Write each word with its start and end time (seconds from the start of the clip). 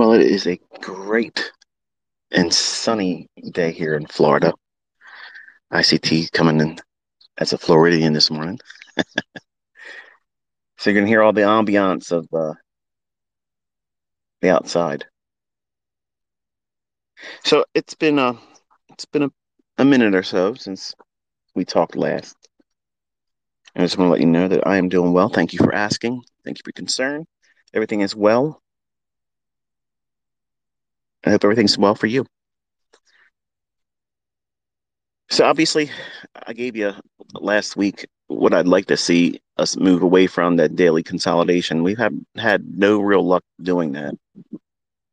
Well, 0.00 0.14
it 0.14 0.22
is 0.22 0.46
a 0.46 0.58
great 0.80 1.52
and 2.30 2.50
sunny 2.54 3.28
day 3.50 3.70
here 3.70 3.94
in 3.96 4.06
Florida. 4.06 4.54
ICT 5.70 6.32
coming 6.32 6.58
in 6.58 6.78
as 7.36 7.52
a 7.52 7.58
Floridian 7.58 8.14
this 8.14 8.30
morning. 8.30 8.58
so 10.78 10.88
you're 10.88 11.02
to 11.02 11.06
hear 11.06 11.20
all 11.20 11.34
the 11.34 11.42
ambiance 11.42 12.12
of 12.12 12.26
uh, 12.32 12.54
the 14.40 14.48
outside. 14.48 15.04
So 17.44 17.66
it's 17.74 17.94
been 17.94 18.18
a, 18.18 18.38
it's 18.88 19.04
been 19.04 19.24
a, 19.24 19.30
a 19.76 19.84
minute 19.84 20.14
or 20.14 20.22
so 20.22 20.54
since 20.54 20.94
we 21.54 21.66
talked 21.66 21.94
last. 21.94 22.48
And 23.74 23.82
I 23.82 23.84
just 23.84 23.98
want 23.98 24.08
to 24.08 24.12
let 24.12 24.22
you 24.22 24.26
know 24.28 24.48
that 24.48 24.66
I 24.66 24.78
am 24.78 24.88
doing 24.88 25.12
well. 25.12 25.28
Thank 25.28 25.52
you 25.52 25.58
for 25.58 25.74
asking. 25.74 26.22
Thank 26.42 26.56
you 26.56 26.62
for 26.64 26.70
your 26.70 26.80
concern. 26.86 27.26
Everything 27.74 28.00
is 28.00 28.16
well. 28.16 28.62
I 31.24 31.30
hope 31.30 31.44
everything's 31.44 31.78
well 31.78 31.94
for 31.94 32.06
you. 32.06 32.26
So 35.28 35.44
obviously, 35.44 35.90
I 36.46 36.52
gave 36.52 36.76
you 36.76 36.92
last 37.34 37.76
week 37.76 38.06
what 38.26 38.52
I'd 38.52 38.66
like 38.66 38.86
to 38.86 38.96
see 38.96 39.40
us 39.58 39.76
move 39.76 40.02
away 40.02 40.26
from 40.26 40.56
that 40.56 40.74
daily 40.74 41.02
consolidation. 41.02 41.82
We 41.82 41.94
have 41.94 42.12
had 42.36 42.64
no 42.76 43.00
real 43.00 43.24
luck 43.24 43.44
doing 43.62 43.92
that. 43.92 44.14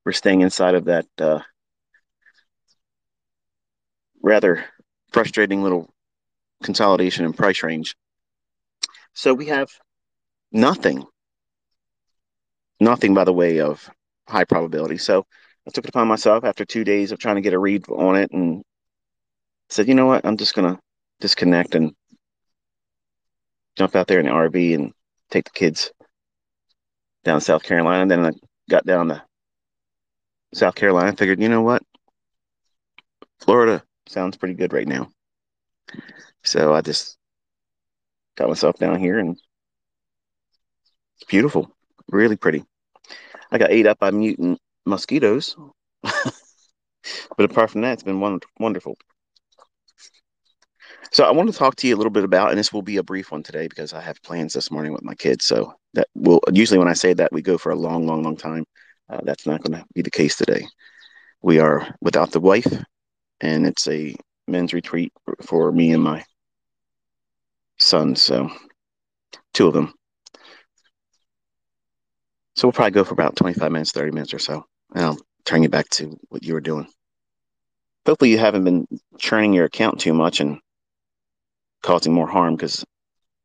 We're 0.06 0.14
staying 0.14 0.42
inside 0.42 0.76
of 0.76 0.86
that 0.86 1.06
uh, 1.20 1.40
rather 4.22 4.66
frustrating 5.12 5.64
little 5.64 5.94
consolidation 6.64 7.26
and 7.26 7.36
price 7.36 7.62
range. 7.62 7.96
So 9.14 9.34
we 9.34 9.48
have 9.48 9.70
nothing, 10.52 11.06
nothing 12.80 13.14
by 13.14 13.24
the 13.24 13.34
way 13.34 13.60
of 13.60 13.90
high 14.28 14.46
probability. 14.46 14.98
So 14.98 15.26
I 15.68 15.70
took 15.70 15.84
it 15.84 15.90
upon 15.90 16.08
myself 16.08 16.46
after 16.46 16.64
two 16.64 16.86
days 16.86 17.12
of 17.12 17.20
trying 17.20 17.36
to 17.36 17.42
get 17.42 17.54
a 17.54 17.60
read 17.60 17.90
on 17.90 18.16
it 18.16 18.32
and 18.32 18.64
said, 19.68 19.90
you 19.90 19.96
know 19.96 20.06
what, 20.06 20.26
I'm 20.26 20.38
just 20.38 20.56
gonna 20.56 20.80
disconnect 21.20 21.76
and 21.76 21.94
jump 23.76 23.96
out 23.96 24.08
there 24.08 24.20
in 24.20 24.28
the 24.28 24.32
RV 24.32 24.76
and 24.76 24.94
take 25.30 25.44
the 25.44 25.52
kids 25.52 25.92
down 27.26 27.42
South 27.42 27.64
Carolina. 27.64 28.08
Then 28.08 28.26
I 28.26 28.32
got 28.70 28.86
down 28.86 29.10
to 29.10 29.22
South 30.54 30.76
Carolina, 30.76 31.14
figured, 31.18 31.42
you 31.42 31.50
know 31.50 31.62
what, 31.62 31.84
Florida 33.40 33.84
sounds 34.08 34.38
pretty 34.38 34.54
good 34.54 34.72
right 34.72 34.88
now. 34.88 35.12
So 36.44 36.74
I 36.74 36.80
just 36.80 37.18
got 38.38 38.48
myself 38.48 38.78
down 38.78 39.00
here 39.00 39.20
and 39.20 39.38
it's 41.18 41.26
beautiful, 41.28 41.70
really 42.10 42.38
pretty. 42.38 42.64
I 43.52 43.58
got 43.58 43.72
ate 43.72 43.86
up 43.86 44.00
by 44.00 44.12
mutant 44.12 44.60
mosquitoes. 44.88 45.56
but 46.04 46.32
apart 47.40 47.70
from 47.72 47.82
that, 47.82 47.94
it's 47.94 48.04
been 48.04 48.40
wonderful. 48.60 48.98
So 51.12 51.24
I 51.24 51.32
want 51.32 51.52
to 51.52 51.58
talk 51.58 51.76
to 51.78 51.88
you 51.88 51.96
a 51.96 51.98
little 51.98 52.12
bit 52.12 52.24
about, 52.24 52.50
and 52.50 52.60
this 52.60 52.74
will 52.74 52.82
be 52.82 52.98
a 52.98 53.04
brief 53.04 53.32
one 53.32 53.44
today 53.44 53.68
because 53.68 53.94
I 53.94 54.02
have 54.02 54.22
plans 54.24 54.54
this 54.54 54.72
morning 54.72 54.92
with 54.92 55.04
my 55.04 55.16
kids. 55.16 55.46
So 55.46 55.74
that 55.94 56.08
will 56.16 56.42
usually 56.52 56.80
when 56.80 56.88
I 56.88 56.94
say 56.94 57.14
that 57.14 57.32
we 57.32 57.42
go 57.42 57.58
for 57.58 57.72
a 57.72 57.76
long, 57.76 58.06
long, 58.06 58.24
long 58.24 58.36
time. 58.36 58.66
Uh, 59.10 59.22
that's 59.24 59.46
not 59.46 59.64
going 59.64 59.80
to 59.80 59.86
be 59.94 60.02
the 60.02 60.12
case 60.12 60.36
today. 60.36 60.68
We 61.42 61.60
are 61.60 61.96
without 62.02 62.32
the 62.32 62.42
wife, 62.42 62.68
and 63.40 63.66
it's 63.66 63.88
a 63.88 64.16
men's 64.50 64.74
retreat 64.74 65.14
for 65.44 65.72
me 65.72 65.92
and 65.92 66.04
my 66.04 66.26
sons. 67.78 68.22
So 68.22 68.50
two 69.54 69.68
of 69.68 69.74
them. 69.74 69.94
So 72.56 72.68
we'll 72.68 72.74
probably 72.74 72.92
go 72.92 73.06
for 73.06 73.14
about 73.14 73.38
25 73.38 73.72
minutes, 73.72 73.92
30 73.94 74.12
minutes 74.12 74.34
or 74.34 74.40
so 74.40 74.66
I'll 74.94 75.18
turn 75.46 75.64
you 75.64 75.70
back 75.70 75.90
to 75.90 76.18
what 76.30 76.44
you 76.44 76.54
were 76.54 76.62
doing. 76.62 76.88
Hopefully, 78.06 78.32
you 78.32 78.38
haven't 78.38 78.64
been 78.64 78.88
churning 79.18 79.54
your 79.54 79.66
account 79.66 80.00
too 80.00 80.14
much 80.14 80.40
and 80.40 80.60
causing 81.84 82.14
more 82.14 82.28
harm 82.28 82.56
because 82.56 82.86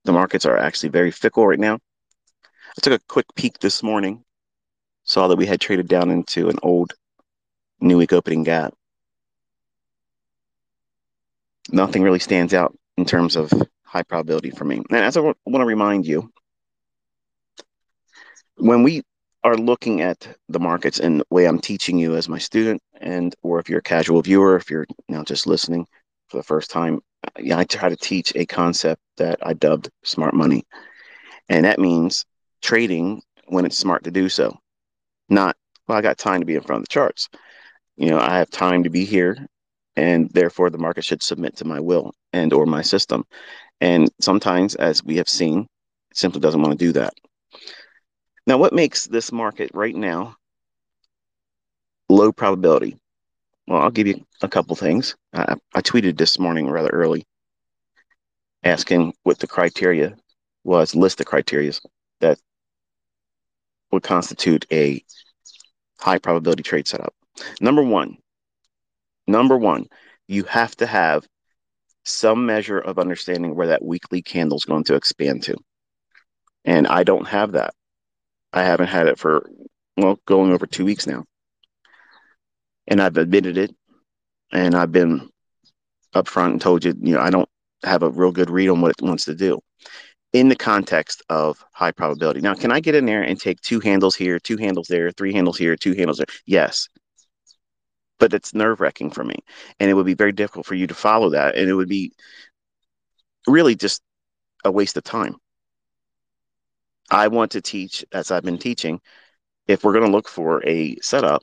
the 0.05 0.13
markets 0.13 0.47
are 0.47 0.57
actually 0.57 0.89
very 0.91 1.11
fickle 1.11 1.47
right 1.47 1.59
now. 1.59 1.75
I 1.75 2.81
took 2.81 2.93
a 2.93 3.05
quick 3.09 3.27
peek 3.35 3.59
this 3.59 3.83
morning, 3.83 4.25
saw 5.05 5.29
that 5.29 5.37
we 5.37 5.47
had 5.47 5.61
traded 5.61 5.89
down 5.89 6.11
into 6.11 6.49
an 6.49 6.59
old 6.63 6.95
new 7.81 7.99
week 7.99 8.13
opening 8.13 8.45
gap. 8.45 8.75
Nothing 11.71 12.03
really 12.03 12.19
stands 12.19 12.55
out 12.55 12.77
in 12.97 13.05
terms 13.05 13.37
of 13.37 13.53
high 13.83 14.03
probability 14.03 14.51
for 14.51 14.65
me. 14.65 14.77
And 14.77 14.99
as 14.99 15.17
I 15.17 15.21
want 15.21 15.37
to 15.47 15.65
remind 15.65 16.07
you, 16.07 16.33
when 18.57 18.83
we 18.83 19.03
are 19.45 19.57
looking 19.57 20.01
at 20.01 20.37
the 20.49 20.61
markets 20.61 21.01
and 21.01 21.21
the 21.21 21.27
way 21.31 21.47
I'm 21.47 21.59
teaching 21.59 21.99
you 21.99 22.15
as 22.17 22.29
my 22.29 22.39
student, 22.39 22.81
and 23.01 23.35
or 23.43 23.59
if 23.59 23.69
you're 23.69 23.81
a 23.81 23.83
casual 23.83 24.23
viewer, 24.23 24.57
if 24.57 24.71
you're 24.71 24.87
now 25.09 25.25
just 25.25 25.47
listening 25.47 25.87
for 26.29 26.37
the 26.37 26.43
first 26.43 26.71
time, 26.71 27.01
I 27.37 27.65
try 27.65 27.89
to 27.89 27.97
teach 27.97 28.33
a 28.35 28.47
concept 28.47 29.01
that 29.17 29.39
I 29.43 29.55
dubbed 29.55 29.91
smart 30.05 30.35
money, 30.35 30.65
and 31.49 31.65
that 31.65 31.79
means 31.79 32.25
trading 32.63 33.23
when 33.47 33.65
it's 33.65 33.79
smart 33.79 34.05
to 34.05 34.11
do 34.11 34.29
so. 34.29 34.57
Not 35.29 35.57
well, 35.89 35.99
I 35.99 36.03
got 36.03 36.19
time 36.19 36.41
to 36.41 36.47
be 36.47 36.55
in 36.55 36.63
front 36.63 36.81
of 36.81 36.85
the 36.85 36.93
charts. 36.93 37.29
You 37.97 38.11
know, 38.11 38.19
I 38.19 38.39
have 38.39 38.51
time 38.51 38.85
to 38.85 38.91
be 38.91 39.05
here, 39.05 39.47
and 39.97 40.31
therefore 40.31 40.71
the 40.71 40.79
market 40.79 41.05
should 41.05 41.23
submit 41.23 41.57
to 41.57 41.65
my 41.65 41.81
will 41.81 42.13
and 42.33 42.53
or 42.53 42.67
my 42.67 42.83
system. 42.83 43.25
And 43.81 44.11
sometimes, 44.21 44.75
as 44.77 45.03
we 45.03 45.17
have 45.17 45.29
seen, 45.29 45.67
it 46.11 46.17
simply 46.17 46.41
doesn't 46.41 46.63
want 46.63 46.79
to 46.79 46.85
do 46.85 46.93
that. 46.93 47.15
Now, 48.47 48.59
what 48.59 48.73
makes 48.73 49.07
this 49.07 49.31
market 49.31 49.71
right 49.73 49.95
now 49.95 50.37
low 52.09 52.33
probability? 52.33 52.99
Well, 53.67 53.81
I'll 53.81 53.91
give 53.91 54.09
you 54.09 54.25
a 54.43 54.49
couple 54.49 54.75
things. 54.75 55.17
I, 55.33 55.55
I 55.75 55.81
tweeted 55.81 56.17
this 56.17 56.39
morning 56.39 56.69
rather 56.69 56.89
early 56.89 57.25
asking 58.65 59.15
what 59.23 59.39
the 59.39 59.47
criteria 59.47 60.17
was, 60.65 60.95
list 60.95 61.19
the 61.19 61.25
criteria 61.25 61.73
that 62.21 62.39
would 63.91 64.03
constitute 64.03 64.67
a 64.73 65.05
high 65.99 66.19
probability 66.19 66.63
trade 66.63 66.89
setup. 66.89 67.15
Number 67.61 67.83
one, 67.83 68.19
number 69.27 69.57
one, 69.57 69.87
you 70.27 70.45
have 70.45 70.77
to 70.77 70.87
have 70.87 71.27
some 72.05 72.47
measure 72.47 72.79
of 72.79 72.99
understanding 72.99 73.55
where 73.55 73.69
that 73.69 73.85
weekly 73.85 74.23
candle 74.23 74.57
is 74.57 74.65
going 74.65 74.85
to 74.85 74.95
expand 74.95 75.45
to. 75.45 75.57
And 76.65 76.87
I 76.87 77.05
don't 77.05 77.27
have 77.27 77.53
that. 77.53 77.75
I 78.53 78.63
haven't 78.63 78.89
had 78.89 79.07
it 79.07 79.19
for 79.19 79.49
well, 79.97 80.19
going 80.27 80.53
over 80.53 80.67
two 80.67 80.85
weeks 80.85 81.07
now, 81.07 81.25
and 82.87 83.01
I've 83.01 83.17
admitted 83.17 83.59
it, 83.59 83.75
and 84.53 84.75
I've 84.75 84.93
been 84.93 85.29
upfront 86.15 86.53
and 86.53 86.61
told 86.61 86.85
you, 86.85 86.95
you 87.01 87.15
know, 87.15 87.21
I 87.21 87.31
don't 87.31 87.49
have 87.85 88.03
a 88.03 88.11
real 88.11 88.33
good 88.33 88.51
read 88.51 88.69
on 88.69 88.81
what 88.81 88.91
it 88.91 89.03
wants 89.03 89.25
to 89.27 89.35
do 89.35 89.61
in 90.33 90.49
the 90.49 90.57
context 90.57 91.23
of 91.29 91.63
high 91.73 91.93
probability. 91.93 92.41
Now, 92.41 92.55
can 92.55 92.73
I 92.73 92.81
get 92.81 92.95
in 92.95 93.07
there 93.07 93.23
and 93.23 93.39
take 93.39 93.61
two 93.61 93.81
handles 93.81 94.17
here, 94.17 94.39
two 94.39 94.57
handles 94.57 94.89
there, 94.89 95.11
three 95.11 95.33
handles 95.33 95.59
here, 95.59 95.77
two 95.77 95.95
handles 95.95 96.19
there? 96.19 96.27
Yes. 96.47 96.89
But 98.19 98.33
it's 98.33 98.55
nerve 98.55 98.81
wracking 98.81 99.11
for 99.11 99.25
me. 99.25 99.37
And 99.79 99.91
it 99.91 99.95
would 99.95 100.07
be 100.07 100.15
very 100.15 100.33
difficult 100.33 100.65
for 100.65 100.75
you 100.75 100.87
to 100.87 100.95
follow 100.95 101.31
that. 101.31 101.57
And 101.57 101.69
it 101.69 101.75
would 101.75 101.89
be 101.89 102.13
really 103.47 103.75
just 103.75 104.01
a 104.65 104.71
waste 104.71 104.97
of 104.97 105.05
time. 105.05 105.37
I 107.13 107.29
want 107.29 107.53
to 107.53 107.61
teach, 107.61 108.05
as 108.11 108.31
I've 108.31 108.43
been 108.43 108.57
teaching, 108.57 108.99
if 109.69 109.85
we're 109.85 109.93
going 109.93 110.07
to 110.07 110.11
look 110.11 110.29
for 110.29 110.67
a 110.67 110.97
setup, 111.03 111.43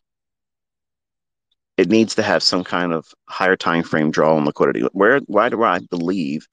it 1.77 1.89
needs 1.89 2.15
to 2.15 2.23
have 2.23 2.41
some 2.41 2.63
kind 2.63 2.91
of 2.91 3.05
higher 3.27 3.55
time 3.55 3.83
frame 3.83 4.09
draw 4.09 4.35
on 4.35 4.45
liquidity. 4.45 4.81
Where 4.91 5.19
why 5.27 5.49
do 5.49 5.63
I 5.63 5.79
believe 5.79 6.47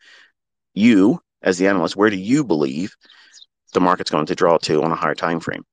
you, 0.75 1.21
as 1.43 1.57
the 1.57 1.67
analyst, 1.67 1.97
where 1.97 2.11
do 2.11 2.17
you 2.17 2.45
believe 2.45 2.95
the 3.73 3.81
market's 3.81 4.11
going 4.11 4.27
to 4.27 4.35
draw 4.35 4.59
to 4.59 4.83
on 4.83 4.93
a 4.93 4.97
higher 4.97 5.15
time 5.15 5.41
frame? 5.41 5.65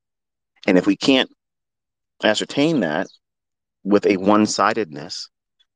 And 0.65 0.77
if 0.77 0.87
we 0.87 0.95
can't 0.95 1.29
ascertain 2.23 2.79
that 2.79 3.07
with 3.83 4.05
a 4.05 4.15
one-sidedness 4.15 5.29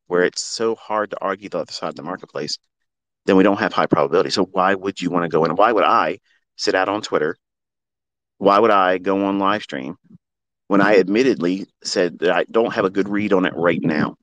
where 0.07 0.23
it's 0.23 0.41
so 0.41 0.75
hard 0.75 1.11
to 1.11 1.21
argue 1.21 1.49
the 1.49 1.59
other 1.59 1.73
side 1.73 1.89
of 1.89 1.95
the 1.95 2.03
marketplace, 2.03 2.57
then 3.25 3.35
we 3.35 3.43
don't 3.43 3.59
have 3.59 3.73
high 3.73 3.87
probability. 3.87 4.29
So 4.29 4.45
why 4.45 4.73
would 4.73 5.01
you 5.01 5.09
want 5.09 5.25
to 5.25 5.29
go 5.29 5.43
in? 5.43 5.55
Why 5.57 5.73
would 5.73 5.83
I 5.83 6.19
sit 6.55 6.73
out 6.73 6.87
on 6.87 7.01
Twitter 7.01 7.35
why 8.37 8.59
would 8.59 8.71
I 8.71 8.97
go 8.97 9.25
on 9.25 9.39
live 9.39 9.63
stream 9.63 9.97
when 10.67 10.81
I 10.81 10.97
admittedly 10.97 11.67
said 11.83 12.19
that 12.19 12.31
I 12.31 12.45
don't 12.45 12.73
have 12.73 12.85
a 12.85 12.89
good 12.89 13.09
read 13.09 13.33
on 13.33 13.45
it 13.45 13.55
right 13.55 13.81
now? 13.81 14.15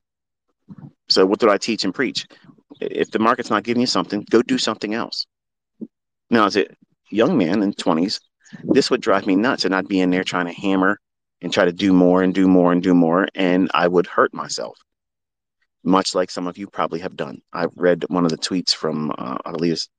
So 1.07 1.25
what 1.25 1.39
did 1.39 1.49
I 1.49 1.57
teach 1.57 1.83
and 1.83 1.93
preach? 1.93 2.27
If 2.81 3.11
the 3.11 3.19
market's 3.19 3.49
not 3.49 3.63
giving 3.63 3.81
you 3.81 3.87
something, 3.87 4.25
go 4.29 4.41
do 4.41 4.57
something 4.57 4.93
else. 4.93 5.27
Now, 6.29 6.45
as 6.45 6.57
a 6.57 6.65
young 7.11 7.37
man 7.37 7.61
in 7.61 7.73
20s, 7.73 8.19
this 8.63 8.89
would 8.89 9.01
drive 9.01 9.27
me 9.27 9.35
nuts, 9.35 9.65
and 9.65 9.75
I'd 9.75 9.87
be 9.87 9.99
in 9.99 10.09
there 10.09 10.23
trying 10.23 10.47
to 10.47 10.53
hammer 10.53 10.99
and 11.41 11.53
try 11.53 11.65
to 11.65 11.73
do 11.73 11.93
more 11.93 12.23
and 12.23 12.33
do 12.33 12.47
more 12.47 12.71
and 12.71 12.81
do 12.81 12.93
more, 12.93 13.27
and 13.35 13.69
I 13.73 13.87
would 13.87 14.07
hurt 14.07 14.33
myself, 14.33 14.77
much 15.83 16.15
like 16.15 16.31
some 16.31 16.47
of 16.47 16.57
you 16.57 16.67
probably 16.67 16.99
have 16.99 17.15
done. 17.15 17.41
I 17.53 17.67
read 17.75 18.05
one 18.07 18.25
of 18.25 18.31
the 18.31 18.37
tweets 18.37 18.73
from, 18.73 19.11
uh, 19.17 19.37
I 19.45 19.51
believe 19.51 19.71
his, 19.71 19.89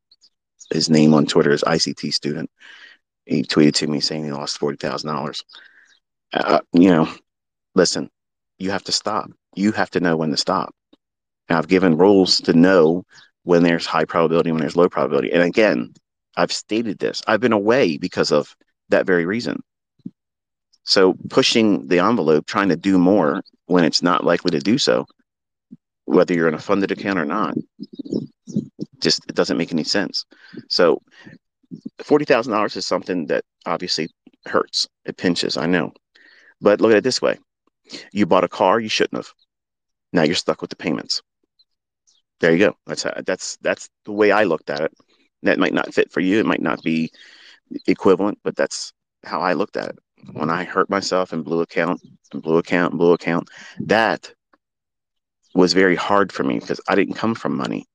his 0.71 0.91
name 0.91 1.15
on 1.15 1.27
Twitter 1.27 1.53
is 1.53 1.63
ICT 1.63 2.13
student, 2.13 2.51
he 3.27 3.43
tweeted 3.43 3.75
to 3.75 3.87
me 3.87 4.01
saying 4.01 4.25
he 4.25 4.33
lost 4.33 4.59
forty 4.59 4.77
thousand 4.77 5.11
uh, 5.11 5.15
dollars. 5.15 5.45
You 6.73 6.91
know, 6.91 7.09
listen, 7.75 8.11
you 8.59 8.71
have 8.71 8.85
to 8.85 8.93
stop. 8.93 9.31
You 9.55 9.73
have 9.73 9.91
to 9.91 10.01
know 10.01 10.17
when 10.17 10.31
to 10.31 10.37
stop. 10.37 10.75
And 11.49 11.59
I've 11.59 11.69
given 11.69 11.97
rules 11.97 12.39
to 12.43 12.53
know 12.53 13.05
when 13.45 13.63
there's 13.63 13.87
high 13.87 14.05
probability, 14.05 14.51
when 14.51 14.61
there's 14.61 14.77
low 14.77 14.89
probability. 14.89 15.33
And 15.33 15.43
again, 15.43 15.95
I've 16.37 16.53
stated 16.53 16.99
this. 16.99 17.23
I've 17.27 17.41
been 17.41 17.53
away 17.53 17.97
because 17.97 18.33
of 18.33 18.55
that 18.89 19.07
very 19.07 19.25
reason. 19.25 19.63
So 20.85 21.15
pushing 21.31 21.87
the 21.89 21.99
envelope, 21.99 22.47
trying 22.47 22.69
to 22.69 22.77
do 22.77 22.99
more 22.99 23.43
when 23.67 23.85
it's 23.85 24.03
not 24.03 24.25
likely 24.25 24.51
to 24.53 24.61
do 24.61 24.79
so, 24.79 25.07
whether 26.05 26.35
you're 26.35 26.49
in 26.49 26.55
a 26.55 26.59
funded 26.59 26.93
account 26.93 27.19
or 27.19 27.25
not, 27.25 27.55
just 29.01 29.25
it 29.29 29.35
doesn't 29.35 29.57
make 29.57 29.73
any 29.73 29.85
sense. 29.85 30.25
So 30.69 31.03
forty 32.03 32.25
thousand 32.25 32.53
dollars 32.53 32.77
is 32.77 32.87
something 32.87 33.27
that 33.27 33.45
obviously 33.67 34.09
hurts. 34.47 34.89
It 35.05 35.17
pinches, 35.17 35.57
I 35.57 35.67
know. 35.67 35.93
But 36.61 36.81
look 36.81 36.93
at 36.93 36.99
it 36.99 37.05
this 37.05 37.23
way. 37.23 37.39
You 38.13 38.27
bought 38.27 38.45
a 38.45 38.49
car 38.49 38.81
you 38.81 38.89
shouldn't 38.89 39.17
have. 39.19 39.33
Now 40.13 40.23
you're 40.23 40.35
stuck 40.35 40.61
with 40.61 40.71
the 40.71 40.77
payments. 40.77 41.23
There 42.41 42.53
you 42.53 42.59
go. 42.59 42.77
That's 42.87 43.03
how, 43.03 43.15
that's 43.25 43.57
that's 43.61 43.89
the 44.05 44.13
way 44.13 44.31
I 44.31 44.45
looked 44.45 44.71
at 44.71 44.81
it. 44.81 44.93
That 45.43 45.59
might 45.59 45.75
not 45.75 45.95
fit 45.95 46.11
for 46.11 46.21
you. 46.21 46.41
It 46.41 46.47
might 46.47 46.63
not 46.63 46.83
be 46.83 47.11
equivalent, 47.87 48.39
but 48.43 48.57
that's 48.57 48.93
how 49.25 49.41
I 49.41 49.53
looked 49.53 49.77
at 49.77 49.91
it. 49.91 49.99
When 50.33 50.51
I 50.51 50.65
hurt 50.65 50.91
myself 50.91 51.33
and 51.33 51.45
blew 51.45 51.61
account 51.61 52.01
and 52.33 52.43
blew 52.43 52.57
account 52.57 52.93
and 52.93 52.99
blew 52.99 53.13
account, 53.13 53.49
that 53.81 54.33
was 55.55 55.73
very 55.73 55.97
hard 55.97 56.33
for 56.33 56.45
me 56.45 56.59
because 56.59 56.81
I 56.89 56.95
didn't 56.95 57.15
come 57.15 57.35
from 57.35 57.57
money. 57.57 57.87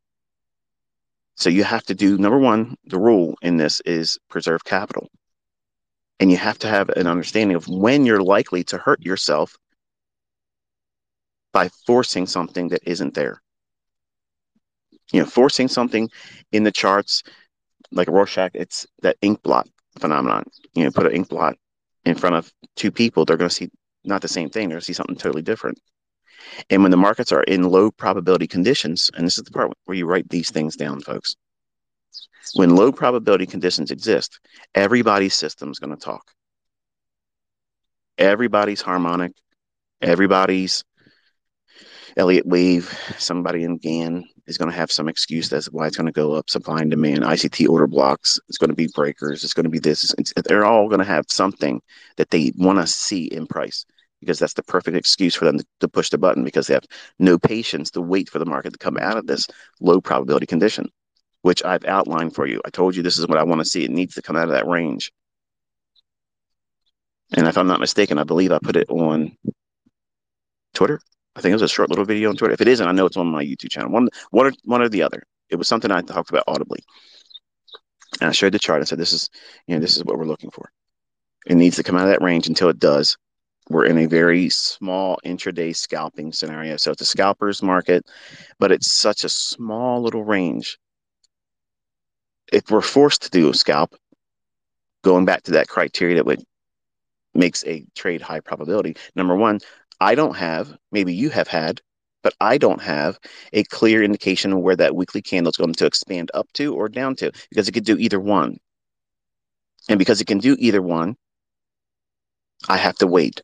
So 1.35 1.49
you 1.49 1.63
have 1.63 1.83
to 1.83 1.95
do 1.95 2.17
number 2.17 2.37
one, 2.37 2.75
the 2.85 2.99
rule 2.99 3.35
in 3.41 3.57
this 3.57 3.81
is 3.81 4.19
preserve 4.29 4.63
capital. 4.63 5.09
And 6.19 6.29
you 6.29 6.37
have 6.37 6.59
to 6.59 6.67
have 6.67 6.89
an 6.89 7.07
understanding 7.07 7.55
of 7.55 7.67
when 7.67 8.05
you're 8.05 8.21
likely 8.21 8.63
to 8.65 8.77
hurt 8.77 9.01
yourself 9.01 9.57
by 11.51 11.69
forcing 11.85 12.27
something 12.27 12.69
that 12.69 12.81
isn't 12.85 13.13
there. 13.13 13.41
You 15.11 15.21
know, 15.21 15.25
forcing 15.25 15.67
something 15.67 16.09
in 16.51 16.63
the 16.63 16.71
charts 16.71 17.23
like 17.91 18.07
Rorschach, 18.07 18.51
it's 18.53 18.85
that 19.01 19.17
ink 19.21 19.41
blot 19.41 19.67
phenomenon. 19.99 20.43
You 20.73 20.85
know, 20.85 20.91
put 20.91 21.07
an 21.07 21.13
ink 21.13 21.29
blot 21.29 21.57
in 22.05 22.15
front 22.15 22.35
of 22.35 22.51
two 22.75 22.91
people, 22.91 23.25
they're 23.25 23.37
going 23.37 23.49
to 23.49 23.55
see 23.55 23.69
not 24.03 24.21
the 24.21 24.27
same 24.27 24.49
thing. 24.49 24.67
They're 24.69 24.75
going 24.75 24.81
to 24.81 24.85
see 24.85 24.93
something 24.93 25.15
totally 25.15 25.43
different. 25.43 25.79
And 26.69 26.81
when 26.81 26.91
the 26.91 26.97
markets 26.97 27.31
are 27.31 27.43
in 27.43 27.63
low 27.63 27.91
probability 27.91 28.47
conditions, 28.47 29.09
and 29.15 29.25
this 29.25 29.37
is 29.37 29.43
the 29.43 29.51
part 29.51 29.71
where 29.85 29.97
you 29.97 30.05
write 30.05 30.29
these 30.29 30.51
things 30.51 30.75
down, 30.75 31.01
folks. 31.01 31.35
When 32.55 32.75
low 32.75 32.91
probability 32.91 33.45
conditions 33.45 33.91
exist, 33.91 34.39
everybody's 34.75 35.35
system 35.35 35.71
is 35.71 35.79
going 35.79 35.95
to 35.95 36.03
talk. 36.03 36.31
Everybody's 38.17 38.81
harmonic, 38.81 39.33
everybody's 40.01 40.83
Elliott 42.17 42.45
wave, 42.45 42.97
somebody 43.17 43.63
in 43.63 43.77
Gann 43.77 44.25
is 44.47 44.57
going 44.57 44.69
to 44.69 44.75
have 44.75 44.91
some 44.91 45.07
excuse 45.07 45.51
as 45.53 45.71
why 45.71 45.87
it's 45.87 45.95
going 45.95 46.07
to 46.07 46.11
go 46.11 46.33
up. 46.33 46.49
Supply 46.49 46.81
and 46.81 46.91
demand, 46.91 47.19
ICT 47.19 47.69
order 47.69 47.87
blocks. 47.87 48.39
It's 48.49 48.57
going 48.57 48.69
to 48.69 48.75
be 48.75 48.89
breakers. 48.93 49.43
It's 49.43 49.53
going 49.53 49.63
to 49.63 49.69
be 49.69 49.79
this. 49.79 50.13
It's, 50.17 50.33
they're 50.45 50.65
all 50.65 50.89
going 50.89 50.99
to 50.99 51.05
have 51.05 51.25
something 51.29 51.81
that 52.17 52.29
they 52.29 52.51
want 52.57 52.79
to 52.79 52.87
see 52.87 53.25
in 53.25 53.47
price 53.47 53.85
because 54.21 54.39
that's 54.39 54.53
the 54.53 54.63
perfect 54.63 54.95
excuse 54.95 55.35
for 55.35 55.43
them 55.43 55.57
to, 55.57 55.65
to 55.81 55.89
push 55.89 56.09
the 56.09 56.17
button 56.17 56.45
because 56.45 56.67
they 56.67 56.73
have 56.73 56.85
no 57.19 57.37
patience 57.37 57.91
to 57.91 58.01
wait 58.01 58.29
for 58.29 58.39
the 58.39 58.45
market 58.45 58.71
to 58.71 58.79
come 58.79 58.97
out 58.97 59.17
of 59.17 59.27
this 59.27 59.47
low 59.81 59.99
probability 59.99 60.45
condition, 60.45 60.89
which 61.41 61.63
I've 61.65 61.83
outlined 61.83 62.33
for 62.33 62.47
you. 62.47 62.61
I 62.63 62.69
told 62.69 62.95
you 62.95 63.03
this 63.03 63.17
is 63.17 63.27
what 63.27 63.37
I 63.37 63.43
want 63.43 63.59
to 63.59 63.65
see. 63.65 63.83
It 63.83 63.91
needs 63.91 64.15
to 64.15 64.21
come 64.21 64.37
out 64.37 64.45
of 64.45 64.51
that 64.51 64.67
range. 64.67 65.11
And 67.35 67.47
if 67.47 67.57
I'm 67.57 67.67
not 67.67 67.79
mistaken, 67.79 68.17
I 68.17 68.23
believe 68.23 68.51
I 68.51 68.59
put 68.61 68.75
it 68.75 68.89
on 68.89 69.35
Twitter. 70.73 71.01
I 71.35 71.41
think 71.41 71.51
it 71.51 71.55
was 71.55 71.61
a 71.61 71.67
short 71.67 71.89
little 71.89 72.05
video 72.05 72.29
on 72.29 72.35
Twitter. 72.35 72.53
If 72.53 72.61
it 72.61 72.67
isn't, 72.67 72.87
I 72.87 72.91
know 72.91 73.05
it's 73.05 73.17
on 73.17 73.27
my 73.27 73.43
YouTube 73.43 73.71
channel. 73.71 73.91
One, 73.91 74.09
one, 74.31 74.47
or, 74.47 74.51
one 74.65 74.81
or 74.81 74.89
the 74.89 75.03
other. 75.03 75.23
It 75.49 75.55
was 75.55 75.67
something 75.67 75.91
I 75.91 76.01
talked 76.01 76.29
about 76.29 76.43
audibly, 76.47 76.79
and 78.19 78.29
I 78.29 78.33
showed 78.33 78.53
the 78.53 78.59
chart. 78.59 78.79
and 78.79 78.87
said, 78.87 78.99
"This 78.99 79.13
is, 79.13 79.29
you 79.67 79.75
know, 79.75 79.81
this 79.81 79.97
is 79.97 80.03
what 80.03 80.17
we're 80.17 80.25
looking 80.25 80.51
for. 80.51 80.71
It 81.45 81.55
needs 81.55 81.75
to 81.77 81.83
come 81.83 81.95
out 81.95 82.03
of 82.03 82.09
that 82.09 82.21
range. 82.21 82.47
Until 82.47 82.69
it 82.69 82.79
does, 82.79 83.17
we're 83.71 83.85
in 83.85 83.97
a 83.97 84.05
very 84.05 84.49
small 84.49 85.19
intraday 85.25 85.75
scalping 85.75 86.31
scenario. 86.31 86.77
So 86.77 86.91
it's 86.91 87.01
a 87.01 87.05
scalper's 87.05 87.61
market, 87.63 88.05
but 88.59 88.71
it's 88.71 88.91
such 88.91 89.23
a 89.23 89.29
small 89.29 90.01
little 90.01 90.23
range. 90.23 90.77
If 92.51 92.69
we're 92.69 92.81
forced 92.81 93.23
to 93.23 93.29
do 93.29 93.49
a 93.49 93.53
scalp, 93.53 93.95
going 95.03 95.25
back 95.25 95.43
to 95.43 95.51
that 95.51 95.67
criteria 95.67 96.15
that 96.15 96.25
would 96.25 96.43
makes 97.33 97.63
a 97.65 97.85
trade 97.95 98.21
high 98.21 98.41
probability. 98.41 98.95
Number 99.15 99.35
one, 99.35 99.59
I 99.99 100.15
don't 100.15 100.35
have, 100.35 100.75
maybe 100.91 101.13
you 101.13 101.29
have 101.29 101.47
had, 101.47 101.81
but 102.23 102.33
I 102.39 102.57
don't 102.57 102.81
have 102.81 103.19
a 103.53 103.63
clear 103.63 104.03
indication 104.03 104.53
of 104.53 104.59
where 104.59 104.75
that 104.75 104.95
weekly 104.95 105.21
candle 105.21 105.51
is 105.51 105.57
going 105.57 105.73
to 105.73 105.85
expand 105.85 106.29
up 106.33 106.51
to 106.53 106.75
or 106.75 106.89
down 106.89 107.15
to 107.17 107.31
because 107.49 107.67
it 107.67 107.71
could 107.71 107.85
do 107.85 107.97
either 107.97 108.19
one. 108.19 108.57
And 109.89 109.97
because 109.97 110.21
it 110.21 110.27
can 110.27 110.37
do 110.37 110.55
either 110.59 110.81
one, 110.81 111.15
I 112.69 112.77
have 112.77 112.95
to 112.97 113.07
wait. 113.07 113.41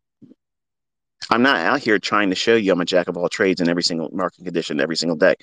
I'm 1.29 1.41
not 1.41 1.57
out 1.57 1.79
here 1.79 2.00
trying 2.00 2.29
to 2.29 2.35
show 2.35 2.56
you 2.56 2.71
I'm 2.71 2.81
a 2.81 2.85
jack 2.85 3.07
of 3.07 3.18
all 3.18 3.29
trades 3.29 3.59
in 3.59 3.69
every 3.69 3.83
single 3.83 4.09
market 4.12 4.45
condition 4.45 4.79
every 4.79 4.95
single 4.95 5.18
day. 5.18 5.35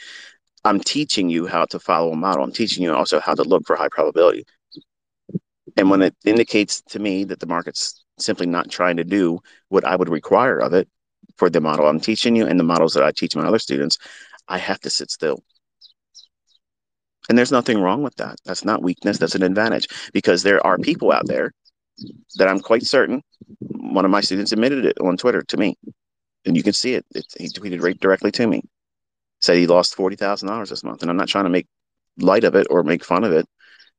I'm 0.65 0.81
teaching 0.81 1.29
you 1.29 1.47
how 1.47 1.67
to 1.67 1.79
follow 1.79 2.13
a 2.13 2.17
model. 2.17 2.43
I'm 2.43 2.53
teaching 2.53 2.83
you 2.83 2.95
also 2.95 3.21
how 3.21 3.35
to 3.35 3.43
look 3.43 3.67
for 3.67 3.77
high 3.77 3.91
probability. 3.91 4.47
And 5.77 5.91
when 5.91 6.01
it 6.01 6.15
indicates 6.25 6.81
to 6.89 6.99
me 6.99 7.25
that 7.25 7.41
the 7.41 7.47
market's 7.47 8.03
simply 8.19 8.47
not 8.47 8.71
trying 8.71 8.97
to 8.97 9.05
do 9.05 9.41
what 9.69 9.85
I 9.85 9.97
would 9.97 10.09
require 10.09 10.59
of 10.59 10.73
it, 10.73 10.89
for 11.37 11.51
the 11.51 11.61
model 11.61 11.87
I'm 11.87 12.01
teaching 12.01 12.37
you 12.37 12.47
and 12.47 12.59
the 12.59 12.65
models 12.65 12.95
that 12.95 13.03
I 13.03 13.13
teach 13.13 13.35
my 13.35 13.45
other 13.45 13.59
students, 13.59 13.99
I 14.49 14.59
have 14.59 14.81
to 14.81 14.91
sit 14.91 15.11
still. 15.11 15.43
And 17.29 17.37
there's 17.37 17.53
nothing 17.53 17.81
wrong 17.81 18.03
with 18.03 18.15
that. 18.17 18.37
That's 18.45 18.65
not 18.65 18.83
weakness, 18.83 19.19
that's 19.19 19.35
an 19.35 19.43
advantage 19.43 19.89
because 20.13 20.43
there 20.43 20.65
are 20.65 20.79
people 20.79 21.13
out 21.13 21.27
there 21.27 21.53
that 22.37 22.49
I'm 22.49 22.61
quite 22.61 22.85
certain 22.85 23.23
one 23.59 24.05
of 24.05 24.11
my 24.11 24.21
students 24.21 24.53
admitted 24.53 24.85
it 24.85 24.99
on 25.01 25.17
Twitter 25.17 25.43
to 25.43 25.57
me. 25.57 25.77
And 26.47 26.57
you 26.57 26.63
can 26.63 26.73
see 26.73 26.95
it. 26.95 27.05
it 27.15 27.27
he 27.39 27.49
tweeted 27.49 27.83
right 27.83 27.99
directly 27.99 28.31
to 28.33 28.47
me. 28.47 28.63
Said 29.41 29.57
he 29.57 29.67
lost 29.67 29.95
forty 29.95 30.17
thousand 30.17 30.49
dollars 30.49 30.71
this 30.71 30.85
month. 30.85 31.03
And 31.03 31.11
I'm 31.11 31.17
not 31.17 31.29
trying 31.29 31.45
to 31.45 31.51
make 31.51 31.67
light 32.19 32.45
of 32.45 32.55
it 32.55 32.67
or 32.71 32.83
make 32.83 33.05
fun 33.05 33.25
of 33.25 33.33
it, 33.33 33.47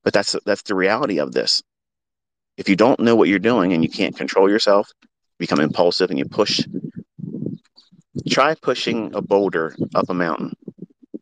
but 0.04 0.14
that's 0.14 0.36
that's 0.46 0.64
the 0.64 0.76
reality 0.76 1.20
of 1.20 1.32
this. 1.32 1.62
If 2.58 2.70
you 2.70 2.76
don't 2.76 3.00
know 3.00 3.16
what 3.16 3.30
you're 3.30 3.40
doing 3.40 3.74
and 3.74 3.84
you 3.84 3.90
can't 3.90 4.16
control 4.16 4.50
yourself, 4.50 4.92
become 5.40 5.60
impulsive 5.60 6.10
and 6.10 6.20
you 6.20 6.26
push 6.26 6.62
Try 8.30 8.56
pushing 8.56 9.14
a 9.14 9.22
boulder 9.22 9.76
up 9.94 10.10
a 10.10 10.14
mountain. 10.14 10.54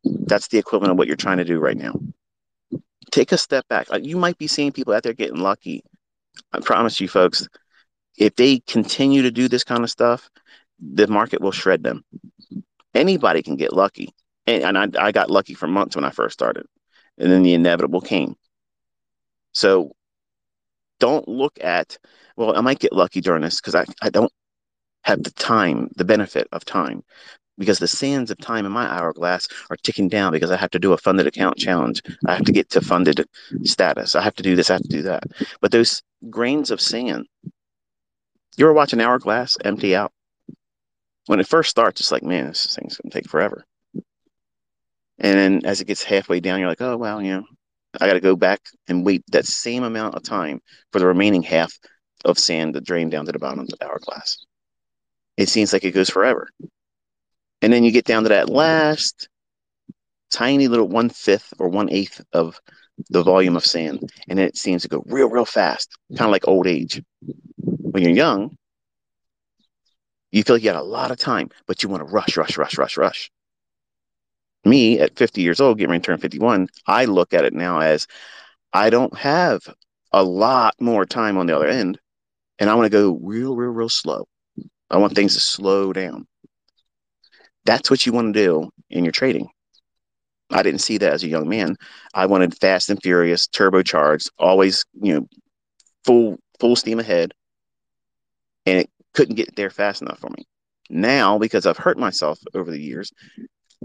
That's 0.03 0.47
the 0.47 0.59
equivalent 0.59 0.91
of 0.91 0.97
what 0.97 1.07
you're 1.07 1.15
trying 1.15 1.37
to 1.37 1.43
do 1.43 1.59
right 1.59 1.75
now. 1.75 1.99
Take 3.11 3.31
a 3.31 3.37
step 3.37 3.67
back. 3.67 3.87
Uh, 3.91 3.99
you 4.01 4.15
might 4.15 4.37
be 4.37 4.47
seeing 4.47 4.71
people 4.71 4.93
out 4.93 5.03
there 5.03 5.13
getting 5.13 5.37
lucky. 5.37 5.83
I 6.51 6.59
promise 6.59 6.99
you, 6.99 7.07
folks, 7.07 7.47
if 8.17 8.35
they 8.35 8.59
continue 8.59 9.23
to 9.23 9.31
do 9.31 9.47
this 9.47 9.63
kind 9.63 9.83
of 9.83 9.89
stuff, 9.89 10.29
the 10.79 11.07
market 11.07 11.41
will 11.41 11.51
shred 11.51 11.83
them. 11.83 12.03
Anybody 12.93 13.41
can 13.41 13.55
get 13.55 13.73
lucky. 13.73 14.13
And, 14.45 14.63
and 14.63 14.97
I, 14.97 15.07
I 15.07 15.11
got 15.11 15.31
lucky 15.31 15.53
for 15.53 15.67
months 15.67 15.95
when 15.95 16.05
I 16.05 16.09
first 16.09 16.33
started. 16.33 16.65
And 17.17 17.31
then 17.31 17.43
the 17.43 17.53
inevitable 17.53 18.01
came. 18.01 18.35
So 19.51 19.91
don't 20.99 21.27
look 21.27 21.57
at, 21.61 21.97
well, 22.35 22.57
I 22.57 22.61
might 22.61 22.79
get 22.79 22.93
lucky 22.93 23.21
during 23.21 23.41
this 23.41 23.61
because 23.61 23.75
I, 23.75 23.85
I 24.01 24.09
don't 24.09 24.31
have 25.03 25.23
the 25.23 25.31
time, 25.31 25.89
the 25.95 26.05
benefit 26.05 26.47
of 26.51 26.65
time, 26.65 27.03
because 27.57 27.79
the 27.79 27.87
sands 27.87 28.31
of 28.31 28.37
time 28.37 28.65
in 28.65 28.71
my 28.71 28.85
hourglass 28.85 29.47
are 29.69 29.75
ticking 29.77 30.09
down 30.09 30.31
because 30.31 30.51
I 30.51 30.57
have 30.57 30.71
to 30.71 30.79
do 30.79 30.93
a 30.93 30.97
funded 30.97 31.27
account 31.27 31.57
challenge. 31.57 32.01
I 32.25 32.35
have 32.35 32.45
to 32.45 32.51
get 32.51 32.69
to 32.71 32.81
funded 32.81 33.25
status. 33.63 34.15
I 34.15 34.21
have 34.21 34.35
to 34.35 34.43
do 34.43 34.55
this, 34.55 34.69
I 34.69 34.73
have 34.73 34.83
to 34.83 34.89
do 34.89 35.01
that. 35.03 35.23
But 35.61 35.71
those 35.71 36.01
grains 36.29 36.71
of 36.71 36.81
sand, 36.81 37.27
you 38.57 38.65
ever 38.65 38.73
watch 38.73 38.93
an 38.93 39.01
hourglass 39.01 39.57
empty 39.63 39.95
out? 39.95 40.11
When 41.27 41.39
it 41.39 41.47
first 41.47 41.69
starts, 41.69 42.01
it's 42.01 42.11
like, 42.11 42.23
man, 42.23 42.47
this 42.47 42.75
thing's 42.75 42.97
going 42.97 43.09
to 43.09 43.17
take 43.17 43.29
forever. 43.29 43.65
And 45.19 45.37
then 45.37 45.61
as 45.65 45.79
it 45.79 45.85
gets 45.85 46.03
halfway 46.03 46.39
down, 46.39 46.59
you're 46.59 46.67
like, 46.67 46.81
oh, 46.81 46.97
well, 46.97 47.21
you 47.21 47.31
know, 47.31 47.43
I 48.01 48.07
got 48.07 48.13
to 48.13 48.19
go 48.19 48.35
back 48.35 48.59
and 48.87 49.05
wait 49.05 49.23
that 49.31 49.45
same 49.45 49.83
amount 49.83 50.15
of 50.15 50.23
time 50.23 50.59
for 50.91 50.99
the 50.99 51.05
remaining 51.05 51.43
half 51.43 51.77
of 52.25 52.37
sand 52.37 52.73
to 52.73 52.81
drain 52.81 53.09
down 53.09 53.25
to 53.25 53.31
the 53.31 53.39
bottom 53.39 53.59
of 53.59 53.67
the 53.67 53.85
hourglass 53.85 54.45
it 55.37 55.49
seems 55.49 55.73
like 55.73 55.83
it 55.83 55.91
goes 55.91 56.09
forever. 56.09 56.49
And 57.63 57.71
then 57.71 57.85
you 57.85 57.91
get 57.91 58.03
down 58.03 58.23
to 58.23 58.29
that 58.29 58.49
last 58.49 59.29
tiny 60.29 60.67
little 60.67 60.89
one 60.89 61.09
fifth 61.09 61.53
or 61.59 61.69
one 61.69 61.89
eighth 61.89 62.21
of 62.33 62.59
the 63.09 63.23
volume 63.23 63.55
of 63.55 63.65
sand, 63.65 64.11
and 64.27 64.37
it 64.37 64.57
seems 64.57 64.81
to 64.81 64.89
go 64.89 65.01
real, 65.05 65.29
real 65.29 65.45
fast, 65.45 65.89
kind 66.09 66.27
of 66.27 66.31
like 66.31 66.45
old 66.45 66.67
age. 66.67 67.01
When 67.55 68.03
you're 68.03 68.11
young, 68.11 68.57
you 70.33 70.43
feel 70.43 70.57
like 70.57 70.63
you 70.63 70.71
got 70.71 70.81
a 70.81 70.83
lot 70.83 71.11
of 71.11 71.17
time, 71.17 71.51
but 71.65 71.81
you 71.81 71.87
want 71.87 72.05
to 72.05 72.13
rush, 72.13 72.35
rush, 72.35 72.57
rush, 72.57 72.77
rush, 72.77 72.97
rush. 72.97 73.31
Me 74.65 74.99
at 74.99 75.15
50 75.15 75.41
years 75.41 75.61
old, 75.61 75.77
getting 75.77 75.91
ready 75.91 76.01
to 76.01 76.05
turn 76.05 76.17
51, 76.17 76.67
I 76.85 77.05
look 77.05 77.33
at 77.33 77.45
it 77.45 77.53
now 77.53 77.79
as 77.79 78.07
I 78.73 78.89
don't 78.89 79.17
have 79.17 79.61
a 80.11 80.21
lot 80.21 80.75
more 80.81 81.05
time 81.05 81.37
on 81.37 81.45
the 81.45 81.55
other 81.55 81.67
end, 81.67 81.97
and 82.59 82.69
I 82.69 82.75
want 82.75 82.87
to 82.87 82.89
go 82.89 83.17
real, 83.21 83.55
real, 83.55 83.71
real 83.71 83.87
slow. 83.87 84.27
I 84.89 84.97
want 84.97 85.15
things 85.15 85.35
to 85.35 85.39
slow 85.39 85.93
down. 85.93 86.27
That's 87.65 87.89
what 87.89 88.05
you 88.05 88.11
want 88.11 88.33
to 88.33 88.43
do 88.45 88.69
in 88.89 89.05
your 89.05 89.11
trading. 89.11 89.49
I 90.49 90.61
didn't 90.61 90.81
see 90.81 90.97
that 90.99 91.13
as 91.13 91.23
a 91.23 91.27
young 91.27 91.49
man. 91.49 91.77
I 92.13 92.25
wanted 92.25 92.57
fast 92.57 92.89
and 92.89 93.01
furious, 93.01 93.47
turbocharged, 93.47 94.29
always, 94.37 94.85
you 95.01 95.15
know, 95.15 95.27
full 96.05 96.37
full 96.59 96.75
steam 96.75 96.99
ahead. 96.99 97.33
And 98.65 98.79
it 98.79 98.89
couldn't 99.13 99.35
get 99.35 99.55
there 99.55 99.69
fast 99.69 100.01
enough 100.01 100.19
for 100.19 100.29
me. 100.29 100.45
Now, 100.89 101.37
because 101.37 101.65
I've 101.65 101.77
hurt 101.77 101.97
myself 101.97 102.39
over 102.53 102.69
the 102.69 102.79
years, 102.79 103.11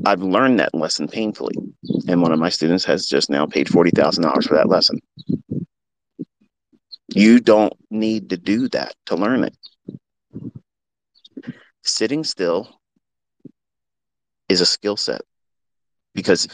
I've 0.04 0.22
learned 0.22 0.60
that 0.60 0.74
lesson 0.74 1.08
painfully. 1.08 1.54
And 2.06 2.22
one 2.22 2.32
of 2.32 2.38
my 2.38 2.48
students 2.48 2.84
has 2.84 3.06
just 3.06 3.30
now 3.30 3.46
paid 3.46 3.66
$40,000 3.66 4.46
for 4.46 4.54
that 4.54 4.68
lesson. 4.68 5.00
You 7.14 7.40
don't 7.40 7.72
need 7.90 8.30
to 8.30 8.36
do 8.36 8.68
that 8.68 8.94
to 9.06 9.16
learn 9.16 9.44
it. 9.44 9.56
Sitting 11.82 12.22
still 12.22 12.77
is 14.48 14.60
a 14.60 14.66
skill 14.66 14.96
set 14.96 15.20
because 16.14 16.48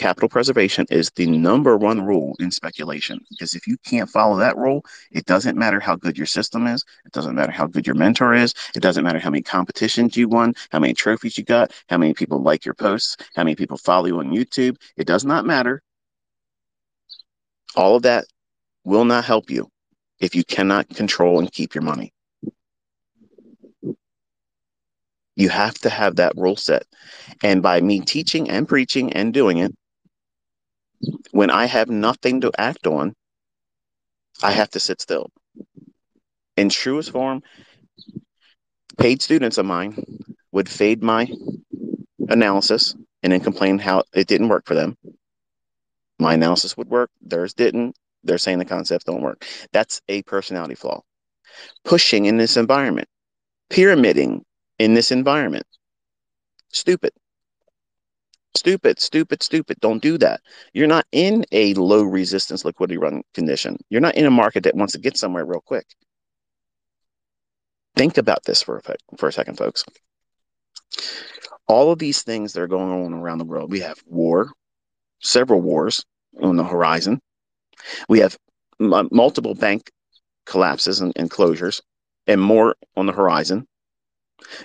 capital 0.00 0.30
preservation 0.30 0.86
is 0.90 1.10
the 1.16 1.26
number 1.26 1.76
one 1.76 2.02
rule 2.02 2.34
in 2.40 2.50
speculation. 2.50 3.20
Because 3.28 3.54
if 3.54 3.66
you 3.66 3.76
can't 3.84 4.08
follow 4.08 4.38
that 4.38 4.56
rule, 4.56 4.82
it 5.12 5.26
doesn't 5.26 5.58
matter 5.58 5.78
how 5.78 5.94
good 5.94 6.16
your 6.16 6.26
system 6.26 6.66
is, 6.66 6.82
it 7.04 7.12
doesn't 7.12 7.34
matter 7.34 7.52
how 7.52 7.66
good 7.66 7.86
your 7.86 7.96
mentor 7.96 8.32
is, 8.32 8.54
it 8.74 8.80
doesn't 8.80 9.04
matter 9.04 9.18
how 9.18 9.28
many 9.28 9.42
competitions 9.42 10.16
you 10.16 10.26
won, 10.26 10.54
how 10.70 10.78
many 10.78 10.94
trophies 10.94 11.36
you 11.36 11.44
got, 11.44 11.72
how 11.90 11.98
many 11.98 12.14
people 12.14 12.42
like 12.42 12.64
your 12.64 12.74
posts, 12.74 13.16
how 13.34 13.44
many 13.44 13.54
people 13.54 13.76
follow 13.76 14.06
you 14.06 14.18
on 14.20 14.30
YouTube. 14.30 14.76
It 14.96 15.06
does 15.06 15.26
not 15.26 15.44
matter. 15.44 15.82
All 17.76 17.96
of 17.96 18.02
that 18.02 18.24
will 18.84 19.04
not 19.04 19.26
help 19.26 19.50
you 19.50 19.68
if 20.18 20.34
you 20.34 20.44
cannot 20.44 20.88
control 20.88 21.38
and 21.38 21.52
keep 21.52 21.74
your 21.74 21.84
money. 21.84 22.12
You 25.40 25.48
have 25.48 25.78
to 25.78 25.88
have 25.88 26.16
that 26.16 26.36
rule 26.36 26.54
set. 26.54 26.84
And 27.42 27.62
by 27.62 27.80
me 27.80 28.00
teaching 28.00 28.50
and 28.50 28.68
preaching 28.68 29.14
and 29.14 29.32
doing 29.32 29.56
it, 29.56 29.74
when 31.30 31.48
I 31.48 31.64
have 31.64 31.88
nothing 31.88 32.42
to 32.42 32.52
act 32.58 32.86
on, 32.86 33.14
I 34.42 34.52
have 34.52 34.68
to 34.72 34.80
sit 34.80 35.00
still. 35.00 35.30
In 36.58 36.68
truest 36.68 37.10
form, 37.10 37.42
paid 38.98 39.22
students 39.22 39.56
of 39.56 39.64
mine 39.64 40.04
would 40.52 40.68
fade 40.68 41.02
my 41.02 41.26
analysis 42.28 42.94
and 43.22 43.32
then 43.32 43.40
complain 43.40 43.78
how 43.78 44.02
it 44.12 44.26
didn't 44.26 44.48
work 44.50 44.66
for 44.66 44.74
them. 44.74 44.94
My 46.18 46.34
analysis 46.34 46.76
would 46.76 46.90
work, 46.90 47.10
theirs 47.22 47.54
didn't. 47.54 47.96
They're 48.24 48.36
saying 48.36 48.58
the 48.58 48.66
concepts 48.66 49.04
don't 49.04 49.22
work. 49.22 49.46
That's 49.72 50.02
a 50.06 50.20
personality 50.24 50.74
flaw. 50.74 51.00
Pushing 51.82 52.26
in 52.26 52.36
this 52.36 52.58
environment, 52.58 53.08
pyramiding 53.70 54.44
in 54.80 54.94
this 54.94 55.12
environment. 55.12 55.66
Stupid. 56.70 57.12
Stupid, 58.54 58.98
stupid, 58.98 59.42
stupid. 59.42 59.78
Don't 59.80 60.02
do 60.02 60.16
that. 60.16 60.40
You're 60.72 60.86
not 60.86 61.04
in 61.12 61.44
a 61.52 61.74
low 61.74 62.02
resistance 62.02 62.64
liquidity 62.64 62.96
run 62.96 63.22
condition. 63.34 63.76
You're 63.90 64.00
not 64.00 64.14
in 64.14 64.24
a 64.24 64.30
market 64.30 64.64
that 64.64 64.74
wants 64.74 64.94
to 64.94 64.98
get 64.98 65.18
somewhere 65.18 65.44
real 65.44 65.60
quick. 65.60 65.86
Think 67.94 68.16
about 68.16 68.42
this 68.44 68.62
for 68.62 68.78
a, 68.78 69.16
for 69.18 69.28
a 69.28 69.32
second, 69.32 69.58
folks. 69.58 69.84
All 71.68 71.92
of 71.92 71.98
these 71.98 72.22
things 72.22 72.54
that 72.54 72.62
are 72.62 72.66
going 72.66 73.04
on 73.04 73.12
around 73.12 73.36
the 73.36 73.44
world, 73.44 73.70
we 73.70 73.80
have 73.80 74.02
war, 74.06 74.50
several 75.20 75.60
wars 75.60 76.06
on 76.42 76.56
the 76.56 76.64
horizon. 76.64 77.20
We 78.08 78.20
have 78.20 78.38
multiple 78.78 79.54
bank 79.54 79.90
collapses 80.46 81.02
and, 81.02 81.12
and 81.16 81.30
closures, 81.30 81.82
and 82.26 82.40
more 82.40 82.76
on 82.96 83.04
the 83.04 83.12
horizon. 83.12 83.66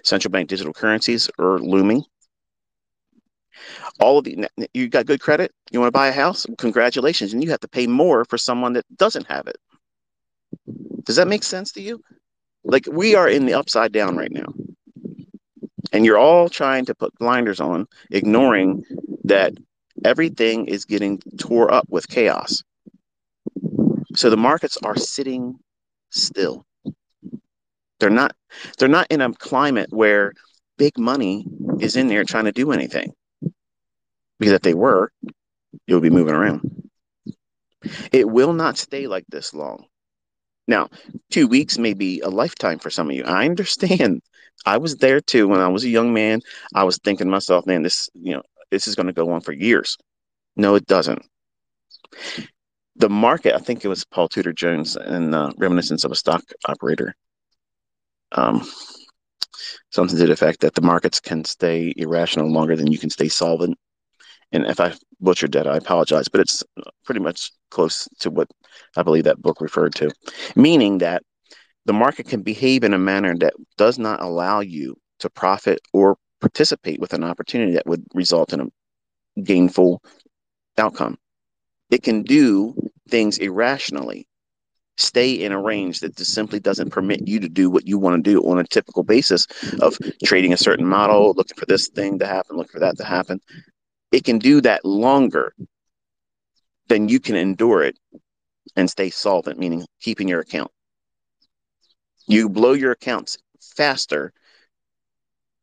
Central 0.04 0.32
bank 0.32 0.50
digital 0.50 0.74
currencies 0.74 1.30
are 1.40 1.60
looming. 1.60 2.04
All 4.00 4.18
of 4.18 4.26
the 4.26 4.48
you 4.74 4.90
got 4.90 5.06
good 5.06 5.22
credit. 5.22 5.52
You 5.72 5.80
want 5.80 5.88
to 5.88 5.98
buy 5.98 6.08
a 6.08 6.12
house? 6.12 6.46
Congratulations, 6.58 7.34
and 7.34 7.44
you 7.44 7.50
have 7.52 7.62
to 7.62 7.68
pay 7.68 7.88
more 7.88 8.26
for 8.26 8.38
someone 8.38 8.74
that 8.74 8.86
doesn't 8.98 9.28
have 9.28 9.48
it. 9.48 9.58
Does 11.04 11.16
that 11.16 11.28
make 11.28 11.44
sense 11.44 11.72
to 11.74 11.82
you? 11.82 12.02
Like 12.64 12.88
we 12.92 13.16
are 13.16 13.30
in 13.30 13.46
the 13.46 13.54
upside 13.54 13.92
down 13.92 14.18
right 14.18 14.32
now, 14.32 14.54
and 15.94 16.06
you're 16.06 16.18
all 16.18 16.50
trying 16.50 16.86
to 16.86 16.96
put 16.96 17.18
blinders 17.20 17.60
on, 17.60 17.88
ignoring 18.12 18.84
that 19.24 19.54
everything 20.04 20.66
is 20.66 20.84
getting 20.86 21.22
tore 21.38 21.72
up 21.72 21.86
with 21.90 22.08
chaos. 22.10 22.64
So 24.16 24.30
the 24.30 24.38
markets 24.38 24.78
are 24.84 24.98
sitting 24.98 25.60
still. 26.10 26.66
They're 28.00 28.10
not 28.10 28.36
they're 28.78 28.90
not 28.90 29.08
in 29.10 29.22
a 29.22 29.34
climate 29.34 29.90
where 29.92 30.34
big 30.78 30.98
money 30.98 31.46
is 31.80 31.96
in 31.96 32.08
there 32.08 32.24
trying 32.24 32.46
to 32.46 32.52
do 32.52 32.72
anything. 32.72 33.14
Because 34.40 34.54
if 34.54 34.62
they 34.62 34.74
were, 34.74 35.12
you'll 35.88 36.02
be 36.02 36.10
moving 36.10 36.36
around. 36.36 36.90
It 38.12 38.30
will 38.30 38.54
not 38.54 38.78
stay 38.78 39.08
like 39.08 39.26
this 39.30 39.54
long. 39.54 39.86
Now, 40.68 40.90
two 41.30 41.48
weeks 41.48 41.78
may 41.78 41.94
be 41.94 42.22
a 42.22 42.30
lifetime 42.30 42.80
for 42.80 42.90
some 42.90 43.10
of 43.10 43.16
you. 43.16 43.24
I 43.24 43.46
understand. 43.46 44.22
I 44.66 44.78
was 44.78 44.96
there 44.96 45.22
too 45.22 45.48
when 45.48 45.62
I 45.62 45.68
was 45.68 45.84
a 45.84 45.90
young 45.90 46.14
man. 46.14 46.42
I 46.74 46.84
was 46.84 46.98
thinking 46.98 47.28
to 47.28 47.32
myself, 47.32 47.68
man, 47.68 47.84
this, 47.84 48.10
you 48.14 48.34
know, 48.34 48.42
this 48.72 48.88
is 48.88 48.96
going 48.96 49.08
to 49.08 49.14
go 49.14 49.32
on 49.32 49.42
for 49.42 49.52
years. 49.52 49.98
No, 50.56 50.74
it 50.76 50.88
doesn't. 50.88 51.24
The 52.96 53.10
market, 53.10 53.54
I 53.54 53.60
think 53.60 53.86
it 53.86 53.90
was 53.90 54.06
Paul 54.06 54.28
Tudor 54.28 54.54
Jones 54.54 54.96
in 54.96 55.34
uh, 55.34 55.52
Reminiscence 55.58 56.04
of 56.04 56.12
a 56.12 56.16
Stock 56.16 56.44
Operator 56.68 57.16
um, 58.32 58.68
something 59.92 60.18
to 60.18 60.26
the 60.26 60.34
effect 60.34 60.62
that 60.62 60.76
the 60.76 60.82
markets 60.82 61.20
can 61.20 61.44
stay 61.46 61.94
irrational 61.96 62.52
longer 62.52 62.76
than 62.76 62.92
you 62.92 62.98
can 62.98 63.10
stay 63.10 63.28
solvent. 63.28 63.78
And 64.52 64.66
if 64.66 64.80
I 64.80 64.94
butchered 65.20 65.54
that, 65.54 65.68
I 65.68 65.78
apologize, 65.78 66.28
but 66.28 66.42
it's 66.42 66.64
pretty 67.04 67.22
much 67.22 67.52
close 67.72 68.08
to 68.20 68.30
what 68.30 68.50
I 68.96 69.04
believe 69.04 69.24
that 69.26 69.42
book 69.42 69.62
referred 69.62 69.96
to, 69.96 70.12
meaning 70.56 71.00
that 71.00 71.24
the 71.86 71.94
market 71.94 72.28
can 72.28 72.42
behave 72.42 72.84
in 72.84 72.94
a 72.94 73.00
manner 73.00 73.36
that 73.38 73.54
does 73.78 74.00
not 74.00 74.22
allow 74.22 74.60
you 74.60 74.96
to 75.20 75.30
profit 75.30 75.80
or 75.94 76.18
participate 76.42 77.00
with 77.00 77.14
an 77.14 77.24
opportunity 77.24 77.74
that 77.74 77.88
would 77.88 78.04
result 78.14 78.54
in 78.54 78.62
a 78.62 79.42
gainful 79.42 80.02
outcome. 80.78 81.18
It 81.90 82.04
can 82.04 82.24
do 82.24 82.76
things 83.10 83.38
irrationally 83.38 84.28
stay 84.98 85.34
in 85.34 85.52
a 85.52 85.62
range 85.62 86.00
that 86.00 86.16
just 86.16 86.34
simply 86.34 86.60
doesn't 86.60 86.90
permit 86.90 87.28
you 87.28 87.40
to 87.40 87.50
do 87.50 87.70
what 87.70 87.88
you 87.88 87.98
want 87.98 88.24
to 88.24 88.32
do 88.32 88.42
on 88.42 88.60
a 88.60 88.64
typical 88.64 89.04
basis 89.04 89.46
of 89.82 89.98
trading 90.24 90.54
a 90.54 90.58
certain 90.58 90.86
model, 90.86 91.34
looking 91.36 91.58
for 91.58 91.66
this 91.66 91.90
thing 91.90 92.20
to 92.20 92.28
happen, 92.28 92.56
looking 92.56 92.72
for 92.72 92.80
that 92.80 92.98
to 92.98 93.04
happen. 93.04 93.40
It 94.12 94.24
can 94.24 94.40
do 94.40 94.62
that 94.62 94.86
longer 94.86 95.54
than 96.88 97.10
you 97.10 97.20
can 97.20 97.36
endure 97.36 97.84
it 97.84 97.98
and 98.76 98.90
stay 98.90 99.10
solvent, 99.10 99.60
meaning 99.60 99.86
keeping 100.02 100.28
your 100.28 100.40
account. 100.40 100.72
You 102.28 102.50
blow 102.50 102.74
your 102.74 102.92
accounts 102.92 103.38
faster 103.60 104.34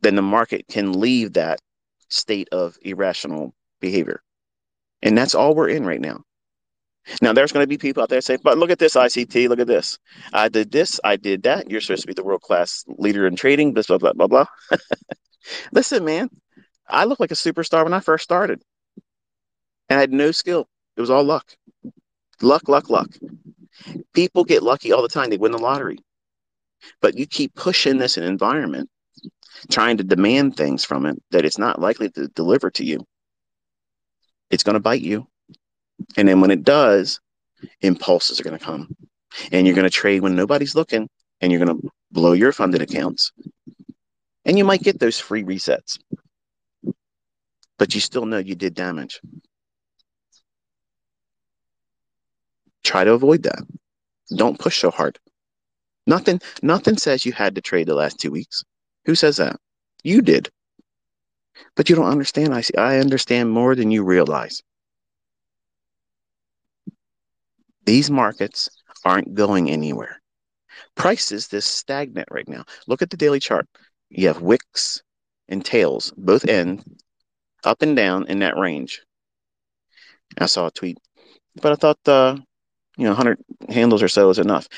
than 0.03 0.15
the 0.17 0.23
market 0.23 0.67
can 0.69 1.01
leave 1.01 1.35
that 1.35 1.61
state 2.09 2.49
of 2.53 2.77
irrational 2.83 3.55
behavior. 3.81 4.23
And 5.03 5.17
that's 5.17 5.35
all 5.35 5.55
we're 5.55 5.69
in 5.69 5.87
right 5.87 6.01
now. 6.01 6.23
Now, 7.21 7.33
there's 7.33 7.53
going 7.53 7.65
to 7.65 7.69
be 7.69 7.79
people 7.79 8.03
out 8.03 8.09
there 8.09 8.21
say, 8.21 8.37
but 8.43 8.59
look 8.59 8.71
at 8.71 8.79
this 8.79 8.95
ICT, 8.95 9.49
look 9.49 9.59
at 9.59 9.67
this. 9.67 9.99
I 10.33 10.49
did 10.49 10.71
this, 10.71 11.01
I 11.03 11.17
did 11.17 11.43
that. 11.43 11.71
You're 11.71 11.81
supposed 11.81 12.03
to 12.03 12.07
be 12.07 12.15
the 12.15 12.25
world 12.25 12.43
class 12.43 12.85
leader 12.87 13.27
in 13.27 13.37
trading, 13.37 13.73
blah, 13.73 13.83
blah, 13.87 13.99
blah, 13.99 14.13
blah, 14.13 14.27
blah. 14.27 14.45
Listen, 15.73 16.05
man, 16.05 16.31
I 16.89 17.05
looked 17.05 17.21
like 17.21 17.33
a 17.33 17.35
superstar 17.35 17.85
when 17.85 17.95
I 17.95 18.01
first 18.01 18.25
started. 18.25 18.63
And 19.89 19.99
I 19.99 20.01
had 20.01 20.13
no 20.13 20.31
skill. 20.31 20.69
It 20.97 21.01
was 21.01 21.11
all 21.11 21.25
luck. 21.25 21.57
Luck, 22.41 22.69
luck, 22.69 22.89
luck. 22.89 23.09
People 24.15 24.45
get 24.45 24.63
lucky 24.63 24.93
all 24.93 25.03
the 25.03 25.09
time. 25.09 25.31
They 25.31 25.39
win 25.39 25.53
the 25.53 25.59
lottery. 25.59 25.99
But 27.01 27.17
you 27.17 27.27
keep 27.27 27.55
pushing 27.55 27.99
this 27.99 28.17
environment, 28.17 28.91
trying 29.71 29.97
to 29.97 30.05
demand 30.05 30.57
things 30.57 30.85
from 30.85 31.07
it 31.07 31.21
that 31.31 31.45
it's 31.45 31.59
not 31.59 31.81
likely 31.81 32.11
to 32.11 32.29
deliver 32.29 32.71
to 32.73 32.85
you. 32.85 33.05
It's 34.51 34.63
going 34.63 34.75
to 34.75 34.81
bite 34.81 35.01
you 35.01 35.27
and 36.17 36.29
then 36.29 36.41
when 36.41 36.51
it 36.51 36.63
does, 36.63 37.21
impulses 37.81 38.41
are 38.41 38.45
going 38.45 38.59
to 38.59 38.65
come. 38.65 38.95
And 39.51 39.67
you're 39.67 39.77
going 39.77 39.89
to 39.89 39.91
trade 39.91 40.23
when 40.23 40.37
nobody's 40.37 40.75
looking 40.75 41.09
and 41.41 41.51
you're 41.51 41.65
going 41.65 41.81
to 41.81 41.91
blow 42.11 42.33
your 42.33 42.53
funded 42.53 42.83
accounts. 42.83 43.33
And 44.45 44.59
you 44.59 44.65
might 44.65 44.83
get 44.83 44.99
those 44.99 45.19
free 45.19 45.43
resets. 45.43 45.99
But 47.79 47.95
you 47.95 48.01
still 48.01 48.27
know 48.27 48.39
you 48.39 48.55
did 48.55 48.75
damage. 48.75 49.21
Try 52.85 53.05
to 53.05 53.13
avoid 53.13 53.45
that. 53.45 53.63
Don't 54.37 54.59
push 54.59 54.79
so 54.79 54.91
hard. 54.91 55.19
Nothing 56.07 56.41
nothing 56.63 56.97
says 56.97 57.25
you 57.25 57.33
had 57.33 57.55
to 57.55 57.61
trade 57.61 57.87
the 57.87 57.95
last 57.95 58.19
2 58.19 58.31
weeks. 58.31 58.65
Who 59.05 59.15
says 59.15 59.37
that? 59.37 59.57
You 60.03 60.21
did. 60.21 60.51
But 61.77 61.89
you 61.89 61.97
don't 61.97 62.11
understand. 62.11 62.55
I 62.55 62.61
see 62.61 62.75
I 62.77 62.99
understand 62.99 63.51
more 63.51 63.75
than 63.75 63.91
you 63.91 64.03
realize. 64.03 64.63
These 67.85 68.11
markets 68.11 68.69
aren't 69.05 69.35
going 69.35 69.71
anywhere. 69.71 70.21
Prices 70.95 71.49
this 71.49 71.67
stagnant 71.67 72.29
right 72.31 72.49
now. 72.49 72.65
Look 72.87 73.03
at 73.03 73.11
the 73.11 73.17
daily 73.17 73.41
chart. 73.41 73.67
You 74.11 74.29
have 74.29 74.43
wicks 74.43 75.03
and 75.49 75.65
tails, 75.65 76.13
both 76.17 76.49
end 76.49 76.85
up 77.65 77.83
and 77.83 77.97
down 77.97 78.27
in 78.29 78.41
that 78.41 78.57
range. 78.57 79.03
I 80.39 80.47
saw 80.47 80.67
a 80.67 80.71
tweet, 80.71 80.99
but 81.61 81.73
I 81.73 81.75
thought, 81.75 81.99
uh, 82.07 82.37
you 82.97 83.05
know, 83.05 83.11
100 83.11 83.39
handles 83.69 84.03
or 84.03 84.09
so 84.09 84.31
is 84.31 84.39
enough. 84.39 84.69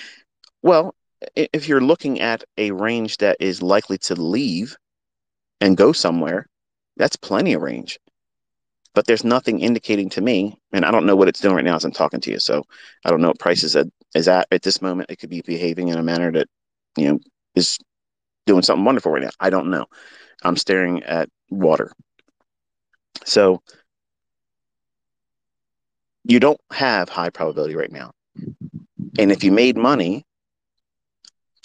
Well, 0.63 0.95
if 1.35 1.69
you're 1.69 1.81
looking 1.81 2.21
at 2.21 2.45
a 2.59 2.71
range 2.73 3.19
that 3.19 3.37
is 3.41 3.63
likely 3.63 3.99
to 3.99 4.15
leave 4.15 4.77
and 5.61 5.77
go 5.77 5.93
somewhere, 5.93 6.47
that's 6.97 7.17
plenty 7.17 7.55
of 7.55 7.63
range. 7.63 7.99
But 8.95 9.07
there's 9.07 9.25
nothing 9.25 9.61
indicating 9.61 10.09
to 10.11 10.21
me, 10.21 10.57
and 10.73 10.85
I 10.85 10.91
don't 10.91 11.07
know 11.07 11.17
what 11.17 11.29
it's 11.29 11.41
doing 11.41 11.57
right 11.57 11.65
now 11.65 11.77
as 11.77 11.85
I'm 11.85 11.93
talking 11.93 12.21
to 12.21 12.31
you. 12.31 12.39
So 12.39 12.63
I 13.05 13.11
don't 13.11 13.21
know 13.21 13.29
what 13.29 13.39
price 13.39 13.65
is 13.65 13.75
at, 13.75 13.87
is 14.15 14.29
at 14.29 14.47
at 14.53 14.63
this 14.63 14.81
moment. 14.81 15.11
It 15.11 15.17
could 15.17 15.31
be 15.31 15.43
behaving 15.43 15.89
in 15.89 15.99
a 15.99 16.03
manner 16.03 16.31
that, 16.33 16.49
you 16.97 17.09
know, 17.09 17.19
is 17.55 17.79
doing 18.47 18.63
something 18.63 18.85
wonderful 18.85 19.13
right 19.13 19.23
now. 19.23 19.31
I 19.41 19.51
don't 19.51 19.71
know. 19.71 19.87
I'm 20.43 20.57
staring 20.57 21.03
at 21.03 21.29
water. 21.51 21.93
So 23.25 23.63
you 26.25 26.41
don't 26.41 26.61
have 26.73 27.09
high 27.09 27.31
probability 27.31 27.75
right 27.75 27.93
now. 27.93 28.13
And 29.19 29.31
if 29.33 29.45
you 29.45 29.53
made 29.53 29.77
money, 29.77 30.25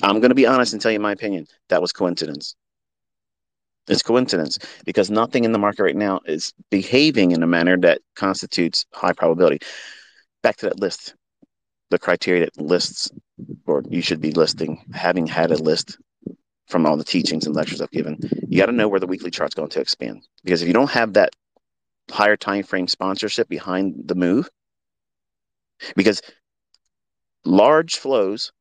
I'm 0.02 0.20
going 0.20 0.30
to 0.30 0.36
be 0.36 0.46
honest 0.46 0.74
and 0.74 0.82
tell 0.82 0.92
you 0.92 1.00
my 1.00 1.12
opinion. 1.12 1.48
That 1.70 1.82
was 1.82 1.92
coincidence. 1.92 2.56
It's 3.88 4.04
coincidence 4.04 4.60
because 4.86 5.10
nothing 5.10 5.46
in 5.46 5.52
the 5.52 5.60
market 5.60 5.84
right 5.84 5.96
now 5.96 6.20
is 6.26 6.54
behaving 6.70 7.32
in 7.32 7.42
a 7.42 7.48
manner 7.48 7.78
that 7.78 8.02
constitutes 8.16 8.86
high 8.94 9.14
probability. 9.14 9.60
Back 10.44 10.58
to 10.58 10.68
that 10.68 10.80
list, 10.80 11.16
the 11.90 11.98
criteria 11.98 12.46
that 12.46 12.62
lists, 12.62 13.12
or 13.66 13.84
you 13.90 14.02
should 14.02 14.22
be 14.22 14.32
listing, 14.32 14.84
having 14.94 15.26
had 15.26 15.52
a 15.52 15.58
list 15.58 15.98
from 16.68 16.86
all 16.86 16.98
the 16.98 17.04
teachings 17.04 17.48
and 17.48 17.56
lectures 17.56 17.82
I've 17.82 17.90
given, 17.90 18.20
you 18.48 18.60
got 18.60 18.68
to 18.68 18.72
know 18.72 18.88
where 18.88 19.00
the 19.00 19.08
weekly 19.08 19.32
chart's 19.32 19.56
going 19.56 19.70
to 19.70 19.82
expand. 19.82 20.28
Because 20.44 20.62
if 20.62 20.68
you 20.68 20.74
don't 20.74 20.92
have 20.92 21.14
that 21.14 21.36
higher 22.12 22.38
time 22.38 22.64
frame 22.64 22.88
sponsorship 22.88 23.50
behind 23.50 23.96
the 24.06 24.16
move, 24.16 24.50
because 25.96 26.22
large 27.44 27.98
flows 27.98 28.52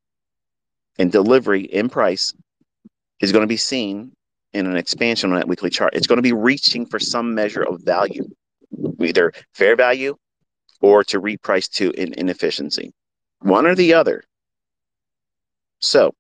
and 0.99 1.13
delivery 1.13 1.63
in 1.63 1.89
price 1.89 2.33
is 3.21 3.33
going 3.33 3.43
to 3.43 3.49
be 3.49 3.57
seen 3.57 4.13
in 4.53 4.67
an 4.67 4.77
expansion 4.77 5.31
on 5.31 5.37
that 5.37 5.49
weekly 5.49 5.71
chart. 5.71 5.95
It's 5.95 6.07
going 6.07 6.17
to 6.17 6.23
be 6.23 6.33
reaching 6.33 6.87
for 6.87 6.99
some 6.99 7.35
measure 7.35 7.63
of 7.63 7.83
value, 7.83 8.29
either 9.01 9.33
fair 9.55 9.77
value 9.77 10.17
or 10.81 11.05
to 11.05 11.21
reprice 11.21 11.71
to 11.73 11.91
in 11.91 12.15
inefficiency, 12.15 12.93
one 13.41 13.67
or 13.67 13.75
the 13.75 13.95
other. 13.95 14.23
So, 15.81 16.15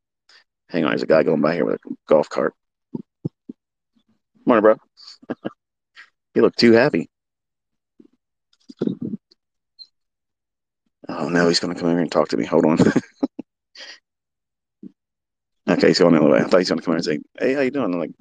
hang 0.68 0.84
on, 0.84 0.90
there's 0.90 1.02
a 1.02 1.06
guy 1.06 1.22
going 1.22 1.40
by 1.40 1.54
here 1.54 1.64
with 1.64 1.76
a 1.76 1.94
golf 2.08 2.28
cart. 2.28 2.54
Morning, 4.44 4.62
bro. 4.62 4.76
you 6.34 6.42
look 6.42 6.56
too 6.56 6.72
happy. 6.72 7.08
Oh 11.08 11.28
no, 11.28 11.48
he's 11.48 11.58
going 11.58 11.74
to 11.74 11.80
come 11.80 11.88
over 11.88 11.98
and 11.98 12.12
talk 12.12 12.28
to 12.28 12.36
me. 12.36 12.44
Hold 12.44 12.66
on. 12.66 12.78
Okay, 15.68 15.88
he's 15.88 15.98
going 15.98 16.14
the 16.14 16.20
other 16.20 16.30
way. 16.30 16.38
I 16.38 16.44
thought 16.44 16.58
he's 16.58 16.68
going 16.68 16.78
to 16.78 16.84
come 16.84 16.92
in 16.92 16.98
and 16.98 17.04
say, 17.04 17.18
"Hey, 17.38 17.54
how 17.54 17.60
you 17.60 17.70
doing?" 17.70 17.92
I'm 17.92 18.00
like, 18.00 18.12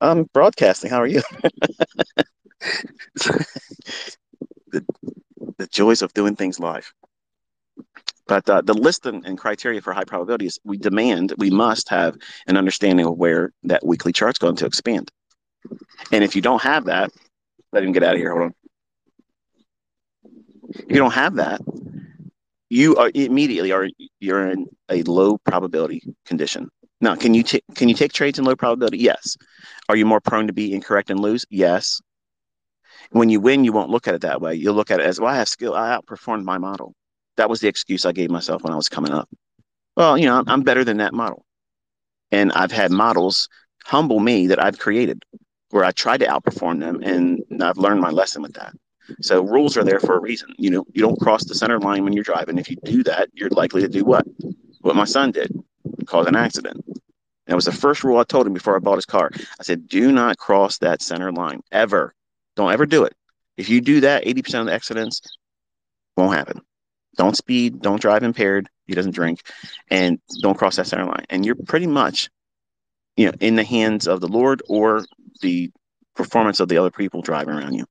"I'm 0.00 0.24
broadcasting. 0.24 0.90
How 0.90 0.98
are 0.98 1.06
you?" 1.06 1.22
the 4.70 4.84
the 5.58 5.66
joys 5.68 6.02
of 6.02 6.12
doing 6.12 6.36
things 6.36 6.60
live. 6.60 6.92
But 8.26 8.48
uh, 8.48 8.60
the 8.62 8.74
list 8.74 9.06
and, 9.06 9.24
and, 9.26 9.36
criteria 9.36 9.80
for 9.80 9.92
high 9.92 10.04
probability 10.04 10.46
is 10.46 10.58
we 10.64 10.78
demand, 10.78 11.34
we 11.38 11.50
must 11.50 11.88
have 11.88 12.16
an 12.46 12.56
understanding 12.56 13.04
of 13.04 13.18
where 13.18 13.52
that 13.64 13.84
weekly 13.84 14.12
chart's 14.12 14.38
going 14.38 14.56
to 14.56 14.66
expand. 14.66 15.10
And 16.12 16.22
if 16.22 16.36
you 16.36 16.42
don't 16.42 16.62
have 16.62 16.84
that, 16.84 17.10
let 17.72 17.82
him 17.82 17.92
get 17.92 18.04
out 18.04 18.14
of 18.14 18.20
here. 18.20 18.30
Hold 18.30 18.42
on. 18.42 18.54
If 20.68 20.84
you 20.88 20.96
don't 20.96 21.12
have 21.12 21.34
that, 21.34 21.60
you 22.70 22.96
are 22.96 23.10
immediately 23.14 23.72
are 23.72 23.88
you're 24.20 24.48
in 24.48 24.66
a 24.88 25.02
low 25.02 25.36
probability 25.38 26.02
condition. 26.24 26.70
Now, 27.02 27.16
can 27.16 27.34
you 27.34 27.42
t- 27.42 27.62
can 27.74 27.88
you 27.88 27.94
take 27.94 28.12
trades 28.12 28.38
in 28.38 28.44
low 28.44 28.56
probability? 28.56 28.98
Yes. 28.98 29.36
Are 29.88 29.96
you 29.96 30.06
more 30.06 30.20
prone 30.20 30.46
to 30.46 30.52
be 30.52 30.72
incorrect 30.72 31.10
and 31.10 31.20
lose? 31.20 31.44
Yes. 31.50 32.00
When 33.10 33.28
you 33.28 33.40
win, 33.40 33.64
you 33.64 33.72
won't 33.72 33.90
look 33.90 34.08
at 34.08 34.14
it 34.14 34.22
that 34.22 34.40
way. 34.40 34.54
You'll 34.54 34.74
look 34.74 34.90
at 34.90 35.00
it 35.00 35.06
as, 35.06 35.20
well, 35.20 35.28
I 35.28 35.36
have 35.36 35.48
skill. 35.48 35.74
I 35.74 35.98
outperformed 35.98 36.44
my 36.44 36.58
model. 36.58 36.94
That 37.36 37.50
was 37.50 37.60
the 37.60 37.68
excuse 37.68 38.06
I 38.06 38.12
gave 38.12 38.30
myself 38.30 38.62
when 38.62 38.72
I 38.72 38.76
was 38.76 38.88
coming 38.88 39.12
up. 39.12 39.28
Well, 39.96 40.16
you 40.16 40.26
know, 40.26 40.42
I'm 40.46 40.62
better 40.62 40.84
than 40.84 40.98
that 40.98 41.12
model. 41.12 41.44
And 42.30 42.52
I've 42.52 42.72
had 42.72 42.90
models 42.90 43.48
humble 43.84 44.20
me 44.20 44.46
that 44.46 44.62
I've 44.62 44.78
created 44.78 45.22
where 45.70 45.84
I 45.84 45.90
tried 45.90 46.20
to 46.20 46.26
outperform 46.26 46.80
them 46.80 47.02
and 47.02 47.42
I've 47.62 47.78
learned 47.78 48.00
my 48.00 48.10
lesson 48.10 48.42
with 48.42 48.54
that. 48.54 48.72
So 49.20 49.42
rules 49.42 49.76
are 49.76 49.84
there 49.84 50.00
for 50.00 50.16
a 50.16 50.20
reason. 50.20 50.54
You 50.56 50.70
know, 50.70 50.84
you 50.92 51.02
don't 51.02 51.18
cross 51.18 51.44
the 51.44 51.54
center 51.54 51.80
line 51.80 52.04
when 52.04 52.12
you're 52.12 52.22
driving. 52.22 52.58
If 52.58 52.70
you 52.70 52.76
do 52.84 53.02
that, 53.04 53.28
you're 53.34 53.50
likely 53.50 53.82
to 53.82 53.88
do 53.88 54.04
what? 54.04 54.24
What 54.80 54.96
my 54.96 55.04
son 55.04 55.32
did, 55.32 55.52
cause 56.06 56.26
an 56.26 56.36
accident. 56.36 56.84
That 57.52 57.56
was 57.56 57.66
the 57.66 57.72
first 57.72 58.02
rule 58.02 58.16
I 58.16 58.24
told 58.24 58.46
him 58.46 58.54
before 58.54 58.76
I 58.76 58.78
bought 58.78 58.96
his 58.96 59.04
car. 59.04 59.30
I 59.34 59.62
said, 59.62 59.86
do 59.86 60.10
not 60.10 60.38
cross 60.38 60.78
that 60.78 61.02
center 61.02 61.30
line 61.30 61.60
ever. 61.70 62.14
Don't 62.56 62.72
ever 62.72 62.86
do 62.86 63.04
it. 63.04 63.14
If 63.58 63.68
you 63.68 63.82
do 63.82 64.00
that, 64.00 64.24
80% 64.24 64.60
of 64.60 64.66
the 64.68 64.72
accidents 64.72 65.20
won't 66.16 66.34
happen. 66.34 66.62
Don't 67.18 67.36
speed, 67.36 67.82
don't 67.82 68.00
drive 68.00 68.22
impaired. 68.22 68.70
He 68.86 68.94
doesn't 68.94 69.14
drink, 69.14 69.42
and 69.90 70.18
don't 70.40 70.56
cross 70.56 70.76
that 70.76 70.86
center 70.86 71.04
line. 71.04 71.26
And 71.28 71.44
you're 71.44 71.54
pretty 71.54 71.86
much, 71.86 72.30
you 73.18 73.26
know, 73.26 73.34
in 73.38 73.56
the 73.56 73.64
hands 73.64 74.08
of 74.08 74.22
the 74.22 74.28
Lord 74.28 74.62
or 74.66 75.04
the 75.42 75.70
performance 76.16 76.58
of 76.58 76.70
the 76.70 76.78
other 76.78 76.90
people 76.90 77.20
driving 77.20 77.52
around 77.52 77.74
you. 77.74 77.84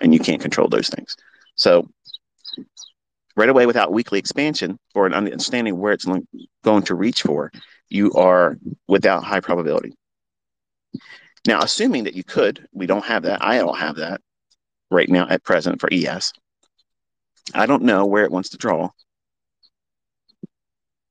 And 0.00 0.12
you 0.12 0.18
can't 0.18 0.42
control 0.42 0.66
those 0.66 0.88
things. 0.88 1.14
So 1.54 1.88
right 3.36 3.48
away 3.48 3.66
without 3.66 3.92
weekly 3.92 4.18
expansion 4.18 4.80
or 4.96 5.06
an 5.06 5.14
understanding 5.14 5.78
where 5.78 5.92
it's 5.92 6.08
going 6.64 6.82
to 6.82 6.94
reach 6.96 7.22
for, 7.22 7.52
you 7.88 8.12
are 8.14 8.58
without 8.88 9.24
high 9.24 9.40
probability. 9.40 9.94
Now, 11.46 11.60
assuming 11.60 12.04
that 12.04 12.14
you 12.14 12.24
could, 12.24 12.66
we 12.72 12.86
don't 12.86 13.04
have 13.04 13.22
that. 13.22 13.44
I 13.44 13.58
don't 13.58 13.78
have 13.78 13.96
that 13.96 14.20
right 14.90 15.08
now 15.08 15.28
at 15.28 15.44
present 15.44 15.80
for 15.80 15.88
ES. 15.92 16.32
I 17.54 17.66
don't 17.66 17.82
know 17.82 18.06
where 18.06 18.24
it 18.24 18.32
wants 18.32 18.48
to 18.50 18.56
draw. 18.56 18.90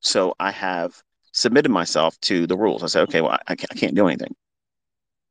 So 0.02 0.36
I 0.40 0.52
have 0.52 1.02
submitted 1.32 1.70
myself 1.70 2.20
to 2.22 2.48
the 2.48 2.58
rules. 2.58 2.84
I 2.84 2.88
said, 2.88 3.04
okay, 3.04 3.22
well, 3.22 3.38
I 3.48 3.56
can't, 3.56 3.72
I 3.72 3.76
can't 3.76 3.96
do 3.96 4.08
anything. 4.08 4.36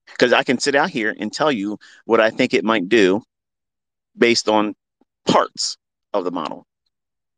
Because 0.06 0.32
I 0.32 0.42
can 0.42 0.58
sit 0.58 0.74
out 0.74 0.90
here 0.90 1.14
and 1.18 1.32
tell 1.32 1.52
you 1.52 1.78
what 2.04 2.20
I 2.20 2.30
think 2.30 2.54
it 2.54 2.64
might 2.64 2.88
do 2.88 3.22
based 4.16 4.48
on 4.48 4.74
parts 5.26 5.76
of 6.12 6.24
the 6.24 6.30
model. 6.30 6.66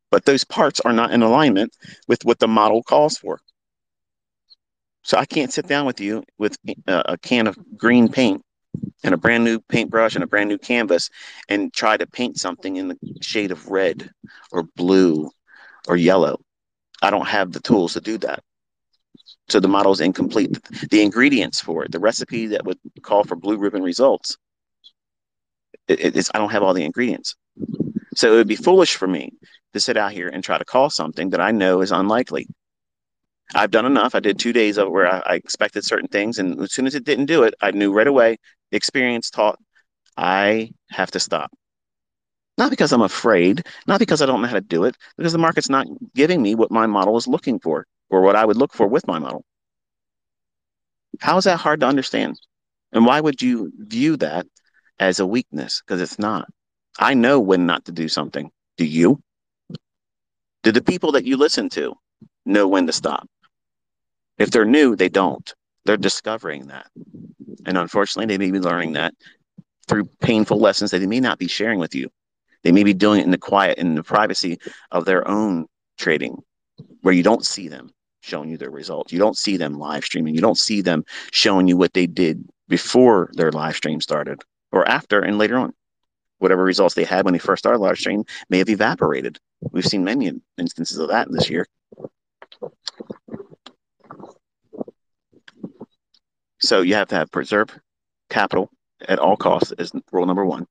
But 0.09 0.25
those 0.25 0.43
parts 0.43 0.79
are 0.81 0.93
not 0.93 1.11
in 1.11 1.21
alignment 1.21 1.75
with 2.07 2.23
what 2.23 2.39
the 2.39 2.47
model 2.47 2.83
calls 2.83 3.17
for. 3.17 3.39
So 5.07 5.17
I 5.17 5.25
can't 5.25 5.53
sit 5.53 5.67
down 5.67 5.85
with 5.85 6.01
you 6.01 6.21
with 6.37 6.57
a, 6.85 7.13
a 7.13 7.17
can 7.17 7.47
of 7.47 7.57
green 7.77 8.09
paint 8.09 8.43
and 9.05 9.13
a 9.13 9.17
brand 9.17 9.45
new 9.45 9.61
paintbrush 9.61 10.15
and 10.15 10.23
a 10.23 10.27
brand 10.27 10.49
new 10.49 10.57
canvas 10.57 11.09
and 11.47 11.73
try 11.73 11.95
to 11.95 12.05
paint 12.05 12.37
something 12.37 12.75
in 12.75 12.89
the 12.89 12.97
shade 13.21 13.51
of 13.51 13.69
red 13.69 14.11
or 14.51 14.63
blue 14.63 15.31
or 15.87 15.95
yellow. 15.95 16.41
I 17.01 17.09
don't 17.09 17.25
have 17.25 17.53
the 17.53 17.61
tools 17.61 17.93
to 17.93 18.01
do 18.01 18.17
that. 18.17 18.43
So 19.47 19.61
the 19.61 19.69
model 19.69 19.93
is 19.93 20.01
incomplete. 20.01 20.61
The 20.89 21.01
ingredients 21.01 21.61
for 21.61 21.85
it, 21.85 21.91
the 21.93 22.01
recipe 22.01 22.47
that 22.47 22.65
would 22.65 22.77
call 23.01 23.23
for 23.23 23.37
blue 23.37 23.57
ribbon 23.57 23.83
results, 23.83 24.37
it, 25.87 26.17
it's 26.17 26.29
I 26.33 26.37
don't 26.37 26.51
have 26.51 26.63
all 26.63 26.73
the 26.73 26.83
ingredients. 26.83 27.33
So 28.13 28.33
it 28.33 28.35
would 28.35 28.47
be 28.49 28.57
foolish 28.57 28.95
for 28.95 29.07
me 29.07 29.31
to 29.71 29.79
sit 29.79 29.95
out 29.95 30.11
here 30.11 30.27
and 30.27 30.43
try 30.43 30.57
to 30.57 30.65
call 30.65 30.89
something 30.89 31.29
that 31.29 31.39
I 31.39 31.51
know 31.51 31.79
is 31.79 31.93
unlikely. 31.93 32.49
I've 33.55 33.71
done 33.71 33.85
enough. 33.85 34.13
I 34.15 34.19
did 34.19 34.39
two 34.39 34.53
days 34.53 34.77
of 34.77 34.89
where 34.89 35.07
I, 35.07 35.19
I, 35.25 35.35
expected 35.35 35.85
certain 35.85 36.07
things, 36.09 36.37
and 36.37 36.59
as 36.61 36.73
soon 36.73 36.85
as 36.85 36.95
it 36.95 37.05
didn't 37.05 37.27
do 37.27 37.43
it, 37.43 37.53
I 37.61 37.71
knew 37.71 37.93
right 37.93 38.07
away. 38.07 38.37
Experience 38.71 39.29
taught 39.29 39.57
I 40.17 40.71
have 40.89 41.11
to 41.11 41.19
stop. 41.19 41.51
Not 42.57 42.71
because 42.71 42.91
I'm 42.91 43.01
afraid, 43.01 43.65
not 43.85 43.99
because 43.99 44.21
I 44.21 44.25
don't 44.25 44.41
know 44.41 44.47
how 44.47 44.55
to 44.55 44.61
do 44.61 44.83
it, 44.83 44.97
because 45.15 45.31
the 45.31 45.39
market's 45.39 45.69
not 45.69 45.87
giving 46.15 46.41
me 46.41 46.55
what 46.55 46.71
my 46.71 46.87
model 46.87 47.15
is 47.15 47.27
looking 47.27 47.59
for 47.59 47.85
or 48.09 48.21
what 48.21 48.35
I 48.35 48.43
would 48.43 48.57
look 48.57 48.73
for 48.73 48.87
with 48.87 49.07
my 49.07 49.19
model. 49.19 49.45
How 51.19 51.37
is 51.37 51.45
that 51.45 51.57
hard 51.59 51.81
to 51.81 51.87
understand? 51.87 52.39
And 52.91 53.05
why 53.05 53.21
would 53.21 53.41
you 53.41 53.71
view 53.77 54.17
that 54.17 54.47
as 54.99 55.19
a 55.19 55.25
weakness? 55.25 55.81
Because 55.85 56.01
it's 56.01 56.19
not. 56.19 56.47
I 56.99 57.13
know 57.13 57.39
when 57.39 57.65
not 57.65 57.85
to 57.85 57.91
do 57.91 58.07
something. 58.07 58.51
Do 58.77 58.85
you? 58.85 59.21
Do 60.63 60.71
the 60.71 60.81
people 60.81 61.11
that 61.13 61.25
you 61.25 61.37
listen 61.37 61.69
to 61.69 61.95
know 62.45 62.67
when 62.67 62.87
to 62.87 62.93
stop? 62.93 63.27
If 64.37 64.51
they're 64.51 64.65
new, 64.65 64.95
they 64.95 65.09
don't. 65.09 65.53
They're 65.85 65.97
discovering 65.97 66.67
that. 66.67 66.87
And 67.65 67.77
unfortunately, 67.77 68.33
they 68.33 68.37
may 68.37 68.51
be 68.51 68.59
learning 68.59 68.93
that 68.93 69.13
through 69.87 70.05
painful 70.21 70.59
lessons 70.59 70.91
that 70.91 70.99
they 70.99 71.07
may 71.07 71.19
not 71.19 71.39
be 71.39 71.47
sharing 71.47 71.79
with 71.79 71.95
you. 71.95 72.09
They 72.63 72.71
may 72.71 72.83
be 72.83 72.93
doing 72.93 73.21
it 73.21 73.25
in 73.25 73.31
the 73.31 73.37
quiet, 73.37 73.77
in 73.77 73.95
the 73.95 74.03
privacy 74.03 74.59
of 74.91 75.05
their 75.05 75.27
own 75.27 75.67
trading, 75.97 76.41
where 77.01 77.13
you 77.13 77.23
don't 77.23 77.45
see 77.45 77.67
them 77.67 77.91
showing 78.21 78.49
you 78.49 78.57
their 78.57 78.69
results. 78.69 79.13
You 79.13 79.19
don't 79.19 79.37
see 79.37 79.57
them 79.57 79.79
live 79.79 80.03
streaming. 80.03 80.35
You 80.35 80.41
don't 80.41 80.57
see 80.57 80.81
them 80.81 81.05
showing 81.31 81.67
you 81.67 81.77
what 81.77 81.93
they 81.93 82.07
did 82.07 82.43
before 82.67 83.31
their 83.33 83.51
live 83.51 83.75
stream 83.75 84.01
started 84.01 84.41
or 84.71 84.87
after 84.87 85.21
and 85.21 85.37
later 85.37 85.57
on. 85.57 85.73
Whatever 86.39 86.63
results 86.63 86.93
they 86.93 87.05
had 87.05 87.25
when 87.25 87.33
they 87.33 87.39
first 87.39 87.61
started 87.61 87.79
live 87.79 87.97
stream 87.97 88.25
may 88.49 88.59
have 88.59 88.69
evaporated. 88.69 89.39
We've 89.71 89.85
seen 89.85 90.03
many 90.03 90.31
instances 90.57 90.97
of 90.97 91.09
that 91.09 91.31
this 91.31 91.49
year. 91.49 91.65
So 96.67 96.81
you 96.81 96.95
have 96.95 97.07
to 97.07 97.15
have 97.15 97.31
preserve 97.31 97.69
capital 98.29 98.69
at 99.07 99.19
all 99.19 99.37
costs 99.37 99.71
is 99.79 99.93
rule 100.11 100.25
number 100.25 100.45
one. 100.45 100.67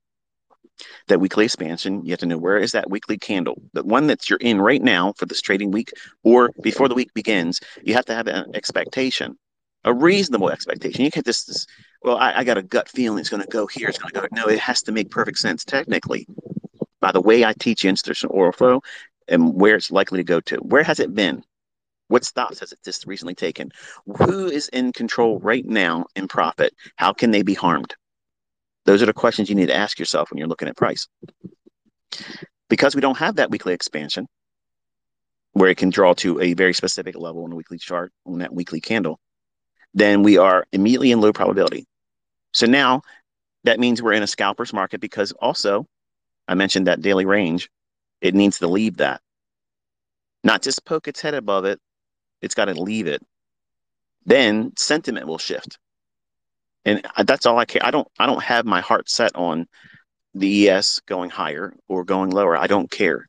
That 1.07 1.19
weekly 1.19 1.45
expansion, 1.45 2.05
you 2.05 2.11
have 2.11 2.19
to 2.19 2.27
know 2.27 2.37
where 2.37 2.59
is 2.59 2.73
that 2.73 2.91
weekly 2.91 3.17
candle, 3.17 3.59
the 3.73 3.81
one 3.81 4.05
that 4.05 4.29
you're 4.29 4.37
in 4.37 4.61
right 4.61 4.79
now 4.79 5.13
for 5.13 5.25
this 5.25 5.41
trading 5.41 5.71
week, 5.71 5.91
or 6.23 6.51
before 6.61 6.87
the 6.87 6.93
week 6.93 7.11
begins. 7.15 7.59
You 7.81 7.95
have 7.95 8.05
to 8.05 8.13
have 8.13 8.27
an 8.27 8.55
expectation, 8.55 9.39
a 9.85 9.91
reasonable 9.91 10.51
expectation. 10.51 11.03
You 11.03 11.09
can't 11.09 11.25
just, 11.25 11.47
just 11.47 11.67
well, 12.03 12.17
I, 12.17 12.31
I 12.31 12.43
got 12.43 12.59
a 12.59 12.61
gut 12.61 12.87
feeling 12.89 13.17
it's 13.17 13.31
going 13.31 13.41
to 13.41 13.49
go 13.49 13.65
here. 13.65 13.89
It's 13.89 13.97
going 13.97 14.13
to 14.13 14.21
go. 14.21 14.27
No, 14.31 14.45
it 14.45 14.59
has 14.59 14.83
to 14.83 14.91
make 14.91 15.09
perfect 15.09 15.39
sense 15.39 15.65
technically. 15.65 16.27
By 17.01 17.11
the 17.11 17.21
way 17.21 17.43
I 17.43 17.53
teach 17.53 17.85
institutional 17.85 18.35
order 18.35 18.51
flow 18.51 18.83
and 19.27 19.55
where 19.55 19.75
it's 19.75 19.89
likely 19.89 20.17
to 20.17 20.23
go 20.23 20.41
to. 20.41 20.57
Where 20.57 20.83
has 20.83 20.99
it 20.99 21.15
been? 21.15 21.43
What 22.07 22.25
stops 22.25 22.59
has 22.59 22.71
it 22.71 22.79
just 22.83 23.05
recently 23.05 23.35
taken? 23.35 23.71
Who 24.17 24.47
is 24.47 24.69
in 24.69 24.93
control 24.93 25.39
right 25.39 25.65
now 25.65 26.05
in 26.15 26.27
profit? 26.27 26.73
How 26.95 27.13
can 27.13 27.31
they 27.31 27.41
be 27.41 27.53
harmed? 27.53 27.95
Those 28.85 29.03
are 29.03 29.07
the 29.07 29.13
questions 29.13 29.49
you 29.49 29.55
need 29.55 29.67
to 29.67 29.75
ask 29.75 29.99
yourself 29.99 30.31
when 30.31 30.37
you're 30.37 30.47
looking 30.47 30.69
at 30.69 30.77
price. 30.77 31.07
Because 32.69 32.95
we 32.95 33.01
don't 33.01 33.17
have 33.17 33.35
that 33.35 33.51
weekly 33.51 33.73
expansion 33.73 34.27
where 35.51 35.69
it 35.69 35.77
can 35.77 35.89
draw 35.89 36.13
to 36.13 36.39
a 36.39 36.53
very 36.53 36.73
specific 36.73 37.17
level 37.17 37.43
on 37.43 37.51
a 37.51 37.55
weekly 37.55 37.77
chart 37.77 38.13
on 38.25 38.39
that 38.39 38.53
weekly 38.53 38.79
candle, 38.79 39.19
then 39.93 40.23
we 40.23 40.37
are 40.37 40.65
immediately 40.71 41.11
in 41.11 41.19
low 41.19 41.33
probability. 41.33 41.85
So 42.53 42.65
now 42.67 43.01
that 43.63 43.79
means 43.79 44.01
we're 44.01 44.13
in 44.13 44.23
a 44.23 44.27
scalper's 44.27 44.71
market 44.71 45.01
because 45.01 45.31
also 45.33 45.85
I 46.47 46.55
mentioned 46.55 46.87
that 46.87 47.01
daily 47.01 47.25
range, 47.25 47.69
it 48.21 48.35
needs 48.35 48.59
to 48.59 48.67
leave 48.67 48.97
that. 48.97 49.19
Not 50.43 50.61
just 50.61 50.85
poke 50.85 51.07
its 51.07 51.21
head 51.21 51.33
above 51.33 51.65
it, 51.65 51.79
it's 52.41 52.55
got 52.55 52.65
to 52.65 52.81
leave 52.81 53.07
it. 53.07 53.21
Then 54.25 54.73
sentiment 54.75 55.27
will 55.27 55.37
shift 55.37 55.77
and 56.87 57.05
that's 57.25 57.45
all 57.45 57.59
I 57.59 57.65
care. 57.65 57.85
I 57.85 57.91
don't 57.91 58.07
I 58.17 58.25
don't 58.25 58.41
have 58.41 58.65
my 58.65 58.79
heart 58.79 59.09
set 59.09 59.35
on 59.35 59.67
the 60.33 60.69
ES 60.69 61.01
going 61.05 61.29
higher 61.29 61.73
or 61.89 62.05
going 62.05 62.29
lower. 62.29 62.55
I 62.55 62.67
don't 62.67 62.89
care. 62.89 63.27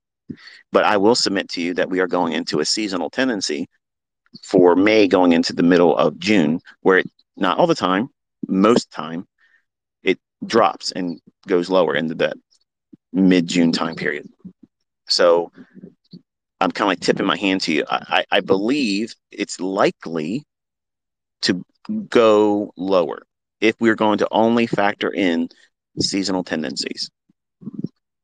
But 0.71 0.85
I 0.85 0.99
will 0.99 1.17
submit 1.17 1.49
to 1.51 1.61
you 1.61 1.75
that 1.75 1.91
we 1.91 1.99
are 2.01 2.07
going 2.07 2.35
into 2.35 2.61
a 2.61 2.65
seasonal 2.65 3.11
tendency 3.11 3.69
for 4.45 4.77
May 4.77 5.09
going 5.09 5.33
into 5.33 5.53
the 5.55 5.63
middle 5.65 5.97
of 5.97 6.19
June, 6.19 6.61
where 6.83 6.99
it 6.99 7.11
not 7.37 7.59
all 7.59 7.67
the 7.67 7.75
time, 7.75 8.11
most 8.47 8.93
time, 8.93 9.27
it 10.05 10.19
drops 10.47 10.93
and 10.93 11.21
goes 11.49 11.69
lower 11.69 11.97
into 11.97 12.15
that 12.17 12.37
mid 13.13 13.49
June 13.49 13.73
time 13.73 13.97
period. 13.97 14.29
So 15.09 15.51
I'm 16.61 16.71
kind 16.71 16.87
of 16.87 16.93
like 16.93 17.01
tipping 17.01 17.27
my 17.27 17.37
hand 17.37 17.61
to 17.63 17.73
you. 17.73 17.85
I, 17.89 18.25
I 18.31 18.41
believe 18.41 19.15
it's 19.31 19.61
likely 19.61 20.45
to 21.43 21.65
go 22.09 22.73
lower 22.77 23.23
if 23.61 23.77
we're 23.81 23.95
going 23.95 24.19
to 24.19 24.29
only 24.31 24.67
factor 24.67 25.13
in 25.13 25.49
seasonal 26.01 26.45
tendencies. 26.45 27.11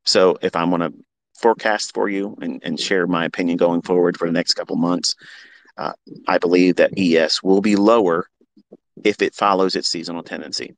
So 0.05 0.37
if 0.43 0.55
I'm 0.57 0.71
going 0.71 0.81
to 0.81 0.93
forecast 1.39 1.95
for 1.95 2.09
you 2.09 2.37
and, 2.41 2.61
and 2.65 2.79
share 2.79 3.07
my 3.07 3.25
opinion 3.25 3.57
going 3.57 3.83
forward 3.83 4.17
for 4.17 4.27
the 4.27 4.33
next 4.33 4.55
couple 4.55 4.77
months, 4.77 5.15
uh, 5.77 5.93
I 6.29 6.39
believe 6.39 6.77
that 6.77 6.93
ES 6.97 7.43
will 7.43 7.61
be 7.61 7.77
lower 7.77 8.29
if 9.03 9.23
it 9.23 9.35
follows 9.35 9.75
its 9.77 9.89
seasonal 9.89 10.23
tendency. 10.23 10.75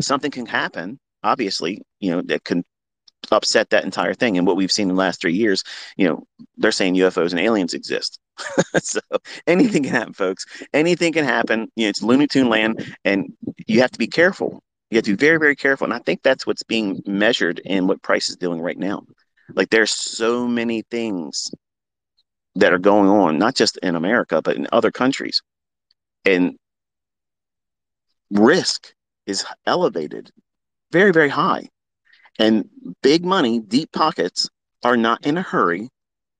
Something 0.00 0.30
can 0.30 0.46
happen, 0.46 0.98
obviously, 1.22 1.82
you 2.00 2.10
know, 2.10 2.22
that 2.22 2.44
can 2.44 2.64
upset 3.30 3.70
that 3.70 3.84
entire 3.84 4.14
thing. 4.14 4.36
And 4.36 4.46
what 4.46 4.56
we've 4.56 4.72
seen 4.72 4.88
in 4.88 4.94
the 4.96 5.00
last 5.00 5.20
three 5.20 5.34
years, 5.34 5.62
you 5.96 6.08
know, 6.08 6.26
they're 6.56 6.72
saying 6.72 6.94
UFOs 6.94 7.30
and 7.30 7.40
aliens 7.40 7.74
exist. 7.74 8.18
so 8.82 9.00
anything 9.46 9.82
can 9.84 9.92
happen, 9.92 10.12
folks. 10.12 10.44
Anything 10.72 11.12
can 11.12 11.24
happen. 11.24 11.70
You 11.76 11.84
know, 11.84 11.90
it's 11.90 12.02
Looney 12.02 12.26
Tune 12.26 12.48
land, 12.48 12.94
and 13.04 13.32
you 13.66 13.80
have 13.80 13.90
to 13.92 13.98
be 13.98 14.06
careful. 14.06 14.62
You 14.90 14.96
have 14.96 15.04
to 15.04 15.12
be 15.12 15.26
very, 15.26 15.38
very 15.38 15.56
careful. 15.56 15.84
And 15.84 15.94
I 15.94 15.98
think 16.00 16.22
that's 16.22 16.46
what's 16.46 16.62
being 16.62 17.02
measured 17.06 17.60
in 17.60 17.86
what 17.86 18.02
price 18.02 18.28
is 18.28 18.36
doing 18.36 18.60
right 18.60 18.78
now. 18.78 19.04
Like 19.54 19.70
there's 19.70 19.92
so 19.92 20.46
many 20.46 20.82
things 20.90 21.50
that 22.56 22.72
are 22.72 22.78
going 22.78 23.08
on, 23.08 23.38
not 23.38 23.54
just 23.54 23.78
in 23.78 23.96
America, 23.96 24.42
but 24.42 24.56
in 24.56 24.66
other 24.72 24.90
countries. 24.90 25.42
And 26.24 26.56
risk 28.30 28.94
is 29.26 29.44
elevated, 29.66 30.30
very, 30.90 31.12
very 31.12 31.28
high. 31.28 31.68
And 32.38 32.68
big 33.02 33.24
money, 33.24 33.60
deep 33.60 33.92
pockets 33.92 34.48
are 34.82 34.96
not 34.96 35.26
in 35.26 35.36
a 35.36 35.42
hurry 35.42 35.88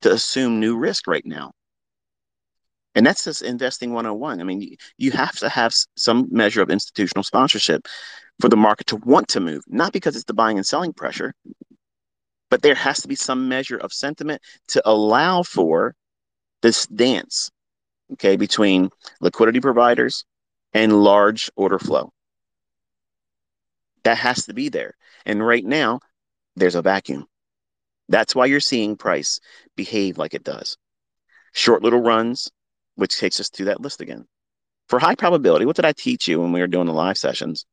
to 0.02 0.12
assume 0.12 0.58
new 0.58 0.76
risk 0.76 1.06
right 1.06 1.24
now. 1.24 1.52
And 2.94 3.06
that's 3.06 3.24
just 3.24 3.42
investing 3.42 3.92
101. 3.92 4.40
I 4.40 4.44
mean, 4.44 4.76
you 4.98 5.10
have 5.12 5.36
to 5.36 5.48
have 5.48 5.74
some 5.96 6.28
measure 6.30 6.60
of 6.60 6.70
institutional 6.70 7.22
sponsorship 7.22 7.86
for 8.40 8.48
the 8.48 8.56
market 8.56 8.86
to 8.88 8.96
want 8.96 9.28
to 9.28 9.40
move, 9.40 9.62
not 9.68 9.92
because 9.92 10.14
it's 10.14 10.24
the 10.24 10.34
buying 10.34 10.58
and 10.58 10.66
selling 10.66 10.92
pressure, 10.92 11.32
but 12.50 12.60
there 12.60 12.74
has 12.74 13.00
to 13.00 13.08
be 13.08 13.14
some 13.14 13.48
measure 13.48 13.78
of 13.78 13.92
sentiment 13.92 14.42
to 14.68 14.82
allow 14.84 15.42
for 15.42 15.94
this 16.60 16.86
dance, 16.86 17.50
okay, 18.12 18.36
between 18.36 18.90
liquidity 19.20 19.60
providers 19.60 20.24
and 20.74 21.02
large 21.02 21.50
order 21.56 21.78
flow. 21.78 22.12
That 24.04 24.18
has 24.18 24.46
to 24.46 24.54
be 24.54 24.68
there. 24.68 24.96
And 25.24 25.44
right 25.44 25.64
now, 25.64 26.00
there's 26.56 26.74
a 26.74 26.82
vacuum. 26.82 27.26
That's 28.08 28.34
why 28.34 28.46
you're 28.46 28.60
seeing 28.60 28.96
price 28.96 29.40
behave 29.76 30.18
like 30.18 30.34
it 30.34 30.44
does. 30.44 30.76
Short 31.52 31.82
little 31.82 32.00
runs, 32.00 32.50
which 32.96 33.18
takes 33.18 33.40
us 33.40 33.50
to 33.50 33.66
that 33.66 33.80
list 33.80 34.00
again. 34.00 34.26
For 34.88 34.98
high 34.98 35.14
probability, 35.14 35.64
what 35.64 35.76
did 35.76 35.84
I 35.84 35.92
teach 35.92 36.28
you 36.28 36.40
when 36.40 36.52
we 36.52 36.60
were 36.60 36.66
doing 36.66 36.86
the 36.86 36.92
live 36.92 37.16
sessions? 37.16 37.64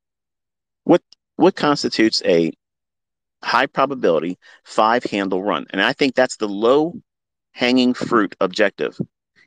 What 0.83 1.01
what 1.35 1.55
constitutes 1.55 2.21
a 2.25 2.51
high 3.43 3.65
probability 3.65 4.37
five 4.63 5.03
handle 5.05 5.43
run? 5.43 5.65
And 5.71 5.81
I 5.81 5.93
think 5.93 6.15
that's 6.15 6.37
the 6.37 6.47
low 6.47 6.93
hanging 7.51 7.93
fruit 7.93 8.35
objective. 8.39 8.97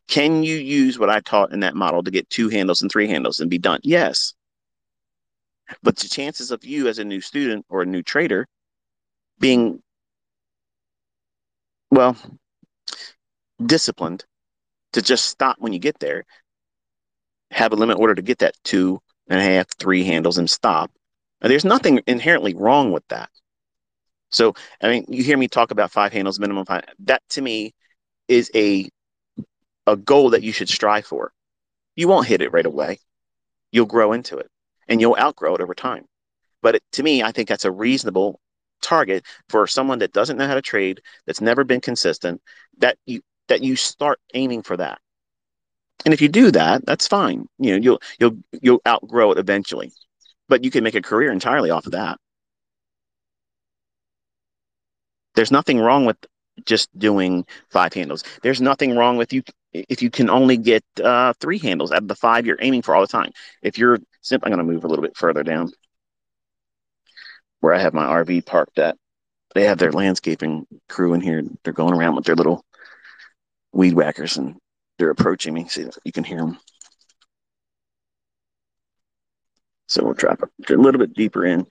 Can 0.09 0.43
you 0.43 0.57
use 0.57 0.99
what 0.99 1.11
I 1.11 1.21
taught 1.21 1.53
in 1.53 1.61
that 1.61 1.77
model 1.77 2.03
to 2.03 2.11
get 2.11 2.29
two 2.29 2.49
handles 2.49 2.83
and 2.83 2.91
three 2.91 3.09
handles 3.09 3.41
and 3.41 3.49
be 3.49 3.59
done? 3.59 3.81
Yes. 3.83 4.35
But 5.83 5.97
the 5.97 6.09
chances 6.09 6.51
of 6.51 6.65
you 6.65 6.89
as 6.89 6.99
a 6.99 7.05
new 7.05 7.21
student 7.21 7.67
or 7.69 7.83
a 7.83 7.87
new 7.87 8.03
trader 8.03 8.47
being, 9.39 9.83
well, 11.91 12.17
disciplined 13.65 14.25
to 14.93 15.03
just 15.03 15.27
stop 15.27 15.57
when 15.59 15.73
you 15.73 15.79
get 15.79 15.99
there, 15.99 16.25
have 17.51 17.73
a 17.73 17.77
limit 17.77 17.99
order 17.99 18.15
to 18.15 18.23
get 18.23 18.39
that 18.39 18.55
two 18.65 19.01
and 19.29 19.41
a 19.41 19.43
half, 19.43 19.67
three 19.79 20.05
handles 20.05 20.39
and 20.39 20.49
stop. 20.49 20.91
Now, 21.41 21.49
there's 21.49 21.65
nothing 21.65 22.01
inherently 22.07 22.55
wrong 22.55 22.93
with 22.93 23.07
that. 23.09 23.31
So, 24.31 24.55
I 24.81 24.89
mean, 24.89 25.05
you 25.09 25.23
hear 25.23 25.37
me 25.37 25.49
talk 25.49 25.71
about 25.71 25.91
five 25.91 26.13
handles, 26.13 26.39
minimum 26.39 26.65
five. 26.65 26.85
That 27.01 27.23
to 27.31 27.43
me 27.43 27.75
is 28.29 28.51
a 28.55 28.89
a 29.87 29.97
goal 29.97 30.31
that 30.31 30.43
you 30.43 30.53
should 30.53 30.69
strive 30.69 31.05
for. 31.05 31.33
You 31.97 32.09
won't 32.09 32.27
hit 32.27 32.41
it 32.41 32.53
right 32.53 32.65
away. 32.65 33.01
You'll 33.73 33.87
grow 33.87 34.13
into 34.13 34.39
it 34.39 34.49
and 34.93 35.01
you'll 35.01 35.17
outgrow 35.19 35.55
it 35.55 35.63
over 35.63 35.75
time. 35.75 36.05
But 36.61 36.75
it, 36.75 36.83
to 36.93 37.03
me, 37.03 37.23
I 37.23 37.33
think 37.33 37.49
that's 37.49 37.65
a 37.65 37.71
reasonable 37.71 38.39
target 38.83 39.25
for 39.49 39.67
someone 39.67 40.01
that 40.01 40.13
doesn't 40.13 40.37
know 40.37 40.47
how 40.47 40.55
to 40.55 40.61
trade, 40.61 41.01
that's 41.27 41.41
never 41.41 41.65
been 41.65 41.81
consistent, 41.81 42.43
that 42.79 42.99
you 43.07 43.23
that 43.49 43.63
you 43.63 43.75
start 43.75 44.21
aiming 44.35 44.63
for 44.63 44.77
that. 44.77 45.01
And 46.05 46.13
if 46.13 46.21
you 46.21 46.29
do 46.29 46.51
that, 46.51 46.85
that's 46.85 47.09
fine. 47.09 47.49
You 47.59 47.73
know, 47.73 47.83
you'll 47.83 48.03
you'll 48.21 48.37
you'll 48.61 48.83
outgrow 48.87 49.33
it 49.33 49.39
eventually. 49.39 49.93
But 50.49 50.63
you 50.63 50.71
can 50.71 50.85
make 50.85 50.95
a 50.95 51.01
career 51.01 51.33
entirely 51.33 51.71
off 51.71 51.87
of 51.87 51.93
that. 51.93 52.19
There's 55.35 55.51
nothing 55.51 55.79
wrong 55.79 56.05
with 56.05 56.19
just 56.65 56.97
doing 56.99 57.45
five 57.71 57.93
handles. 57.93 58.25
There's 58.43 58.61
nothing 58.61 58.97
wrong 58.97 59.17
with 59.17 59.33
you 59.33 59.43
if 59.73 60.03
you 60.03 60.11
can 60.11 60.29
only 60.29 60.57
get 60.57 60.85
uh, 61.03 61.33
three 61.41 61.59
handles 61.59 61.93
out 61.93 62.03
of 62.03 62.09
the 62.09 62.15
five 62.15 62.47
you're 62.47 62.59
aiming 62.61 62.83
for 62.83 62.95
all 62.95 63.01
the 63.01 63.07
time. 63.07 63.33
If 63.63 63.79
you're 63.79 63.99
simply, 64.21 64.51
I'm 64.53 64.57
going 64.57 64.67
to 64.67 64.73
move 64.73 64.85
a 64.85 64.89
little 64.89 65.03
bit 65.03 65.17
further 65.17 65.43
down 65.43 65.73
where 67.61 67.75
I 67.75 67.81
have 67.81 67.95
my 67.95 68.05
RV 68.05 68.45
parked 68.45 68.79
at. 68.79 68.97
They 69.55 69.65
have 69.65 69.79
their 69.79 69.93
landscaping 69.93 70.67
crew 70.89 71.15
in 71.15 71.21
here. 71.21 71.43
They're 71.63 71.73
going 71.73 71.95
around 71.95 72.17
with 72.17 72.25
their 72.25 72.37
little 72.37 72.65
weed 73.73 73.95
whackers 73.95 74.37
and 74.37 74.57
they're 74.99 75.11
approaching 75.11 75.55
me. 75.55 75.69
See, 75.69 75.87
you 76.05 76.13
can 76.13 76.25
hear 76.25 76.39
them. 76.39 76.59
So 79.87 80.05
we'll 80.05 80.15
drop 80.15 80.43
a 80.43 80.73
little 80.73 80.99
bit 80.99 81.15
deeper 81.15 81.45
in. 81.45 81.67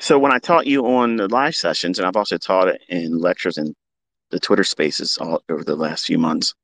So 0.00 0.18
when 0.18 0.32
I 0.32 0.38
taught 0.38 0.66
you 0.66 0.86
on 0.86 1.16
the 1.16 1.28
live 1.28 1.56
sessions, 1.56 1.98
and 1.98 2.06
I've 2.06 2.16
also 2.16 2.38
taught 2.38 2.68
it 2.68 2.82
in 2.88 3.18
lectures 3.18 3.58
and 3.58 3.74
the 4.30 4.38
Twitter 4.38 4.64
spaces 4.64 5.18
all 5.18 5.42
over 5.48 5.64
the 5.64 5.76
last 5.76 6.06
few 6.06 6.18
months. 6.18 6.54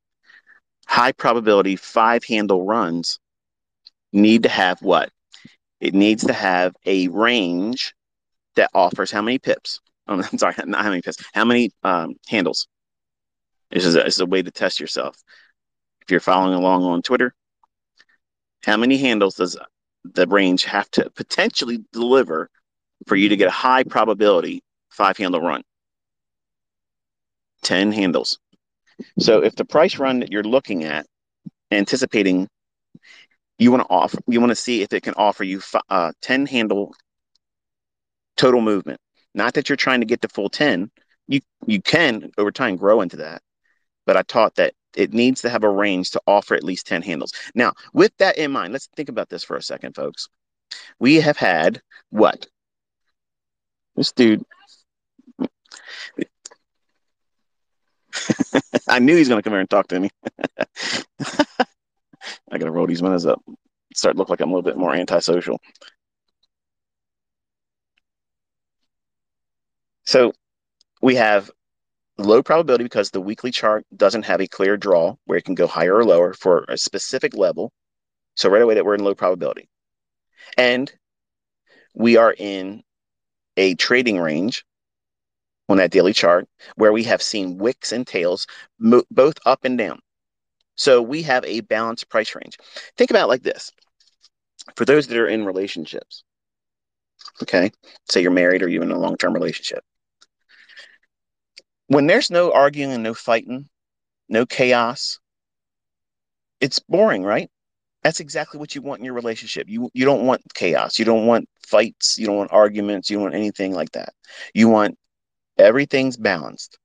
High 0.87 1.13
probability 1.13 1.77
five 1.77 2.25
handle 2.25 2.65
runs 2.65 3.19
need 4.13 4.43
to 4.45 4.49
have 4.49 4.81
what? 4.83 5.11
It 5.81 5.95
needs 5.95 6.25
to 6.27 6.33
have 6.33 6.75
a 6.87 7.09
range 7.09 7.95
that 8.57 8.71
offers 8.75 9.11
how 9.11 9.23
many 9.23 9.39
pips? 9.39 9.81
Oh, 10.07 10.15
I'm 10.33 10.39
sorry, 10.39 10.55
not 10.67 10.83
how 10.83 10.91
many 10.91 11.03
pips. 11.03 11.17
How 11.33 11.45
many 11.45 11.71
um, 11.83 12.15
handles? 12.29 12.69
This 13.71 13.85
is, 13.85 13.97
a, 13.97 14.03
this 14.03 14.15
is 14.15 14.21
a 14.21 14.27
way 14.27 14.43
to 14.43 14.51
test 14.51 14.79
yourself. 14.79 15.17
If 16.03 16.11
you're 16.11 16.21
following 16.21 16.55
along 16.55 16.85
on 16.85 17.03
Twitter, 17.03 17.35
how 18.63 18.77
many 18.77 18.99
handles 18.99 19.37
does 19.37 19.57
the 20.05 20.27
range 20.27 20.65
have 20.65 20.91
to 20.93 21.11
potentially 21.11 21.83
deliver 21.93 22.51
for 23.07 23.17
you 23.17 23.29
to 23.29 23.37
get 23.37 23.49
a 23.49 23.53
high 23.53 23.85
probability 23.85 24.63
five 24.91 25.17
handle 25.17 25.41
run? 25.41 25.63
10 27.63 27.93
handles. 27.93 28.39
So 29.19 29.43
if 29.43 29.57
the 29.57 29.65
price 29.65 29.99
run 29.99 30.21
that 30.21 30.31
you're 30.31 30.45
looking 30.45 30.85
at, 30.85 31.07
anticipating, 31.71 32.49
you 33.59 33.71
want 33.71 33.83
to 33.83 33.89
offer, 33.91 34.19
you 34.29 34.41
want 34.41 34.51
to 34.51 34.57
see 34.57 34.83
if 34.83 34.93
it 34.93 35.03
can 35.03 35.15
offer 35.15 35.45
you 35.45 35.61
uh, 35.89 36.13
10 36.23 36.47
handle 36.47 36.95
total 38.37 38.61
movement. 38.61 39.01
Not 39.35 39.55
that 39.55 39.69
you're 39.69 39.77
trying 39.77 40.01
to 40.01 40.07
get 40.07 40.21
the 40.21 40.29
full 40.29 40.49
10. 40.49 40.91
You 41.27 41.41
you 41.67 41.81
can 41.81 42.31
over 42.39 42.53
time 42.53 42.77
grow 42.77 43.01
into 43.01 43.17
that. 43.17 43.43
But 44.07 44.17
I 44.17 44.23
taught 44.23 44.55
that 44.57 44.75
it 44.95 45.13
needs 45.13 45.41
to 45.43 45.51
have 45.51 45.65
a 45.65 45.69
range 45.69 46.11
to 46.11 46.21
offer 46.27 46.55
at 46.55 46.63
least 46.63 46.87
10 46.87 47.03
handles. 47.03 47.33
Now, 47.55 47.73
with 47.93 48.13
that 48.19 48.39
in 48.39 48.53
mind, 48.53 48.73
let's 48.73 48.89
think 48.95 49.09
about 49.09 49.29
this 49.29 49.43
for 49.43 49.57
a 49.57 49.63
second, 49.63 49.95
folks. 49.95 50.29
We 50.99 51.17
have 51.17 51.37
had 51.37 51.81
what? 52.11 52.47
This 53.97 54.13
dude. 54.13 54.45
I 58.89 58.99
knew 58.99 59.17
he's 59.17 59.29
to 59.29 59.43
come 59.43 59.53
here 59.53 59.61
and 59.61 59.71
talk 59.71 59.89
to 59.89 60.01
me. 60.01 60.11
I 62.51 62.59
got 62.59 62.67
to 62.67 62.71
roll 62.71 62.87
these 62.87 63.03
windows 63.03 63.27
up. 63.27 63.43
Start 63.95 64.15
to 64.15 64.19
look 64.19 64.29
like 64.29 64.41
I'm 64.41 64.51
a 64.51 64.55
little 64.55 64.63
bit 64.63 64.77
more 64.77 64.95
antisocial. 64.95 65.61
So 70.05 70.33
we 71.01 71.17
have 71.17 71.51
low 72.19 72.43
probability 72.43 72.85
because 72.85 73.11
the 73.11 73.21
weekly 73.21 73.51
chart 73.51 73.85
doesn't 73.97 74.25
have 74.25 74.41
a 74.41 74.47
clear 74.47 74.77
draw 74.77 75.17
where 75.25 75.39
it 75.39 75.45
can 75.45 75.55
go 75.55 75.67
higher 75.67 75.97
or 75.97 76.05
lower 76.05 76.33
for 76.35 76.65
a 76.69 76.77
specific 76.77 77.35
level. 77.37 77.73
So 78.35 78.49
right 78.49 78.63
away 78.63 78.75
that 78.75 78.85
we're 78.85 78.95
in 78.95 79.05
low 79.05 79.15
probability. 79.15 79.69
And 80.57 80.93
we 81.95 82.17
are 82.17 82.35
in 82.37 82.83
a 83.57 83.75
trading 83.75 84.19
range 84.19 84.65
on 85.69 85.79
that 85.79 85.91
daily 85.91 86.13
chart 86.13 86.47
where 86.77 86.93
we 86.93 87.05
have 87.05 87.23
seen 87.23 87.59
wicks 87.59 87.93
and 87.93 88.07
tails 88.07 88.47
mo- 88.79 89.05
both 89.11 89.39
up 89.47 89.65
and 89.65 89.79
down. 89.79 90.01
So 90.77 91.01
we 91.01 91.23
have 91.23 91.45
a 91.45 91.61
balanced 91.61 92.09
price 92.09 92.35
range. 92.35 92.59
Think 92.97 93.11
about 93.11 93.29
like 93.29 93.43
this. 93.43 93.71
For 94.77 94.85
those 94.85 95.07
that 95.07 95.19
are 95.19 95.29
in 95.29 95.45
relationships, 95.45 96.25
okay, 97.43 97.71
say 98.09 98.23
you're 98.23 98.31
married 98.31 98.63
or 98.63 98.69
you're 98.69 98.83
in 98.83 98.91
a 98.91 98.99
long-term 98.99 99.35
relationship 99.35 99.85
when 101.87 102.07
there's 102.07 102.31
no 102.31 102.53
arguing 102.53 102.93
and 102.93 103.03
no 103.03 103.15
fighting, 103.15 103.69
no 104.29 104.47
chaos, 104.47 105.19
it's 106.61 106.79
boring, 106.79 107.23
right? 107.23 107.51
That's 108.05 108.21
exactly 108.21 108.61
what 108.61 108.75
you 108.75 108.83
want 108.83 109.01
in 109.01 109.05
your 109.07 109.15
relationship. 109.15 109.67
You 109.69 109.91
you 109.95 110.05
don't 110.05 110.27
want 110.27 110.43
chaos. 110.55 110.99
You 110.99 111.07
don't 111.07 111.27
want 111.27 111.49
fights. 111.67 112.19
You 112.19 112.27
don't 112.27 112.37
want 112.37 112.53
arguments. 112.53 113.09
You 113.09 113.17
don't 113.17 113.25
want 113.25 113.35
anything 113.35 113.73
like 113.73 113.93
that. 113.93 114.13
You 114.53 114.69
want 114.69 114.99
everything's 115.59 116.19
balanced. 116.19 116.79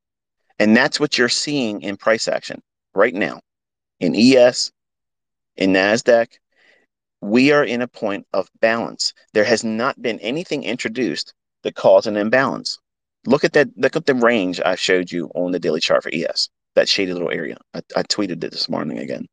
And 0.60 0.76
that's 0.76 1.00
what 1.00 1.18
you're 1.18 1.30
seeing 1.30 1.82
in 1.82 1.98
price 1.98 2.28
action 2.28 2.62
right 2.94 3.14
now. 3.14 3.42
In 4.00 4.16
ES, 4.16 4.72
in 5.58 5.74
NASDAQ, 5.74 6.28
we 7.22 7.52
are 7.52 7.66
in 7.66 7.82
a 7.82 7.88
point 7.88 8.26
of 8.32 8.50
balance. 8.62 9.14
There 9.34 9.44
has 9.44 9.64
not 9.64 10.02
been 10.02 10.20
anything 10.20 10.64
introduced 10.64 11.34
that 11.64 11.76
caused 11.76 12.08
an 12.08 12.16
imbalance. 12.16 12.78
Look 13.26 13.44
at 13.44 13.54
that. 13.54 13.68
Look 13.76 13.98
at 13.98 14.06
the 14.06 14.16
range 14.16 14.62
I 14.62 14.76
showed 14.76 15.12
you 15.12 15.30
on 15.36 15.52
the 15.52 15.60
daily 15.60 15.82
chart 15.82 16.04
for 16.04 16.12
ES, 16.14 16.50
that 16.76 16.88
shaded 16.88 17.14
little 17.14 17.32
area. 17.32 17.58
I, 17.74 17.82
I 17.98 18.04
tweeted 18.04 18.42
it 18.44 18.52
this 18.52 18.70
morning 18.70 19.00
again. 19.00 19.28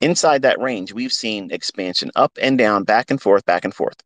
Inside 0.00 0.42
that 0.42 0.60
range, 0.60 0.92
we've 0.92 1.12
seen 1.12 1.50
expansion 1.50 2.10
up 2.14 2.38
and 2.40 2.56
down, 2.56 2.84
back 2.84 3.10
and 3.10 3.20
forth, 3.20 3.44
back 3.44 3.64
and 3.64 3.74
forth. 3.74 3.96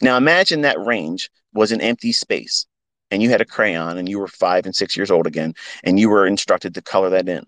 Now 0.00 0.16
imagine 0.16 0.62
that 0.62 0.84
range 0.84 1.30
was 1.52 1.72
an 1.72 1.80
empty 1.80 2.12
space 2.12 2.66
and 3.10 3.22
you 3.22 3.28
had 3.28 3.40
a 3.40 3.46
crayon 3.46 3.98
and 3.98 4.08
you 4.08 4.18
were 4.18 4.28
five 4.28 4.64
and 4.64 4.74
six 4.74 4.96
years 4.96 5.10
old 5.10 5.26
again 5.26 5.54
and 5.84 6.00
you 6.00 6.08
were 6.08 6.26
instructed 6.26 6.74
to 6.74 6.82
color 6.82 7.10
that 7.10 7.28
in. 7.28 7.44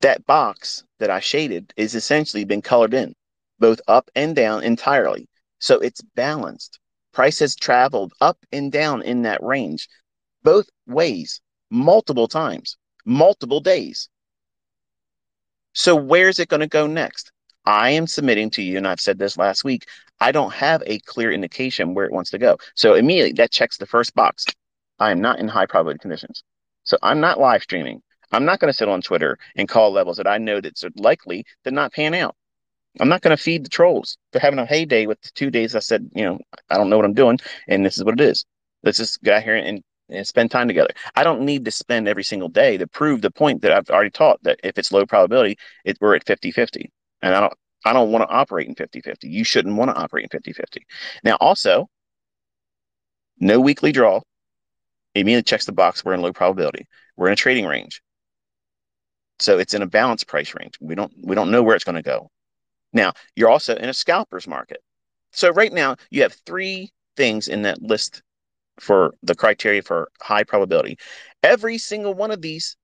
That 0.00 0.26
box 0.26 0.84
that 0.98 1.10
I 1.10 1.20
shaded 1.20 1.72
is 1.76 1.94
essentially 1.94 2.44
been 2.44 2.62
colored 2.62 2.94
in, 2.94 3.14
both 3.58 3.80
up 3.86 4.10
and 4.14 4.34
down 4.34 4.62
entirely. 4.62 5.28
So 5.58 5.78
it's 5.78 6.02
balanced. 6.14 6.78
Price 7.12 7.38
has 7.38 7.56
traveled 7.56 8.12
up 8.20 8.38
and 8.52 8.70
down 8.70 9.02
in 9.02 9.22
that 9.22 9.42
range, 9.42 9.88
both 10.42 10.68
ways, 10.86 11.40
multiple 11.70 12.28
times, 12.28 12.76
multiple 13.04 13.60
days. 13.60 14.08
So, 15.78 15.94
where's 15.94 16.38
it 16.38 16.48
going 16.48 16.60
to 16.60 16.66
go 16.66 16.86
next? 16.86 17.30
I 17.66 17.90
am 17.90 18.06
submitting 18.06 18.48
to 18.52 18.62
you, 18.62 18.78
and 18.78 18.88
I've 18.88 19.00
said 19.00 19.18
this 19.18 19.36
last 19.36 19.62
week, 19.62 19.86
I 20.20 20.32
don't 20.32 20.54
have 20.54 20.82
a 20.86 21.00
clear 21.00 21.30
indication 21.30 21.92
where 21.92 22.06
it 22.06 22.12
wants 22.12 22.30
to 22.30 22.38
go. 22.38 22.56
So, 22.74 22.94
immediately 22.94 23.32
that 23.34 23.50
checks 23.50 23.76
the 23.76 23.84
first 23.84 24.14
box. 24.14 24.46
I 24.98 25.10
am 25.10 25.20
not 25.20 25.38
in 25.38 25.48
high 25.48 25.66
probability 25.66 25.98
conditions. 25.98 26.42
So, 26.84 26.96
I'm 27.02 27.20
not 27.20 27.38
live 27.38 27.62
streaming. 27.62 28.02
I'm 28.32 28.46
not 28.46 28.58
going 28.58 28.70
to 28.70 28.76
sit 28.76 28.88
on 28.88 29.02
Twitter 29.02 29.38
and 29.54 29.68
call 29.68 29.92
levels 29.92 30.16
that 30.16 30.26
I 30.26 30.38
know 30.38 30.62
that's 30.62 30.82
likely 30.96 31.44
to 31.64 31.70
not 31.70 31.92
pan 31.92 32.14
out. 32.14 32.34
I'm 32.98 33.10
not 33.10 33.20
going 33.20 33.36
to 33.36 33.42
feed 33.42 33.62
the 33.62 33.68
trolls. 33.68 34.16
They're 34.32 34.40
having 34.40 34.58
a 34.58 34.64
heyday 34.64 35.04
with 35.04 35.20
the 35.20 35.30
two 35.34 35.50
days 35.50 35.76
I 35.76 35.80
said, 35.80 36.08
you 36.14 36.24
know, 36.24 36.38
I 36.70 36.78
don't 36.78 36.88
know 36.88 36.96
what 36.96 37.04
I'm 37.04 37.12
doing, 37.12 37.38
and 37.68 37.84
this 37.84 37.98
is 37.98 38.04
what 38.04 38.18
it 38.18 38.24
is. 38.24 38.46
Let's 38.82 38.96
just 38.96 39.22
get 39.22 39.34
out 39.34 39.42
here 39.42 39.56
and, 39.56 39.84
and 40.08 40.26
spend 40.26 40.50
time 40.50 40.68
together. 40.68 40.90
I 41.14 41.24
don't 41.24 41.42
need 41.42 41.64
to 41.64 41.70
spend 41.70 42.08
every 42.08 42.24
single 42.24 42.48
day 42.48 42.76
to 42.76 42.86
prove 42.86 43.22
the 43.22 43.30
point 43.30 43.62
that 43.62 43.72
I've 43.72 43.90
already 43.90 44.10
taught 44.10 44.42
that 44.44 44.60
if 44.62 44.78
it's 44.78 44.92
low 44.92 45.06
probability, 45.06 45.58
it, 45.84 45.98
we're 46.00 46.14
at 46.14 46.26
50 46.26 46.50
50. 46.52 46.92
And 47.22 47.34
I 47.34 47.40
don't 47.40 47.54
I 47.84 47.92
don't 47.92 48.10
want 48.10 48.28
to 48.28 48.34
operate 48.34 48.68
in 48.68 48.74
50 48.74 49.00
50. 49.00 49.28
You 49.28 49.44
shouldn't 49.44 49.76
want 49.76 49.90
to 49.90 49.96
operate 49.96 50.24
in 50.24 50.28
50 50.30 50.52
50. 50.52 50.86
Now, 51.22 51.36
also, 51.40 51.88
no 53.38 53.60
weekly 53.60 53.92
draw. 53.92 54.20
Immediately 55.14 55.44
checks 55.44 55.66
the 55.66 55.72
box. 55.72 56.04
We're 56.04 56.14
in 56.14 56.20
low 56.20 56.32
probability. 56.32 56.86
We're 57.16 57.28
in 57.28 57.32
a 57.32 57.36
trading 57.36 57.66
range. 57.66 58.02
So 59.38 59.58
it's 59.58 59.74
in 59.74 59.82
a 59.82 59.86
balanced 59.86 60.26
price 60.26 60.54
range. 60.54 60.74
We 60.80 60.94
don't 60.94 61.12
we 61.22 61.34
don't 61.34 61.50
know 61.50 61.62
where 61.62 61.76
it's 61.76 61.84
going 61.84 61.96
to 61.96 62.02
go. 62.02 62.30
Now, 62.92 63.12
you're 63.34 63.50
also 63.50 63.76
in 63.76 63.88
a 63.88 63.94
scalper's 63.94 64.46
market. 64.46 64.78
So 65.32 65.50
right 65.50 65.72
now, 65.72 65.96
you 66.10 66.22
have 66.22 66.34
three 66.46 66.92
things 67.16 67.48
in 67.48 67.62
that 67.62 67.82
list 67.82 68.22
for 68.80 69.14
the 69.22 69.34
criteria 69.34 69.82
for 69.82 70.10
high 70.20 70.44
probability. 70.44 70.98
Every 71.42 71.78
single 71.78 72.14
one 72.14 72.30
of 72.30 72.42
these 72.42 72.76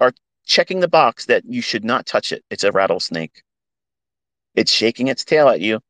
are 0.00 0.12
checking 0.44 0.80
the 0.80 0.88
box 0.88 1.26
that 1.26 1.44
you 1.46 1.62
should 1.62 1.84
not 1.84 2.06
touch 2.06 2.32
it. 2.32 2.44
It's 2.50 2.64
a 2.64 2.72
rattlesnake. 2.72 3.42
It's 4.54 4.72
shaking 4.72 5.08
its 5.08 5.24
tail 5.24 5.48
at 5.48 5.60
you. 5.60 5.80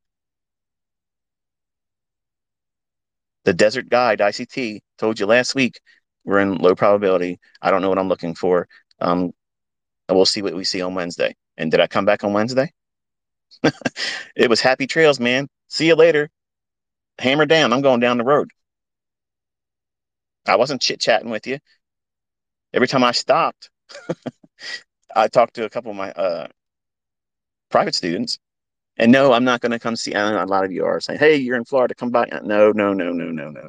The 3.45 3.55
Desert 3.55 3.89
Guide 3.89 4.19
ICT 4.19 4.81
told 4.99 5.21
you 5.21 5.27
last 5.27 5.55
week 5.55 5.81
we're 6.25 6.41
in 6.41 6.57
low 6.57 6.75
probability. 6.75 7.39
I 7.63 7.71
don't 7.71 7.81
know 7.81 7.89
what 7.89 7.99
I'm 7.99 8.09
looking 8.09 8.35
for. 8.35 8.67
Um, 9.01 9.33
we'll 10.09 10.27
see 10.27 10.43
what 10.43 10.55
we 10.55 10.65
see 10.65 10.83
on 10.83 10.95
Wednesday. 10.95 11.35
And 11.57 11.71
did 11.71 11.81
I 11.81 11.87
come 11.87 12.05
back 12.05 12.25
on 12.25 12.33
Wednesday? 12.33 12.73
it 14.37 14.51
was 14.51 14.61
happy 14.61 14.87
trails, 14.87 15.21
man. 15.21 15.49
See 15.69 15.87
you 15.87 15.95
later. 15.95 16.29
Hammer 17.19 17.47
down. 17.47 17.73
I'm 17.73 17.83
going 17.83 18.01
down 18.01 18.19
the 18.19 18.25
road. 18.25 18.51
I 20.49 20.57
wasn't 20.57 20.81
chit 20.81 21.01
chatting 21.01 21.31
with 21.31 21.47
you. 21.47 21.59
Every 22.73 22.89
time 22.89 23.05
I 23.05 23.13
stopped, 23.13 23.71
I 25.17 25.29
talked 25.29 25.55
to 25.55 25.65
a 25.65 25.71
couple 25.71 25.91
of 25.91 25.97
my 25.97 26.11
uh, 26.13 26.49
private 27.71 27.95
students. 27.95 28.39
And 28.99 29.13
no, 29.13 29.33
I'm 29.33 29.45
not 29.45 29.61
going 29.61 29.73
to 29.73 29.79
come 29.79 29.97
see. 29.97 30.13
a 30.15 30.47
lot 30.47 30.65
of 30.65 30.73
you 30.73 30.85
are 30.85 31.01
saying, 31.01 31.19
"Hey, 31.19 31.37
you're 31.37 31.57
in 31.57 31.65
Florida. 31.65 31.95
Come 31.95 32.11
by." 32.11 32.27
No, 32.43 32.73
no, 32.73 32.95
no, 32.95 33.13
no, 33.13 33.13
no, 33.13 33.31
no, 33.31 33.51
no, 33.51 33.69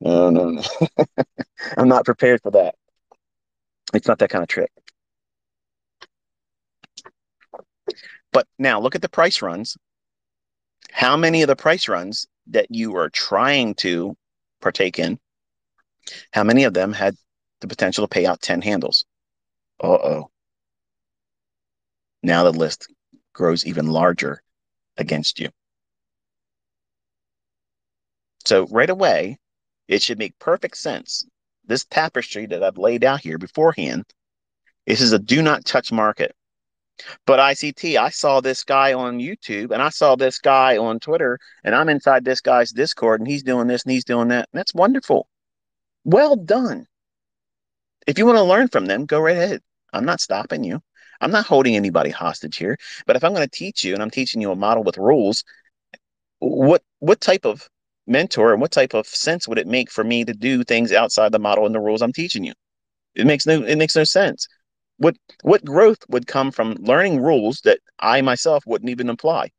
no, 0.00 0.30
no, 0.30 0.50
no. 0.50 0.62
I'm 1.76 1.88
not 1.88 2.04
prepared 2.04 2.42
for 2.42 2.50
that. 2.52 2.74
It's 3.94 4.08
not 4.08 4.18
that 4.18 4.30
kind 4.30 4.42
of 4.42 4.48
trip. 4.48 4.70
But 8.32 8.46
now 8.58 8.80
look 8.80 8.94
at 8.94 9.02
the 9.02 9.08
price 9.08 9.40
runs. 9.40 9.76
How 10.90 11.16
many 11.16 11.42
of 11.42 11.48
the 11.48 11.56
price 11.56 11.88
runs 11.88 12.26
that 12.48 12.66
you 12.70 12.96
are 12.96 13.08
trying 13.10 13.74
to 13.76 14.16
partake 14.60 14.98
in, 14.98 15.18
how 16.32 16.44
many 16.44 16.64
of 16.64 16.74
them 16.74 16.92
had 16.92 17.16
the 17.60 17.68
potential 17.68 18.06
to 18.06 18.08
pay 18.08 18.26
out 18.26 18.42
10 18.42 18.62
handles? 18.62 19.04
Uh 19.82 19.86
oh. 19.86 20.30
Now 22.22 22.44
the 22.44 22.52
list 22.52 22.92
grows 23.32 23.64
even 23.66 23.88
larger 23.88 24.42
against 24.96 25.38
you. 25.38 25.50
So 28.44 28.66
right 28.66 28.90
away, 28.90 29.38
it 29.88 30.02
should 30.02 30.18
make 30.18 30.38
perfect 30.38 30.76
sense 30.76 31.26
this 31.68 31.84
tapestry 31.84 32.46
that 32.46 32.62
I've 32.62 32.78
laid 32.78 33.04
out 33.04 33.20
here 33.20 33.38
beforehand. 33.38 34.04
This 34.86 35.00
is 35.00 35.12
a 35.12 35.18
do 35.18 35.42
not 35.42 35.64
touch 35.64 35.92
market. 35.92 36.34
But 37.26 37.38
ICT, 37.38 37.96
I 37.96 38.08
saw 38.08 38.40
this 38.40 38.64
guy 38.64 38.92
on 38.92 39.18
YouTube 39.18 39.70
and 39.70 39.80
I 39.80 39.90
saw 39.90 40.16
this 40.16 40.38
guy 40.38 40.78
on 40.78 40.98
Twitter, 40.98 41.38
and 41.62 41.74
I'm 41.74 41.88
inside 41.88 42.24
this 42.24 42.40
guy's 42.40 42.72
Discord 42.72 43.20
and 43.20 43.28
he's 43.28 43.44
doing 43.44 43.68
this 43.68 43.84
and 43.84 43.92
he's 43.92 44.04
doing 44.04 44.28
that. 44.28 44.48
And 44.52 44.58
that's 44.58 44.74
wonderful. 44.74 45.28
Well 46.08 46.36
done. 46.36 46.86
If 48.06 48.16
you 48.16 48.24
want 48.24 48.38
to 48.38 48.42
learn 48.42 48.68
from 48.68 48.86
them, 48.86 49.04
go 49.04 49.20
right 49.20 49.36
ahead. 49.36 49.60
I'm 49.92 50.06
not 50.06 50.22
stopping 50.22 50.64
you. 50.64 50.80
I'm 51.20 51.30
not 51.30 51.44
holding 51.44 51.76
anybody 51.76 52.08
hostage 52.08 52.56
here. 52.56 52.78
But 53.06 53.16
if 53.16 53.24
I'm 53.24 53.34
going 53.34 53.46
to 53.46 53.58
teach 53.58 53.84
you 53.84 53.92
and 53.92 54.02
I'm 54.02 54.08
teaching 54.08 54.40
you 54.40 54.50
a 54.50 54.56
model 54.56 54.82
with 54.82 54.96
rules, 54.96 55.44
what 56.38 56.82
what 57.00 57.20
type 57.20 57.44
of 57.44 57.68
mentor 58.06 58.52
and 58.52 58.60
what 58.62 58.70
type 58.70 58.94
of 58.94 59.06
sense 59.06 59.46
would 59.46 59.58
it 59.58 59.66
make 59.66 59.90
for 59.90 60.02
me 60.02 60.24
to 60.24 60.32
do 60.32 60.64
things 60.64 60.92
outside 60.92 61.30
the 61.30 61.38
model 61.38 61.66
and 61.66 61.74
the 61.74 61.80
rules 61.80 62.00
I'm 62.00 62.14
teaching 62.14 62.42
you? 62.42 62.54
It 63.14 63.26
makes 63.26 63.44
no 63.44 63.62
it 63.62 63.76
makes 63.76 63.94
no 63.94 64.04
sense. 64.04 64.48
What 64.96 65.16
what 65.42 65.62
growth 65.62 65.98
would 66.08 66.26
come 66.26 66.52
from 66.52 66.78
learning 66.80 67.20
rules 67.20 67.60
that 67.64 67.80
I 67.98 68.22
myself 68.22 68.64
wouldn't 68.66 68.88
even 68.90 69.10
apply? 69.10 69.50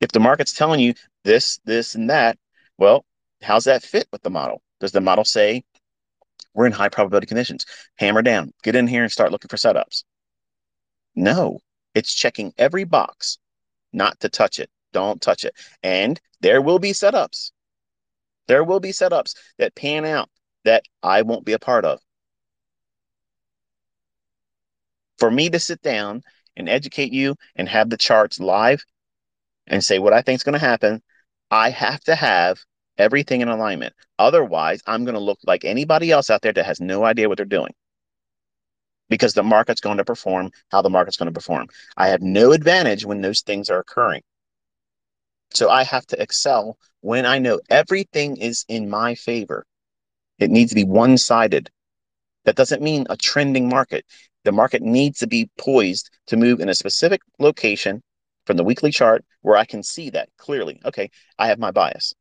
If 0.00 0.12
the 0.12 0.20
market's 0.20 0.52
telling 0.52 0.78
you 0.78 0.94
this, 1.24 1.58
this, 1.64 1.96
and 1.96 2.08
that, 2.08 2.38
well, 2.78 3.04
how's 3.42 3.64
that 3.64 3.82
fit 3.82 4.06
with 4.12 4.22
the 4.22 4.30
model? 4.30 4.62
Does 4.80 4.92
the 4.92 5.00
model 5.00 5.24
say 5.24 5.64
we're 6.54 6.66
in 6.66 6.72
high 6.72 6.88
probability 6.88 7.26
conditions? 7.26 7.66
Hammer 7.96 8.22
down, 8.22 8.52
get 8.62 8.74
in 8.74 8.86
here 8.86 9.02
and 9.02 9.12
start 9.12 9.32
looking 9.32 9.48
for 9.48 9.56
setups. 9.56 10.04
No, 11.14 11.60
it's 11.94 12.14
checking 12.14 12.52
every 12.58 12.84
box 12.84 13.38
not 13.92 14.18
to 14.20 14.28
touch 14.28 14.58
it. 14.58 14.70
Don't 14.92 15.20
touch 15.20 15.44
it. 15.44 15.54
And 15.82 16.20
there 16.40 16.62
will 16.62 16.78
be 16.78 16.92
setups. 16.92 17.52
There 18.48 18.64
will 18.64 18.80
be 18.80 18.90
setups 18.90 19.34
that 19.58 19.74
pan 19.74 20.04
out 20.04 20.28
that 20.64 20.84
I 21.02 21.22
won't 21.22 21.44
be 21.44 21.52
a 21.52 21.58
part 21.58 21.84
of. 21.84 22.00
for 25.20 25.30
me 25.30 25.50
to 25.50 25.60
sit 25.60 25.80
down 25.82 26.22
and 26.56 26.68
educate 26.68 27.12
you 27.12 27.36
and 27.54 27.68
have 27.68 27.90
the 27.90 27.96
charts 27.96 28.40
live 28.40 28.82
and 29.68 29.84
say 29.84 30.00
what 30.00 30.14
I 30.14 30.22
think 30.22 30.36
is 30.36 30.42
going 30.42 30.58
to 30.58 30.66
happen, 30.66 31.02
I 31.50 31.70
have 31.70 32.00
to 32.04 32.16
have 32.16 32.58
everything 33.00 33.40
in 33.40 33.48
alignment. 33.48 33.94
Otherwise, 34.18 34.82
I'm 34.86 35.04
going 35.04 35.14
to 35.14 35.20
look 35.20 35.38
like 35.46 35.64
anybody 35.64 36.10
else 36.12 36.30
out 36.30 36.42
there 36.42 36.52
that 36.52 36.66
has 36.66 36.80
no 36.80 37.04
idea 37.04 37.28
what 37.28 37.38
they're 37.38 37.46
doing 37.46 37.72
because 39.08 39.34
the 39.34 39.42
market's 39.42 39.80
going 39.80 39.98
to 39.98 40.04
perform 40.04 40.50
how 40.70 40.82
the 40.82 40.90
market's 40.90 41.16
going 41.16 41.26
to 41.26 41.32
perform. 41.32 41.66
I 41.96 42.08
have 42.08 42.22
no 42.22 42.52
advantage 42.52 43.04
when 43.04 43.20
those 43.20 43.40
things 43.40 43.68
are 43.68 43.80
occurring. 43.80 44.22
So 45.52 45.68
I 45.68 45.82
have 45.82 46.06
to 46.06 46.22
excel 46.22 46.78
when 47.00 47.26
I 47.26 47.38
know 47.38 47.60
everything 47.68 48.36
is 48.36 48.64
in 48.68 48.88
my 48.88 49.16
favor. 49.16 49.66
It 50.38 50.50
needs 50.50 50.70
to 50.70 50.76
be 50.76 50.84
one 50.84 51.18
sided. 51.18 51.70
That 52.44 52.56
doesn't 52.56 52.82
mean 52.82 53.06
a 53.10 53.16
trending 53.16 53.68
market. 53.68 54.04
The 54.44 54.52
market 54.52 54.80
needs 54.80 55.18
to 55.18 55.26
be 55.26 55.50
poised 55.58 56.10
to 56.28 56.36
move 56.36 56.60
in 56.60 56.68
a 56.68 56.74
specific 56.74 57.20
location 57.38 58.02
from 58.46 58.56
the 58.56 58.64
weekly 58.64 58.90
chart 58.90 59.24
where 59.42 59.56
I 59.56 59.64
can 59.64 59.82
see 59.82 60.10
that 60.10 60.28
clearly. 60.38 60.80
Okay, 60.84 61.10
I 61.38 61.48
have 61.48 61.58
my 61.58 61.70
bias. 61.70 62.14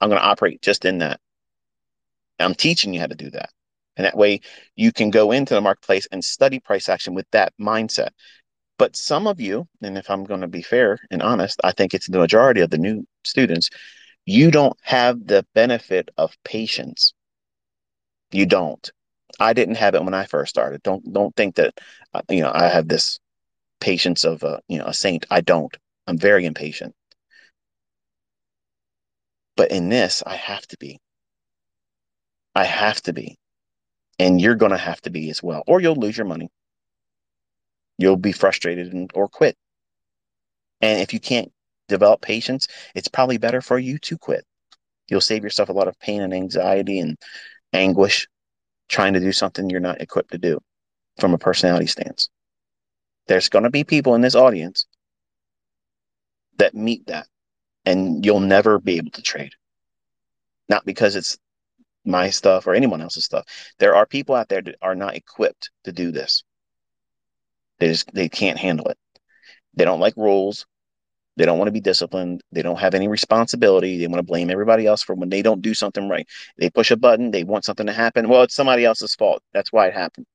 I'm 0.00 0.08
going 0.08 0.20
to 0.20 0.26
operate 0.26 0.62
just 0.62 0.84
in 0.84 0.98
that. 0.98 1.20
I'm 2.38 2.54
teaching 2.54 2.92
you 2.92 3.00
how 3.00 3.06
to 3.06 3.14
do 3.14 3.30
that. 3.30 3.50
And 3.96 4.04
that 4.04 4.16
way 4.16 4.40
you 4.74 4.92
can 4.92 5.10
go 5.10 5.32
into 5.32 5.54
the 5.54 5.60
marketplace 5.60 6.06
and 6.12 6.22
study 6.22 6.60
price 6.60 6.88
action 6.88 7.14
with 7.14 7.26
that 7.32 7.52
mindset. 7.60 8.10
But 8.78 8.94
some 8.94 9.26
of 9.26 9.40
you, 9.40 9.66
and 9.80 9.96
if 9.96 10.10
I'm 10.10 10.24
going 10.24 10.42
to 10.42 10.48
be 10.48 10.60
fair 10.62 10.98
and 11.10 11.22
honest, 11.22 11.60
I 11.64 11.72
think 11.72 11.94
it's 11.94 12.08
the 12.08 12.18
majority 12.18 12.60
of 12.60 12.70
the 12.70 12.78
new 12.78 13.06
students, 13.24 13.70
you 14.26 14.50
don't 14.50 14.76
have 14.82 15.26
the 15.26 15.46
benefit 15.54 16.10
of 16.18 16.36
patience. 16.44 17.14
You 18.32 18.44
don't. 18.44 18.90
I 19.40 19.52
didn't 19.52 19.76
have 19.76 19.94
it 19.94 20.04
when 20.04 20.14
I 20.14 20.26
first 20.26 20.50
started. 20.50 20.82
Don't 20.82 21.12
don't 21.12 21.34
think 21.36 21.56
that 21.56 21.78
uh, 22.12 22.22
you 22.28 22.40
know 22.40 22.50
I 22.52 22.68
have 22.68 22.88
this 22.88 23.18
patience 23.80 24.24
of 24.24 24.42
a 24.42 24.60
you 24.68 24.78
know 24.78 24.86
a 24.86 24.94
saint. 24.94 25.26
I 25.30 25.40
don't. 25.40 25.74
I'm 26.06 26.18
very 26.18 26.44
impatient. 26.44 26.94
But 29.56 29.70
in 29.70 29.88
this, 29.88 30.22
I 30.26 30.36
have 30.36 30.66
to 30.68 30.76
be. 30.78 31.00
I 32.54 32.64
have 32.64 33.00
to 33.02 33.12
be. 33.12 33.38
And 34.18 34.40
you're 34.40 34.54
going 34.54 34.72
to 34.72 34.78
have 34.78 35.00
to 35.02 35.10
be 35.10 35.30
as 35.30 35.42
well, 35.42 35.62
or 35.66 35.80
you'll 35.80 35.96
lose 35.96 36.16
your 36.16 36.26
money. 36.26 36.48
You'll 37.98 38.16
be 38.16 38.32
frustrated 38.32 38.92
and, 38.92 39.10
or 39.14 39.28
quit. 39.28 39.56
And 40.80 41.00
if 41.00 41.12
you 41.12 41.20
can't 41.20 41.52
develop 41.88 42.20
patience, 42.20 42.68
it's 42.94 43.08
probably 43.08 43.38
better 43.38 43.60
for 43.60 43.78
you 43.78 43.98
to 43.98 44.18
quit. 44.18 44.44
You'll 45.08 45.20
save 45.20 45.44
yourself 45.44 45.68
a 45.68 45.72
lot 45.72 45.88
of 45.88 45.98
pain 45.98 46.22
and 46.22 46.34
anxiety 46.34 46.98
and 46.98 47.16
anguish 47.72 48.26
trying 48.88 49.14
to 49.14 49.20
do 49.20 49.32
something 49.32 49.68
you're 49.68 49.80
not 49.80 50.00
equipped 50.00 50.32
to 50.32 50.38
do 50.38 50.60
from 51.18 51.34
a 51.34 51.38
personality 51.38 51.86
stance. 51.86 52.28
There's 53.26 53.48
going 53.48 53.64
to 53.64 53.70
be 53.70 53.84
people 53.84 54.14
in 54.14 54.20
this 54.20 54.34
audience 54.34 54.86
that 56.58 56.74
meet 56.74 57.06
that, 57.06 57.26
and 57.86 58.24
you'll 58.26 58.40
never 58.40 58.78
be 58.78 58.96
able 58.96 59.12
to 59.12 59.22
trade. 59.22 59.52
Not 60.68 60.84
because 60.84 61.16
it's 61.16 61.38
my 62.04 62.30
stuff 62.30 62.66
or 62.66 62.74
anyone 62.74 63.00
else's 63.00 63.24
stuff. 63.24 63.46
There 63.78 63.94
are 63.94 64.06
people 64.06 64.34
out 64.34 64.48
there 64.48 64.62
that 64.62 64.76
are 64.82 64.94
not 64.94 65.16
equipped 65.16 65.70
to 65.84 65.92
do 65.92 66.10
this. 66.10 66.44
They 67.78 67.88
just 67.88 68.12
they 68.12 68.28
can't 68.28 68.58
handle 68.58 68.88
it. 68.88 68.98
They 69.74 69.84
don't 69.84 70.00
like 70.00 70.16
rules. 70.16 70.66
They 71.36 71.44
don't 71.44 71.58
want 71.58 71.68
to 71.68 71.72
be 71.72 71.80
disciplined. 71.80 72.42
They 72.50 72.62
don't 72.62 72.78
have 72.78 72.94
any 72.94 73.08
responsibility. 73.08 73.98
They 73.98 74.06
want 74.06 74.20
to 74.20 74.22
blame 74.22 74.50
everybody 74.50 74.86
else 74.86 75.02
for 75.02 75.14
when 75.14 75.28
they 75.28 75.42
don't 75.42 75.60
do 75.60 75.74
something 75.74 76.08
right. 76.08 76.26
They 76.56 76.70
push 76.70 76.90
a 76.90 76.96
button, 76.96 77.30
they 77.30 77.44
want 77.44 77.64
something 77.64 77.86
to 77.86 77.92
happen. 77.92 78.28
Well, 78.28 78.42
it's 78.42 78.54
somebody 78.54 78.84
else's 78.84 79.14
fault. 79.14 79.42
That's 79.52 79.70
why 79.72 79.88
it 79.88 79.94
happened. 79.94 80.26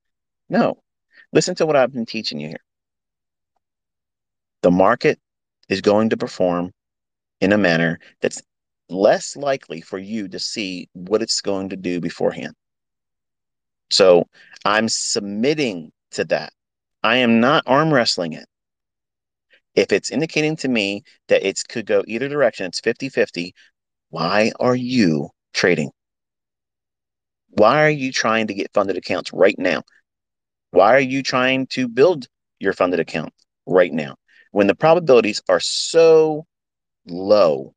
No. 0.48 0.80
Listen 1.32 1.54
to 1.56 1.66
what 1.66 1.76
I've 1.76 1.92
been 1.92 2.06
teaching 2.06 2.38
you 2.38 2.48
here. 2.48 2.62
The 4.62 4.70
market 4.70 5.18
is 5.68 5.80
going 5.80 6.10
to 6.10 6.16
perform 6.16 6.72
in 7.42 7.52
a 7.52 7.58
manner 7.58 7.98
that's 8.20 8.40
less 8.88 9.36
likely 9.36 9.80
for 9.80 9.98
you 9.98 10.28
to 10.28 10.38
see 10.38 10.88
what 10.92 11.22
it's 11.22 11.40
going 11.40 11.68
to 11.70 11.76
do 11.76 12.00
beforehand. 12.00 12.54
So 13.90 14.28
I'm 14.64 14.88
submitting 14.88 15.90
to 16.12 16.24
that. 16.26 16.52
I 17.02 17.16
am 17.16 17.40
not 17.40 17.64
arm 17.66 17.92
wrestling 17.92 18.32
it. 18.32 18.46
If 19.74 19.92
it's 19.92 20.12
indicating 20.12 20.54
to 20.58 20.68
me 20.68 21.02
that 21.28 21.44
it 21.44 21.60
could 21.68 21.84
go 21.84 22.04
either 22.06 22.28
direction, 22.28 22.66
it's 22.66 22.78
50 22.78 23.08
50, 23.08 23.54
why 24.10 24.52
are 24.60 24.76
you 24.76 25.30
trading? 25.52 25.90
Why 27.48 27.84
are 27.84 27.90
you 27.90 28.12
trying 28.12 28.46
to 28.46 28.54
get 28.54 28.72
funded 28.72 28.96
accounts 28.96 29.32
right 29.32 29.58
now? 29.58 29.82
Why 30.70 30.94
are 30.94 31.00
you 31.00 31.24
trying 31.24 31.66
to 31.68 31.88
build 31.88 32.28
your 32.60 32.72
funded 32.72 33.00
account 33.00 33.34
right 33.66 33.92
now 33.92 34.14
when 34.52 34.68
the 34.68 34.76
probabilities 34.76 35.42
are 35.48 35.60
so 35.60 36.46
low 37.06 37.74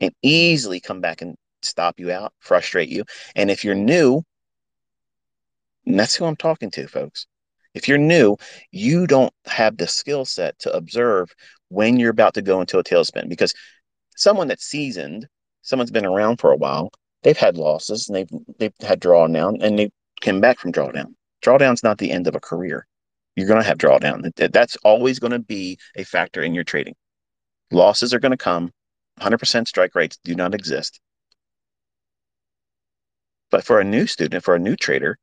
and 0.00 0.12
easily 0.22 0.80
come 0.80 1.00
back 1.00 1.22
and 1.22 1.36
stop 1.62 1.98
you 1.98 2.10
out, 2.10 2.32
frustrate 2.40 2.88
you? 2.88 3.04
And 3.34 3.50
if 3.50 3.64
you're 3.64 3.74
new, 3.74 4.22
that's 5.86 6.14
who 6.14 6.24
I'm 6.24 6.36
talking 6.36 6.70
to, 6.72 6.86
folks. 6.86 7.26
If 7.74 7.88
you're 7.88 7.98
new, 7.98 8.36
you 8.70 9.06
don't 9.06 9.32
have 9.46 9.76
the 9.76 9.86
skill 9.86 10.24
set 10.24 10.58
to 10.60 10.72
observe 10.72 11.34
when 11.68 11.98
you're 11.98 12.10
about 12.10 12.34
to 12.34 12.42
go 12.42 12.60
into 12.60 12.78
a 12.78 12.84
tailspin 12.84 13.28
because 13.28 13.54
someone 14.16 14.48
that's 14.48 14.64
seasoned, 14.64 15.28
someone's 15.62 15.90
been 15.90 16.06
around 16.06 16.38
for 16.38 16.50
a 16.50 16.56
while, 16.56 16.90
they've 17.22 17.36
had 17.36 17.56
losses 17.56 18.08
and 18.08 18.16
they've 18.16 18.30
they've 18.58 18.74
had 18.80 19.00
drawdown 19.00 19.62
and 19.62 19.78
they 19.78 19.90
came 20.20 20.40
back 20.40 20.58
from 20.58 20.72
drawdown. 20.72 21.14
Drawdown's 21.42 21.84
not 21.84 21.98
the 21.98 22.10
end 22.10 22.26
of 22.26 22.34
a 22.34 22.40
career. 22.40 22.86
You're 23.36 23.46
going 23.46 23.60
to 23.60 23.66
have 23.66 23.78
drawdown. 23.78 24.32
That's 24.52 24.76
always 24.82 25.20
going 25.20 25.32
to 25.32 25.38
be 25.38 25.78
a 25.96 26.04
factor 26.04 26.42
in 26.42 26.54
your 26.54 26.64
trading. 26.64 26.96
Losses 27.70 28.14
are 28.14 28.20
going 28.20 28.32
to 28.32 28.36
come. 28.36 28.72
100% 29.20 29.68
strike 29.68 29.94
rates 29.94 30.18
do 30.24 30.34
not 30.34 30.54
exist. 30.54 31.00
But 33.50 33.64
for 33.64 33.80
a 33.80 33.84
new 33.84 34.06
student, 34.06 34.44
for 34.44 34.54
a 34.54 34.58
new 34.58 34.76
trader, 34.76 35.18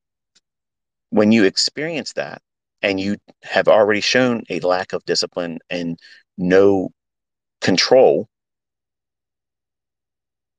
when 1.09 1.31
you 1.31 1.43
experience 1.45 2.13
that 2.13 2.41
and 2.81 2.99
you 2.99 3.17
have 3.43 3.67
already 3.67 4.01
shown 4.01 4.43
a 4.49 4.59
lack 4.59 4.93
of 4.93 5.05
discipline 5.05 5.59
and 5.69 5.97
no 6.37 6.89
control, 7.61 8.27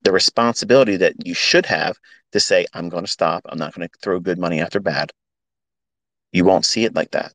the 0.03 0.12
responsibility 0.12 0.97
that 0.97 1.26
you 1.26 1.34
should 1.34 1.66
have 1.66 1.97
to 2.32 2.41
say, 2.41 2.66
I'm 2.72 2.89
going 2.89 3.05
to 3.05 3.11
stop, 3.11 3.43
I'm 3.49 3.59
not 3.59 3.74
going 3.74 3.89
to 3.89 3.99
throw 4.01 4.20
good 4.20 4.39
money 4.39 4.61
after 4.61 4.80
bad. 4.80 5.12
You 6.32 6.45
won't 6.45 6.64
see 6.64 6.84
it 6.84 6.95
like 6.95 7.11
that. 7.12 7.32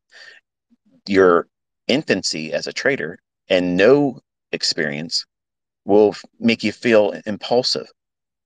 Your 1.07 1.47
infancy 1.87 2.53
as 2.53 2.67
a 2.67 2.73
trader 2.73 3.19
and 3.49 3.75
no 3.75 4.19
experience 4.51 5.25
will 5.85 6.15
make 6.39 6.63
you 6.63 6.71
feel 6.71 7.13
impulsive. 7.25 7.87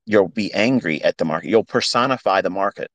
You'll 0.06 0.28
be 0.28 0.52
angry 0.54 1.02
at 1.02 1.16
the 1.18 1.24
market. 1.24 1.50
You'll 1.50 1.64
personify 1.64 2.40
the 2.40 2.50
market 2.50 2.90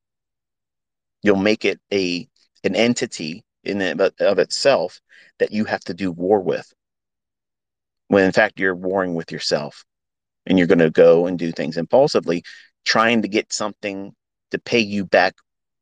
you'll 1.21 1.35
make 1.35 1.65
it 1.65 1.79
a 1.91 2.27
an 2.63 2.75
entity 2.75 3.43
in 3.63 3.81
and 3.81 4.01
of 4.01 4.39
itself 4.39 4.99
that 5.39 5.51
you 5.51 5.65
have 5.65 5.81
to 5.81 5.93
do 5.93 6.11
war 6.11 6.39
with 6.39 6.71
when 8.07 8.23
in 8.23 8.31
fact 8.31 8.59
you're 8.59 8.75
warring 8.75 9.13
with 9.13 9.31
yourself 9.31 9.83
and 10.45 10.57
you're 10.57 10.67
going 10.67 10.79
to 10.79 10.89
go 10.89 11.27
and 11.27 11.37
do 11.37 11.51
things 11.51 11.77
impulsively 11.77 12.43
trying 12.85 13.21
to 13.21 13.27
get 13.27 13.53
something 13.53 14.13
to 14.49 14.59
pay 14.59 14.79
you 14.79 15.05
back 15.05 15.35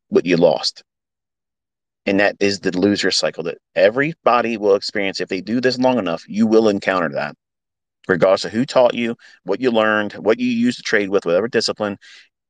what 0.09 0.25
you 0.25 0.35
lost. 0.35 0.83
And 2.09 2.19
that 2.19 2.37
is 2.39 2.61
the 2.61 2.75
loser 2.75 3.11
cycle 3.11 3.43
that 3.43 3.59
everybody 3.75 4.57
will 4.57 4.73
experience. 4.73 5.21
If 5.21 5.29
they 5.29 5.41
do 5.41 5.61
this 5.61 5.77
long 5.77 5.99
enough, 5.99 6.27
you 6.27 6.47
will 6.47 6.67
encounter 6.67 7.09
that. 7.09 7.35
Regardless 8.07 8.45
of 8.45 8.51
who 8.51 8.65
taught 8.65 8.95
you, 8.95 9.15
what 9.43 9.61
you 9.61 9.69
learned, 9.69 10.13
what 10.13 10.39
you 10.39 10.47
used 10.47 10.79
to 10.79 10.83
trade 10.83 11.09
with, 11.09 11.27
whatever 11.27 11.47
discipline, 11.47 11.99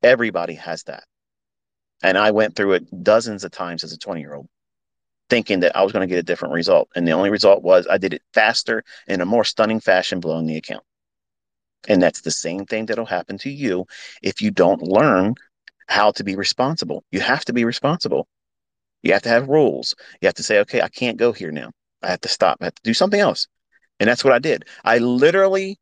everybody 0.01 0.53
has 0.53 0.83
that. 0.83 1.03
And 2.01 2.17
I 2.17 2.31
went 2.31 2.55
through 2.55 2.71
it 2.71 3.03
dozens 3.03 3.43
of 3.43 3.51
times 3.51 3.83
as 3.83 3.91
a 3.91 3.97
20 3.97 4.21
year 4.21 4.33
old, 4.33 4.47
thinking 5.29 5.59
that 5.59 5.75
I 5.75 5.83
was 5.83 5.91
going 5.91 6.07
to 6.07 6.09
get 6.09 6.19
a 6.19 6.23
different 6.23 6.53
result. 6.53 6.87
And 6.95 7.05
the 7.05 7.11
only 7.11 7.29
result 7.29 7.61
was 7.61 7.85
I 7.85 7.97
did 7.97 8.13
it 8.13 8.21
faster 8.33 8.81
in 9.09 9.19
a 9.19 9.25
more 9.25 9.43
stunning 9.43 9.81
fashion, 9.81 10.21
blowing 10.21 10.45
the 10.45 10.55
account. 10.55 10.85
And 11.89 12.01
that's 12.01 12.21
the 12.21 12.31
same 12.31 12.65
thing 12.65 12.85
that'll 12.85 13.05
happen 13.05 13.37
to 13.39 13.49
you 13.49 13.87
if 14.23 14.41
you 14.41 14.51
don't 14.51 14.81
learn 14.81 15.35
how 15.89 16.11
to 16.11 16.23
be 16.23 16.37
responsible. 16.37 17.03
You 17.11 17.19
have 17.19 17.43
to 17.43 17.51
be 17.51 17.65
responsible. 17.65 18.29
You 19.01 19.13
have 19.13 19.21
to 19.23 19.29
have 19.29 19.47
rules. 19.47 19.95
You 20.21 20.27
have 20.27 20.35
to 20.35 20.43
say, 20.43 20.59
okay, 20.59 20.81
I 20.81 20.89
can't 20.89 21.17
go 21.17 21.31
here 21.31 21.51
now. 21.51 21.71
I 22.01 22.07
have 22.07 22.21
to 22.21 22.29
stop. 22.29 22.57
I 22.61 22.65
have 22.65 22.75
to 22.75 22.81
do 22.83 22.93
something 22.93 23.19
else. 23.19 23.47
And 23.99 24.09
that's 24.09 24.23
what 24.23 24.33
I 24.33 24.39
did. 24.39 24.65
I 24.83 24.97
literally, 24.99 25.77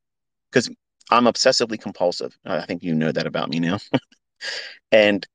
because 0.52 0.70
I'm 1.12 1.26
obsessively 1.26 1.80
compulsive. 1.80 2.36
I 2.46 2.66
think 2.66 2.84
you 2.84 2.94
know 2.94 3.12
that 3.12 3.28
about 3.28 3.50
me 3.50 3.60
now. 3.60 3.80
and 4.92 5.26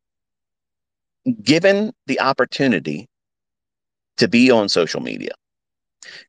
given 1.42 1.92
the 2.06 2.20
opportunity 2.20 3.08
to 4.18 4.28
be 4.28 4.50
on 4.50 4.68
social 4.68 5.00
media, 5.00 5.32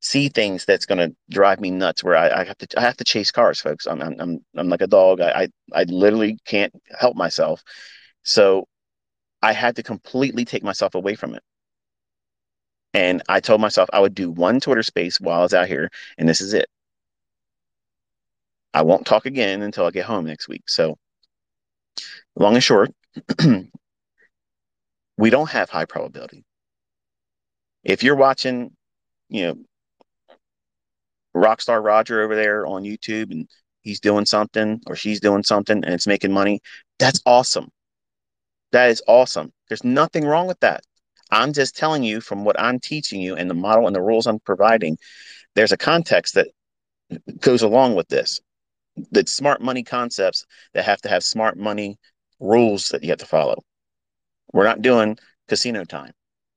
see 0.01 0.29
things 0.29 0.65
that's 0.65 0.85
going 0.85 0.99
to 0.99 1.15
drive 1.29 1.59
me 1.59 1.71
nuts 1.71 2.03
where 2.03 2.15
I, 2.15 2.41
I, 2.41 2.43
have 2.43 2.57
to 2.59 2.79
I 2.79 2.81
have 2.81 2.97
to 2.97 3.03
chase 3.03 3.31
cars, 3.31 3.59
folks. 3.59 3.87
I'm 3.87 4.01
I'm 4.01 4.15
I'm, 4.19 4.45
I'm 4.55 4.69
like 4.69 4.81
a 4.81 4.87
dog. 4.87 5.19
I, 5.21 5.43
I 5.43 5.81
I 5.81 5.83
literally 5.83 6.37
can't 6.45 6.73
help 6.97 7.15
myself. 7.15 7.63
So 8.23 8.67
I 9.43 9.51
had 9.51 9.75
to 9.75 9.83
completely 9.83 10.45
take 10.45 10.63
myself 10.63 10.95
away 10.95 11.15
from 11.15 11.35
it. 11.35 11.43
And 12.93 13.21
I 13.27 13.41
told 13.41 13.59
myself 13.59 13.89
I 13.91 13.99
would 13.99 14.15
do 14.15 14.31
one 14.31 14.61
Twitter 14.61 14.83
space 14.83 15.19
while 15.19 15.41
I 15.41 15.43
was 15.43 15.53
out 15.53 15.67
here, 15.67 15.89
and 16.17 16.29
this 16.29 16.39
is 16.39 16.53
it. 16.53 16.67
I 18.73 18.83
won't 18.83 19.05
talk 19.05 19.25
again 19.25 19.61
until 19.61 19.85
I 19.85 19.91
get 19.91 20.05
home 20.05 20.25
next 20.25 20.47
week. 20.47 20.63
So, 20.67 20.97
long 22.37 22.55
and 22.55 22.63
short, 22.63 22.91
we 25.17 25.29
don't 25.29 25.49
have 25.49 25.69
high 25.69 25.85
probability. 25.85 26.45
If 27.83 28.01
you're 28.01 28.15
watching, 28.15 28.71
you 29.27 29.43
know, 29.43 29.57
Rockstar 31.35 31.83
Roger 31.83 32.21
over 32.21 32.35
there 32.35 32.65
on 32.65 32.83
YouTube 32.83 33.31
and 33.31 33.49
he's 33.81 33.99
doing 33.99 34.25
something 34.25 34.81
or 34.87 34.95
she's 34.95 35.19
doing 35.19 35.43
something 35.43 35.83
and 35.83 35.93
it's 35.93 36.07
making 36.07 36.31
money, 36.31 36.61
that's 36.97 37.21
awesome. 37.25 37.69
That 38.73 38.89
is 38.89 39.03
awesome. 39.07 39.53
There's 39.69 39.83
nothing 39.83 40.25
wrong 40.25 40.47
with 40.47 40.59
that. 40.59 40.81
I'm 41.31 41.53
just 41.53 41.77
telling 41.77 42.03
you 42.03 42.19
from 42.19 42.43
what 42.43 42.59
I'm 42.59 42.79
teaching 42.79 43.21
you 43.21 43.35
and 43.35 43.49
the 43.49 43.55
model 43.55 43.85
and 43.87 43.95
the 43.95 44.01
rules 44.01 44.27
I'm 44.27 44.39
providing, 44.39 44.97
there's 45.55 45.71
a 45.71 45.77
context 45.77 46.33
that 46.33 46.47
goes 47.39 47.61
along 47.61 47.95
with 47.95 48.07
this. 48.07 48.41
The 49.11 49.25
smart 49.27 49.61
money 49.61 49.83
concepts 49.83 50.45
that 50.73 50.85
have 50.85 51.01
to 51.01 51.09
have 51.09 51.23
smart 51.23 51.55
money 51.57 51.97
rules 52.39 52.89
that 52.89 53.03
you 53.03 53.09
have 53.09 53.19
to 53.19 53.27
follow. 53.27 53.61
We're 54.51 54.65
not 54.65 54.81
doing 54.81 55.17
casino 55.47 55.85
time. 55.85 56.11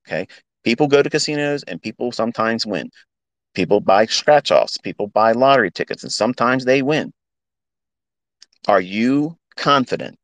Okay. 0.09 0.27
People 0.65 0.89
go 0.89 1.03
to 1.03 1.11
casinos 1.11 1.65
and 1.65 1.81
people 1.83 2.13
sometimes 2.13 2.67
win. 2.67 2.91
People 3.55 3.81
buy 3.81 4.07
scratch 4.07 4.51
offs, 4.51 4.79
people 4.79 5.07
buy 5.07 5.33
lottery 5.33 5.71
tickets, 5.71 6.03
and 6.03 6.13
sometimes 6.13 6.65
they 6.65 6.83
win. 6.83 7.13
Are 8.69 8.81
you 8.81 9.37
confident? 9.57 10.19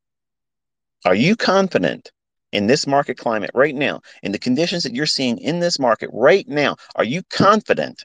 Are 1.05 1.15
you 1.15 1.37
confident 1.37 2.11
in 2.53 2.67
this 2.67 2.87
market 2.87 3.17
climate 3.17 3.51
right 3.55 3.75
now, 3.75 4.01
in 4.23 4.33
the 4.33 4.39
conditions 4.39 4.83
that 4.83 4.95
you're 4.95 5.07
seeing 5.07 5.39
in 5.39 5.61
this 5.61 5.79
market 5.79 6.11
right 6.13 6.47
now? 6.49 6.77
Are 6.97 7.05
you 7.05 7.23
confident 7.31 8.05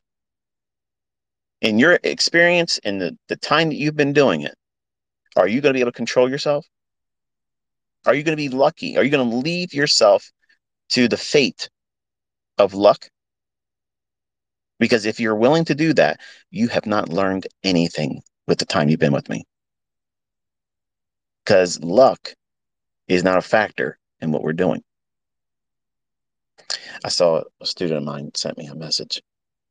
in 1.62 1.80
your 1.80 2.00
experience 2.04 2.78
in 2.80 3.00
the, 3.00 3.18
the 3.28 3.36
time 3.36 3.70
that 3.70 3.76
you've 3.76 3.96
been 3.96 4.14
doing 4.14 4.42
it? 4.42 4.56
Are 5.36 5.48
you 5.48 5.62
going 5.62 5.74
to 5.74 5.78
be 5.78 5.82
able 5.82 5.92
to 5.92 5.96
control 5.98 6.30
yourself? 6.30 6.66
Are 8.06 8.14
you 8.14 8.24
going 8.24 8.38
to 8.38 8.42
be 8.42 8.50
lucky? 8.50 8.98
Are 8.98 9.04
you 9.04 9.10
going 9.10 9.30
to 9.30 9.36
leave 9.36 9.74
yourself 9.74 10.32
to 10.90 11.08
the 11.08 11.18
fate 11.18 11.70
of 12.58 12.74
luck 12.74 13.10
because 14.80 15.06
if 15.06 15.20
you're 15.20 15.36
willing 15.36 15.66
to 15.66 15.76
do 15.76 15.94
that, 15.94 16.20
you 16.52 16.68
have 16.68 16.86
not 16.86 17.10
learned 17.10 17.48
anything 17.64 18.22
with 18.48 18.60
the 18.60 18.66
time 18.66 18.90
you've 18.90 19.00
been 19.00 19.14
with 19.14 19.30
me. 19.30 19.44
Because 21.44 21.80
luck 21.82 22.34
is 23.08 23.24
not 23.24 23.38
a 23.38 23.42
factor 23.42 23.98
in 24.22 24.32
what 24.32 24.44
we're 24.44 24.54
doing. 24.54 24.84
I 27.04 27.10
saw 27.10 27.44
a 27.62 27.66
student 27.66 28.00
of 28.00 28.04
mine 28.04 28.32
sent 28.36 28.58
me 28.58 28.68
a 28.68 28.76
message, 28.76 29.22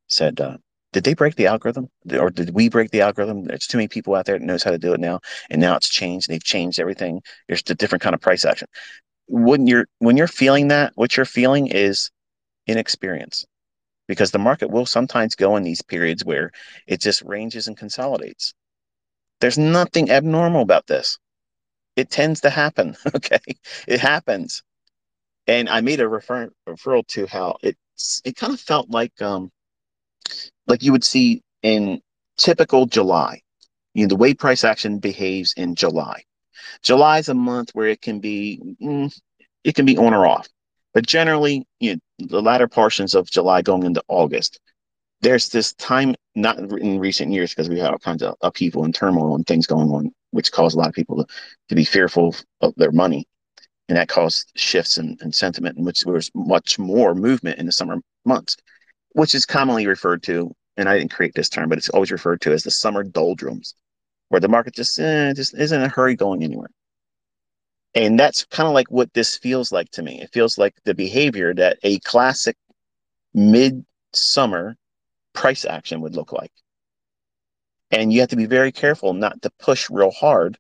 said, 0.09 0.41
uh, 0.41 0.59
did 0.93 1.05
they 1.05 1.15
break 1.15 1.35
the 1.35 1.47
algorithm 1.47 1.91
or 2.19 2.31
did 2.31 2.51
we 2.55 2.69
break 2.69 2.91
the 2.91 3.03
algorithm? 3.03 3.45
There's 3.45 3.67
too 3.67 3.79
many 3.79 3.89
people 3.89 4.15
out 4.15 4.25
there 4.25 4.39
that 4.39 4.45
knows 4.45 4.63
how 4.63 4.71
to 4.71 4.79
do 4.79 4.95
it 4.95 5.01
now. 5.01 5.21
And 5.51 5.61
now 5.61 5.77
it's 5.77 5.89
changed. 5.89 6.29
They've 6.29 6.43
changed 6.43 6.81
everything. 6.81 7.23
There's 7.49 7.63
a 7.69 7.75
different 7.75 8.03
kind 8.03 8.15
of 8.15 8.21
price 8.21 8.45
action. 8.45 8.69
When 9.27 9.67
you're, 9.67 9.87
when 9.99 10.17
you're 10.17 10.29
feeling 10.29 10.69
that, 10.69 10.93
what 10.95 11.17
you're 11.17 11.27
feeling 11.27 11.67
is 11.67 12.11
inexperience 12.67 13.45
because 14.09 14.31
the 14.31 14.39
market 14.39 14.71
will 14.71 14.87
sometimes 14.87 15.35
go 15.35 15.57
in 15.57 15.65
these 15.65 15.83
periods 15.83 16.25
where 16.25 16.53
it 16.87 17.01
just 17.01 17.23
ranges 17.23 17.67
and 17.67 17.77
consolidates. 17.77 18.55
There's 19.41 19.59
nothing 19.59 20.11
abnormal 20.11 20.63
about 20.63 20.87
this. 20.87 21.19
It 21.97 22.11
tends 22.11 22.43
to 22.43 22.51
happen. 22.51 22.97
Okay. 23.15 23.41
It 23.89 24.01
happens. 24.01 24.63
And 25.47 25.69
I 25.69 25.81
made 25.81 26.01
a 26.01 26.09
refer- 26.09 26.51
referral 26.69 27.07
to 27.09 27.27
how 27.27 27.57
it 27.63 27.77
it 28.25 28.37
kind 28.37 28.53
of 28.55 28.61
felt 28.61 28.91
like 28.91 29.21
um 29.23 29.51
like 30.67 30.83
you 30.83 30.93
would 30.93 31.05
see 31.05 31.43
in 31.63 32.01
typical 32.39 32.87
July. 32.87 33.41
You 33.95 34.05
know, 34.05 34.09
the 34.09 34.17
way 34.17 34.35
price 34.35 34.65
action 34.65 34.99
behaves 34.99 35.55
in 35.57 35.75
July. 35.75 36.23
July 36.83 37.19
is 37.19 37.29
a 37.29 37.35
month 37.35 37.71
where 37.75 37.89
it 37.89 38.03
can 38.03 38.21
be 38.21 38.61
mm, 38.83 39.13
it 39.65 39.75
can 39.75 39.87
be 39.87 39.97
on 39.97 40.15
or 40.15 40.27
off. 40.27 40.49
But 40.95 41.07
generally, 41.07 41.67
you 41.81 41.95
know, 41.95 42.01
the 42.29 42.43
latter 42.43 42.69
portions 42.69 43.15
of 43.15 43.31
July 43.31 43.63
going 43.63 43.85
into 43.85 44.03
August, 44.09 44.61
there's 45.27 45.49
this 45.49 45.73
time, 45.73 46.15
not 46.37 46.57
in 46.57 47.01
recent 47.01 47.33
years, 47.33 47.51
because 47.51 47.69
we 47.69 47.81
had 47.81 47.91
all 47.91 47.99
kinds 47.99 48.23
of 48.23 48.37
upheaval 48.43 48.85
and 48.85 48.95
turmoil 48.95 49.35
and 49.35 49.45
things 49.45 49.67
going 49.67 49.91
on, 49.91 50.13
which 50.31 50.53
caused 50.53 50.77
a 50.77 50.79
lot 50.79 50.87
of 50.87 50.95
people 50.95 51.17
to, 51.17 51.27
to 51.69 51.75
be 51.75 51.85
fearful 51.85 52.33
of 52.61 52.73
their 52.77 52.93
money. 52.93 53.27
And 53.89 53.99
that 53.99 54.09
caused 54.09 54.53
shifts 54.55 54.99
in, 54.99 55.17
in 55.21 55.33
sentiment, 55.33 55.79
in 55.79 55.85
which 55.85 56.03
there 56.03 56.15
was 56.15 56.31
much 56.37 56.79
more 56.79 57.13
movement 57.13 57.59
in 57.59 57.67
the 57.67 57.73
summer 57.73 57.97
months, 58.25 58.57
which 59.15 59.35
is 59.35 59.45
commonly 59.45 59.89
referred 59.89 60.23
to, 60.25 60.55
and 60.77 60.89
I 60.89 60.97
didn't 60.97 61.11
create 61.11 61.35
this 61.35 61.49
term, 61.49 61.69
but 61.69 61.79
it's 61.79 61.89
always 61.89 62.13
referred 62.13 62.41
to 62.43 62.53
as 62.53 62.63
the 62.63 62.71
summer 62.71 63.03
doldrums, 63.03 63.75
where 64.29 64.41
the 64.41 64.49
market 64.49 64.77
just, 64.77 64.97
eh, 65.01 65.33
just 65.35 65.59
isn't 65.59 65.81
in 65.81 65.87
a 65.87 65.89
hurry 65.89 66.15
going 66.15 66.45
anywhere. 66.45 66.71
And 67.97 68.17
that's 68.17 68.45
kind 68.45 68.69
of 68.69 68.75
like 68.75 68.93
what 68.93 69.13
this 69.13 69.37
feels 69.37 69.73
like 69.73 69.91
to 69.93 70.05
me. 70.05 70.21
It 70.21 70.31
feels 70.33 70.57
like 70.57 70.75
the 70.85 70.95
behavior 70.95 71.53
that 71.55 71.79
a 71.83 71.99
classic 72.01 72.57
mid-summer 73.35 74.77
price 75.37 75.65
action 75.65 76.01
would 76.01 76.17
look 76.17 76.33
like. 76.33 76.51
And 77.93 78.13
you 78.13 78.21
have 78.21 78.31
to 78.31 78.37
be 78.37 78.47
very 78.47 78.73
careful 78.73 79.13
not 79.13 79.41
to 79.43 79.51
push 79.61 79.89
real 79.89 80.11
hard 80.11 80.59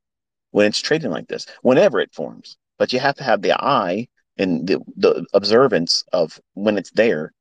when 0.52 0.66
it's 0.66 0.78
trading 0.78 1.10
like 1.10 1.26
this, 1.26 1.46
whenever 1.62 1.98
it 1.98 2.14
forms. 2.14 2.56
But 2.78 2.92
you 2.92 3.00
have 3.00 3.16
to 3.16 3.24
have 3.24 3.42
the 3.42 3.60
eye 3.60 4.06
and 4.38 4.66
the, 4.68 4.80
the 4.96 5.26
observance 5.32 6.04
of 6.12 6.38
when 6.54 6.78
it's 6.78 6.90
there 6.92 7.32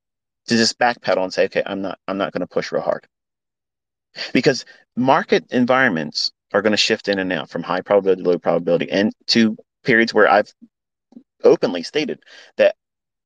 to 0.47 0.55
just 0.55 0.79
backpedal 0.79 1.23
and 1.23 1.33
say, 1.33 1.45
okay, 1.45 1.61
I'm 1.65 1.81
not 1.81 1.99
I'm 2.07 2.17
not 2.17 2.31
going 2.31 2.41
to 2.41 2.47
push 2.47 2.71
real 2.71 2.81
hard. 2.81 3.05
Because 4.33 4.65
market 4.95 5.45
environments 5.51 6.31
are 6.53 6.61
going 6.61 6.71
to 6.71 6.77
shift 6.77 7.09
in 7.09 7.19
and 7.19 7.33
out 7.33 7.49
from 7.49 7.63
high 7.63 7.81
probability 7.81 8.23
to 8.23 8.29
low 8.29 8.39
probability 8.39 8.89
and 8.89 9.13
to 9.27 9.57
periods 9.83 10.13
where 10.13 10.29
I've 10.29 10.51
openly 11.43 11.83
stated 11.83 12.19
that 12.57 12.75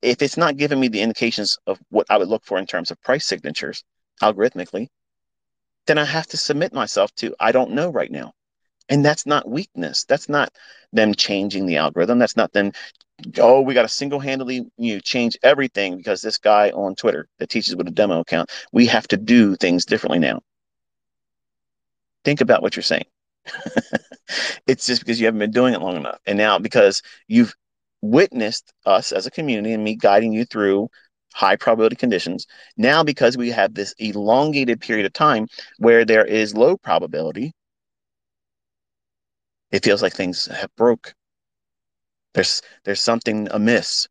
if 0.02 0.20
it's 0.20 0.36
not 0.36 0.56
giving 0.56 0.80
me 0.80 0.88
the 0.88 1.00
indications 1.00 1.58
of 1.66 1.78
what 1.90 2.06
I 2.10 2.18
would 2.18 2.28
look 2.28 2.44
for 2.44 2.58
in 2.58 2.66
terms 2.66 2.90
of 2.90 3.00
price 3.02 3.24
signatures 3.24 3.84
algorithmically, 4.22 4.88
then 5.86 5.98
I 5.98 6.04
have 6.04 6.26
to 6.28 6.36
submit 6.36 6.72
myself 6.72 7.14
to 7.16 7.34
I 7.40 7.52
don't 7.52 7.72
know 7.72 7.90
right 7.90 8.10
now. 8.10 8.32
And 8.88 9.04
that's 9.04 9.24
not 9.24 9.48
weakness. 9.48 10.04
That's 10.04 10.28
not 10.28 10.52
them 10.92 11.14
changing 11.14 11.66
the 11.66 11.76
algorithm. 11.76 12.18
That's 12.18 12.36
not 12.36 12.52
them, 12.52 12.72
oh, 13.38 13.60
we 13.60 13.74
got 13.74 13.82
to 13.82 13.88
single 13.88 14.18
handedly 14.18 14.66
you 14.76 14.94
know, 14.94 15.00
change 15.00 15.38
everything 15.42 15.96
because 15.96 16.20
this 16.20 16.38
guy 16.38 16.70
on 16.70 16.96
Twitter 16.96 17.28
that 17.38 17.50
teaches 17.50 17.76
with 17.76 17.86
a 17.86 17.92
demo 17.92 18.20
account, 18.20 18.50
we 18.72 18.86
have 18.86 19.06
to 19.08 19.16
do 19.16 19.54
things 19.54 19.84
differently 19.84 20.18
now. 20.18 20.40
Think 22.24 22.40
about 22.40 22.62
what 22.62 22.74
you're 22.74 22.82
saying. 22.82 23.06
it's 24.66 24.86
just 24.86 25.00
because 25.00 25.20
you 25.20 25.26
haven't 25.26 25.40
been 25.40 25.52
doing 25.52 25.72
it 25.74 25.80
long 25.80 25.96
enough. 25.96 26.18
And 26.26 26.36
now 26.36 26.58
because 26.58 27.02
you've 27.28 27.54
witnessed 28.02 28.72
us 28.86 29.12
as 29.12 29.26
a 29.26 29.30
community 29.30 29.72
and 29.72 29.84
me 29.84 29.94
guiding 29.94 30.32
you 30.32 30.44
through 30.44 30.88
high 31.32 31.56
probability 31.56 31.96
conditions, 31.96 32.46
now 32.76 33.02
because 33.02 33.36
we 33.36 33.50
have 33.50 33.74
this 33.74 33.94
elongated 33.98 34.80
period 34.80 35.06
of 35.06 35.12
time 35.12 35.46
where 35.78 36.04
there 36.04 36.24
is 36.24 36.54
low 36.54 36.76
probability, 36.76 37.52
it 39.70 39.84
feels 39.84 40.02
like 40.02 40.12
things 40.14 40.46
have 40.46 40.74
broke. 40.76 41.14
There's 42.34 42.62
there's 42.84 43.00
something 43.00 43.48
amiss. 43.50 44.06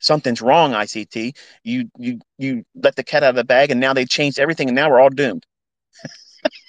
Something's 0.00 0.42
wrong, 0.42 0.74
ICT. 0.74 1.32
You 1.64 1.90
you 1.98 2.20
you 2.38 2.64
let 2.74 2.96
the 2.96 3.04
cat 3.04 3.22
out 3.22 3.30
of 3.30 3.36
the 3.36 3.44
bag 3.44 3.70
and 3.70 3.80
now 3.80 3.94
they 3.94 4.04
changed 4.04 4.38
everything 4.38 4.68
and 4.68 4.76
now 4.76 4.90
we're 4.90 5.00
all 5.00 5.10
doomed. 5.10 5.44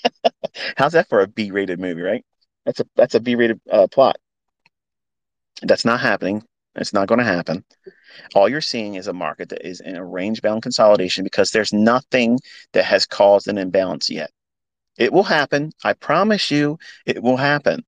How's 0.78 0.94
that 0.94 1.10
for 1.10 1.22
a 1.22 1.28
B-rated 1.28 1.80
movie, 1.80 2.02
right? 2.02 2.26
That's 2.66 2.80
a 2.80 2.86
that's 2.96 3.16
a 3.16 3.20
B-rated 3.20 3.60
uh, 3.72 3.88
plot. 3.88 4.18
That's 5.62 5.86
not 5.86 6.00
happening. 6.00 6.44
It's 6.76 6.94
not 6.94 7.08
going 7.08 7.20
to 7.20 7.26
happen. 7.26 7.66
All 8.36 8.50
you're 8.50 8.62
seeing 8.62 8.96
is 8.96 9.08
a 9.08 9.14
market 9.14 9.50
that 9.50 9.68
is 9.68 9.82
in 9.82 9.96
a 9.96 10.06
range 10.06 10.42
bound 10.42 10.62
consolidation 10.62 11.24
because 11.24 11.52
there's 11.52 11.74
nothing 11.74 12.40
that 12.74 12.86
has 12.86 13.06
caused 13.06 13.48
an 13.48 13.58
imbalance 13.58 14.10
yet. 14.10 14.32
It 14.98 15.14
will 15.14 15.24
happen. 15.24 15.72
I 15.84 15.94
promise 15.94 16.52
you 16.52 16.78
it 17.06 17.24
will 17.24 17.38
happen. 17.38 17.86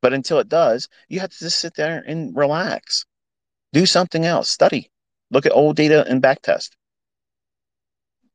But 0.00 0.12
until 0.12 0.38
it 0.38 0.48
does, 0.48 0.88
you 1.08 1.20
have 1.20 1.30
to 1.30 1.38
just 1.38 1.58
sit 1.58 1.74
there 1.74 2.04
and 2.06 2.36
relax. 2.36 3.04
Do 3.72 3.86
something 3.86 4.24
else. 4.24 4.48
Study. 4.48 4.90
Look 5.30 5.46
at 5.46 5.52
old 5.52 5.76
data 5.76 6.04
and 6.08 6.22
backtest. 6.22 6.70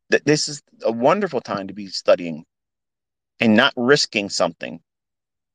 This 0.09 0.47
is 0.47 0.61
a 0.83 0.91
wonderful 0.91 1.41
time 1.41 1.67
to 1.67 1.73
be 1.73 1.87
studying 1.87 2.45
and 3.39 3.55
not 3.55 3.73
risking 3.75 4.29
something 4.29 4.79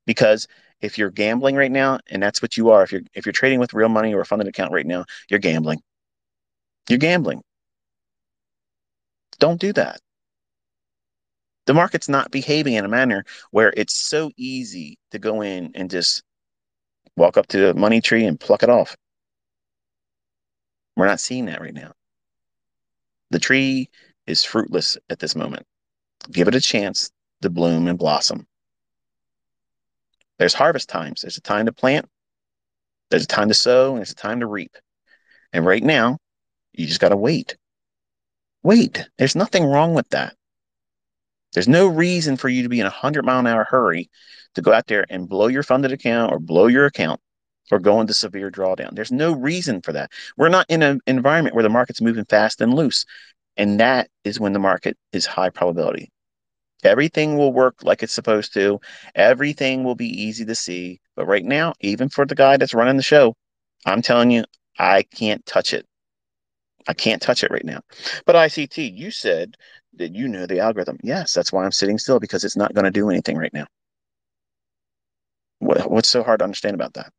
because 0.06 0.48
if 0.80 0.98
you're 0.98 1.10
gambling 1.10 1.56
right 1.56 1.72
now 1.72 1.98
and 2.08 2.22
that's 2.22 2.40
what 2.40 2.56
you 2.56 2.70
are 2.70 2.82
if 2.82 2.92
you're 2.92 3.02
if 3.14 3.26
you're 3.26 3.32
trading 3.32 3.58
with 3.58 3.74
real 3.74 3.88
money 3.88 4.14
or 4.14 4.20
a 4.20 4.26
funded 4.26 4.48
account 4.48 4.72
right 4.72 4.86
now 4.86 5.04
you're 5.28 5.40
gambling. 5.40 5.80
You're 6.88 6.98
gambling. 6.98 7.42
Don't 9.38 9.60
do 9.60 9.72
that. 9.74 10.00
The 11.66 11.74
market's 11.74 12.08
not 12.08 12.30
behaving 12.30 12.74
in 12.74 12.84
a 12.84 12.88
manner 12.88 13.24
where 13.50 13.74
it's 13.76 13.94
so 13.94 14.30
easy 14.36 14.98
to 15.10 15.18
go 15.18 15.42
in 15.42 15.72
and 15.74 15.90
just 15.90 16.22
walk 17.16 17.36
up 17.36 17.46
to 17.48 17.58
the 17.58 17.74
money 17.74 18.00
tree 18.00 18.24
and 18.24 18.40
pluck 18.40 18.62
it 18.62 18.70
off. 18.70 18.96
We're 20.96 21.06
not 21.06 21.20
seeing 21.20 21.44
that 21.46 21.60
right 21.60 21.74
now. 21.74 21.92
The 23.30 23.38
tree 23.38 23.90
is 24.26 24.44
fruitless 24.44 24.96
at 25.10 25.18
this 25.18 25.36
moment. 25.36 25.66
Give 26.32 26.48
it 26.48 26.54
a 26.54 26.60
chance 26.60 27.10
to 27.42 27.50
bloom 27.50 27.86
and 27.86 27.98
blossom 27.98 28.46
there's 30.38 30.54
harvest 30.54 30.88
times. 30.88 31.22
There's 31.22 31.36
a 31.36 31.42
time 31.42 31.66
to 31.66 31.72
plant, 31.72 32.06
there's 33.10 33.24
a 33.24 33.28
time 33.28 33.48
to 33.48 33.54
sow, 33.54 33.90
and 33.90 33.98
there's 33.98 34.12
a 34.12 34.16
time 34.16 34.40
to 34.40 34.46
reap. 34.46 34.76
And 35.52 35.64
right 35.64 35.82
now, 35.82 36.18
you 36.72 36.86
just 36.86 37.00
got 37.00 37.08
to 37.10 37.16
wait. 37.16 37.56
Wait. 38.62 39.08
There's 39.18 39.36
nothing 39.36 39.64
wrong 39.64 39.94
with 39.94 40.08
that. 40.10 40.34
There's 41.54 41.68
no 41.68 41.86
reason 41.86 42.36
for 42.36 42.48
you 42.48 42.62
to 42.62 42.68
be 42.68 42.80
in 42.80 42.86
a 42.86 42.90
100 42.90 43.24
mile 43.24 43.40
an 43.40 43.46
hour 43.46 43.64
hurry 43.64 44.10
to 44.54 44.62
go 44.62 44.72
out 44.72 44.86
there 44.86 45.06
and 45.08 45.28
blow 45.28 45.46
your 45.46 45.62
funded 45.62 45.92
account 45.92 46.32
or 46.32 46.38
blow 46.38 46.66
your 46.66 46.86
account 46.86 47.20
or 47.70 47.78
go 47.78 48.00
into 48.00 48.14
severe 48.14 48.50
drawdown. 48.50 48.94
There's 48.94 49.12
no 49.12 49.32
reason 49.32 49.80
for 49.82 49.92
that. 49.92 50.10
We're 50.36 50.48
not 50.48 50.66
in 50.68 50.82
an 50.82 51.00
environment 51.06 51.54
where 51.54 51.62
the 51.62 51.68
market's 51.68 52.00
moving 52.00 52.24
fast 52.24 52.60
and 52.60 52.74
loose. 52.74 53.04
And 53.56 53.80
that 53.80 54.08
is 54.24 54.38
when 54.38 54.52
the 54.52 54.58
market 54.58 54.96
is 55.12 55.26
high 55.26 55.50
probability. 55.50 56.10
Everything 56.84 57.36
will 57.36 57.52
work 57.52 57.82
like 57.82 58.02
it's 58.02 58.12
supposed 58.12 58.54
to. 58.54 58.80
Everything 59.14 59.84
will 59.84 59.94
be 59.94 60.08
easy 60.08 60.44
to 60.44 60.54
see. 60.54 61.00
But 61.16 61.26
right 61.26 61.44
now, 61.44 61.74
even 61.80 62.08
for 62.08 62.24
the 62.24 62.34
guy 62.34 62.56
that's 62.56 62.74
running 62.74 62.96
the 62.96 63.02
show, 63.02 63.34
I'm 63.84 64.02
telling 64.02 64.30
you, 64.30 64.44
I 64.78 65.02
can't 65.02 65.44
touch 65.46 65.72
it. 65.74 65.86
I 66.86 66.94
can't 66.94 67.20
touch 67.20 67.42
it 67.42 67.50
right 67.50 67.64
now. 67.64 67.80
But 68.24 68.36
ICT, 68.36 68.96
you 68.96 69.10
said 69.10 69.56
that 69.94 70.14
you 70.14 70.28
know 70.28 70.46
the 70.46 70.60
algorithm. 70.60 70.98
Yes, 71.02 71.34
that's 71.34 71.52
why 71.52 71.64
I'm 71.64 71.72
sitting 71.72 71.98
still 71.98 72.20
because 72.20 72.44
it's 72.44 72.56
not 72.56 72.74
going 72.74 72.84
to 72.84 72.90
do 72.90 73.10
anything 73.10 73.36
right 73.36 73.52
now. 73.52 73.66
What, 75.58 75.90
what's 75.90 76.08
so 76.08 76.22
hard 76.22 76.38
to 76.38 76.44
understand 76.44 76.74
about 76.74 76.94
that? 76.94 77.12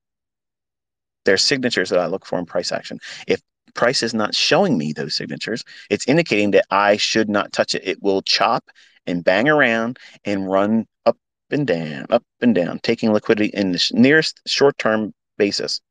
There's 1.25 1.43
signatures 1.43 1.89
that 1.89 1.99
I 1.99 2.07
look 2.07 2.25
for 2.25 2.39
in 2.39 2.45
price 2.45 2.71
action. 2.71 2.99
If 3.27 3.41
price 3.73 4.01
is 4.01 4.13
not 4.13 4.33
showing 4.33 4.77
me 4.77 4.93
those 4.93 5.15
signatures, 5.15 5.63
it's 5.89 6.07
indicating 6.07 6.51
that 6.51 6.65
I 6.71 6.97
should 6.97 7.29
not 7.29 7.51
touch 7.51 7.75
it. 7.75 7.87
It 7.87 8.01
will 8.01 8.21
chop 8.21 8.69
and 9.09 9.23
bang 9.23 9.49
around 9.49 9.99
and 10.25 10.49
run 10.49 10.85
up 11.05 11.17
and 11.49 11.65
down, 11.67 12.05
up 12.09 12.23
and 12.41 12.55
down, 12.55 12.79
taking 12.79 13.11
liquidity 13.11 13.49
in 13.53 13.71
the 13.71 13.91
nearest 13.93 14.39
short 14.45 14.77
term 14.77 15.13
basis 15.37 15.81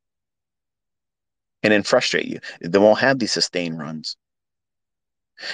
and 1.62 1.72
then 1.72 1.82
frustrate 1.82 2.26
you. 2.26 2.38
They 2.60 2.78
won't 2.78 3.00
have 3.00 3.18
these 3.18 3.32
sustained 3.32 3.78
runs. 3.78 4.16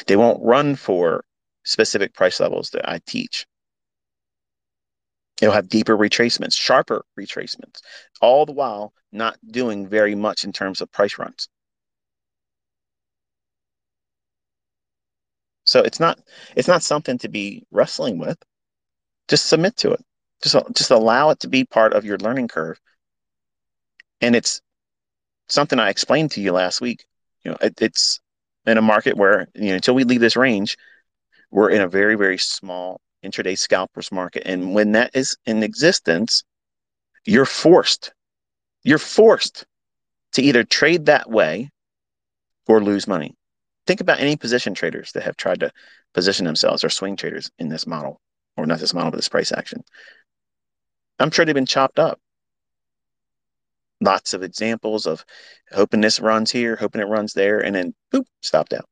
They 0.07 0.17
won't 0.17 0.43
run 0.43 0.77
for 0.77 1.25
specific 1.65 2.15
price 2.15 2.41
levels 2.41 2.71
that 2.71 2.89
I 2.89 3.01
teach. 3.07 3.47
It'll 5.41 5.55
have 5.55 5.69
deeper 5.69 5.97
retracements, 5.97 6.55
sharper 6.55 7.05
retracements, 7.19 7.81
all 8.21 8.47
the 8.47 8.53
while 8.53 8.93
not 9.13 9.37
doing 9.47 9.89
very 9.89 10.15
much 10.15 10.45
in 10.45 10.53
terms 10.53 10.81
of 10.81 10.93
price 10.93 11.19
runs. 11.19 11.49
So 15.65 15.81
it's 15.81 15.99
not 15.99 16.21
it's 16.57 16.69
not 16.69 16.83
something 16.83 17.19
to 17.19 17.29
be 17.29 17.67
wrestling 17.71 18.19
with. 18.19 18.39
Just 19.29 19.47
submit 19.47 19.77
to 19.79 19.93
it. 19.93 20.05
Just 20.43 20.57
just 20.75 20.91
allow 20.91 21.31
it 21.31 21.41
to 21.41 21.49
be 21.49 21.65
part 21.65 21.95
of 21.95 22.05
your 22.05 22.19
learning 22.19 22.49
curve. 22.49 22.79
And 24.21 24.37
it's 24.37 24.61
something 25.49 25.79
I 25.79 25.89
explained 25.89 26.33
to 26.33 26.41
you 26.41 26.53
last 26.53 26.81
week. 26.81 27.07
You 27.45 27.53
know, 27.53 27.57
it, 27.61 27.81
it's 27.81 28.21
in 28.67 28.79
a 28.79 28.83
market 28.83 29.17
where 29.17 29.49
you 29.55 29.71
know 29.71 29.75
until 29.75 29.95
we 29.95 30.05
leave 30.05 30.21
this 30.21 30.37
range, 30.37 30.77
we're 31.51 31.71
in 31.71 31.81
a 31.81 31.89
very 31.89 32.15
very 32.17 32.39
small 32.39 33.01
intraday 33.25 33.59
scalpers 33.59 34.13
market, 34.13 34.43
and 34.47 34.75
when 34.75 34.93
that 34.93 35.11
is 35.15 35.37
in 35.47 35.63
existence, 35.63 36.45
you're 37.25 37.47
forced, 37.47 38.13
you're 38.83 38.99
forced 38.99 39.65
to 40.33 40.43
either 40.43 40.63
trade 40.63 41.07
that 41.07 41.31
way 41.31 41.71
or 42.67 42.83
lose 42.83 43.09
money 43.09 43.35
think 43.87 44.01
about 44.01 44.21
any 44.21 44.37
position 44.37 44.75
traders 44.75 45.13
that 45.13 45.25
have 45.25 45.37
tried 45.37 45.61
to 45.61 45.73
position 46.13 46.47
themselves 46.47 46.85
or 46.85 46.91
swing 46.91 47.17
traders 47.17 47.51
in 47.59 47.69
this 47.69 47.87
model, 47.87 48.21
or 48.57 48.67
not 48.67 48.79
this 48.79 48.95
model, 48.95 49.11
but 49.11 49.17
this 49.19 49.29
price 49.29 49.53
action. 49.53 49.83
I'm 51.19 51.31
sure 51.31 51.45
they've 51.45 51.55
been 51.55 51.67
chopped 51.67 51.99
up. 51.99 52.21
Lots 54.01 54.35
of 54.35 54.43
examples 54.43 55.07
of 55.07 55.25
hoping 55.73 56.01
this 56.01 56.21
runs 56.21 56.51
here, 56.51 56.77
hoping 56.77 57.01
it 57.01 57.09
runs 57.09 57.33
there, 57.33 57.61
and 57.61 57.75
then 57.75 57.95
boop, 58.13 58.25
stopped 58.41 58.73
out. 58.73 58.89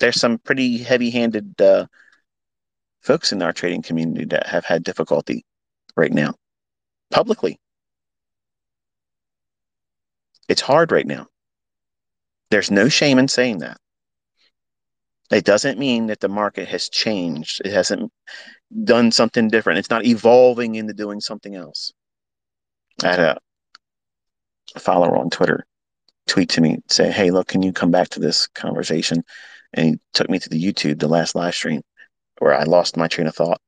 There's 0.00 0.20
some 0.20 0.38
pretty 0.38 0.78
heavy 0.78 1.10
handed 1.10 1.60
uh, 1.60 1.86
folks 3.00 3.32
in 3.32 3.42
our 3.42 3.52
trading 3.52 3.82
community 3.82 4.24
that 4.26 4.46
have 4.46 4.64
had 4.64 4.82
difficulty 4.82 5.44
right 5.96 6.12
now 6.12 6.34
publicly 7.10 7.60
it's 10.48 10.60
hard 10.60 10.92
right 10.92 11.06
now. 11.06 11.26
There's 12.50 12.70
no 12.70 12.88
shame 12.88 13.18
in 13.18 13.28
saying 13.28 13.58
that. 13.58 13.78
It 15.30 15.44
doesn't 15.44 15.78
mean 15.78 16.08
that 16.08 16.20
the 16.20 16.28
market 16.28 16.68
has 16.68 16.90
changed. 16.90 17.62
It 17.64 17.72
hasn't 17.72 18.12
done 18.84 19.10
something 19.10 19.48
different. 19.48 19.78
It's 19.78 19.90
not 19.90 20.04
evolving 20.04 20.74
into 20.74 20.92
doing 20.92 21.20
something 21.20 21.54
else. 21.54 21.92
I 23.02 23.08
had 23.08 23.20
a 24.74 24.80
follower 24.80 25.16
on 25.16 25.30
Twitter 25.30 25.66
tweet 26.26 26.50
to 26.50 26.60
me, 26.60 26.78
say, 26.88 27.10
Hey, 27.10 27.30
look, 27.30 27.48
can 27.48 27.62
you 27.62 27.72
come 27.72 27.90
back 27.90 28.10
to 28.10 28.20
this 28.20 28.46
conversation? 28.48 29.24
And 29.72 29.86
he 29.86 30.00
took 30.12 30.28
me 30.28 30.38
to 30.38 30.48
the 30.48 30.62
YouTube, 30.62 30.98
the 30.98 31.08
last 31.08 31.34
live 31.34 31.54
stream, 31.54 31.82
where 32.38 32.54
I 32.54 32.64
lost 32.64 32.96
my 32.96 33.08
train 33.08 33.26
of 33.26 33.34
thought. 33.34 33.60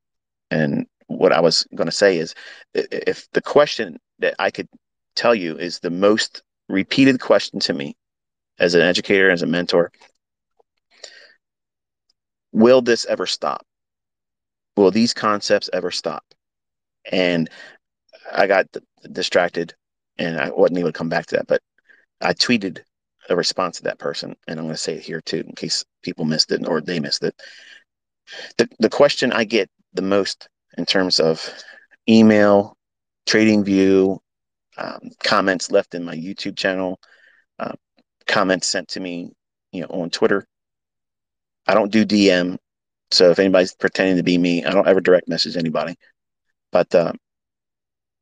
And 0.50 0.86
what 1.06 1.32
I 1.32 1.40
was 1.40 1.66
going 1.74 1.86
to 1.86 1.92
say 1.92 2.18
is 2.18 2.34
if 2.74 3.26
the 3.32 3.42
question 3.42 3.98
that 4.18 4.34
I 4.38 4.50
could 4.50 4.68
tell 5.16 5.34
you 5.34 5.56
is 5.56 5.78
the 5.78 5.90
most 5.90 6.42
repeated 6.68 7.20
question 7.20 7.60
to 7.60 7.74
me 7.74 7.96
as 8.58 8.74
an 8.74 8.80
educator, 8.80 9.30
as 9.30 9.42
a 9.42 9.46
mentor 9.46 9.90
Will 12.52 12.82
this 12.82 13.04
ever 13.06 13.26
stop? 13.26 13.66
Will 14.76 14.92
these 14.92 15.12
concepts 15.12 15.68
ever 15.72 15.90
stop? 15.90 16.24
And 17.10 17.50
I 18.32 18.46
got 18.46 18.66
distracted 19.10 19.74
and 20.18 20.38
I 20.38 20.50
wasn't 20.50 20.78
able 20.78 20.90
to 20.90 20.96
come 20.96 21.08
back 21.08 21.26
to 21.26 21.36
that, 21.36 21.48
but 21.48 21.60
I 22.20 22.32
tweeted 22.32 22.78
a 23.28 23.34
response 23.34 23.78
to 23.78 23.84
that 23.84 23.98
person, 23.98 24.36
and 24.46 24.58
I'm 24.58 24.66
going 24.66 24.74
to 24.74 24.80
say 24.80 24.94
it 24.94 25.02
here 25.02 25.20
too, 25.20 25.42
in 25.46 25.54
case 25.54 25.84
people 26.02 26.24
missed 26.24 26.52
it 26.52 26.66
or 26.68 26.80
they 26.80 27.00
missed 27.00 27.24
it. 27.24 27.34
The, 28.56 28.68
the 28.78 28.88
question 28.88 29.32
I 29.32 29.42
get 29.42 29.68
the 29.92 30.02
most 30.02 30.48
in 30.78 30.86
terms 30.86 31.18
of 31.18 31.48
email, 32.08 32.76
TradingView, 33.26 34.18
um, 34.76 35.10
comments 35.22 35.70
left 35.70 35.94
in 35.94 36.04
my 36.04 36.14
YouTube 36.14 36.56
channel, 36.56 36.98
uh, 37.58 37.72
comments 38.26 38.66
sent 38.66 38.88
to 38.88 39.00
me, 39.00 39.30
you 39.72 39.82
know, 39.82 39.88
on 39.88 40.10
Twitter. 40.10 40.46
I 41.66 41.74
don't 41.74 41.92
do 41.92 42.04
DM, 42.04 42.58
so 43.10 43.30
if 43.30 43.38
anybody's 43.38 43.74
pretending 43.74 44.16
to 44.16 44.22
be 44.22 44.38
me, 44.38 44.64
I 44.64 44.70
don't 44.70 44.88
ever 44.88 45.00
direct 45.00 45.28
message 45.28 45.56
anybody. 45.56 45.96
But 46.72 46.94
uh, 46.94 47.12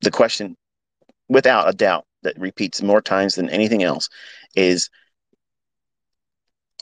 the 0.03 0.11
question, 0.11 0.57
without 1.29 1.69
a 1.69 1.73
doubt, 1.73 2.05
that 2.23 2.39
repeats 2.39 2.83
more 2.83 3.01
times 3.01 3.35
than 3.35 3.51
anything 3.51 3.83
else 3.83 4.09
is 4.55 4.91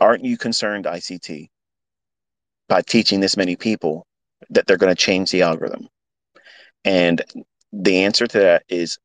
aren't 0.01 0.25
you 0.25 0.37
concerned 0.37 0.85
ICT 0.85 1.49
by 2.69 2.83
teaching 2.83 3.21
this 3.21 3.37
many 3.37 3.57
people 3.57 4.07
that 4.51 4.67
they're 4.67 4.77
going 4.77 4.95
to 4.95 5.03
change 5.03 5.31
the 5.31 5.43
algorithm? 5.43 5.89
And 6.85 7.23
The 7.73 8.05
answer 8.05 8.27
to 8.27 8.39
that 8.39 8.65
is 8.69 8.99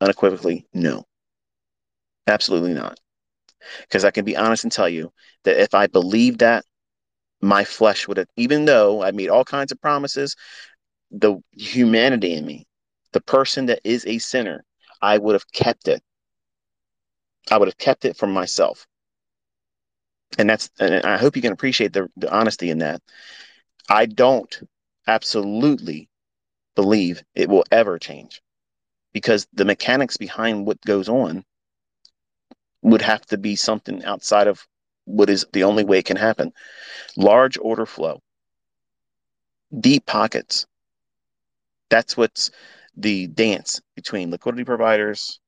unequivocally 0.00 0.66
no. 0.74 1.04
Absolutely 2.26 2.74
not. 2.74 2.98
Because 3.82 4.04
I 4.04 4.10
can 4.10 4.24
be 4.24 4.36
honest 4.36 4.64
and 4.64 4.72
tell 4.72 4.88
you 4.88 5.12
that 5.44 5.60
if 5.60 5.74
I 5.74 5.86
believed 5.86 6.40
that, 6.40 6.64
my 7.40 7.64
flesh 7.64 8.08
would 8.08 8.16
have, 8.16 8.28
even 8.36 8.64
though 8.64 9.02
I 9.02 9.10
made 9.10 9.28
all 9.28 9.44
kinds 9.44 9.72
of 9.72 9.80
promises, 9.80 10.36
the 11.10 11.38
humanity 11.52 12.34
in 12.34 12.46
me, 12.46 12.66
the 13.12 13.20
person 13.20 13.66
that 13.66 13.80
is 13.84 14.04
a 14.06 14.18
sinner, 14.18 14.64
I 15.02 15.18
would 15.18 15.34
have 15.34 15.50
kept 15.52 15.88
it. 15.88 16.02
I 17.50 17.58
would 17.58 17.68
have 17.68 17.78
kept 17.78 18.04
it 18.04 18.16
from 18.16 18.32
myself. 18.32 18.86
And 20.38 20.50
that's, 20.50 20.70
and 20.78 21.04
I 21.04 21.16
hope 21.16 21.36
you 21.36 21.42
can 21.42 21.52
appreciate 21.52 21.92
the, 21.92 22.08
the 22.16 22.32
honesty 22.34 22.70
in 22.70 22.78
that. 22.78 23.02
I 23.88 24.06
don't 24.06 24.60
absolutely 25.06 26.08
believe 26.74 27.22
it 27.34 27.48
will 27.48 27.64
ever 27.70 27.98
change 27.98 28.42
because 29.16 29.46
the 29.54 29.64
mechanics 29.64 30.18
behind 30.18 30.66
what 30.66 30.78
goes 30.82 31.08
on 31.08 31.42
would 32.82 33.00
have 33.00 33.24
to 33.24 33.38
be 33.38 33.56
something 33.56 34.04
outside 34.04 34.46
of 34.46 34.66
what 35.06 35.30
is 35.30 35.46
the 35.54 35.64
only 35.64 35.84
way 35.84 35.98
it 35.98 36.04
can 36.04 36.18
happen. 36.18 36.52
Large 37.16 37.56
order 37.56 37.86
flow, 37.86 38.20
deep 39.80 40.04
pockets. 40.04 40.66
That's 41.88 42.14
what's 42.14 42.50
the 42.94 43.26
dance 43.28 43.80
between 43.94 44.30
liquidity 44.30 44.64
providers 44.64 45.40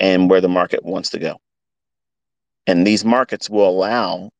and 0.00 0.28
where 0.28 0.40
the 0.40 0.48
market 0.48 0.84
wants 0.84 1.10
to 1.10 1.20
go. 1.20 1.36
And 2.66 2.84
these 2.84 3.04
markets 3.04 3.48
will 3.48 3.68
allow 3.68 4.30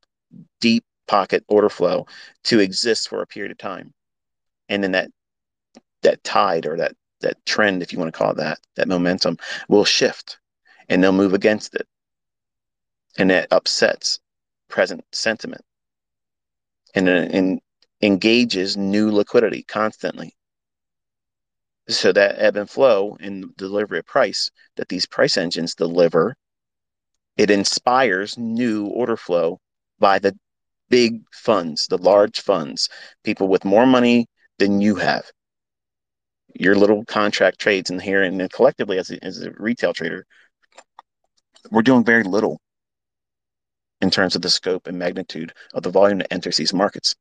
deep 0.60 0.82
pocket 1.06 1.44
order 1.46 1.68
flow 1.68 2.08
to 2.46 2.58
exist 2.58 3.08
for 3.10 3.22
a 3.22 3.28
period 3.28 3.52
of 3.52 3.58
time. 3.58 3.94
And 4.68 4.82
then 4.82 4.90
that 4.90 5.12
that 6.02 6.24
tide 6.24 6.66
or 6.66 6.78
that 6.78 6.96
that 7.20 7.44
trend, 7.46 7.82
if 7.82 7.92
you 7.92 7.98
want 7.98 8.12
to 8.12 8.18
call 8.18 8.32
it 8.32 8.36
that, 8.38 8.58
that 8.76 8.88
momentum 8.88 9.36
will 9.68 9.84
shift 9.84 10.38
and 10.88 11.02
they'll 11.02 11.12
move 11.12 11.34
against 11.34 11.74
it. 11.74 11.86
And 13.18 13.30
that 13.30 13.48
upsets 13.50 14.20
present 14.68 15.04
sentiment 15.12 15.62
and, 16.94 17.08
and 17.08 17.60
engages 18.02 18.76
new 18.76 19.10
liquidity 19.10 19.62
constantly. 19.64 20.34
So 21.88 22.12
that 22.12 22.36
ebb 22.38 22.56
and 22.56 22.70
flow 22.70 23.16
in 23.20 23.52
delivery 23.56 23.98
of 23.98 24.06
price 24.06 24.50
that 24.76 24.88
these 24.88 25.06
price 25.06 25.36
engines 25.36 25.74
deliver, 25.74 26.36
it 27.36 27.50
inspires 27.50 28.38
new 28.38 28.86
order 28.86 29.16
flow 29.16 29.60
by 29.98 30.18
the 30.18 30.38
big 30.88 31.22
funds, 31.32 31.86
the 31.86 31.98
large 31.98 32.40
funds, 32.40 32.88
people 33.24 33.48
with 33.48 33.64
more 33.64 33.86
money 33.86 34.26
than 34.58 34.80
you 34.80 34.96
have. 34.96 35.24
Your 36.54 36.74
little 36.74 37.04
contract 37.04 37.58
trades 37.58 37.90
in 37.90 38.00
here 38.00 38.22
and 38.22 38.50
collectively 38.52 38.98
as 38.98 39.10
a, 39.10 39.24
as 39.24 39.42
a 39.42 39.52
retail 39.52 39.92
trader, 39.92 40.26
we're 41.70 41.82
doing 41.82 42.04
very 42.04 42.24
little 42.24 42.60
in 44.00 44.10
terms 44.10 44.34
of 44.34 44.42
the 44.42 44.50
scope 44.50 44.86
and 44.86 44.98
magnitude 44.98 45.52
of 45.74 45.82
the 45.82 45.90
volume 45.90 46.18
that 46.18 46.32
enters 46.32 46.56
these 46.56 46.72
markets. 46.72 47.14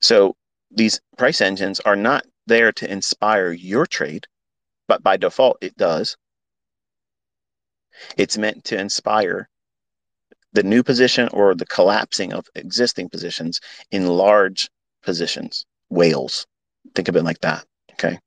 So 0.00 0.36
these 0.70 1.00
price 1.16 1.40
engines 1.40 1.80
are 1.80 1.96
not 1.96 2.24
there 2.46 2.72
to 2.72 2.90
inspire 2.90 3.52
your 3.52 3.86
trade, 3.86 4.26
but 4.88 5.02
by 5.02 5.16
default, 5.16 5.58
it 5.60 5.76
does. 5.76 6.16
It's 8.16 8.36
meant 8.36 8.64
to 8.64 8.78
inspire 8.78 9.48
the 10.52 10.62
new 10.62 10.82
position 10.82 11.28
or 11.32 11.54
the 11.54 11.66
collapsing 11.66 12.32
of 12.32 12.46
existing 12.54 13.08
positions 13.08 13.60
in 13.90 14.06
large 14.06 14.70
positions, 15.02 15.64
whales. 15.88 16.46
Think 16.94 17.08
of 17.08 17.16
it 17.16 17.24
like 17.24 17.40
that. 17.40 17.64
Okay. 17.98 18.18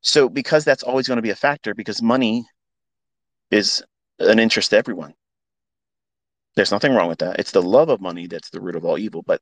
So, 0.00 0.28
because 0.28 0.64
that's 0.64 0.82
always 0.82 1.08
going 1.08 1.16
to 1.16 1.22
be 1.22 1.30
a 1.30 1.36
factor, 1.36 1.74
because 1.74 2.00
money 2.00 2.46
is 3.50 3.82
an 4.18 4.38
interest 4.38 4.70
to 4.70 4.76
everyone. 4.76 5.14
There's 6.56 6.70
nothing 6.70 6.94
wrong 6.94 7.08
with 7.08 7.18
that. 7.18 7.40
It's 7.40 7.50
the 7.50 7.62
love 7.62 7.88
of 7.88 8.00
money 8.00 8.26
that's 8.26 8.50
the 8.50 8.60
root 8.60 8.76
of 8.76 8.84
all 8.84 8.98
evil. 8.98 9.22
But 9.22 9.40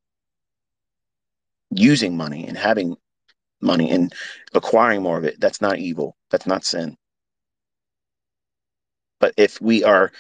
using 1.71 2.17
money 2.17 2.47
and 2.47 2.57
having 2.57 2.97
money 3.61 3.91
and 3.91 4.13
acquiring 4.55 5.03
more 5.03 5.19
of 5.19 5.25
it, 5.25 5.39
that's 5.39 5.61
not 5.61 5.79
evil. 5.79 6.17
That's 6.31 6.47
not 6.47 6.65
sin. 6.65 6.97
But 9.21 9.35
if 9.37 9.61
we 9.61 9.85
are 9.85 10.11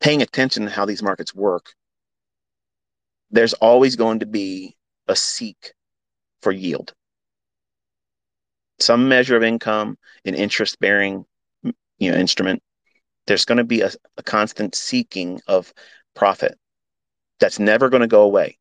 paying 0.00 0.22
attention 0.22 0.64
to 0.64 0.70
how 0.70 0.86
these 0.86 1.02
markets 1.02 1.34
work, 1.34 1.74
there's 3.30 3.54
always 3.54 3.96
going 3.96 4.20
to 4.20 4.26
be 4.26 4.76
a 5.08 5.16
seek 5.16 5.72
for 6.44 6.52
yield. 6.52 6.92
Some 8.78 9.08
measure 9.08 9.36
of 9.36 9.42
income, 9.42 9.96
an 10.24 10.34
interest 10.34 10.78
bearing 10.78 11.24
you 11.98 12.12
know 12.12 12.16
instrument. 12.16 12.62
There's 13.26 13.46
going 13.46 13.58
to 13.58 13.64
be 13.64 13.80
a, 13.80 13.90
a 14.18 14.22
constant 14.22 14.74
seeking 14.74 15.40
of 15.48 15.72
profit. 16.14 16.58
That's 17.40 17.58
never 17.58 17.88
going 17.88 18.02
to 18.02 18.06
go 18.06 18.22
away. 18.22 18.58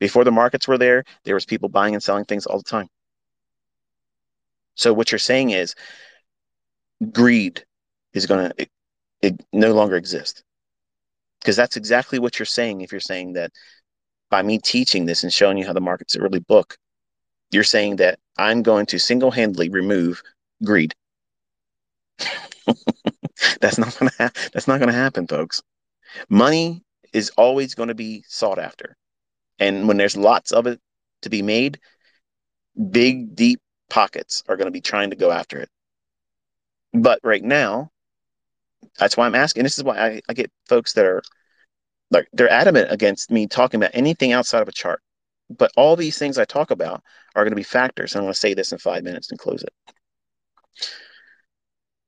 Before 0.00 0.24
the 0.24 0.32
markets 0.32 0.66
were 0.66 0.78
there, 0.78 1.04
there 1.24 1.34
was 1.34 1.44
people 1.44 1.68
buying 1.68 1.94
and 1.94 2.02
selling 2.02 2.24
things 2.24 2.46
all 2.46 2.58
the 2.58 2.64
time. 2.64 2.88
So 4.74 4.92
what 4.92 5.12
you're 5.12 5.18
saying 5.18 5.50
is 5.50 5.74
greed 7.12 7.64
is 8.14 8.26
going 8.26 8.50
to 8.50 8.66
it, 9.22 9.44
no 9.52 9.74
longer 9.74 9.96
exist. 9.96 10.42
Because 11.40 11.56
that's 11.56 11.76
exactly 11.76 12.18
what 12.18 12.38
you're 12.38 12.46
saying 12.46 12.80
if 12.80 12.92
you're 12.92 13.00
saying 13.00 13.34
that 13.34 13.52
by 14.30 14.42
me 14.42 14.58
teaching 14.58 15.04
this 15.04 15.22
and 15.22 15.32
showing 15.32 15.58
you 15.58 15.66
how 15.66 15.72
the 15.72 15.80
markets 15.80 16.16
really 16.16 16.40
book, 16.40 16.76
you're 17.56 17.64
saying 17.64 17.96
that 17.96 18.20
I'm 18.38 18.62
going 18.62 18.86
to 18.86 19.00
single-handedly 19.00 19.70
remove 19.70 20.22
greed. 20.64 20.94
that's 23.60 23.78
not 23.78 23.92
to 23.92 24.10
ha- 24.18 24.30
that's 24.52 24.68
not 24.68 24.78
to 24.78 24.92
happen, 24.92 25.26
folks. 25.26 25.62
Money 26.28 26.82
is 27.12 27.30
always 27.38 27.74
going 27.74 27.88
to 27.88 27.94
be 27.94 28.24
sought 28.28 28.58
after. 28.58 28.96
And 29.58 29.88
when 29.88 29.96
there's 29.96 30.16
lots 30.16 30.52
of 30.52 30.66
it 30.66 30.80
to 31.22 31.30
be 31.30 31.42
made, 31.42 31.80
big, 32.90 33.34
deep 33.34 33.60
pockets 33.88 34.42
are 34.48 34.56
going 34.56 34.66
to 34.66 34.72
be 34.72 34.80
trying 34.80 35.10
to 35.10 35.16
go 35.16 35.30
after 35.30 35.58
it. 35.58 35.70
But 36.92 37.20
right 37.22 37.42
now, 37.42 37.90
that's 38.98 39.16
why 39.16 39.26
I'm 39.26 39.34
asking. 39.34 39.62
This 39.62 39.78
is 39.78 39.84
why 39.84 39.98
I, 39.98 40.20
I 40.28 40.34
get 40.34 40.50
folks 40.68 40.92
that 40.94 41.04
are 41.06 41.22
like, 42.10 42.28
they're 42.32 42.50
adamant 42.50 42.92
against 42.92 43.30
me 43.30 43.46
talking 43.46 43.80
about 43.80 43.92
anything 43.94 44.32
outside 44.32 44.62
of 44.62 44.68
a 44.68 44.72
chart. 44.72 45.00
But 45.50 45.72
all 45.76 45.96
these 45.96 46.18
things 46.18 46.38
I 46.38 46.44
talk 46.44 46.70
about 46.70 47.02
are 47.34 47.44
going 47.44 47.52
to 47.52 47.56
be 47.56 47.62
factors. 47.62 48.12
And 48.12 48.20
I'm 48.20 48.24
going 48.24 48.34
to 48.34 48.38
say 48.38 48.54
this 48.54 48.72
in 48.72 48.78
five 48.78 49.04
minutes 49.04 49.30
and 49.30 49.38
close 49.38 49.62
it. 49.62 49.72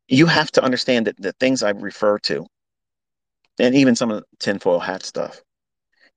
You 0.09 0.27
have 0.27 0.51
to 0.53 0.63
understand 0.63 1.07
that 1.07 1.21
the 1.21 1.33
things 1.33 1.63
I 1.63 1.71
refer 1.71 2.19
to, 2.21 2.47
and 3.59 3.75
even 3.75 3.95
some 3.95 4.11
of 4.11 4.21
the 4.21 4.27
tinfoil 4.39 4.81
hat 4.81 5.03
stuff, 5.03 5.41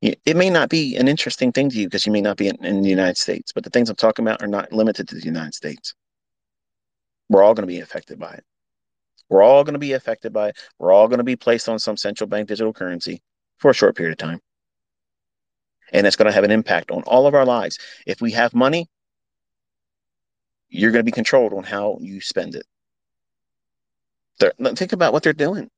it 0.01 0.35
may 0.35 0.49
not 0.49 0.69
be 0.69 0.95
an 0.95 1.07
interesting 1.07 1.51
thing 1.51 1.69
to 1.69 1.77
you 1.77 1.85
because 1.87 2.07
you 2.07 2.11
may 2.11 2.21
not 2.21 2.37
be 2.37 2.47
in, 2.47 2.65
in, 2.65 2.81
the 2.81 2.89
United 2.89 3.17
States, 3.17 3.51
but 3.51 3.63
the 3.63 3.69
things 3.69 3.87
I'm 3.87 3.95
talking 3.95 4.25
about 4.25 4.41
are 4.41 4.47
not 4.47 4.73
limited 4.73 5.07
to 5.09 5.15
the 5.15 5.21
United 5.21 5.53
States. 5.53 5.93
We're 7.29 7.43
all 7.43 7.53
going 7.53 7.67
to 7.67 7.73
be 7.73 7.81
affected 7.81 8.17
by 8.17 8.33
it. 8.33 8.43
We're 9.29 9.43
all 9.43 9.63
going 9.63 9.73
to 9.73 9.79
be 9.79 9.93
affected 9.93 10.33
by 10.33 10.49
it. 10.49 10.57
We're 10.79 10.91
all 10.91 11.07
going 11.07 11.19
to 11.19 11.23
be 11.23 11.35
placed 11.35 11.69
on 11.69 11.77
some 11.77 11.97
central 11.97 12.27
bank 12.27 12.47
digital 12.47 12.73
currency 12.73 13.21
for 13.59 13.69
a 13.69 13.73
short 13.75 13.95
period 13.95 14.13
of 14.13 14.17
time. 14.17 14.39
And 15.91 16.07
it's 16.07 16.15
going 16.15 16.27
to 16.27 16.31
have 16.31 16.43
an 16.43 16.51
impact 16.51 16.91
on 16.91 17.03
all 17.03 17.27
of 17.27 17.35
our 17.35 17.45
lives. 17.45 17.77
If 18.05 18.21
we 18.21 18.31
have 18.31 18.53
money, 18.53 18.89
you're 20.69 20.91
going 20.91 21.01
to 21.01 21.09
be 21.09 21.11
controlled 21.11 21.53
on 21.53 21.63
how 21.63 21.97
you 21.99 22.21
spend 22.21 22.55
it. 22.55 22.65
They're, 24.39 24.53
think 24.75 24.93
about 24.93 25.13
what 25.13 25.23
they're 25.23 25.33
doing. 25.33 25.69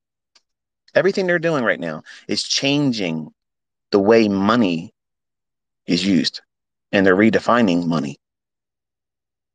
Everything 0.96 1.26
they're 1.26 1.40
doing 1.40 1.64
right 1.64 1.80
now 1.80 2.04
is 2.28 2.44
changing 2.44 3.34
the 3.92 4.00
way 4.00 4.28
money 4.28 4.94
is 5.88 6.06
used 6.06 6.42
and 6.92 7.06
they're 7.06 7.16
redefining 7.16 7.88
money. 7.88 8.18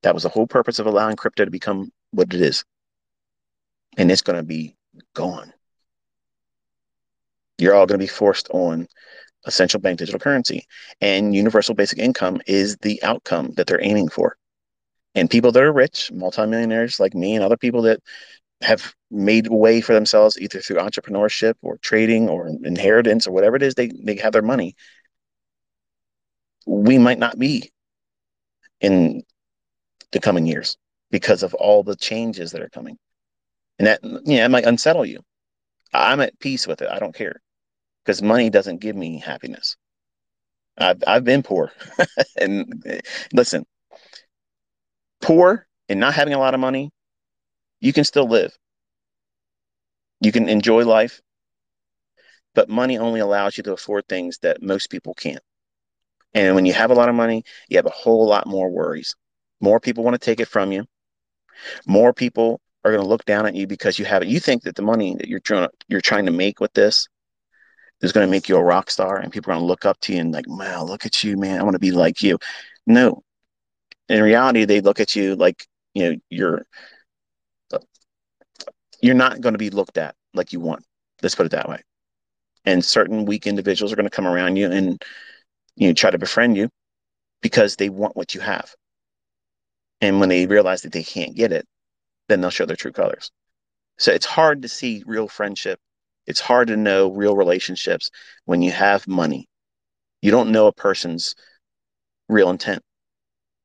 That 0.03 0.15
was 0.15 0.25
the 0.25 0.29
whole 0.29 0.47
purpose 0.47 0.79
of 0.79 0.87
allowing 0.87 1.17
crypto 1.17 1.45
to 1.45 1.51
become 1.51 1.91
what 2.11 2.35
it 2.35 2.41
is. 2.41 2.65
And 3.97 4.11
it's 4.11 4.23
going 4.23 4.39
to 4.39 4.45
be 4.45 4.77
gone. 5.15 5.53
You're 7.59 7.75
all 7.75 7.87
going 7.87 7.99
to 7.99 8.05
be 8.05 8.09
forced 8.09 8.49
on 8.51 8.89
a 9.49 9.51
central 9.51 9.81
bank 9.81 9.99
digital 9.99 10.21
currency. 10.21 10.67
And 11.01 11.35
universal 11.35 11.75
basic 11.75 11.99
income 11.99 12.41
is 12.47 12.77
the 12.77 13.03
outcome 13.03 13.53
that 13.57 13.67
they're 13.67 13.83
aiming 13.83 14.11
for. 14.11 14.37
And 15.17 15.29
people 15.29 15.51
that 15.51 15.63
are 15.63 15.73
rich, 15.73 16.13
multimillionaires 16.13 17.01
like 17.01 17.15
me 17.15 17.35
and 17.35 17.43
other 17.43 17.57
people 17.57 17.83
that 17.83 18.01
have 18.61 18.95
made 19.11 19.49
way 19.49 19.81
for 19.81 19.95
themselves 19.95 20.39
either 20.39 20.61
through 20.61 20.77
entrepreneurship 20.77 21.55
or 21.63 21.79
trading 21.79 22.29
or 22.29 22.49
inheritance 22.65 23.27
or 23.27 23.33
whatever 23.33 23.57
it 23.57 23.63
is 23.63 23.75
they, 23.75 23.91
they 24.03 24.17
have 24.17 24.33
their 24.33 24.43
money 24.43 24.75
we 26.67 26.99
might 26.99 27.19
not 27.19 27.39
be 27.39 27.71
in 28.81 29.23
the 30.11 30.21
coming 30.21 30.45
years 30.45 30.77
because 31.11 31.43
of 31.43 31.55
all 31.55 31.83
the 31.83 31.97
changes 31.97 32.53
that 32.53 32.63
are 32.63 32.69
coming 32.69 32.99
and 33.79 33.87
that 33.87 34.01
yeah 34.25 34.45
it 34.45 34.51
might 34.51 34.67
unsettle 34.67 35.07
you 35.07 35.21
i'm 35.95 36.21
at 36.21 36.39
peace 36.41 36.67
with 36.67 36.83
it 36.83 36.91
i 36.91 36.99
don't 36.99 37.15
care 37.15 37.41
because 38.09 38.23
money 38.23 38.49
doesn't 38.49 38.81
give 38.81 38.97
me 38.97 39.19
happiness 39.19 39.77
i've, 40.79 41.03
I've 41.07 41.25
been 41.25 41.43
poor 41.43 41.71
and 42.41 42.83
listen 43.35 43.67
poor 45.21 45.67
and 45.89 46.01
not 46.01 46.15
having 46.15 46.35
a 46.35 46.39
lot 46.39 46.55
of 46.55 46.61
money, 46.61 46.91
you 47.81 47.93
can 47.93 48.05
still 48.05 48.29
live. 48.29 48.57
You 50.21 50.33
can 50.33 50.49
enjoy 50.49 50.85
life, 50.85 51.21
but 52.55 52.69
money 52.69 52.99
only 52.99 53.21
allows 53.21 53.57
you 53.57 53.63
to 53.65 53.73
afford 53.73 54.07
things 54.07 54.39
that 54.39 54.63
most 54.63 54.91
people 54.91 55.15
can't. 55.15 55.43
And 56.35 56.55
when 56.55 56.67
you 56.67 56.73
have 56.73 56.91
a 56.91 56.95
lot 56.95 57.09
of 57.09 57.15
money, 57.15 57.45
you 57.69 57.77
have 57.79 57.87
a 57.87 57.91
whole 57.91 58.27
lot 58.27 58.47
more 58.47 58.71
worries. 58.71 59.15
More 59.61 59.81
people 59.81 60.05
want 60.05 60.15
to 60.15 60.25
take 60.25 60.41
it 60.41 60.49
from 60.49 60.73
you. 60.73 60.85
More 61.87 62.13
people 62.13 62.61
are 62.85 62.91
going 62.91 63.03
to 63.03 63.09
look 63.09 63.25
down 63.25 63.47
at 63.47 63.55
you 63.55 63.67
because 63.67 63.99
you 63.99 64.05
have 64.05 64.23
it. 64.23 64.29
You 64.29 64.41
think 64.41 64.63
that 64.63 64.77
the 64.77 64.83
money 64.83 65.15
that 65.17 65.29
you're 65.29 65.41
trying 65.41 65.69
to, 65.69 65.71
you're 65.89 66.01
trying 66.01 66.27
to 66.27 66.33
make 66.33 66.61
with 66.61 66.73
this 66.75 67.09
is 68.01 68.13
going 68.13 68.27
to 68.27 68.31
make 68.31 68.49
you 68.49 68.57
a 68.57 68.63
rock 68.63 68.91
star, 68.91 69.19
and 69.19 69.33
people 69.33 69.51
are 69.51 69.55
going 69.55 69.65
to 69.65 69.69
look 69.69 69.85
up 69.85 69.99
to 70.01 70.13
you 70.13 70.21
and 70.21 70.33
like, 70.33 70.49
wow, 70.49 70.85
look 70.85 71.05
at 71.07 71.25
you, 71.25 71.37
man. 71.37 71.61
I 71.61 71.63
want 71.63 71.75
to 71.75 71.81
be 71.81 71.91
like 71.91 72.23
you. 72.23 72.39
No, 72.87 73.23
in 74.09 74.23
reality, 74.23 74.65
they 74.65 74.81
look 74.81 75.01
at 75.01 75.15
you 75.17 75.37
like 75.37 75.67
you 75.95 76.11
know 76.11 76.17
you're 76.31 76.67
you're 79.01 79.15
not 79.15 79.41
going 79.41 79.55
to 79.55 79.59
be 79.59 79.71
looked 79.71 79.99
at 79.99 80.15
like 80.35 80.53
you 80.53 80.61
want. 80.61 80.85
Let's 81.23 81.35
put 81.35 81.47
it 81.47 81.53
that 81.53 81.69
way. 81.69 81.83
And 82.65 82.85
certain 82.85 83.25
weak 83.25 83.47
individuals 83.47 83.93
are 83.93 83.97
going 83.97 84.09
to 84.09 84.15
come 84.15 84.27
around 84.27 84.57
you 84.57 84.71
and 84.71 85.03
you 85.77 85.89
know 85.89 85.95
try 85.95 86.11
to 86.11 86.19
befriend 86.19 86.57
you 86.57 86.69
because 87.43 87.77
they 87.77 87.89
want 87.89 88.17
what 88.17 88.35
you 88.35 88.41
have. 88.41 88.75
And 90.01 90.21
when 90.21 90.29
they 90.29 90.47
realize 90.47 90.83
that 90.83 90.93
they 90.93 91.03
can't 91.03 91.35
get 91.35 91.53
it, 91.53 91.67
then 92.29 92.41
they'll 92.41 92.51
show 92.51 92.67
their 92.67 92.77
true 92.77 92.93
colors. 92.93 93.31
So 93.99 94.13
it's 94.13 94.27
hard 94.27 94.63
to 94.63 94.69
see 94.69 95.03
real 95.07 95.29
friendship. 95.29 95.81
It's 96.29 96.41
hard 96.41 96.69
to 96.69 96.77
know 96.77 97.11
real 97.11 97.35
relationships 97.35 98.11
when 98.45 98.61
you 98.61 98.71
have 98.71 99.09
money. 99.09 99.49
You 100.21 100.31
don't 100.31 100.53
know 100.53 100.67
a 100.67 100.73
person's 100.73 101.35
real 102.29 102.51
intent. 102.51 102.83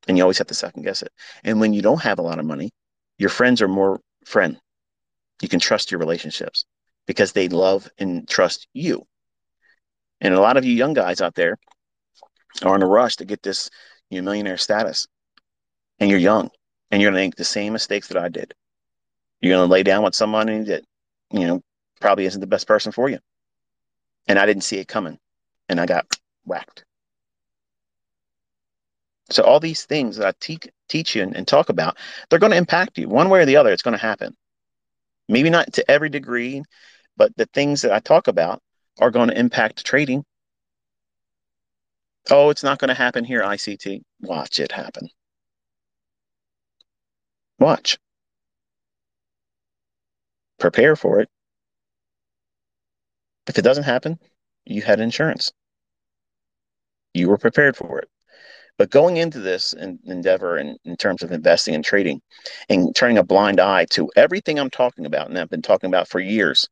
And 0.08 0.16
you 0.16 0.24
always 0.24 0.38
have 0.38 0.46
to 0.46 0.54
second 0.54 0.82
guess 0.82 1.02
it. 1.02 1.12
And 1.44 1.60
when 1.60 1.74
you 1.74 1.82
don't 1.82 2.02
have 2.02 2.18
a 2.18 2.22
lot 2.22 2.38
of 2.38 2.46
money, 2.46 2.70
your 3.18 3.28
friends 3.28 3.60
are 3.60 3.68
more 3.68 4.00
friend. 4.24 4.58
You 5.42 5.48
can 5.48 5.60
trust 5.60 5.90
your 5.90 5.98
relationships 6.00 6.64
because 7.06 7.32
they 7.32 7.48
love 7.48 7.86
and 7.98 8.26
trust 8.26 8.66
you. 8.72 9.04
And 10.22 10.32
a 10.32 10.40
lot 10.40 10.56
of 10.56 10.64
you 10.64 10.72
young 10.72 10.94
guys 10.94 11.20
out 11.20 11.34
there 11.34 11.58
are 12.62 12.74
in 12.76 12.82
a 12.82 12.86
rush 12.86 13.16
to 13.16 13.26
get 13.26 13.42
this 13.42 13.68
millionaire 14.10 14.56
status. 14.56 15.06
And 15.98 16.08
you're 16.08 16.18
young 16.18 16.48
and 16.90 17.02
you're 17.02 17.10
going 17.10 17.20
to 17.20 17.26
make 17.26 17.36
the 17.36 17.44
same 17.44 17.74
mistakes 17.74 18.08
that 18.08 18.16
I 18.16 18.30
did. 18.30 18.54
You're 19.42 19.54
going 19.54 19.68
to 19.68 19.72
lay 19.72 19.82
down 19.82 20.02
with 20.02 20.14
somebody 20.14 20.62
that, 20.64 20.82
you 21.30 21.46
know, 21.46 21.60
probably 22.00 22.26
isn't 22.26 22.40
the 22.40 22.46
best 22.46 22.66
person 22.66 22.92
for 22.92 23.08
you. 23.08 23.18
And 24.26 24.38
I 24.38 24.46
didn't 24.46 24.64
see 24.64 24.78
it 24.78 24.88
coming 24.88 25.18
and 25.68 25.80
I 25.80 25.86
got 25.86 26.06
whacked. 26.44 26.84
So 29.30 29.42
all 29.42 29.60
these 29.60 29.84
things 29.84 30.16
that 30.16 30.26
I 30.26 30.32
te- 30.38 30.70
teach 30.88 31.14
you 31.14 31.22
and, 31.22 31.34
and 31.34 31.48
talk 31.48 31.68
about, 31.68 31.96
they're 32.28 32.38
going 32.38 32.52
to 32.52 32.58
impact 32.58 32.98
you 32.98 33.08
one 33.08 33.30
way 33.30 33.40
or 33.40 33.46
the 33.46 33.56
other. 33.56 33.72
It's 33.72 33.82
going 33.82 33.96
to 33.96 34.02
happen. 34.02 34.36
Maybe 35.28 35.50
not 35.50 35.72
to 35.74 35.90
every 35.90 36.10
degree, 36.10 36.62
but 37.16 37.34
the 37.36 37.46
things 37.46 37.82
that 37.82 37.92
I 37.92 38.00
talk 38.00 38.28
about 38.28 38.60
are 39.00 39.10
going 39.10 39.28
to 39.28 39.38
impact 39.38 39.84
trading. 39.84 40.24
Oh, 42.30 42.50
it's 42.50 42.62
not 42.62 42.78
going 42.78 42.88
to 42.88 42.94
happen 42.94 43.24
here, 43.24 43.42
ICT. 43.42 44.02
Watch 44.20 44.58
it 44.58 44.72
happen. 44.72 45.08
Watch. 47.58 47.98
Prepare 50.58 50.96
for 50.96 51.20
it. 51.20 51.28
If 53.46 53.58
it 53.58 53.62
doesn't 53.62 53.84
happen, 53.84 54.18
you 54.64 54.82
had 54.82 55.00
insurance. 55.00 55.52
You 57.12 57.28
were 57.28 57.38
prepared 57.38 57.76
for 57.76 57.98
it. 57.98 58.08
But 58.76 58.90
going 58.90 59.18
into 59.18 59.38
this 59.38 59.72
in, 59.72 60.00
endeavor 60.04 60.58
in, 60.58 60.76
in 60.84 60.96
terms 60.96 61.22
of 61.22 61.30
investing 61.30 61.74
and 61.74 61.84
trading 61.84 62.20
and 62.68 62.94
turning 62.94 63.18
a 63.18 63.22
blind 63.22 63.60
eye 63.60 63.84
to 63.90 64.10
everything 64.16 64.58
I'm 64.58 64.70
talking 64.70 65.06
about 65.06 65.28
and 65.28 65.38
I've 65.38 65.50
been 65.50 65.62
talking 65.62 65.88
about 65.88 66.08
for 66.08 66.18
years. 66.18 66.68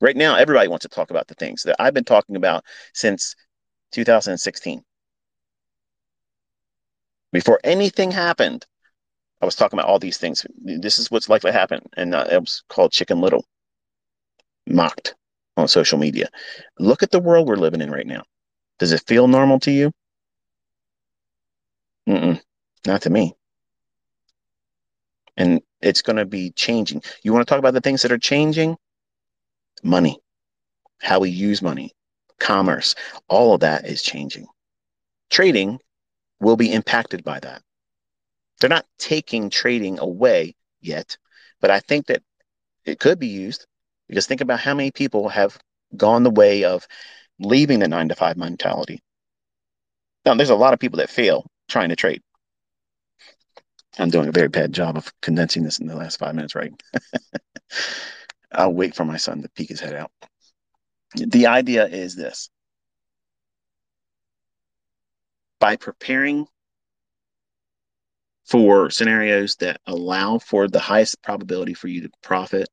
Right 0.00 0.16
now, 0.16 0.36
everybody 0.36 0.68
wants 0.68 0.82
to 0.82 0.88
talk 0.88 1.10
about 1.10 1.28
the 1.28 1.34
things 1.34 1.62
that 1.62 1.76
I've 1.78 1.94
been 1.94 2.04
talking 2.04 2.36
about 2.36 2.64
since 2.92 3.34
2016. 3.92 4.82
Before 7.32 7.60
anything 7.64 8.10
happened, 8.10 8.66
I 9.40 9.46
was 9.46 9.54
talking 9.54 9.78
about 9.78 9.88
all 9.88 9.98
these 9.98 10.18
things. 10.18 10.44
This 10.58 10.98
is 10.98 11.10
what's 11.10 11.30
likely 11.30 11.50
to 11.50 11.58
happen. 11.58 11.80
And 11.96 12.14
uh, 12.14 12.26
it 12.30 12.40
was 12.40 12.62
called 12.68 12.92
Chicken 12.92 13.20
Little, 13.20 13.46
mocked 14.66 15.14
on 15.56 15.68
social 15.68 15.98
media. 15.98 16.28
Look 16.78 17.02
at 17.02 17.10
the 17.10 17.20
world 17.20 17.48
we're 17.48 17.56
living 17.56 17.80
in 17.80 17.90
right 17.90 18.06
now. 18.06 18.24
Does 18.78 18.92
it 18.92 19.02
feel 19.06 19.28
normal 19.28 19.60
to 19.60 19.70
you? 19.70 19.92
Mm-mm, 22.08 22.40
not 22.86 23.02
to 23.02 23.10
me. 23.10 23.34
And 25.36 25.62
it's 25.80 26.02
going 26.02 26.16
to 26.16 26.26
be 26.26 26.50
changing. 26.50 27.02
You 27.22 27.32
want 27.32 27.46
to 27.46 27.50
talk 27.50 27.58
about 27.58 27.74
the 27.74 27.80
things 27.80 28.02
that 28.02 28.12
are 28.12 28.18
changing? 28.18 28.76
Money, 29.82 30.18
how 31.00 31.20
we 31.20 31.30
use 31.30 31.62
money, 31.62 31.92
commerce, 32.38 32.94
all 33.28 33.54
of 33.54 33.60
that 33.60 33.86
is 33.86 34.02
changing. 34.02 34.46
Trading 35.30 35.78
will 36.40 36.56
be 36.56 36.72
impacted 36.72 37.24
by 37.24 37.40
that. 37.40 37.62
They're 38.60 38.68
not 38.70 38.86
taking 38.98 39.50
trading 39.50 39.98
away 39.98 40.54
yet, 40.80 41.16
but 41.60 41.70
I 41.70 41.80
think 41.80 42.06
that 42.06 42.22
it 42.84 43.00
could 43.00 43.18
be 43.18 43.28
used 43.28 43.66
because 44.12 44.26
think 44.26 44.42
about 44.42 44.60
how 44.60 44.74
many 44.74 44.90
people 44.90 45.30
have 45.30 45.56
gone 45.96 46.22
the 46.22 46.28
way 46.28 46.64
of 46.64 46.86
leaving 47.38 47.78
the 47.78 47.88
nine 47.88 48.10
to 48.10 48.14
five 48.14 48.36
mentality. 48.36 49.00
Now, 50.26 50.34
there's 50.34 50.50
a 50.50 50.54
lot 50.54 50.74
of 50.74 50.78
people 50.78 50.98
that 50.98 51.08
fail 51.08 51.46
trying 51.66 51.88
to 51.88 51.96
trade. 51.96 52.20
I'm 53.98 54.10
doing 54.10 54.28
a 54.28 54.32
very 54.32 54.48
bad 54.48 54.74
job 54.74 54.98
of 54.98 55.10
condensing 55.22 55.62
this 55.62 55.78
in 55.78 55.86
the 55.86 55.96
last 55.96 56.18
five 56.18 56.34
minutes, 56.34 56.54
right? 56.54 56.74
I'll 58.52 58.74
wait 58.74 58.94
for 58.94 59.06
my 59.06 59.16
son 59.16 59.40
to 59.40 59.48
peek 59.48 59.70
his 59.70 59.80
head 59.80 59.94
out. 59.94 60.10
The 61.16 61.46
idea 61.46 61.86
is 61.86 62.14
this 62.14 62.50
by 65.58 65.76
preparing 65.76 66.46
for 68.44 68.90
scenarios 68.90 69.56
that 69.56 69.80
allow 69.86 70.38
for 70.38 70.68
the 70.68 70.80
highest 70.80 71.22
probability 71.22 71.72
for 71.72 71.88
you 71.88 72.02
to 72.02 72.10
profit 72.22 72.68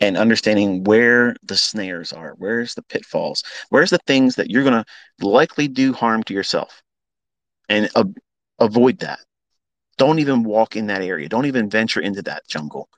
and 0.00 0.16
understanding 0.16 0.84
where 0.84 1.36
the 1.42 1.56
snares 1.56 2.12
are, 2.12 2.34
where's 2.38 2.74
the 2.74 2.82
pitfalls, 2.82 3.42
where's 3.68 3.90
the 3.90 4.00
things 4.06 4.36
that 4.36 4.50
you're 4.50 4.64
going 4.64 4.84
to 4.84 5.26
likely 5.26 5.68
do 5.68 5.92
harm 5.92 6.22
to 6.24 6.34
yourself 6.34 6.82
and 7.68 7.88
avoid 8.58 8.98
that. 9.00 9.20
Don't 9.98 10.18
even 10.18 10.42
walk 10.42 10.76
in 10.76 10.86
that 10.86 11.02
area. 11.02 11.28
Don't 11.28 11.46
even 11.46 11.70
venture 11.70 12.00
into 12.00 12.22
that 12.22 12.46
jungle. 12.48 12.88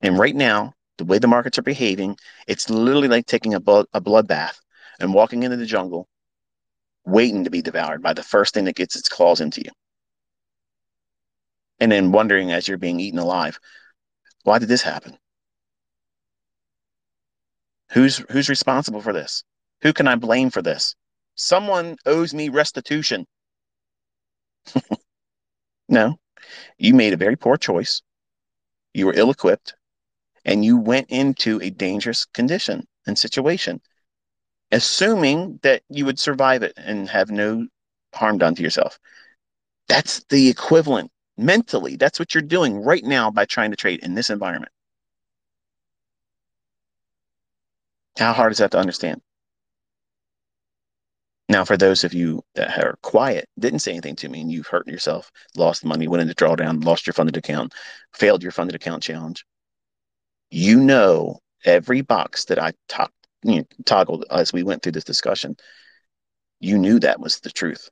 And 0.00 0.18
right 0.18 0.36
now, 0.36 0.74
the 0.98 1.04
way 1.04 1.18
the 1.18 1.26
markets 1.26 1.58
are 1.58 1.62
behaving, 1.62 2.16
it's 2.46 2.70
literally 2.70 3.08
like 3.08 3.26
taking 3.26 3.54
a, 3.54 3.60
blood, 3.60 3.86
a 3.92 4.00
bloodbath 4.00 4.58
and 5.00 5.14
walking 5.14 5.42
into 5.42 5.56
the 5.56 5.66
jungle, 5.66 6.08
waiting 7.04 7.44
to 7.44 7.50
be 7.50 7.62
devoured 7.62 8.02
by 8.02 8.12
the 8.12 8.22
first 8.22 8.54
thing 8.54 8.64
that 8.66 8.76
gets 8.76 8.96
its 8.96 9.08
claws 9.08 9.40
into 9.40 9.62
you. 9.62 9.70
And 11.80 11.90
then 11.90 12.12
wondering 12.12 12.52
as 12.52 12.66
you're 12.66 12.78
being 12.78 13.00
eaten 13.00 13.18
alive, 13.18 13.58
why 14.44 14.58
did 14.58 14.68
this 14.68 14.82
happen? 14.82 15.18
Who's 17.92 18.18
who's 18.30 18.48
responsible 18.48 19.00
for 19.00 19.12
this? 19.12 19.44
Who 19.82 19.92
can 19.92 20.08
I 20.08 20.16
blame 20.16 20.50
for 20.50 20.62
this? 20.62 20.94
Someone 21.34 21.96
owes 22.04 22.34
me 22.34 22.48
restitution. 22.48 23.26
no, 25.88 26.18
you 26.78 26.94
made 26.94 27.12
a 27.12 27.16
very 27.16 27.36
poor 27.36 27.56
choice. 27.56 28.02
You 28.92 29.06
were 29.06 29.14
ill 29.14 29.30
equipped 29.30 29.74
and 30.44 30.64
you 30.64 30.76
went 30.78 31.10
into 31.10 31.60
a 31.62 31.70
dangerous 31.70 32.24
condition 32.24 32.86
and 33.06 33.18
situation, 33.18 33.80
assuming 34.72 35.60
that 35.62 35.82
you 35.88 36.04
would 36.04 36.18
survive 36.18 36.62
it 36.62 36.72
and 36.76 37.08
have 37.08 37.30
no 37.30 37.66
harm 38.14 38.38
done 38.38 38.54
to 38.54 38.62
yourself. 38.62 38.98
That's 39.88 40.24
the 40.28 40.48
equivalent 40.48 41.10
mentally. 41.38 41.96
That's 41.96 42.18
what 42.18 42.34
you're 42.34 42.42
doing 42.42 42.78
right 42.80 43.04
now 43.04 43.30
by 43.30 43.44
trying 43.44 43.70
to 43.70 43.76
trade 43.76 44.00
in 44.02 44.14
this 44.14 44.30
environment. 44.30 44.72
How 48.18 48.32
hard 48.32 48.52
is 48.52 48.58
that 48.58 48.72
to 48.72 48.78
understand? 48.78 49.22
Now, 51.48 51.64
for 51.64 51.78
those 51.78 52.04
of 52.04 52.12
you 52.12 52.42
that 52.56 52.78
are 52.78 52.98
quiet, 53.02 53.48
didn't 53.58 53.78
say 53.78 53.92
anything 53.92 54.16
to 54.16 54.28
me, 54.28 54.42
and 54.42 54.52
you've 54.52 54.66
hurt 54.66 54.86
yourself, 54.86 55.30
lost 55.56 55.84
money, 55.84 56.06
went 56.06 56.20
into 56.20 56.34
drawdown, 56.34 56.84
lost 56.84 57.06
your 57.06 57.14
funded 57.14 57.36
account, 57.38 57.72
failed 58.12 58.42
your 58.42 58.52
funded 58.52 58.74
account 58.74 59.02
challenge, 59.02 59.46
you 60.50 60.80
know 60.80 61.40
every 61.64 62.00
box 62.00 62.44
that 62.46 62.58
I 62.58 62.72
to- 62.88 63.10
you 63.42 63.58
know, 63.58 63.66
toggled 63.84 64.24
as 64.30 64.52
we 64.52 64.62
went 64.62 64.82
through 64.82 64.92
this 64.92 65.04
discussion, 65.04 65.56
you 66.60 66.78
knew 66.78 66.98
that 67.00 67.20
was 67.20 67.40
the 67.40 67.50
truth, 67.50 67.88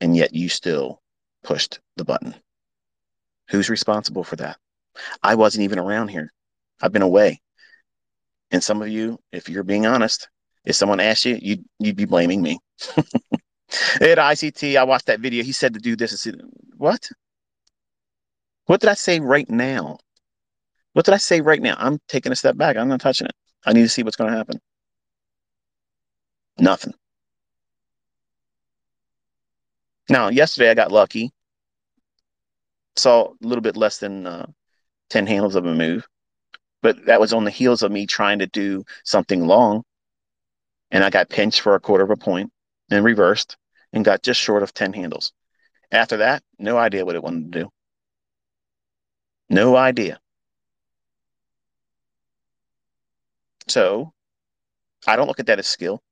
and 0.00 0.16
yet 0.16 0.34
you 0.34 0.48
still 0.48 1.02
pushed 1.42 1.80
the 1.96 2.04
button. 2.04 2.34
Who's 3.52 3.68
responsible 3.68 4.24
for 4.24 4.36
that? 4.36 4.56
I 5.22 5.34
wasn't 5.34 5.64
even 5.64 5.78
around 5.78 6.08
here. 6.08 6.32
I've 6.80 6.90
been 6.92 7.02
away. 7.02 7.42
And 8.50 8.64
some 8.64 8.80
of 8.80 8.88
you, 8.88 9.18
if 9.30 9.48
you're 9.48 9.62
being 9.62 9.84
honest, 9.84 10.28
if 10.64 10.74
someone 10.74 11.00
asked 11.00 11.26
you, 11.26 11.38
you'd, 11.40 11.64
you'd 11.78 11.96
be 11.96 12.06
blaming 12.06 12.40
me. 12.40 12.58
At 14.00 14.18
ICT, 14.18 14.76
I 14.76 14.84
watched 14.84 15.06
that 15.06 15.20
video. 15.20 15.44
He 15.44 15.52
said 15.52 15.74
to 15.74 15.80
do 15.80 15.96
this. 15.96 16.24
And 16.24 16.42
what? 16.78 17.10
What 18.66 18.80
did 18.80 18.88
I 18.88 18.94
say 18.94 19.20
right 19.20 19.48
now? 19.50 19.98
What 20.94 21.04
did 21.04 21.14
I 21.14 21.18
say 21.18 21.42
right 21.42 21.60
now? 21.60 21.76
I'm 21.78 21.98
taking 22.08 22.32
a 22.32 22.36
step 22.36 22.56
back. 22.56 22.76
I'm 22.76 22.88
not 22.88 23.02
touching 23.02 23.26
it. 23.26 23.34
I 23.66 23.74
need 23.74 23.82
to 23.82 23.88
see 23.88 24.02
what's 24.02 24.16
going 24.16 24.30
to 24.30 24.36
happen. 24.36 24.60
Nothing. 26.58 26.94
Now, 30.08 30.28
yesterday 30.28 30.70
I 30.70 30.74
got 30.74 30.90
lucky. 30.90 31.32
Saw 32.96 33.32
a 33.32 33.46
little 33.46 33.62
bit 33.62 33.76
less 33.76 33.98
than 33.98 34.26
uh, 34.26 34.46
10 35.10 35.26
handles 35.26 35.54
of 35.54 35.66
a 35.66 35.74
move, 35.74 36.06
but 36.82 37.06
that 37.06 37.20
was 37.20 37.32
on 37.32 37.44
the 37.44 37.50
heels 37.50 37.82
of 37.82 37.92
me 37.92 38.06
trying 38.06 38.38
to 38.40 38.46
do 38.46 38.84
something 39.04 39.46
long. 39.46 39.82
And 40.90 41.02
I 41.02 41.10
got 41.10 41.30
pinched 41.30 41.60
for 41.60 41.74
a 41.74 41.80
quarter 41.80 42.04
of 42.04 42.10
a 42.10 42.16
point 42.16 42.52
and 42.90 43.04
reversed 43.04 43.56
and 43.92 44.04
got 44.04 44.22
just 44.22 44.40
short 44.40 44.62
of 44.62 44.74
10 44.74 44.92
handles. 44.92 45.32
After 45.90 46.18
that, 46.18 46.42
no 46.58 46.78
idea 46.78 47.04
what 47.04 47.16
it 47.16 47.22
wanted 47.22 47.52
to 47.52 47.60
do. 47.60 47.72
No 49.48 49.76
idea. 49.76 50.20
So 53.68 54.12
I 55.06 55.16
don't 55.16 55.26
look 55.26 55.40
at 55.40 55.46
that 55.46 55.58
as 55.58 55.66
skill. 55.66 56.02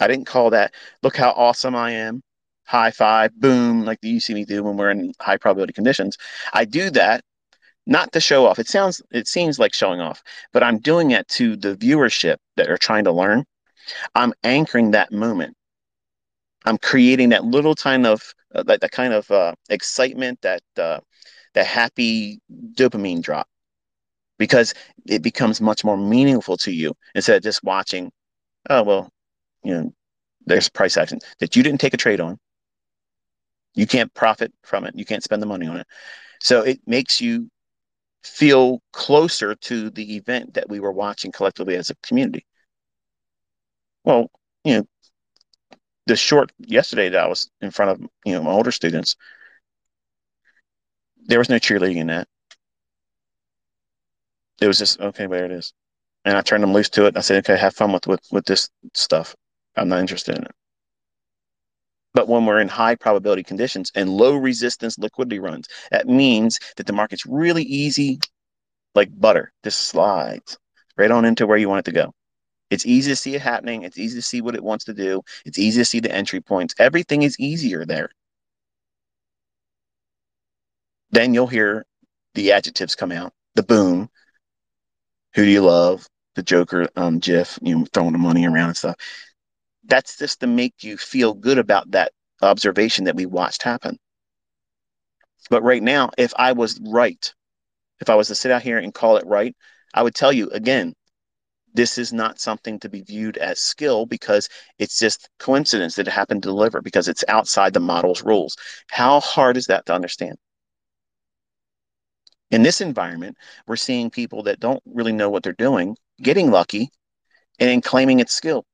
I 0.00 0.06
didn't 0.08 0.26
call 0.26 0.50
that, 0.50 0.74
look 1.02 1.16
how 1.16 1.30
awesome 1.30 1.74
I 1.74 1.92
am, 1.92 2.22
high 2.64 2.90
five, 2.90 3.34
boom, 3.40 3.84
like 3.84 3.98
you 4.02 4.20
see 4.20 4.34
me 4.34 4.44
do 4.44 4.62
when 4.62 4.76
we're 4.76 4.90
in 4.90 5.12
high 5.20 5.36
probability 5.36 5.72
conditions. 5.72 6.16
I 6.52 6.64
do 6.64 6.90
that 6.90 7.24
not 7.86 8.12
to 8.12 8.20
show 8.20 8.46
off. 8.46 8.58
It 8.58 8.68
sounds, 8.68 9.02
it 9.10 9.26
seems 9.26 9.58
like 9.58 9.74
showing 9.74 10.00
off, 10.00 10.22
but 10.52 10.62
I'm 10.62 10.78
doing 10.78 11.10
it 11.10 11.26
to 11.28 11.56
the 11.56 11.74
viewership 11.76 12.36
that 12.56 12.70
are 12.70 12.78
trying 12.78 13.04
to 13.04 13.12
learn. 13.12 13.44
I'm 14.14 14.32
anchoring 14.44 14.92
that 14.92 15.12
moment. 15.12 15.56
I'm 16.66 16.78
creating 16.78 17.30
that 17.30 17.44
little 17.44 17.74
kind 17.74 18.06
of 18.06 18.22
uh, 18.54 18.62
that, 18.64 18.80
that 18.82 18.90
kind 18.90 19.14
of 19.14 19.30
uh, 19.30 19.54
excitement, 19.70 20.40
that 20.42 20.62
uh, 20.76 21.00
that 21.54 21.66
happy 21.66 22.40
dopamine 22.74 23.22
drop, 23.22 23.48
because 24.38 24.74
it 25.06 25.22
becomes 25.22 25.60
much 25.60 25.84
more 25.84 25.96
meaningful 25.96 26.56
to 26.58 26.70
you 26.70 26.92
instead 27.14 27.36
of 27.36 27.42
just 27.42 27.64
watching. 27.64 28.12
Oh 28.68 28.82
well, 28.82 29.10
you 29.64 29.72
know, 29.74 29.94
there's 30.44 30.68
price 30.68 30.96
action 30.96 31.18
that 31.38 31.56
you 31.56 31.62
didn't 31.62 31.80
take 31.80 31.94
a 31.94 31.96
trade 31.96 32.20
on. 32.20 32.38
You 33.74 33.86
can't 33.86 34.12
profit 34.14 34.52
from 34.62 34.84
it. 34.84 34.94
You 34.96 35.04
can't 35.04 35.22
spend 35.22 35.42
the 35.42 35.46
money 35.46 35.66
on 35.66 35.78
it. 35.78 35.86
So 36.42 36.62
it 36.62 36.80
makes 36.86 37.20
you 37.20 37.50
feel 38.22 38.82
closer 38.92 39.54
to 39.54 39.90
the 39.90 40.16
event 40.16 40.54
that 40.54 40.68
we 40.68 40.80
were 40.80 40.92
watching 40.92 41.32
collectively 41.32 41.76
as 41.76 41.90
a 41.90 41.94
community. 41.96 42.46
Well, 44.04 44.30
you 44.64 44.78
know, 44.78 44.86
the 46.06 46.16
short 46.16 46.52
yesterday 46.58 47.08
that 47.08 47.22
I 47.22 47.26
was 47.28 47.50
in 47.60 47.70
front 47.70 47.92
of 47.92 48.08
you 48.24 48.32
know 48.34 48.42
my 48.42 48.50
older 48.50 48.72
students, 48.72 49.16
there 51.26 51.38
was 51.38 51.48
no 51.48 51.56
cheerleading 51.56 51.96
in 51.96 52.08
that. 52.08 52.28
It 54.60 54.66
was 54.66 54.78
just 54.78 55.00
okay, 55.00 55.26
there 55.26 55.44
it 55.46 55.52
is, 55.52 55.72
and 56.24 56.36
I 56.36 56.42
turned 56.42 56.62
them 56.62 56.72
loose 56.72 56.88
to 56.90 57.06
it. 57.06 57.16
I 57.16 57.20
said, 57.20 57.38
okay, 57.38 57.58
have 57.58 57.74
fun 57.74 57.92
with 57.92 58.06
with 58.06 58.20
with 58.30 58.44
this 58.46 58.68
stuff. 58.94 59.34
I'm 59.76 59.88
not 59.88 60.00
interested 60.00 60.36
in 60.36 60.44
it. 60.44 60.52
But 62.12 62.28
when 62.28 62.44
we're 62.44 62.60
in 62.60 62.68
high 62.68 62.96
probability 62.96 63.42
conditions 63.42 63.92
and 63.94 64.10
low 64.10 64.34
resistance 64.34 64.98
liquidity 64.98 65.38
runs, 65.38 65.68
that 65.90 66.08
means 66.08 66.58
that 66.76 66.86
the 66.86 66.92
market's 66.92 67.24
really 67.26 67.62
easy, 67.62 68.18
like 68.94 69.08
butter, 69.18 69.52
just 69.62 69.88
slides 69.88 70.58
right 70.96 71.10
on 71.10 71.24
into 71.24 71.46
where 71.46 71.58
you 71.58 71.68
want 71.68 71.80
it 71.80 71.90
to 71.90 71.94
go. 71.94 72.12
It's 72.70 72.86
easy 72.86 73.10
to 73.10 73.16
see 73.16 73.34
it 73.34 73.42
happening. 73.42 73.82
It's 73.82 73.98
easy 73.98 74.18
to 74.18 74.22
see 74.22 74.40
what 74.40 74.54
it 74.54 74.62
wants 74.62 74.84
to 74.86 74.94
do. 74.94 75.22
It's 75.44 75.58
easy 75.58 75.80
to 75.80 75.84
see 75.84 76.00
the 76.00 76.14
entry 76.14 76.40
points. 76.40 76.74
Everything 76.78 77.22
is 77.22 77.38
easier 77.38 77.84
there. 77.84 78.10
Then 81.10 81.34
you'll 81.34 81.48
hear 81.48 81.84
the 82.34 82.52
adjectives 82.52 82.94
come 82.94 83.10
out. 83.10 83.32
The 83.56 83.64
boom. 83.64 84.08
Who 85.34 85.44
do 85.44 85.50
you 85.50 85.62
love? 85.62 86.06
The 86.36 86.42
Joker 86.42 86.88
um, 86.96 87.18
GIF, 87.18 87.58
you 87.60 87.76
know, 87.76 87.86
throwing 87.92 88.12
the 88.12 88.18
money 88.18 88.46
around 88.46 88.68
and 88.68 88.76
stuff. 88.76 88.96
That's 89.90 90.16
just 90.16 90.38
to 90.40 90.46
make 90.46 90.84
you 90.84 90.96
feel 90.96 91.34
good 91.34 91.58
about 91.58 91.90
that 91.90 92.12
observation 92.40 93.04
that 93.04 93.16
we 93.16 93.26
watched 93.26 93.64
happen. 93.64 93.98
But 95.50 95.64
right 95.64 95.82
now, 95.82 96.10
if 96.16 96.32
I 96.36 96.52
was 96.52 96.78
right, 96.86 97.34
if 98.00 98.08
I 98.08 98.14
was 98.14 98.28
to 98.28 98.36
sit 98.36 98.52
out 98.52 98.62
here 98.62 98.78
and 98.78 98.94
call 98.94 99.16
it 99.16 99.26
right, 99.26 99.54
I 99.92 100.04
would 100.04 100.14
tell 100.14 100.32
you 100.32 100.48
again, 100.50 100.94
this 101.74 101.98
is 101.98 102.12
not 102.12 102.40
something 102.40 102.78
to 102.80 102.88
be 102.88 103.02
viewed 103.02 103.36
as 103.36 103.60
skill 103.60 104.06
because 104.06 104.48
it's 104.78 104.98
just 104.98 105.28
coincidence 105.40 105.96
that 105.96 106.06
it 106.06 106.12
happened 106.12 106.44
to 106.44 106.48
deliver 106.48 106.80
because 106.80 107.08
it's 107.08 107.24
outside 107.26 107.72
the 107.72 107.80
model's 107.80 108.22
rules. 108.22 108.56
How 108.90 109.18
hard 109.18 109.56
is 109.56 109.66
that 109.66 109.86
to 109.86 109.92
understand? 109.92 110.36
In 112.52 112.62
this 112.62 112.80
environment, 112.80 113.36
we're 113.66 113.76
seeing 113.76 114.08
people 114.08 114.44
that 114.44 114.60
don't 114.60 114.82
really 114.86 115.12
know 115.12 115.30
what 115.30 115.42
they're 115.42 115.52
doing, 115.52 115.96
getting 116.22 116.52
lucky, 116.52 116.90
and 117.58 117.82
claiming 117.82 118.20
it's 118.20 118.32
skill. 118.34 118.64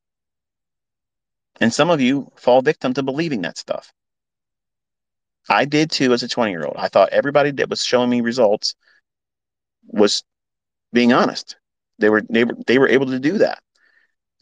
And 1.61 1.73
some 1.73 1.91
of 1.91 2.01
you 2.01 2.31
fall 2.37 2.63
victim 2.63 2.95
to 2.95 3.03
believing 3.03 3.43
that 3.43 3.59
stuff. 3.59 3.93
I 5.49 5.65
did 5.65 5.91
too 5.91 6.13
as 6.13 6.23
a 6.23 6.29
20 6.29 6.51
year 6.51 6.65
old. 6.65 6.77
I 6.77 6.89
thought 6.89 7.11
everybody 7.11 7.51
that 7.53 7.71
was 7.71 7.85
showing 7.85 8.11
me 8.11 8.21
results 8.21 8.75
was 9.87 10.25
being 10.93 11.13
honest. 11.13 11.57
They 11.99 12.11
were 12.11 12.23
they 12.29 12.45
were 12.45 12.57
they 12.67 12.79
were 12.79 12.89
able 12.89 13.07
to 13.07 13.21
do 13.21 13.39
that. 13.39 13.61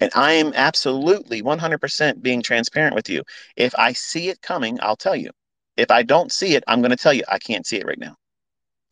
And 0.00 0.10
I 0.14 0.32
am 0.32 0.52
absolutely 0.54 1.42
100% 1.42 2.20
being 2.20 2.42
transparent 2.42 2.96
with 2.96 3.08
you. 3.08 3.22
If 3.56 3.74
I 3.76 3.92
see 3.92 4.28
it 4.28 4.42
coming, 4.42 4.78
I'll 4.82 4.96
tell 4.96 5.14
you. 5.14 5.30
If 5.76 5.90
I 5.90 6.02
don't 6.02 6.32
see 6.32 6.54
it, 6.56 6.64
I'm 6.66 6.80
going 6.80 6.90
to 6.90 6.96
tell 6.96 7.12
you 7.12 7.22
I 7.28 7.38
can't 7.38 7.66
see 7.66 7.76
it 7.76 7.86
right 7.86 7.98
now. 7.98 8.16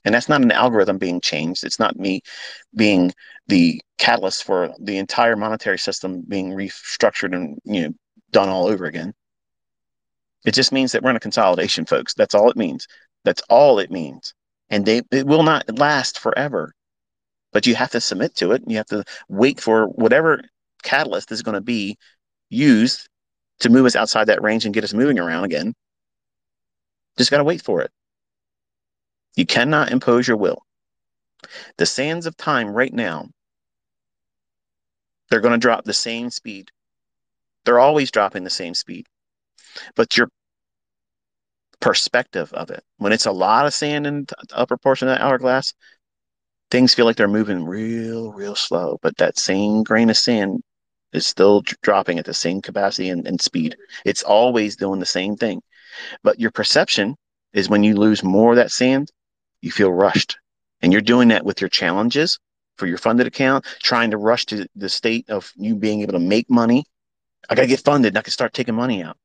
And 0.04 0.14
that's 0.14 0.28
not 0.28 0.42
an 0.42 0.50
algorithm 0.52 0.98
being 0.98 1.20
changed. 1.20 1.64
It's 1.64 1.78
not 1.78 1.98
me 1.98 2.22
being 2.74 3.12
the 3.48 3.80
catalyst 3.98 4.44
for 4.44 4.74
the 4.80 4.98
entire 4.98 5.36
monetary 5.36 5.78
system 5.78 6.22
being 6.26 6.50
restructured 6.50 7.34
and 7.34 7.58
you 7.64 7.82
know 7.82 7.94
done 8.32 8.48
all 8.48 8.66
over 8.66 8.84
again. 8.86 9.14
It 10.44 10.54
just 10.54 10.72
means 10.72 10.92
that 10.92 11.02
we're 11.02 11.10
in 11.10 11.16
a 11.16 11.20
consolidation, 11.20 11.86
folks. 11.86 12.14
That's 12.14 12.34
all 12.34 12.50
it 12.50 12.56
means. 12.56 12.88
That's 13.24 13.42
all 13.48 13.78
it 13.78 13.90
means. 13.90 14.34
And 14.70 14.84
they 14.84 15.02
it 15.10 15.26
will 15.26 15.42
not 15.42 15.78
last 15.78 16.18
forever 16.18 16.74
but 17.52 17.66
you 17.66 17.74
have 17.74 17.90
to 17.90 18.00
submit 18.00 18.34
to 18.36 18.52
it. 18.52 18.62
And 18.62 18.70
you 18.70 18.78
have 18.78 18.86
to 18.86 19.04
wait 19.28 19.60
for 19.60 19.86
whatever 19.86 20.42
catalyst 20.82 21.30
is 21.30 21.42
going 21.42 21.54
to 21.54 21.60
be 21.60 21.98
used 22.48 23.08
to 23.60 23.70
move 23.70 23.86
us 23.86 23.94
outside 23.94 24.24
that 24.24 24.42
range 24.42 24.64
and 24.64 24.74
get 24.74 24.84
us 24.84 24.94
moving 24.94 25.18
around 25.18 25.44
again. 25.44 25.74
Just 27.18 27.30
got 27.30 27.38
to 27.38 27.44
wait 27.44 27.62
for 27.62 27.82
it. 27.82 27.90
You 29.36 29.46
cannot 29.46 29.92
impose 29.92 30.26
your 30.26 30.36
will. 30.36 30.62
The 31.76 31.86
sands 31.86 32.26
of 32.26 32.36
time 32.36 32.68
right 32.68 32.92
now, 32.92 33.28
they're 35.30 35.40
going 35.40 35.52
to 35.52 35.58
drop 35.58 35.84
the 35.84 35.92
same 35.92 36.30
speed. 36.30 36.70
They're 37.64 37.78
always 37.78 38.10
dropping 38.10 38.44
the 38.44 38.50
same 38.50 38.74
speed. 38.74 39.06
But 39.94 40.16
your 40.16 40.28
perspective 41.80 42.52
of 42.52 42.70
it, 42.70 42.82
when 42.98 43.12
it's 43.12 43.26
a 43.26 43.32
lot 43.32 43.66
of 43.66 43.74
sand 43.74 44.06
in 44.06 44.24
the 44.24 44.36
upper 44.52 44.76
portion 44.76 45.08
of 45.08 45.14
that 45.14 45.24
hourglass, 45.24 45.74
things 46.70 46.94
feel 46.94 47.06
like 47.06 47.16
they're 47.16 47.28
moving 47.28 47.64
real, 47.64 48.32
real 48.32 48.54
slow, 48.54 48.98
but 49.02 49.16
that 49.18 49.38
same 49.38 49.82
grain 49.82 50.10
of 50.10 50.16
sand 50.16 50.62
is 51.12 51.26
still 51.26 51.62
dropping 51.82 52.18
at 52.18 52.24
the 52.24 52.34
same 52.34 52.62
capacity 52.62 53.10
and, 53.10 53.26
and 53.26 53.40
speed. 53.40 53.76
It's 54.04 54.22
always 54.22 54.76
doing 54.76 54.98
the 54.98 55.06
same 55.06 55.36
thing. 55.36 55.62
But 56.22 56.40
your 56.40 56.50
perception 56.50 57.16
is 57.52 57.68
when 57.68 57.82
you 57.82 57.94
lose 57.96 58.22
more 58.22 58.52
of 58.52 58.56
that 58.56 58.70
sand, 58.70 59.10
you 59.60 59.70
feel 59.70 59.92
rushed. 59.92 60.38
And 60.80 60.92
you're 60.92 61.02
doing 61.02 61.28
that 61.28 61.44
with 61.44 61.60
your 61.60 61.68
challenges 61.68 62.38
for 62.76 62.86
your 62.86 62.98
funded 62.98 63.26
account, 63.26 63.66
trying 63.82 64.10
to 64.10 64.16
rush 64.16 64.46
to 64.46 64.66
the 64.74 64.88
state 64.88 65.28
of 65.28 65.52
you 65.56 65.76
being 65.76 66.00
able 66.00 66.14
to 66.14 66.18
make 66.18 66.48
money. 66.48 66.84
I 67.48 67.54
got 67.54 67.62
to 67.62 67.68
get 67.68 67.80
funded. 67.80 68.12
and 68.12 68.18
I 68.18 68.22
can 68.22 68.32
start 68.32 68.52
taking 68.52 68.74
money 68.74 69.02
out. 69.02 69.16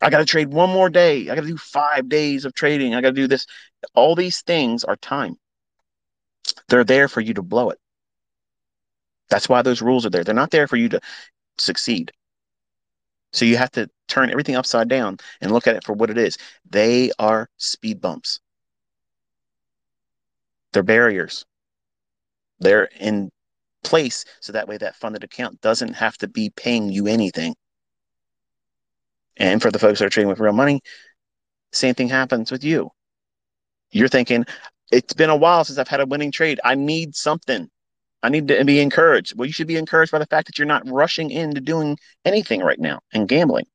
I 0.00 0.10
got 0.10 0.18
to 0.18 0.24
trade 0.24 0.52
one 0.52 0.70
more 0.70 0.90
day. 0.90 1.30
I 1.30 1.34
got 1.34 1.42
to 1.42 1.46
do 1.46 1.56
five 1.56 2.08
days 2.08 2.44
of 2.44 2.54
trading. 2.54 2.94
I 2.94 3.00
got 3.00 3.10
to 3.10 3.14
do 3.14 3.28
this. 3.28 3.46
All 3.94 4.14
these 4.14 4.42
things 4.42 4.84
are 4.84 4.96
time. 4.96 5.36
They're 6.68 6.84
there 6.84 7.08
for 7.08 7.20
you 7.20 7.34
to 7.34 7.42
blow 7.42 7.70
it. 7.70 7.78
That's 9.30 9.48
why 9.48 9.62
those 9.62 9.80
rules 9.80 10.04
are 10.04 10.10
there. 10.10 10.24
They're 10.24 10.34
not 10.34 10.50
there 10.50 10.68
for 10.68 10.76
you 10.76 10.90
to 10.90 11.00
succeed. 11.58 12.12
So 13.32 13.44
you 13.44 13.56
have 13.56 13.72
to 13.72 13.90
turn 14.06 14.30
everything 14.30 14.54
upside 14.54 14.88
down 14.88 15.18
and 15.40 15.50
look 15.50 15.66
at 15.66 15.76
it 15.76 15.84
for 15.84 15.92
what 15.92 16.10
it 16.10 16.18
is. 16.18 16.38
They 16.70 17.10
are 17.18 17.48
speed 17.56 18.00
bumps. 18.00 18.40
They're 20.72 20.82
barriers. 20.82 21.44
They're 22.60 22.88
in 23.00 23.30
place 23.84 24.24
so 24.40 24.52
that 24.52 24.66
way 24.66 24.76
that 24.78 24.96
funded 24.96 25.22
account 25.22 25.60
doesn't 25.60 25.94
have 25.94 26.16
to 26.18 26.28
be 26.28 26.50
paying 26.50 26.90
you 26.90 27.06
anything. 27.06 27.54
And 29.36 29.60
for 29.62 29.70
the 29.70 29.78
folks 29.78 29.98
that 29.98 30.06
are 30.06 30.10
trading 30.10 30.28
with 30.28 30.40
real 30.40 30.52
money, 30.52 30.80
same 31.72 31.94
thing 31.94 32.08
happens 32.08 32.50
with 32.50 32.64
you. 32.64 32.90
You're 33.90 34.08
thinking, 34.08 34.44
it's 34.90 35.14
been 35.14 35.30
a 35.30 35.36
while 35.36 35.64
since 35.64 35.78
I've 35.78 35.88
had 35.88 36.00
a 36.00 36.06
winning 36.06 36.32
trade. 36.32 36.60
I 36.64 36.74
need 36.74 37.14
something. 37.14 37.68
I 38.22 38.28
need 38.28 38.48
to 38.48 38.64
be 38.64 38.80
encouraged. 38.80 39.36
Well, 39.36 39.46
you 39.46 39.52
should 39.52 39.66
be 39.66 39.76
encouraged 39.76 40.12
by 40.12 40.18
the 40.18 40.26
fact 40.26 40.46
that 40.46 40.58
you're 40.58 40.66
not 40.66 40.88
rushing 40.88 41.30
into 41.30 41.60
doing 41.60 41.98
anything 42.24 42.60
right 42.60 42.78
now 42.78 43.00
and 43.12 43.28
gambling. 43.28 43.66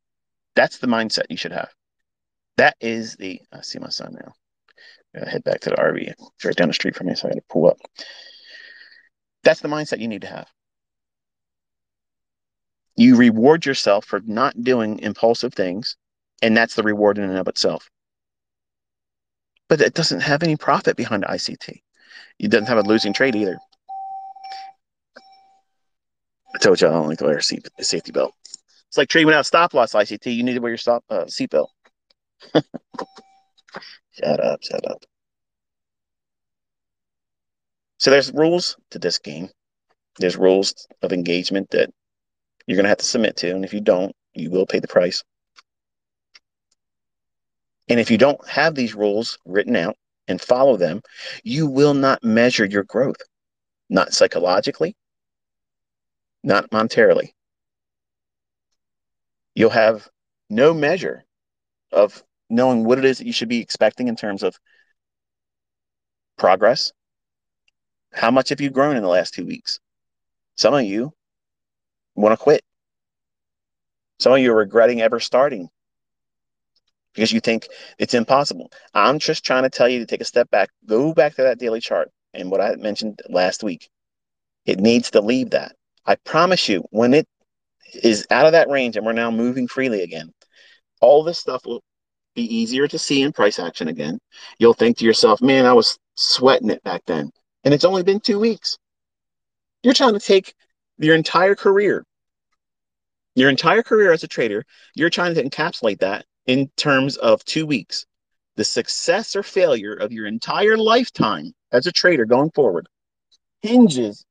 That's 0.56 0.80
the 0.80 0.88
mindset 0.88 1.26
you 1.30 1.38
should 1.38 1.52
have. 1.52 1.70
That 2.58 2.76
is 2.82 3.16
the. 3.16 3.42
I 3.54 3.62
see 3.62 3.80
my 3.80 3.90
son 3.90 4.18
now. 4.20 4.34
I 5.22 5.30
head 5.30 5.44
back 5.44 5.62
to 5.62 5.70
the 5.70 5.76
RV. 5.76 6.14
It's 6.18 6.46
right 6.46 6.56
down 6.56 6.68
the 6.68 6.74
street 6.74 6.96
from 6.96 7.08
me, 7.08 7.16
so 7.16 7.28
I 7.28 7.32
got 7.32 7.36
to 7.36 7.44
pull 7.50 7.68
up. 7.68 7.78
That's 9.50 9.62
the 9.62 9.68
mindset 9.68 9.98
you 9.98 10.08
need 10.08 10.22
to 10.22 10.28
have. 10.28 10.48
You 12.96 13.16
reward 13.16 13.66
yourself 13.66 14.06
for 14.06 14.22
not 14.28 14.64
doing 14.64 15.00
impulsive 15.00 15.56
things, 15.56 15.98
and 16.44 16.56
that's 16.56 16.76
the 16.76 16.84
reward 16.84 17.18
in 17.18 17.24
and 17.24 17.36
of 17.36 17.48
itself. 17.48 17.90
But 19.68 19.82
it 19.82 19.96
doesn't 19.96 20.20
have 20.20 20.44
any 20.44 20.56
profit 20.56 20.96
behind 20.96 21.24
ICT. 21.24 21.82
It 22.38 22.52
doesn't 22.52 22.68
have 22.68 22.78
a 22.78 22.84
losing 22.84 23.12
trade 23.12 23.36
either. 23.36 23.58
I 26.54 26.60
told 26.60 26.80
you 26.80 26.88
I 26.88 26.92
don't 26.92 27.08
like 27.08 27.18
to 27.18 27.26
wear 27.26 27.38
a, 27.40 27.84
safety 27.84 28.12
belt. 28.12 28.36
It's 28.44 29.00
like 29.00 29.10
trading 29.10 29.26
without 29.26 29.48
stop 29.48 29.74
loss 29.74 29.94
ICT. 29.94 30.32
You 30.36 30.44
need 30.44 30.54
to 30.54 30.60
wear 30.60 30.70
your 30.70 30.78
stop 30.78 31.04
uh, 31.10 31.24
seatbelt. 31.24 31.70
shut 32.54 34.40
up, 34.44 34.62
shut 34.62 34.92
up. 34.92 35.04
So 38.00 38.12
there's 38.12 38.34
rules 38.34 38.78
to 38.92 39.00
this 39.00 39.20
game. 39.20 39.50
There's 40.18 40.38
rules 40.38 40.88
of 41.02 41.14
engagement 41.14 41.70
that 41.72 41.90
you're 42.66 42.78
going 42.78 42.86
to 42.86 42.90
have 42.90 42.98
to 43.00 43.06
submit 43.06 43.36
to. 43.38 43.52
And 43.52 43.66
if 43.66 43.74
you 43.74 43.82
don't, 43.82 44.16
you 44.34 44.50
will 44.50 44.66
pay 44.66 44.80
the 44.80 44.88
price. 44.88 45.24
And 47.90 48.00
if 48.00 48.10
you 48.10 48.18
don't 48.18 48.48
have 48.48 48.76
these 48.76 48.96
rules 48.96 49.38
written 49.46 49.76
out 49.76 49.96
and 50.28 50.40
follow 50.40 50.78
them, 50.78 51.02
you 51.44 51.68
will 51.68 51.94
not 51.94 52.24
measure 52.24 52.66
your 52.66 52.84
growth, 52.84 53.18
not 53.90 54.14
psychologically, 54.14 54.96
not 56.44 56.70
monetarily. 56.70 57.34
You'll 59.56 59.72
have 59.72 60.08
no 60.50 60.74
measure 60.74 61.26
of 61.92 62.24
knowing 62.50 62.86
what 62.86 62.98
it 63.00 63.06
is 63.06 63.18
that 63.18 63.28
you 63.28 63.34
should 63.34 63.50
be 63.50 63.60
expecting 63.60 64.08
in 64.08 64.16
terms 64.16 64.44
of 64.44 64.58
progress. 66.38 66.94
How 68.12 68.32
much 68.32 68.50
have 68.50 68.62
you 68.62 68.70
grown 68.70 68.96
in 68.96 69.04
the 69.04 69.10
last 69.10 69.34
two 69.34 69.46
weeks? 69.46 69.80
Some 70.56 70.74
of 70.74 70.84
you 70.84 71.14
want 72.16 72.34
to 72.34 72.44
quit. 72.44 72.64
Some 74.20 74.34
of 74.34 74.40
you 74.40 74.52
are 74.52 74.58
regretting 74.58 75.02
ever 75.02 75.20
starting 75.20 75.70
because 77.14 77.32
you 77.32 77.40
think 77.40 77.68
it's 77.98 78.14
impossible. 78.14 78.72
I'm 78.94 79.20
just 79.20 79.46
trying 79.46 79.64
to 79.64 79.70
tell 79.70 79.88
you 79.88 80.00
to 80.00 80.06
take 80.06 80.22
a 80.22 80.26
step 80.26 80.50
back, 80.50 80.70
go 80.86 81.14
back 81.14 81.36
to 81.36 81.44
that 81.44 81.60
daily 81.60 81.80
chart 81.80 82.10
and 82.34 82.52
what 82.52 82.62
I 82.62 82.76
mentioned 82.76 83.22
last 83.30 83.64
week. 83.64 83.90
It 84.66 84.80
needs 84.80 85.12
to 85.12 85.22
leave 85.22 85.52
that. 85.52 85.74
I 86.06 86.16
promise 86.16 86.68
you, 86.68 86.84
when 86.92 87.14
it 87.14 87.28
is 88.04 88.26
out 88.30 88.46
of 88.46 88.52
that 88.52 88.70
range 88.70 88.98
and 88.98 89.06
we're 89.06 89.14
now 89.14 89.32
moving 89.32 89.68
freely 89.68 90.04
again, 90.04 90.34
all 91.02 91.24
this 91.24 91.40
stuff 91.40 91.66
will 91.66 91.82
be 92.36 92.44
easier 92.44 92.88
to 92.88 93.00
see 93.00 93.22
in 93.22 93.32
price 93.32 93.60
action 93.60 93.88
again. 93.88 94.20
You'll 94.60 94.74
think 94.74 94.98
to 94.98 95.06
yourself, 95.06 95.42
man, 95.42 95.66
I 95.66 95.74
was 95.74 95.98
sweating 96.16 96.70
it 96.70 96.84
back 96.84 97.04
then. 97.06 97.32
And 97.64 97.74
it's 97.74 97.86
only 97.86 98.04
been 98.04 98.20
two 98.20 98.40
weeks. 98.40 98.78
You're 99.84 99.94
trying 99.94 100.14
to 100.14 100.20
take 100.20 100.54
your 100.98 101.16
entire 101.16 101.56
career, 101.56 102.06
your 103.36 103.50
entire 103.50 103.84
career 103.84 104.12
as 104.12 104.24
a 104.24 104.28
trader, 104.28 104.66
you're 104.96 105.10
trying 105.10 105.34
to 105.36 105.44
encapsulate 105.44 106.00
that 106.00 106.26
in 106.46 106.70
terms 106.76 107.18
of 107.18 107.44
two 107.46 107.66
weeks. 107.66 108.06
The 108.56 108.64
success 108.66 109.36
or 109.36 109.44
failure 109.44 109.94
of 109.94 110.12
your 110.12 110.26
entire 110.26 110.78
lifetime 110.78 111.54
as 111.72 111.88
a 111.88 111.92
trader 111.92 112.26
going 112.26 112.52
forward 112.52 112.88
hinges 113.62 114.26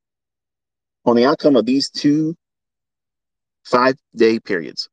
on 1.04 1.16
the 1.16 1.24
outcome 1.24 1.56
of 1.56 1.64
these 1.64 1.90
two 1.90 2.36
five 3.64 3.96
day 4.14 4.38
periods. 4.38 4.88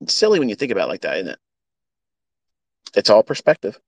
It's 0.00 0.14
silly 0.14 0.38
when 0.38 0.48
you 0.48 0.54
think 0.54 0.72
about 0.72 0.88
it 0.88 0.92
like 0.92 1.00
that, 1.02 1.16
isn't 1.16 1.28
it? 1.28 1.38
It's 2.94 3.10
all 3.10 3.22
perspective. 3.22 3.78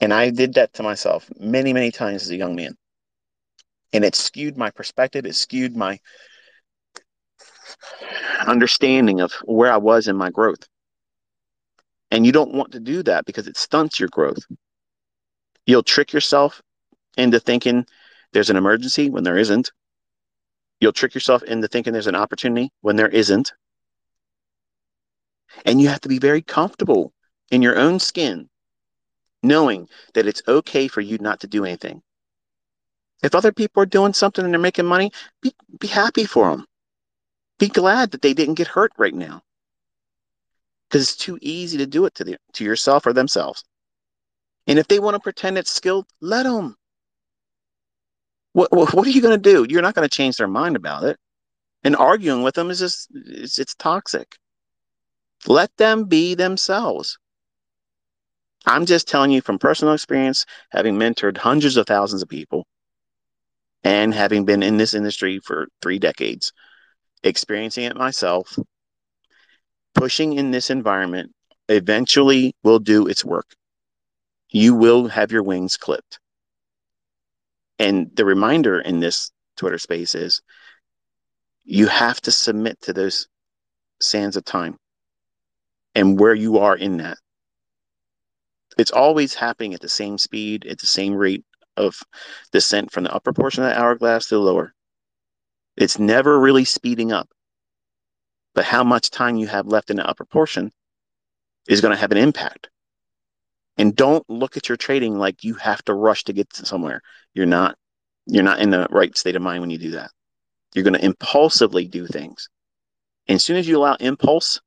And 0.00 0.12
I 0.12 0.30
did 0.30 0.54
that 0.54 0.72
to 0.74 0.82
myself 0.82 1.30
many, 1.38 1.72
many 1.72 1.90
times 1.90 2.22
as 2.22 2.30
a 2.30 2.36
young 2.36 2.54
man. 2.56 2.76
And 3.92 4.04
it 4.04 4.14
skewed 4.14 4.56
my 4.56 4.70
perspective, 4.70 5.26
it 5.26 5.34
skewed 5.34 5.76
my 5.76 6.00
understanding 8.46 9.20
of 9.20 9.32
where 9.44 9.72
I 9.72 9.76
was 9.76 10.08
in 10.08 10.16
my 10.16 10.30
growth. 10.30 10.66
And 12.10 12.26
you 12.26 12.32
don't 12.32 12.54
want 12.54 12.72
to 12.72 12.80
do 12.80 13.02
that 13.04 13.24
because 13.24 13.46
it 13.46 13.56
stunts 13.56 13.98
your 13.98 14.08
growth. 14.10 14.44
You'll 15.66 15.82
trick 15.82 16.12
yourself 16.12 16.60
into 17.16 17.40
thinking 17.40 17.86
there's 18.32 18.50
an 18.50 18.56
emergency 18.56 19.10
when 19.10 19.24
there 19.24 19.38
isn't. 19.38 19.72
You'll 20.80 20.92
trick 20.92 21.14
yourself 21.14 21.42
into 21.44 21.68
thinking 21.68 21.92
there's 21.92 22.06
an 22.06 22.16
opportunity 22.16 22.70
when 22.80 22.96
there 22.96 23.08
isn't. 23.08 23.52
And 25.64 25.80
you 25.80 25.88
have 25.88 26.00
to 26.00 26.08
be 26.08 26.18
very 26.18 26.42
comfortable 26.42 27.12
in 27.50 27.62
your 27.62 27.78
own 27.78 27.98
skin, 27.98 28.48
knowing 29.42 29.88
that 30.14 30.26
it's 30.26 30.42
okay 30.46 30.88
for 30.88 31.00
you 31.00 31.18
not 31.18 31.40
to 31.40 31.46
do 31.46 31.64
anything. 31.64 32.02
If 33.22 33.34
other 33.34 33.52
people 33.52 33.82
are 33.82 33.86
doing 33.86 34.12
something 34.12 34.44
and 34.44 34.52
they're 34.52 34.60
making 34.60 34.86
money, 34.86 35.12
be, 35.40 35.54
be 35.78 35.86
happy 35.86 36.24
for 36.24 36.50
them. 36.50 36.66
Be 37.58 37.68
glad 37.68 38.10
that 38.10 38.22
they 38.22 38.34
didn't 38.34 38.54
get 38.54 38.66
hurt 38.66 38.92
right 38.96 39.14
now. 39.14 39.42
Because 40.88 41.02
it's 41.02 41.16
too 41.16 41.38
easy 41.40 41.78
to 41.78 41.86
do 41.86 42.04
it 42.04 42.14
to, 42.16 42.24
the, 42.24 42.36
to 42.54 42.64
yourself 42.64 43.06
or 43.06 43.12
themselves. 43.12 43.64
And 44.66 44.78
if 44.78 44.88
they 44.88 44.98
want 44.98 45.14
to 45.14 45.20
pretend 45.20 45.58
it's 45.58 45.70
skilled, 45.70 46.06
let 46.20 46.42
them. 46.44 46.76
What, 48.52 48.72
what, 48.72 48.92
what 48.92 49.06
are 49.06 49.10
you 49.10 49.22
going 49.22 49.40
to 49.40 49.50
do? 49.50 49.66
You're 49.68 49.82
not 49.82 49.94
going 49.94 50.08
to 50.08 50.14
change 50.14 50.36
their 50.36 50.48
mind 50.48 50.76
about 50.76 51.04
it. 51.04 51.18
And 51.84 51.96
arguing 51.96 52.42
with 52.42 52.54
them 52.54 52.70
is 52.70 52.78
just, 52.78 53.08
it's, 53.14 53.58
it's 53.58 53.74
toxic. 53.74 54.36
Let 55.46 55.76
them 55.76 56.04
be 56.04 56.34
themselves. 56.34 57.18
I'm 58.66 58.86
just 58.86 59.08
telling 59.08 59.30
you 59.32 59.40
from 59.40 59.58
personal 59.58 59.94
experience, 59.94 60.46
having 60.70 60.96
mentored 60.96 61.36
hundreds 61.36 61.76
of 61.76 61.86
thousands 61.86 62.22
of 62.22 62.28
people 62.28 62.66
and 63.82 64.14
having 64.14 64.44
been 64.44 64.62
in 64.62 64.76
this 64.76 64.94
industry 64.94 65.40
for 65.40 65.66
three 65.80 65.98
decades 65.98 66.52
experiencing 67.24 67.84
it 67.84 67.96
myself, 67.96 68.58
pushing 69.94 70.34
in 70.34 70.50
this 70.50 70.70
environment 70.70 71.32
eventually 71.68 72.54
will 72.62 72.78
do 72.78 73.06
its 73.06 73.24
work. 73.24 73.54
You 74.50 74.74
will 74.74 75.08
have 75.08 75.32
your 75.32 75.42
wings 75.42 75.76
clipped. 75.76 76.18
And 77.78 78.10
the 78.14 78.24
reminder 78.24 78.80
in 78.80 79.00
this 79.00 79.30
Twitter 79.56 79.78
space 79.78 80.14
is 80.14 80.42
you 81.64 81.86
have 81.86 82.20
to 82.22 82.30
submit 82.30 82.80
to 82.82 82.92
those 82.92 83.28
sands 84.00 84.36
of 84.36 84.44
time 84.44 84.76
and 85.94 86.18
where 86.18 86.34
you 86.34 86.58
are 86.58 86.76
in 86.76 86.98
that. 86.98 87.18
It's 88.78 88.90
always 88.90 89.34
happening 89.34 89.74
at 89.74 89.80
the 89.80 89.88
same 89.88 90.18
speed, 90.18 90.66
at 90.66 90.78
the 90.78 90.86
same 90.86 91.14
rate 91.14 91.44
of 91.76 92.00
descent 92.52 92.90
from 92.90 93.04
the 93.04 93.14
upper 93.14 93.32
portion 93.32 93.64
of 93.64 93.70
the 93.70 93.78
hourglass 93.78 94.26
to 94.28 94.36
the 94.36 94.40
lower. 94.40 94.74
It's 95.76 95.98
never 95.98 96.38
really 96.38 96.64
speeding 96.64 97.12
up. 97.12 97.28
But 98.54 98.64
how 98.64 98.84
much 98.84 99.10
time 99.10 99.36
you 99.36 99.46
have 99.46 99.66
left 99.66 99.90
in 99.90 99.96
the 99.96 100.06
upper 100.06 100.24
portion 100.24 100.72
is 101.68 101.80
going 101.80 101.94
to 101.94 102.00
have 102.00 102.12
an 102.12 102.18
impact. 102.18 102.68
And 103.78 103.96
don't 103.96 104.28
look 104.28 104.56
at 104.56 104.68
your 104.68 104.76
trading 104.76 105.18
like 105.18 105.44
you 105.44 105.54
have 105.54 105.82
to 105.84 105.94
rush 105.94 106.24
to 106.24 106.32
get 106.32 106.50
to 106.54 106.66
somewhere. 106.66 107.00
You're 107.34 107.46
not. 107.46 107.76
You're 108.26 108.44
not 108.44 108.60
in 108.60 108.70
the 108.70 108.86
right 108.90 109.16
state 109.16 109.34
of 109.34 109.42
mind 109.42 109.62
when 109.62 109.70
you 109.70 109.78
do 109.78 109.92
that. 109.92 110.10
You're 110.74 110.84
going 110.84 110.94
to 110.94 111.04
impulsively 111.04 111.88
do 111.88 112.06
things. 112.06 112.48
And 113.26 113.36
as 113.36 113.44
soon 113.44 113.56
as 113.56 113.66
you 113.66 113.78
allow 113.78 113.94
impulse, 113.94 114.60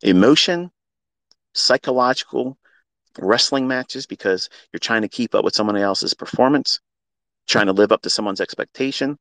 emotion, 0.00 0.70
psychological 1.58 2.56
wrestling 3.18 3.66
matches 3.66 4.06
because 4.06 4.48
you're 4.72 4.80
trying 4.80 5.02
to 5.02 5.08
keep 5.08 5.34
up 5.34 5.44
with 5.44 5.54
someone 5.54 5.76
else's 5.76 6.14
performance, 6.14 6.80
trying 7.46 7.66
to 7.66 7.72
live 7.72 7.92
up 7.92 8.02
to 8.02 8.10
someone's 8.10 8.40
expectation, 8.40 9.18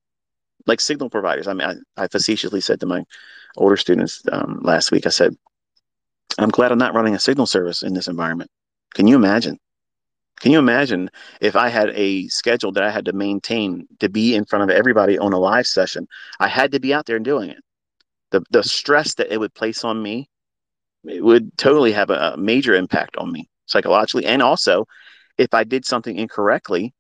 like 0.66 0.80
signal 0.80 1.10
providers. 1.10 1.48
I 1.48 1.54
mean, 1.54 1.68
I, 1.98 2.04
I 2.04 2.08
facetiously 2.08 2.62
said 2.62 2.80
to 2.82 2.86
my 2.86 3.04
older 3.56 3.78
students 3.78 4.22
um, 4.32 4.60
last 4.62 4.92
week, 4.92 5.06
I 5.06 5.10
said, 5.10 5.36
I'm 6.38 6.50
glad 6.50 6.72
I'm 6.72 6.78
not 6.78 6.94
running 6.94 7.16
a 7.16 7.20
signal 7.20 7.46
service 7.46 7.84
in 7.84 7.94
this 7.94 8.08
environment. 8.08 8.52
Can 8.94 9.08
you 9.08 9.16
imagine? 9.16 9.58
Can 10.40 10.52
you 10.52 10.60
imagine 10.60 11.10
if 11.42 11.56
I 11.56 11.70
had 11.70 11.90
a 11.96 12.28
schedule 12.28 12.72
that 12.74 12.84
I 12.84 12.92
had 12.92 13.06
to 13.06 13.14
maintain 13.14 13.88
to 14.00 14.10
be 14.10 14.36
in 14.36 14.46
front 14.46 14.64
of 14.64 14.70
everybody 14.70 15.18
on 15.18 15.34
a 15.34 15.40
live 15.40 15.66
session? 15.66 16.08
I 16.40 16.48
had 16.48 16.72
to 16.74 16.80
be 16.80 16.94
out 16.94 17.08
there 17.08 17.16
and 17.16 17.26
doing 17.26 17.50
it. 17.50 17.58
The 18.30 18.44
the 18.52 18.62
stress 18.62 19.16
that 19.16 19.34
it 19.34 19.40
would 19.40 19.54
place 19.56 19.84
on 19.84 20.02
me, 20.02 20.30
it 21.08 21.24
would 21.24 21.58
totally 21.58 21.92
have 21.92 22.10
a, 22.10 22.36
major 22.38 22.76
impact 22.76 23.18
on 23.18 23.32
me 23.32 23.50
psychologically, 23.66 24.26
and 24.26 24.42
also 24.42 24.86
if 25.38 25.54
I 25.54 25.64
did 25.64 25.86
something 25.86 26.18
incorrectly, 26.18 26.94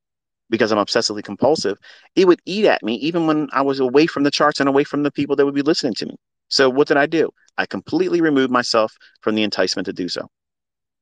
because 0.49 0.71
I'm 0.71 0.77
obsessively 0.77 1.23
compulsive, 1.23 1.77
it 2.15 2.27
would 2.27 2.39
eat 2.45 2.65
at 2.65 2.83
me 2.83 2.95
even 2.95 3.27
when 3.27 3.47
I 3.51 3.61
was 3.61 3.79
away 3.79 4.07
from 4.07 4.23
the 4.23 4.31
charts 4.31 4.59
and 4.59 4.69
away 4.69 4.83
from 4.83 5.03
the 5.03 5.11
people 5.11 5.35
that 5.35 5.45
would 5.45 5.55
be 5.55 5.61
listening 5.61 5.93
to 5.95 6.05
me. 6.05 6.15
So 6.49 6.69
what 6.69 6.87
did 6.87 6.97
I 6.97 7.05
do? 7.05 7.29
I 7.57 7.65
completely 7.65 8.21
removed 8.21 8.51
myself 8.51 8.93
from 9.21 9.35
the 9.35 9.43
enticement 9.43 9.85
to 9.87 9.93
do 9.93 10.07
so 10.07 10.27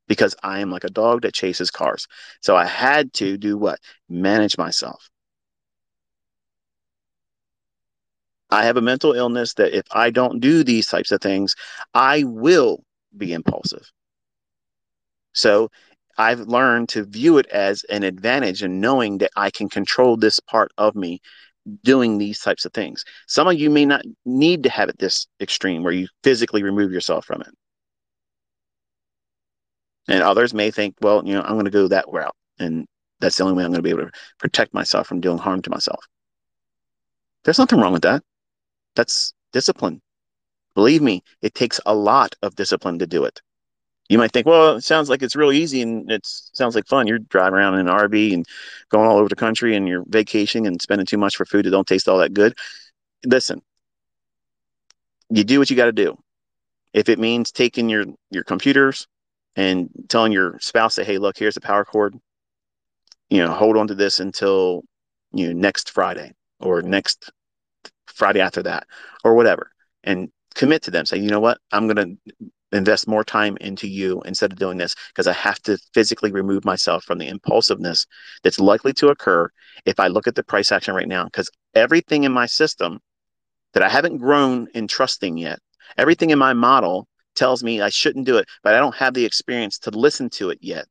because 0.08 0.36
I 0.43 0.60
am 0.60 0.72
like 0.72 0.84
a 0.84 0.89
dog 0.89 1.22
that 1.22 1.34
chases 1.34 1.70
cars. 1.72 2.08
So 2.41 2.56
I 2.56 2.66
had 2.66 3.14
to 3.14 3.38
do 3.38 3.58
what? 3.58 3.80
Manage 4.10 4.58
myself. 4.58 5.10
I 8.49 8.66
have 8.66 8.78
a 8.78 8.82
mental 8.82 9.14
illness 9.14 9.56
that 9.56 9.76
if 9.76 9.86
I 9.91 10.12
don't 10.12 10.39
do 10.39 10.64
these 10.64 10.88
types 10.88 11.12
of 11.12 11.20
things, 11.20 11.56
I 11.93 12.24
will 12.24 12.85
be 13.18 13.34
impulsive. 13.34 13.91
So 15.34 15.70
I've 16.18 16.41
learned 16.41 16.89
to 16.89 17.03
view 17.03 17.38
it 17.38 17.47
as 17.47 17.84
an 17.89 18.03
advantage 18.03 18.63
and 18.63 18.80
knowing 18.80 19.18
that 19.20 19.32
I 19.36 19.49
can 19.49 19.70
control 19.70 20.18
this 20.18 20.39
part 20.39 20.72
of 20.78 20.95
me 20.95 21.22
doing 21.84 22.18
these 22.18 22.39
types 22.39 22.66
of 22.66 22.74
things. 22.74 23.03
Some 23.28 23.47
of 23.47 23.59
you 23.59 23.70
may 23.70 23.86
not 23.86 24.05
need 24.26 24.63
to 24.63 24.70
have 24.70 24.89
it 24.89 24.97
this 24.99 25.28
extreme 25.41 25.84
where 25.84 25.93
you 25.93 26.07
physically 26.24 26.63
remove 26.63 26.91
yourself 26.91 27.26
from 27.26 27.41
it. 27.41 27.49
And 30.07 30.22
others 30.22 30.53
may 30.53 30.72
think, 30.72 30.95
well, 31.01 31.26
you 31.26 31.34
know, 31.34 31.41
I'm 31.41 31.53
going 31.53 31.66
to 31.66 31.72
go 31.72 31.88
that 31.88 32.05
route. 32.07 32.36
And 32.59 32.86
that's 33.20 33.38
the 33.38 33.43
only 33.43 33.55
way 33.55 33.63
I'm 33.63 33.72
going 33.72 33.80
to 33.80 33.84
be 33.84 33.89
able 33.89 34.05
to 34.05 34.11
protect 34.39 34.74
myself 34.74 35.07
from 35.07 35.20
doing 35.20 35.38
harm 35.38 35.61
to 35.63 35.70
myself. 35.70 36.05
There's 37.43 37.59
nothing 37.59 37.80
wrong 37.80 37.93
with 37.93 38.03
that. 38.03 38.24
That's 38.95 39.34
discipline. 39.51 40.01
Believe 40.76 41.01
me, 41.01 41.23
it 41.41 41.55
takes 41.55 41.80
a 41.86 41.95
lot 41.95 42.36
of 42.41 42.55
discipline 42.55 42.99
to 42.99 43.07
do 43.07 43.23
it. 43.23 43.41
You 44.09 44.19
might 44.19 44.32
think, 44.32 44.45
well, 44.45 44.76
it 44.76 44.84
sounds 44.84 45.09
like 45.09 45.23
it's 45.23 45.36
really 45.36 45.57
easy 45.57 45.82
and 45.82 46.11
it 46.11 46.21
sounds 46.26 46.76
like 46.76 46.86
fun. 46.86 47.07
You're 47.07 47.19
driving 47.19 47.57
around 47.57 47.73
in 47.76 47.88
an 47.88 47.93
RV 47.93 48.34
and 48.34 48.45
going 48.89 49.07
all 49.07 49.17
over 49.17 49.30
the 49.30 49.36
country 49.36 49.76
and 49.76 49.88
you're 49.88 50.03
vacationing 50.07 50.67
and 50.67 50.80
spending 50.80 51.07
too 51.07 51.17
much 51.17 51.36
for 51.36 51.45
food 51.45 51.65
that 51.65 51.71
don't 51.71 51.88
taste 51.88 52.07
all 52.07 52.19
that 52.19 52.34
good. 52.34 52.55
Listen, 53.26 53.63
you 55.30 55.43
do 55.43 55.57
what 55.57 55.71
you 55.71 55.76
got 55.76 55.86
to 55.86 55.91
do. 55.91 56.17
If 56.93 57.09
it 57.09 57.19
means 57.19 57.51
taking 57.51 57.89
your 57.89 58.05
your 58.30 58.43
computers 58.43 59.07
and 59.55 59.89
telling 60.07 60.32
your 60.32 60.59
spouse 60.59 60.95
that, 60.95 61.07
hey, 61.07 61.17
look, 61.17 61.38
here's 61.38 61.55
the 61.55 61.61
power 61.61 61.84
cord. 61.84 62.15
You 63.30 63.43
know, 63.43 63.51
hold 63.51 63.76
on 63.76 63.88
to 63.88 63.95
this 63.95 64.19
until 64.19 64.84
you 65.34 65.47
know 65.47 65.59
next 65.59 65.89
Friday 65.89 66.34
or 66.59 66.84
next 66.84 67.32
Friday 68.05 68.39
after 68.39 68.61
that 68.63 68.86
or 69.23 69.34
whatever, 69.34 69.71
and 70.03 70.32
commit 70.56 70.82
to 70.84 70.91
them. 70.91 71.06
Say, 71.06 71.18
you 71.18 71.30
know 71.30 71.39
what, 71.39 71.60
I'm 71.72 71.88
going 71.88 72.18
to 72.28 72.45
invest 72.72 73.08
more 73.08 73.24
time 73.24 73.58
into 73.62 73.88
you 73.88 74.22
instead 74.24 74.51
of 74.51 74.60
doing 74.60 74.78
this 74.78 74.95
because 75.10 75.28
I 75.28 75.34
have 75.34 75.62
to 75.64 75.78
physically 75.93 76.32
remove 76.32 76.66
myself 76.66 77.03
from 77.03 77.20
the 77.20 77.28
impulsiveness 77.28 78.06
that's 78.43 78.60
likely 78.60 78.93
to 78.93 79.10
occur 79.10 79.49
if 79.86 79.99
I 79.99 80.08
look 80.08 80.28
at 80.28 80.36
the 80.36 80.43
price 80.43 80.72
action 80.72 80.95
right 80.95 81.08
now. 81.08 81.26
Because 81.26 81.49
everything 81.74 82.24
in 82.24 82.32
my 82.32 82.45
system 82.45 82.99
that 83.74 83.84
I 83.84 83.89
haven't 83.89 84.18
grown 84.18 84.68
in 84.74 84.88
trusting 84.88 85.38
yet, 85.38 85.60
everything 85.97 86.32
in 86.32 86.39
my 86.39 86.53
model 86.53 87.08
tells 87.36 87.64
me 87.64 87.82
I 87.82 87.89
shouldn't 87.89 88.26
do 88.26 88.38
it, 88.38 88.47
but 88.64 88.74
I 88.74 88.80
don't 88.80 88.95
have 88.95 89.14
the 89.14 89.26
experience 89.26 89.78
to 89.80 89.91
listen 89.91 90.30
to 90.32 90.49
it 90.49 90.60
yet. 90.62 90.86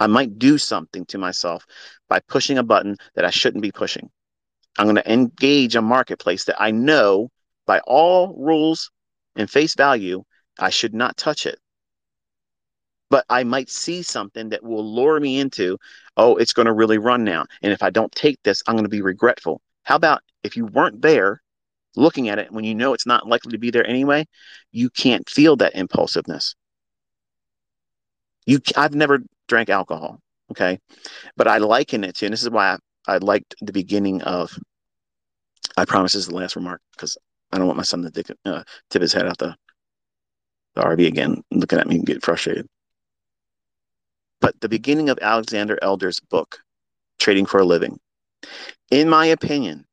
I 0.00 0.06
might 0.06 0.38
do 0.38 0.58
something 0.58 1.06
to 1.06 1.18
myself 1.18 1.64
by 2.08 2.20
pushing 2.20 2.58
a 2.58 2.62
button 2.62 2.96
that 3.14 3.24
I 3.24 3.30
shouldn't 3.30 3.62
be 3.62 3.72
pushing. 3.72 4.10
I'm 4.78 4.86
going 4.86 4.96
to 4.96 5.12
engage 5.12 5.74
a 5.74 5.82
marketplace 5.82 6.44
that 6.44 6.60
I 6.60 6.70
know 6.70 7.30
by 7.68 7.78
all 7.86 8.34
rules 8.36 8.90
and 9.36 9.48
face 9.48 9.76
value 9.76 10.24
I 10.58 10.70
should 10.70 10.94
not 10.94 11.16
touch 11.16 11.46
it. 11.46 11.60
But 13.10 13.24
I 13.30 13.44
might 13.44 13.70
see 13.70 14.02
something 14.02 14.48
that 14.48 14.64
will 14.64 14.84
lure 14.84 15.20
me 15.20 15.38
into, 15.38 15.78
oh, 16.16 16.36
it's 16.36 16.52
going 16.52 16.66
to 16.66 16.72
really 16.72 16.98
run 16.98 17.24
now. 17.24 17.46
And 17.62 17.72
if 17.72 17.82
I 17.82 17.90
don't 17.90 18.12
take 18.12 18.42
this, 18.42 18.62
I'm 18.66 18.74
going 18.74 18.84
to 18.84 18.90
be 18.90 19.00
regretful. 19.00 19.62
How 19.84 19.96
about 19.96 20.22
if 20.42 20.56
you 20.56 20.66
weren't 20.66 21.00
there 21.00 21.40
looking 21.96 22.28
at 22.28 22.38
it 22.38 22.52
when 22.52 22.64
you 22.64 22.74
know 22.74 22.92
it's 22.92 23.06
not 23.06 23.26
likely 23.26 23.52
to 23.52 23.58
be 23.58 23.70
there 23.70 23.86
anyway, 23.86 24.26
you 24.72 24.90
can't 24.90 25.28
feel 25.28 25.56
that 25.56 25.74
impulsiveness. 25.74 26.54
You, 28.46 28.60
I've 28.76 28.94
never 28.94 29.20
drank 29.46 29.68
alcohol, 29.68 30.20
okay, 30.50 30.78
but 31.36 31.48
I 31.48 31.58
liken 31.58 32.04
it 32.04 32.16
to, 32.16 32.26
and 32.26 32.32
this 32.32 32.42
is 32.42 32.50
why 32.50 32.76
I, 33.06 33.14
I 33.14 33.18
liked 33.18 33.54
the 33.60 33.72
beginning 33.72 34.22
of. 34.22 34.58
I 35.76 35.84
promise 35.84 36.12
this 36.12 36.22
is 36.22 36.28
the 36.28 36.34
last 36.34 36.56
remark 36.56 36.80
because 36.92 37.16
I 37.50 37.58
don't 37.58 37.66
want 37.66 37.76
my 37.76 37.82
son 37.82 38.02
to 38.02 38.10
dick, 38.10 38.30
uh, 38.44 38.62
tip 38.90 39.02
his 39.02 39.12
head 39.12 39.26
out 39.26 39.38
the 39.38 39.56
the 40.74 40.82
RV 40.82 41.06
again, 41.06 41.42
looking 41.50 41.78
at 41.78 41.88
me 41.88 41.96
and 41.96 42.06
get 42.06 42.24
frustrated. 42.24 42.68
But 44.40 44.60
the 44.60 44.68
beginning 44.68 45.08
of 45.08 45.18
Alexander 45.20 45.78
Elder's 45.82 46.20
book, 46.20 46.60
Trading 47.18 47.46
for 47.46 47.58
a 47.58 47.64
Living, 47.64 47.98
in 48.90 49.08
my 49.08 49.26
opinion, 49.26 49.86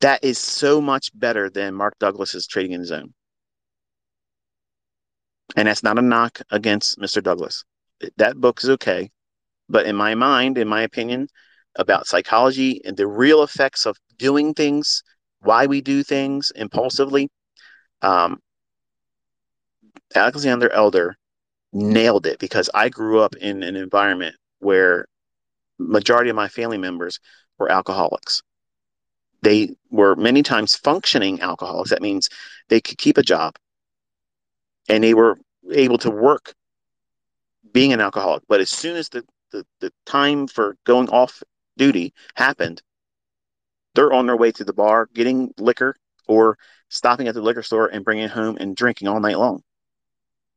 that 0.00 0.22
is 0.22 0.38
so 0.38 0.80
much 0.80 1.10
better 1.18 1.50
than 1.50 1.74
Mark 1.74 1.98
Douglas's 1.98 2.46
Trading 2.46 2.72
in 2.72 2.84
Zone. 2.84 3.14
And 5.56 5.68
that's 5.68 5.82
not 5.82 5.98
a 5.98 6.02
knock 6.02 6.40
against 6.50 6.98
Mr. 6.98 7.22
Douglas. 7.22 7.64
That 8.16 8.36
book 8.36 8.62
is 8.62 8.70
okay. 8.70 9.10
But 9.68 9.86
in 9.86 9.96
my 9.96 10.14
mind, 10.14 10.58
in 10.58 10.68
my 10.68 10.82
opinion, 10.82 11.28
about 11.76 12.06
psychology 12.06 12.80
and 12.84 12.96
the 12.96 13.06
real 13.06 13.42
effects 13.42 13.86
of 13.86 13.96
doing 14.18 14.54
things, 14.54 15.02
why 15.44 15.66
we 15.66 15.80
do 15.80 16.02
things 16.02 16.52
impulsively, 16.54 17.30
um, 18.02 18.40
Alexander 20.14 20.70
Elder 20.70 21.16
nailed 21.72 22.26
it 22.26 22.38
because 22.38 22.70
I 22.74 22.88
grew 22.88 23.20
up 23.20 23.34
in 23.36 23.62
an 23.62 23.76
environment 23.76 24.36
where 24.60 25.06
majority 25.78 26.30
of 26.30 26.36
my 26.36 26.48
family 26.48 26.78
members 26.78 27.18
were 27.58 27.70
alcoholics. 27.70 28.42
They 29.42 29.76
were 29.90 30.16
many 30.16 30.42
times 30.42 30.74
functioning 30.74 31.40
alcoholics. 31.40 31.90
That 31.90 32.02
means 32.02 32.28
they 32.68 32.80
could 32.80 32.98
keep 32.98 33.18
a 33.18 33.22
job 33.22 33.56
and 34.88 35.02
they 35.02 35.14
were 35.14 35.38
able 35.72 35.98
to 35.98 36.10
work 36.10 36.54
being 37.72 37.92
an 37.92 38.00
alcoholic. 38.00 38.42
But 38.48 38.60
as 38.60 38.70
soon 38.70 38.96
as 38.96 39.08
the, 39.08 39.24
the, 39.50 39.66
the 39.80 39.92
time 40.06 40.46
for 40.46 40.76
going 40.84 41.08
off 41.10 41.42
duty 41.76 42.14
happened, 42.36 42.82
they're 43.94 44.12
on 44.12 44.26
their 44.26 44.36
way 44.36 44.52
to 44.52 44.64
the 44.64 44.72
bar 44.72 45.08
getting 45.14 45.52
liquor 45.58 45.96
or 46.26 46.58
stopping 46.88 47.28
at 47.28 47.34
the 47.34 47.42
liquor 47.42 47.62
store 47.62 47.86
and 47.86 48.04
bringing 48.04 48.24
it 48.24 48.30
home 48.30 48.56
and 48.58 48.76
drinking 48.76 49.08
all 49.08 49.20
night 49.20 49.38
long 49.38 49.62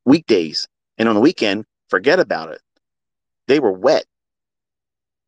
weekdays. 0.07 0.67
And 0.97 1.07
on 1.07 1.13
the 1.13 1.21
weekend, 1.21 1.65
forget 1.89 2.19
about 2.19 2.49
it. 2.49 2.61
They 3.47 3.59
were 3.59 3.71
wet. 3.71 4.05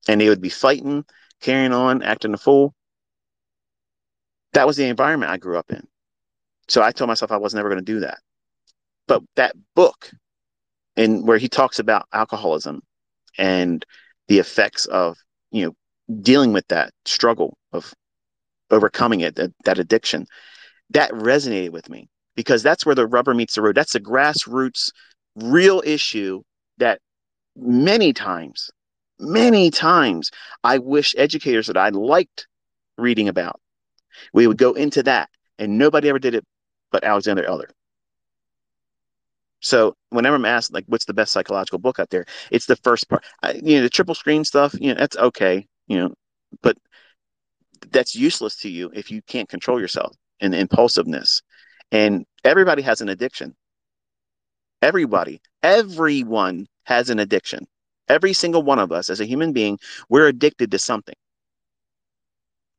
And 0.07 0.19
they 0.19 0.29
would 0.29 0.41
be 0.41 0.49
fighting, 0.49 1.05
carrying 1.41 1.73
on, 1.73 2.01
acting 2.01 2.33
a 2.33 2.37
fool. 2.37 2.73
That 4.53 4.65
was 4.65 4.77
the 4.77 4.85
environment 4.85 5.31
I 5.31 5.37
grew 5.37 5.57
up 5.57 5.69
in. 5.69 5.85
So 6.67 6.81
I 6.81 6.91
told 6.91 7.09
myself 7.09 7.31
I 7.31 7.37
was 7.37 7.53
never 7.53 7.69
going 7.69 7.83
to 7.83 7.93
do 7.93 7.99
that. 7.99 8.19
But 9.07 9.21
that 9.35 9.55
book, 9.75 10.11
and 10.95 11.27
where 11.27 11.37
he 11.37 11.49
talks 11.49 11.79
about 11.79 12.07
alcoholism 12.13 12.81
and 13.37 13.85
the 14.27 14.39
effects 14.39 14.85
of, 14.85 15.17
you 15.51 15.65
know, 15.65 15.75
dealing 16.21 16.53
with 16.53 16.67
that 16.67 16.91
struggle 17.05 17.57
of 17.71 17.93
overcoming 18.71 19.21
it, 19.21 19.35
that, 19.35 19.51
that 19.65 19.79
addiction, 19.79 20.25
that 20.91 21.11
resonated 21.11 21.71
with 21.71 21.89
me 21.89 22.09
because 22.35 22.63
that's 22.63 22.85
where 22.85 22.95
the 22.95 23.07
rubber 23.07 23.33
meets 23.33 23.55
the 23.55 23.61
road. 23.61 23.75
That's 23.75 23.95
a 23.95 23.99
grassroots 23.99 24.91
real 25.35 25.81
issue 25.85 26.41
that 26.77 26.99
many 27.55 28.13
times, 28.13 28.69
many 29.19 29.69
times 29.69 30.31
I 30.63 30.77
wish 30.77 31.15
educators 31.17 31.67
that 31.67 31.77
I 31.77 31.89
liked 31.89 32.47
reading 32.97 33.27
about. 33.27 33.59
We 34.33 34.47
would 34.47 34.57
go 34.57 34.73
into 34.73 35.03
that 35.03 35.29
and 35.57 35.77
nobody 35.77 36.09
ever 36.09 36.19
did 36.19 36.35
it 36.35 36.45
but 36.91 37.03
Alexander 37.03 37.45
Elder. 37.45 37.69
So 39.61 39.95
whenever 40.09 40.35
I'm 40.35 40.45
asked 40.45 40.73
like 40.73 40.85
what's 40.87 41.05
the 41.05 41.13
best 41.13 41.31
psychological 41.31 41.79
book 41.79 41.99
out 41.99 42.09
there, 42.09 42.25
it's 42.51 42.65
the 42.65 42.77
first 42.77 43.09
part. 43.09 43.23
I, 43.43 43.53
you 43.53 43.77
know, 43.77 43.83
the 43.83 43.89
triple 43.89 44.15
screen 44.15 44.43
stuff, 44.45 44.73
you 44.79 44.93
know, 44.93 44.99
that's 44.99 45.17
okay, 45.17 45.67
you 45.89 45.97
know, 45.97 46.13
but 46.61 46.77
that's 47.91 48.15
useless 48.15 48.55
to 48.57 48.69
you 48.69 48.89
if 48.93 49.11
you 49.11 49.21
can't 49.23 49.49
control 49.49 49.81
yourself 49.81 50.15
and 50.39 50.55
impulsiveness 50.55 51.41
and 51.91 52.25
everybody 52.43 52.81
has 52.81 53.01
an 53.01 53.09
addiction. 53.09 53.55
Everybody, 54.81 55.41
everyone 55.61 56.67
has 56.83 57.09
an 57.09 57.19
addiction. 57.19 57.67
Every 58.07 58.33
single 58.33 58.63
one 58.63 58.79
of 58.79 58.91
us 58.91 59.09
as 59.09 59.19
a 59.19 59.25
human 59.25 59.51
being, 59.51 59.77
we're 60.07 60.27
addicted 60.27 60.71
to 60.71 60.79
something. 60.79 61.15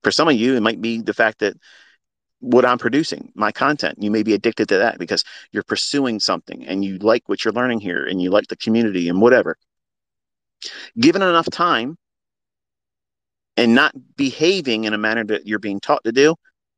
For 0.03 0.11
some 0.11 0.29
of 0.29 0.35
you, 0.35 0.57
it 0.57 0.61
might 0.61 0.81
be 0.81 1.03
the 1.03 1.13
fact 1.13 1.41
that 1.41 1.57
what 2.41 2.65
I'm 2.65 2.79
producing, 2.79 3.33
my 3.35 3.53
content, 3.53 4.03
you 4.03 4.11
may 4.11 4.23
be 4.23 4.33
addicted 4.33 4.69
to 4.71 4.79
that 4.79 4.99
because 4.99 5.25
you're 5.53 5.63
pursuing 5.63 6.21
something 6.21 6.67
and 6.67 6.83
you 6.83 6.97
like 6.99 7.29
what 7.29 7.45
you're 7.45 7.53
learning 7.53 7.81
here 7.81 8.07
and 8.07 8.21
you 8.23 8.31
like 8.31 8.47
the 8.47 8.57
community 8.57 9.11
and 9.11 9.21
whatever. 9.21 9.57
Given 10.99 11.21
enough 11.21 11.51
time 11.51 11.99
and 13.61 13.75
not 13.75 13.93
behaving 14.17 14.85
in 14.85 14.95
a 14.95 14.99
manner 14.99 15.23
that 15.23 15.47
you're 15.47 15.59
being 15.59 15.81
taught 15.81 16.03
to 16.03 16.13
do, 16.13 16.35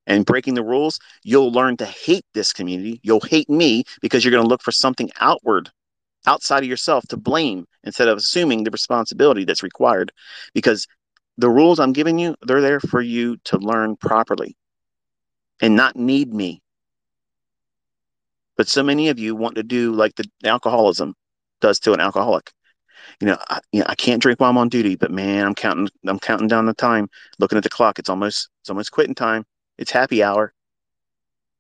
and 0.09 0.27
breaking 0.27 0.55
the 0.55 0.65
rules, 0.65 0.99
you'll 1.23 1.53
learn 1.53 1.77
to 1.77 1.87
hate 1.87 2.27
this 2.35 2.53
community. 2.53 2.99
You'll 3.05 3.21
hate 3.21 3.49
me 3.49 3.85
because 4.01 4.25
you're 4.25 4.33
going 4.33 4.43
to 4.43 4.49
look 4.49 4.63
for 4.63 4.73
something 4.73 5.09
outward, 5.21 5.71
outside 6.27 6.65
of 6.65 6.69
yourself 6.69 7.07
to 7.11 7.17
blame 7.17 7.69
instead 7.85 8.09
of 8.09 8.19
assuming 8.19 8.65
the 8.65 8.73
responsibility 8.73 9.45
that's 9.45 9.63
required. 9.63 10.11
Because 10.55 10.89
the 11.39 11.49
rules 11.49 11.79
I'm 11.79 11.93
giving 11.93 12.19
you, 12.19 12.35
they're 12.43 12.61
there 12.61 12.81
for 12.81 13.01
you 13.01 13.37
to 13.45 13.59
learn 13.59 13.95
properly 13.95 14.57
and 15.61 15.77
not 15.77 15.95
need 15.95 16.35
me. 16.35 16.63
But 18.57 18.67
so 18.67 18.83
many 18.83 19.09
of 19.09 19.21
you 19.21 19.37
want 19.37 19.55
to 19.55 19.63
do 19.63 19.93
like 19.93 20.17
the 20.17 20.29
alcoholism 20.43 21.15
does 21.61 21.79
to 21.79 21.93
an 21.93 22.01
alcoholic. 22.01 22.51
You 23.21 23.27
know, 23.27 23.39
I, 23.49 23.61
you 23.73 23.81
know, 23.81 23.87
I 23.89 23.95
can't 23.95 24.21
drink 24.21 24.41
while 24.41 24.51
I'm 24.51 24.59
on 24.59 24.69
duty, 24.69 24.97
but 24.97 25.11
man, 25.11 25.47
I'm 25.47 25.55
counting, 25.55 25.89
I'm 26.07 26.19
counting 26.19 26.49
down 26.49 26.67
the 26.67 26.75
time, 26.75 27.09
looking 27.39 27.59
at 27.59 27.65
the 27.65 27.71
clock. 27.71 27.99
It's 27.99 28.09
almost, 28.09 28.49
it's 28.61 28.71
almost 28.71 28.93
quitting 28.93 29.15
time. 29.15 29.45
It's 29.79 29.91
happy 29.91 30.23
hour, 30.23 30.53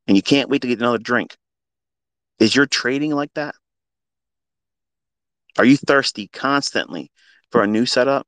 and 0.07 0.17
you 0.17 0.23
can't 0.23 0.49
wait 0.49 0.63
to 0.63 0.69
get 0.69 0.79
another 0.79 0.99
drink. 0.99 1.37
Is 2.39 2.55
your 2.55 2.67
trading 2.67 3.13
like 3.13 3.33
that? 3.35 3.55
Are 5.59 5.65
you 5.65 5.77
thirsty 5.77 6.29
constantly 6.29 7.11
for 7.51 7.63
a 7.63 7.67
new 7.67 7.87
setup? 7.87 8.27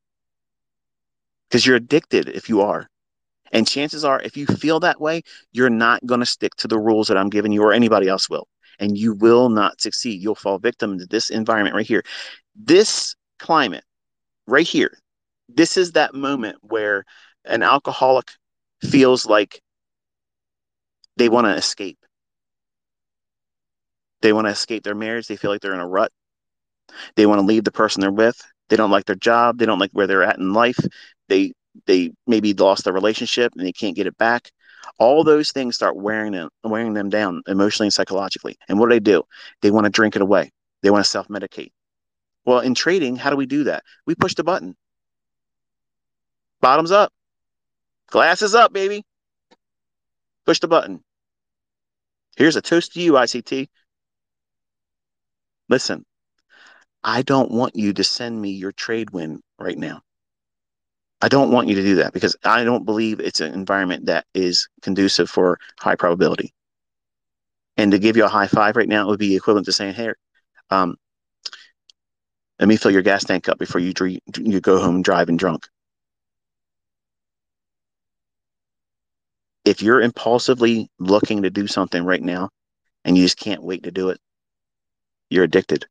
Because 1.49 1.67
you're 1.67 1.77
addicted 1.77 2.29
if 2.29 2.49
you 2.49 2.61
are. 2.63 2.89
And 3.53 3.69
chances 3.69 4.05
are, 4.05 4.21
if 4.21 4.37
you 4.37 4.47
feel 4.47 4.81
that 4.81 5.01
way, 5.01 5.23
you're 5.53 5.71
not 5.71 6.05
going 6.05 6.21
to 6.21 6.27
stick 6.27 6.55
to 6.57 6.69
the 6.69 6.79
rules 6.79 7.09
that 7.09 7.17
I'm 7.17 7.31
giving 7.31 7.53
you 7.53 7.63
or 7.63 7.73
anybody 7.73 8.09
else 8.09 8.29
will. 8.29 8.49
And 8.81 8.99
you 8.99 9.15
will 9.15 9.49
not 9.49 9.81
succeed. 9.81 10.21
You'll 10.21 10.35
fall 10.35 10.59
victim 10.59 10.99
to 10.99 11.07
this 11.07 11.31
environment 11.31 11.77
right 11.77 11.87
here. 11.87 12.03
This 12.55 13.15
climate 13.39 13.85
right 14.47 14.67
here, 14.67 14.99
this 15.49 15.77
is 15.77 15.93
that 15.93 16.15
moment 16.15 16.57
where 16.63 17.05
an 17.45 17.63
alcoholic 17.63 18.31
feels 18.83 19.27
like 19.27 19.61
they 21.17 21.29
want 21.29 21.47
to 21.47 21.55
escape. 21.55 21.99
They 24.23 24.33
want 24.33 24.47
to 24.47 24.53
escape 24.53 24.85
their 24.85 24.95
marriage. 24.95 25.27
They 25.27 25.37
feel 25.37 25.51
like 25.51 25.61
they're 25.61 25.75
in 25.75 25.81
a 25.81 25.87
rut. 25.87 26.11
They 27.17 27.27
want 27.27 27.41
to 27.41 27.47
leave 27.47 27.65
the 27.65 27.73
person 27.73 28.01
they're 28.01 28.11
with. 28.11 28.41
They 28.69 28.77
don't 28.77 28.91
like 28.91 29.05
their 29.05 29.17
job. 29.17 29.59
They 29.59 29.67
don't 29.67 29.79
like 29.79 29.91
where 29.93 30.07
they're 30.07 30.23
at 30.23 30.39
in 30.39 30.53
life. 30.53 30.79
They 31.29 31.53
they 31.87 32.13
maybe 32.27 32.55
lost 32.55 32.85
their 32.85 32.93
relationship 32.93 33.53
and 33.57 33.67
they 33.67 33.73
can't 33.73 33.97
get 33.97 34.07
it 34.07 34.17
back. 34.17 34.51
All 34.99 35.25
those 35.25 35.51
things 35.51 35.75
start 35.75 35.97
wearing 35.97 36.33
them 36.33 36.49
wearing 36.63 36.95
them 36.95 37.11
down 37.11 37.43
emotionally 37.47 37.87
and 37.87 37.95
psychologically. 37.95 38.57
And 38.69 38.79
what 38.79 38.89
do 38.89 38.95
they 38.95 39.01
do? 39.01 39.25
They 39.61 39.71
want 39.71 39.85
to 39.85 39.91
drink 39.91 40.17
it 40.17 40.23
away. 40.23 40.51
They 40.83 40.91
want 40.91 41.05
to 41.05 41.11
self 41.11 41.29
medicate. 41.29 41.73
Well, 42.45 42.61
in 42.61 42.75
trading, 42.75 43.17
how 43.17 43.31
do 43.31 43.37
we 43.37 43.47
do 43.47 43.65
that? 43.65 43.85
We 44.07 44.15
push 44.15 44.35
the 44.35 44.45
button. 44.45 44.77
Bottoms 46.61 46.91
up. 46.91 47.13
Glasses 48.09 48.55
up, 48.55 48.73
baby. 48.73 49.05
Push 50.45 50.61
the 50.61 50.69
button. 50.69 51.03
Here's 52.37 52.57
a 52.57 52.63
toast 52.63 52.93
to 52.93 53.01
you, 53.01 53.13
ICT. 53.13 53.69
Listen, 55.69 56.05
I 57.03 57.23
don't 57.23 57.51
want 57.51 57.77
you 57.77 57.93
to 57.93 58.05
send 58.05 58.41
me 58.41 58.51
your 58.51 58.73
trade 58.73 59.11
win 59.11 59.41
right 59.59 59.79
now. 59.79 60.03
I 61.23 61.29
don't 61.29 61.51
want 61.51 61.69
you 61.69 61.75
to 61.77 61.83
do 61.83 61.95
that 61.97 62.13
because 62.13 62.37
I 62.45 62.65
don't 62.65 62.85
believe 62.85 63.21
it's 63.21 63.41
an 63.41 63.55
environment 63.55 64.07
that 64.07 64.27
is 64.35 64.69
conducive 64.83 65.31
for 65.31 65.59
high 65.81 65.97
probability. 65.97 66.53
And 67.77 67.93
to 67.93 67.99
give 67.99 68.17
you 68.17 68.25
a 68.25 68.29
high 68.29 68.47
five 68.47 68.77
right 68.77 68.89
now 68.89 69.07
would 69.07 69.19
be 69.19 69.35
equivalent 69.35 69.67
to 69.67 69.73
saying, 69.73 69.95
"Hey, 69.95 70.13
um, 70.71 70.97
let 72.59 72.69
me 72.69 72.77
fill 72.77 72.91
your 72.93 73.03
gas 73.03 73.25
tank 73.25 73.49
up 73.49 73.59
before 73.59 73.81
you 73.81 73.93
you 74.39 74.61
go 74.61 74.81
home 74.81 75.03
driving 75.03 75.37
drunk." 75.37 75.67
If 79.65 79.83
you're 79.83 80.01
impulsively 80.03 80.91
looking 80.99 81.43
to 81.43 81.51
do 81.51 81.67
something 81.67 82.05
right 82.05 82.23
now 82.23 82.51
and 83.05 83.17
you 83.17 83.25
just 83.25 83.39
can't 83.39 83.63
wait 83.63 83.85
to 83.85 83.91
do 83.91 84.11
it, 84.11 84.21
you're 85.31 85.45
addicted. 85.45 85.87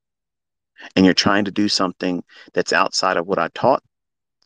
And 0.95 1.06
you're 1.06 1.14
trying 1.14 1.45
to 1.45 1.52
do 1.52 1.69
something 1.69 2.23
that's 2.53 2.73
outside 2.73 3.18
of 3.18 3.26
what 3.26 3.40
I 3.40 3.48
taught 3.49 3.84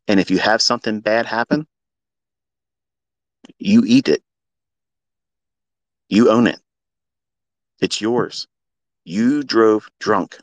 and 0.07 0.19
if 0.19 0.31
you 0.31 0.37
have 0.37 0.61
something 0.61 1.01
bad 1.01 1.25
happen, 1.25 1.67
you 3.59 3.83
eat 3.85 4.07
it. 4.07 4.23
You 6.09 6.29
own 6.29 6.47
it. 6.47 6.59
It's 7.81 7.99
yours. 7.99 8.47
You 9.03 9.43
drove 9.43 9.89
drunk. 9.99 10.37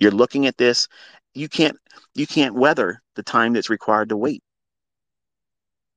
You're 0.00 0.10
looking 0.10 0.46
at 0.46 0.56
this. 0.56 0.88
You 1.34 1.48
can't 1.48 1.76
you 2.14 2.26
can't 2.26 2.54
weather 2.54 3.00
the 3.14 3.22
time 3.22 3.52
that's 3.52 3.70
required 3.70 4.08
to 4.08 4.16
wait. 4.16 4.42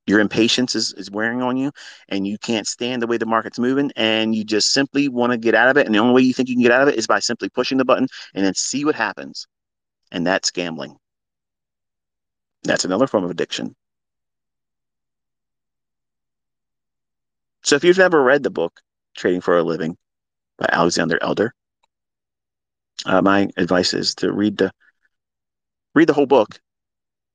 Your 0.06 0.20
impatience 0.20 0.74
is, 0.74 0.92
is 0.92 1.10
wearing 1.10 1.40
on 1.40 1.56
you 1.56 1.72
and 2.10 2.26
you 2.26 2.36
can't 2.36 2.66
stand 2.66 3.00
the 3.00 3.06
way 3.06 3.16
the 3.16 3.24
market's 3.24 3.58
moving 3.58 3.90
and 3.96 4.34
you 4.34 4.44
just 4.44 4.72
simply 4.72 5.08
want 5.08 5.32
to 5.32 5.38
get 5.38 5.54
out 5.54 5.70
of 5.70 5.78
it. 5.78 5.86
And 5.86 5.94
the 5.94 5.98
only 5.98 6.14
way 6.14 6.20
you 6.20 6.34
think 6.34 6.50
you 6.50 6.54
can 6.54 6.62
get 6.62 6.72
out 6.72 6.82
of 6.82 6.88
it 6.88 6.96
is 6.96 7.06
by 7.06 7.20
simply 7.20 7.48
pushing 7.48 7.78
the 7.78 7.86
button 7.86 8.06
and 8.34 8.44
then 8.44 8.54
see 8.54 8.84
what 8.84 8.94
happens. 8.94 9.46
And 10.12 10.26
that's 10.26 10.50
gambling. 10.50 10.96
That's 12.64 12.84
another 12.84 13.06
form 13.06 13.24
of 13.24 13.30
addiction. 13.30 13.74
So 17.62 17.76
if 17.76 17.82
you've 17.82 17.98
never 17.98 18.22
read 18.22 18.42
the 18.42 18.50
book 18.50 18.80
Trading 19.16 19.40
for 19.40 19.56
a 19.56 19.62
Living 19.62 19.96
by 20.58 20.68
Alexander 20.70 21.18
Elder, 21.22 21.54
uh, 23.04 23.22
my 23.22 23.48
advice 23.56 23.94
is 23.94 24.14
to 24.16 24.32
read 24.32 24.56
the 24.58 24.72
read 25.94 26.08
the 26.08 26.14
whole 26.14 26.26
book, 26.26 26.58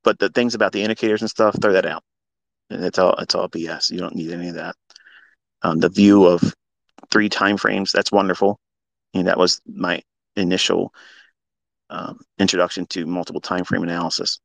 but 0.03 0.19
the 0.19 0.29
things 0.29 0.55
about 0.55 0.71
the 0.71 0.83
indicators 0.83 1.21
and 1.21 1.29
stuff, 1.29 1.55
throw 1.61 1.73
that 1.73 1.85
out. 1.85 2.03
And 2.69 2.83
it's 2.83 2.99
all 2.99 3.15
it's 3.15 3.35
all 3.35 3.49
BS. 3.49 3.91
You 3.91 3.99
don't 3.99 4.15
need 4.15 4.31
any 4.31 4.49
of 4.49 4.55
that. 4.55 4.75
Um, 5.61 5.79
the 5.79 5.89
view 5.89 6.25
of 6.25 6.53
three 7.11 7.29
time 7.29 7.57
frames, 7.57 7.91
that's 7.91 8.11
wonderful. 8.11 8.59
And 9.13 9.27
that 9.27 9.37
was 9.37 9.61
my 9.65 10.01
initial 10.35 10.93
um, 11.89 12.19
introduction 12.37 12.85
to 12.87 13.05
multiple 13.05 13.41
time 13.41 13.63
frame 13.63 13.83
analysis 13.83 14.39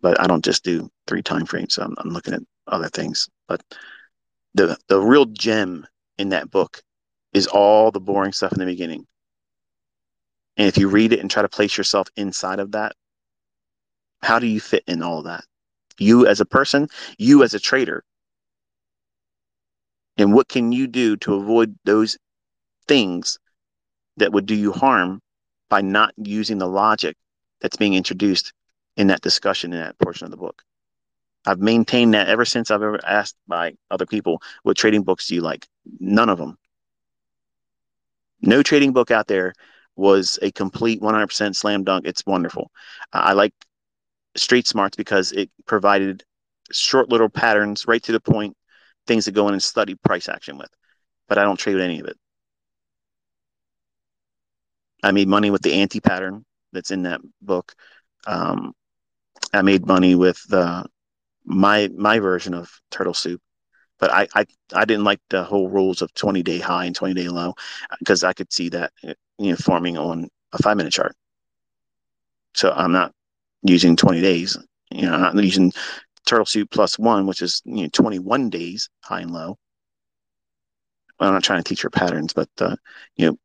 but 0.00 0.20
I 0.20 0.26
don't 0.26 0.44
just 0.44 0.64
do 0.64 0.90
three 1.06 1.22
time 1.22 1.46
frames. 1.46 1.78
I'm, 1.78 1.94
I'm 1.98 2.10
looking 2.10 2.34
at 2.34 2.42
other 2.66 2.88
things. 2.88 3.28
But 3.48 3.62
the 4.54 4.76
the 4.88 5.00
real 5.00 5.26
gem 5.26 5.86
in 6.18 6.30
that 6.30 6.50
book 6.50 6.82
is 7.32 7.46
all 7.46 7.90
the 7.90 8.00
boring 8.00 8.32
stuff 8.32 8.52
in 8.52 8.58
the 8.58 8.66
beginning. 8.66 9.06
And 10.60 10.68
if 10.68 10.76
you 10.76 10.88
read 10.88 11.14
it 11.14 11.20
and 11.20 11.30
try 11.30 11.40
to 11.40 11.48
place 11.48 11.78
yourself 11.78 12.08
inside 12.16 12.60
of 12.60 12.72
that, 12.72 12.92
how 14.20 14.38
do 14.38 14.46
you 14.46 14.60
fit 14.60 14.84
in 14.86 15.02
all 15.02 15.22
that? 15.22 15.42
You 15.96 16.26
as 16.26 16.38
a 16.38 16.44
person, 16.44 16.88
you 17.16 17.42
as 17.42 17.54
a 17.54 17.58
trader. 17.58 18.04
And 20.18 20.34
what 20.34 20.48
can 20.48 20.70
you 20.70 20.86
do 20.86 21.16
to 21.16 21.32
avoid 21.32 21.78
those 21.86 22.18
things 22.86 23.38
that 24.18 24.34
would 24.34 24.44
do 24.44 24.54
you 24.54 24.70
harm 24.70 25.22
by 25.70 25.80
not 25.80 26.12
using 26.18 26.58
the 26.58 26.68
logic 26.68 27.16
that's 27.62 27.78
being 27.78 27.94
introduced 27.94 28.52
in 28.98 29.06
that 29.06 29.22
discussion 29.22 29.72
in 29.72 29.80
that 29.80 29.98
portion 29.98 30.26
of 30.26 30.30
the 30.30 30.36
book. 30.36 30.62
I've 31.46 31.60
maintained 31.60 32.12
that 32.12 32.28
ever 32.28 32.44
since 32.44 32.70
I've 32.70 32.82
ever 32.82 33.00
asked 33.06 33.36
by 33.48 33.76
other 33.90 34.04
people, 34.04 34.42
what 34.62 34.76
trading 34.76 35.04
books 35.04 35.26
do 35.26 35.36
you 35.36 35.40
like? 35.40 35.66
None 36.00 36.28
of 36.28 36.36
them. 36.36 36.58
No 38.42 38.62
trading 38.62 38.92
book 38.92 39.10
out 39.10 39.26
there 39.26 39.54
was 40.00 40.38
a 40.42 40.50
complete 40.50 41.00
100% 41.00 41.54
slam 41.56 41.84
dunk. 41.84 42.06
It's 42.06 42.24
wonderful. 42.26 42.70
Uh, 43.12 43.22
I 43.24 43.32
like 43.34 43.52
Street 44.36 44.66
Smarts 44.66 44.96
because 44.96 45.32
it 45.32 45.50
provided 45.66 46.24
short 46.72 47.08
little 47.10 47.28
patterns, 47.28 47.86
right 47.86 48.02
to 48.04 48.12
the 48.12 48.20
point, 48.20 48.56
things 49.06 49.26
to 49.26 49.32
go 49.32 49.46
in 49.48 49.54
and 49.54 49.62
study 49.62 49.94
price 49.96 50.28
action 50.28 50.58
with. 50.58 50.70
But 51.28 51.38
I 51.38 51.44
don't 51.44 51.58
trade 51.58 51.74
with 51.74 51.84
any 51.84 52.00
of 52.00 52.06
it. 52.06 52.16
I 55.02 55.12
made 55.12 55.28
money 55.28 55.50
with 55.50 55.62
the 55.62 55.74
anti 55.74 56.00
pattern 56.00 56.44
that's 56.72 56.90
in 56.90 57.02
that 57.02 57.20
book. 57.42 57.74
Um, 58.26 58.72
I 59.52 59.62
made 59.62 59.86
money 59.86 60.14
with 60.14 60.42
the 60.48 60.86
my 61.44 61.88
my 61.96 62.18
version 62.18 62.54
of 62.54 62.70
turtle 62.90 63.14
soup, 63.14 63.40
but 63.98 64.12
I 64.12 64.28
I, 64.34 64.46
I 64.74 64.84
didn't 64.84 65.04
like 65.04 65.20
the 65.30 65.44
whole 65.44 65.68
rules 65.68 66.02
of 66.02 66.12
20 66.14 66.42
day 66.42 66.58
high 66.58 66.86
and 66.86 66.94
20 66.94 67.14
day 67.14 67.28
low 67.28 67.54
uh, 67.90 67.96
because 67.98 68.24
I 68.24 68.32
could 68.32 68.52
see 68.52 68.68
that 68.70 68.92
you 69.40 69.50
know 69.50 69.56
forming 69.56 69.96
on 69.96 70.28
a 70.52 70.58
five 70.62 70.76
minute 70.76 70.92
chart. 70.92 71.16
So 72.54 72.72
I'm 72.72 72.92
not 72.92 73.12
using 73.62 73.96
20 73.96 74.20
days. 74.20 74.58
You 74.90 75.06
know, 75.06 75.14
I'm 75.14 75.34
not 75.34 75.44
using 75.44 75.72
turtle 76.26 76.46
soup 76.46 76.70
plus 76.70 76.98
one, 76.98 77.26
which 77.26 77.42
is 77.42 77.62
you 77.64 77.84
know 77.84 77.88
21 77.92 78.50
days 78.50 78.88
high 79.02 79.20
and 79.20 79.30
low. 79.32 79.56
I'm 81.18 81.32
not 81.32 81.44
trying 81.44 81.62
to 81.62 81.68
teach 81.68 81.82
her 81.82 81.90
patterns, 81.90 82.32
but 82.32 82.48
uh, 82.60 82.76
you 83.16 83.26
know, 83.26 83.36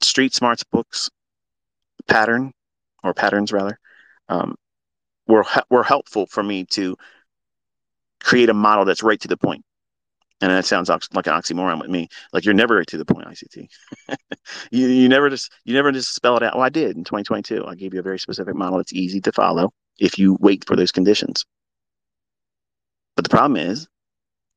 Street 0.00 0.34
Smarts 0.34 0.64
books 0.64 1.10
pattern 2.06 2.52
or 3.02 3.14
patterns 3.14 3.52
rather 3.52 3.78
um, 4.28 4.54
were 5.26 5.44
were 5.70 5.82
helpful 5.82 6.26
for 6.26 6.42
me 6.42 6.64
to 6.66 6.96
create 8.20 8.48
a 8.48 8.54
model 8.54 8.84
that's 8.84 9.02
right 9.02 9.20
to 9.20 9.28
the 9.28 9.36
point. 9.36 9.64
And 10.40 10.50
that 10.50 10.66
sounds 10.66 10.90
like 10.90 11.26
an 11.26 11.32
oxymoron 11.32 11.80
with 11.80 11.90
me. 11.90 12.08
Like 12.32 12.44
you're 12.44 12.54
never 12.54 12.84
to 12.84 12.98
the 12.98 13.06
point, 13.06 13.26
ICT. 13.26 13.68
you 14.70 14.86
you 14.86 15.08
never 15.08 15.30
just 15.30 15.50
you 15.64 15.72
never 15.72 15.90
just 15.92 16.14
spell 16.14 16.36
it 16.36 16.42
out. 16.42 16.54
Well, 16.54 16.64
I 16.64 16.68
did 16.68 16.96
in 16.96 17.04
2022. 17.04 17.64
I 17.66 17.74
gave 17.74 17.94
you 17.94 18.00
a 18.00 18.02
very 18.02 18.18
specific 18.18 18.54
model 18.54 18.78
that's 18.78 18.92
easy 18.92 19.20
to 19.22 19.32
follow 19.32 19.72
if 19.98 20.18
you 20.18 20.36
wait 20.40 20.66
for 20.66 20.76
those 20.76 20.92
conditions. 20.92 21.44
But 23.14 23.24
the 23.24 23.30
problem 23.30 23.56
is 23.56 23.88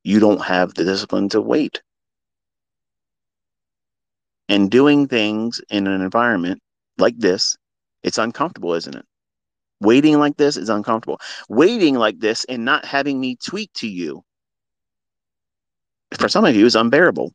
you 0.04 0.20
don't 0.20 0.42
have 0.42 0.74
the 0.74 0.84
discipline 0.84 1.30
to 1.30 1.40
wait. 1.40 1.82
And 4.50 4.70
doing 4.70 5.08
things 5.08 5.62
in 5.70 5.86
an 5.86 6.02
environment 6.02 6.60
like 6.98 7.16
this, 7.16 7.56
it's 8.02 8.18
uncomfortable, 8.18 8.74
isn't 8.74 8.96
it? 8.96 9.04
Waiting 9.80 10.18
like 10.18 10.36
this 10.36 10.58
is 10.58 10.68
uncomfortable. 10.68 11.20
Waiting 11.48 11.94
like 11.94 12.18
this 12.18 12.44
and 12.44 12.66
not 12.66 12.84
having 12.84 13.18
me 13.18 13.36
tweet 13.36 13.72
to 13.74 13.88
you 13.88 14.22
for 16.14 16.28
some 16.28 16.44
of 16.44 16.54
you 16.54 16.66
is 16.66 16.76
unbearable. 16.76 17.32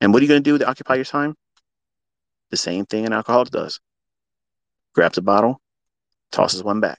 And 0.00 0.12
what 0.12 0.20
are 0.20 0.24
you 0.24 0.28
going 0.28 0.42
to 0.42 0.50
do 0.50 0.58
to 0.58 0.68
occupy 0.68 0.94
your 0.96 1.04
time? 1.04 1.34
The 2.50 2.56
same 2.56 2.86
thing 2.86 3.06
an 3.06 3.12
alcoholic 3.12 3.50
does. 3.50 3.80
grabs 4.94 5.18
a 5.18 5.22
bottle, 5.22 5.60
tosses 6.32 6.62
one 6.62 6.80
back. 6.80 6.98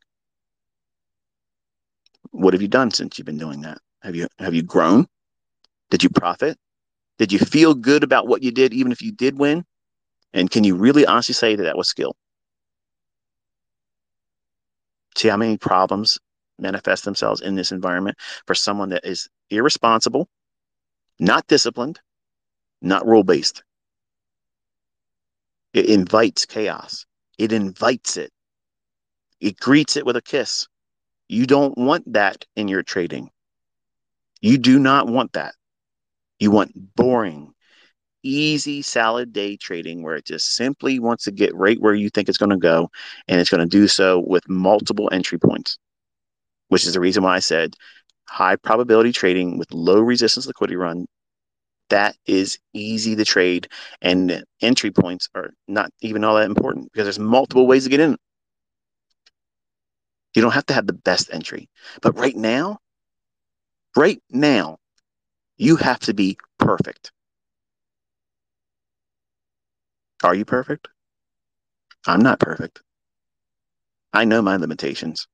What 2.32 2.54
have 2.54 2.62
you 2.62 2.68
done 2.68 2.92
since 2.92 3.18
you've 3.18 3.26
been 3.26 3.38
doing 3.38 3.62
that? 3.62 3.80
Have 4.02 4.16
you 4.16 4.28
have 4.38 4.54
you 4.54 4.64
grown? 4.64 5.08
Did 5.90 6.04
you 6.04 6.10
profit? 6.10 6.58
Did 7.18 7.32
you 7.34 7.40
feel 7.40 7.74
good 7.74 8.04
about 8.04 8.28
what 8.28 8.44
you 8.44 8.52
did, 8.52 8.74
even 8.74 8.92
if 8.92 9.02
you 9.02 9.12
did 9.12 9.38
win? 9.38 9.66
And 10.34 10.50
can 10.50 10.64
you 10.64 10.76
really 10.76 11.06
honestly 11.06 11.34
say 11.34 11.56
that 11.56 11.64
that 11.64 11.78
was 11.78 11.90
skill? 11.90 12.16
See 15.18 15.28
how 15.28 15.38
many 15.38 15.58
problems 15.58 16.20
manifest 16.62 17.06
themselves 17.06 17.42
in 17.42 17.56
this 17.56 17.72
environment 17.72 18.18
for 18.46 18.56
someone 18.56 18.90
that 18.90 19.06
is 19.06 19.30
irresponsible, 19.50 20.30
not 21.20 21.48
disciplined, 21.48 22.00
not 22.82 23.06
rule 23.06 23.24
based. 23.24 23.64
It 25.74 25.86
invites 25.86 26.46
chaos. 26.46 27.06
It 27.38 27.52
invites 27.52 28.18
it. 28.18 28.32
It 29.40 29.60
greets 29.60 29.96
it 29.96 30.06
with 30.06 30.16
a 30.16 30.22
kiss. 30.22 30.68
You 31.28 31.46
don't 31.46 31.78
want 31.78 32.12
that 32.14 32.46
in 32.56 32.68
your 32.68 32.84
trading. 32.84 33.30
You 34.42 34.58
do 34.58 34.80
not 34.80 35.08
want 35.08 35.34
that. 35.34 35.54
You 36.40 36.52
want 36.52 36.96
boring, 36.96 37.54
easy 38.24 38.82
salad 38.82 39.32
day 39.34 39.58
trading 39.58 40.04
where 40.04 40.16
it 40.16 40.26
just 40.26 40.56
simply 40.56 41.00
wants 41.00 41.26
to 41.26 41.32
get 41.32 41.56
right 41.56 41.80
where 41.80 41.94
you 41.94 42.10
think 42.10 42.30
it's 42.30 42.38
going 42.38 42.50
to 42.50 42.58
go. 42.58 42.90
And 43.28 43.40
it's 43.40 43.50
going 43.50 43.62
to 43.62 43.68
do 43.68 43.88
so 43.88 44.20
with 44.20 44.48
multiple 44.50 45.10
entry 45.12 45.38
points, 45.38 45.78
which 46.70 46.88
is 46.88 46.94
the 46.94 47.00
reason 47.00 47.24
why 47.24 47.36
I 47.36 47.40
said 47.40 47.76
high 48.28 48.56
probability 48.56 49.12
trading 49.12 49.58
with 49.58 49.72
low 49.74 50.00
resistance 50.00 50.48
liquidity 50.48 50.78
run. 50.78 51.06
That 51.90 52.16
is 52.26 52.60
easy 52.74 53.16
to 53.16 53.26
trade, 53.26 53.68
and 54.02 54.44
entry 54.62 54.92
points 54.92 55.28
are 55.36 55.52
not 55.68 55.92
even 56.02 56.24
all 56.24 56.36
that 56.36 56.46
important 56.46 56.92
because 56.92 57.06
there's 57.06 57.20
multiple 57.20 57.68
ways 57.68 57.84
to 57.86 57.90
get 57.90 58.00
in. 58.00 58.16
You 60.36 60.42
don't 60.44 60.52
have 60.54 60.68
to 60.68 60.74
have 60.74 60.88
the 60.88 60.94
best 60.94 61.30
entry. 61.34 61.70
But 62.02 62.18
right 62.18 62.36
now, 62.36 62.78
right 63.96 64.22
now, 64.30 64.78
you 65.58 65.76
have 65.78 66.00
to 66.02 66.14
be 66.14 66.38
perfect. 66.60 67.12
Are 70.24 70.36
you 70.36 70.46
perfect? 70.46 70.88
I'm 72.06 72.22
not 72.22 72.40
perfect. 72.40 72.82
I 74.14 74.26
know 74.26 74.42
my 74.42 74.58
limitations. 74.58 75.28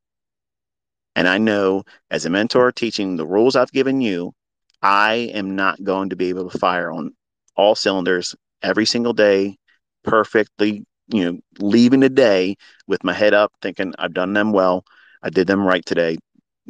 And 1.16 1.28
I 1.28 1.38
know 1.38 1.84
as 2.12 2.26
a 2.26 2.30
mentor 2.30 2.72
teaching 2.72 3.16
the 3.16 3.26
rules 3.26 3.56
I've 3.56 3.72
given 3.72 4.02
you, 4.02 4.34
I 4.82 5.32
am 5.34 5.56
not 5.56 5.84
going 5.84 6.10
to 6.10 6.16
be 6.16 6.30
able 6.30 6.50
to 6.50 6.58
fire 6.58 6.92
on 6.92 7.16
all 7.56 7.76
cylinders 7.76 8.36
every 8.62 8.86
single 8.86 9.14
day 9.14 9.58
perfectly, 10.04 10.86
you 11.08 11.24
know, 11.24 11.40
leaving 11.60 12.02
the 12.02 12.10
day 12.10 12.56
with 12.88 13.04
my 13.04 13.14
head 13.14 13.34
up 13.34 13.54
thinking 13.62 13.94
I've 13.98 14.14
done 14.14 14.34
them 14.34 14.52
well. 14.52 14.84
I 15.24 15.30
did 15.30 15.48
them 15.48 15.66
right 15.66 15.86
today, 15.86 16.18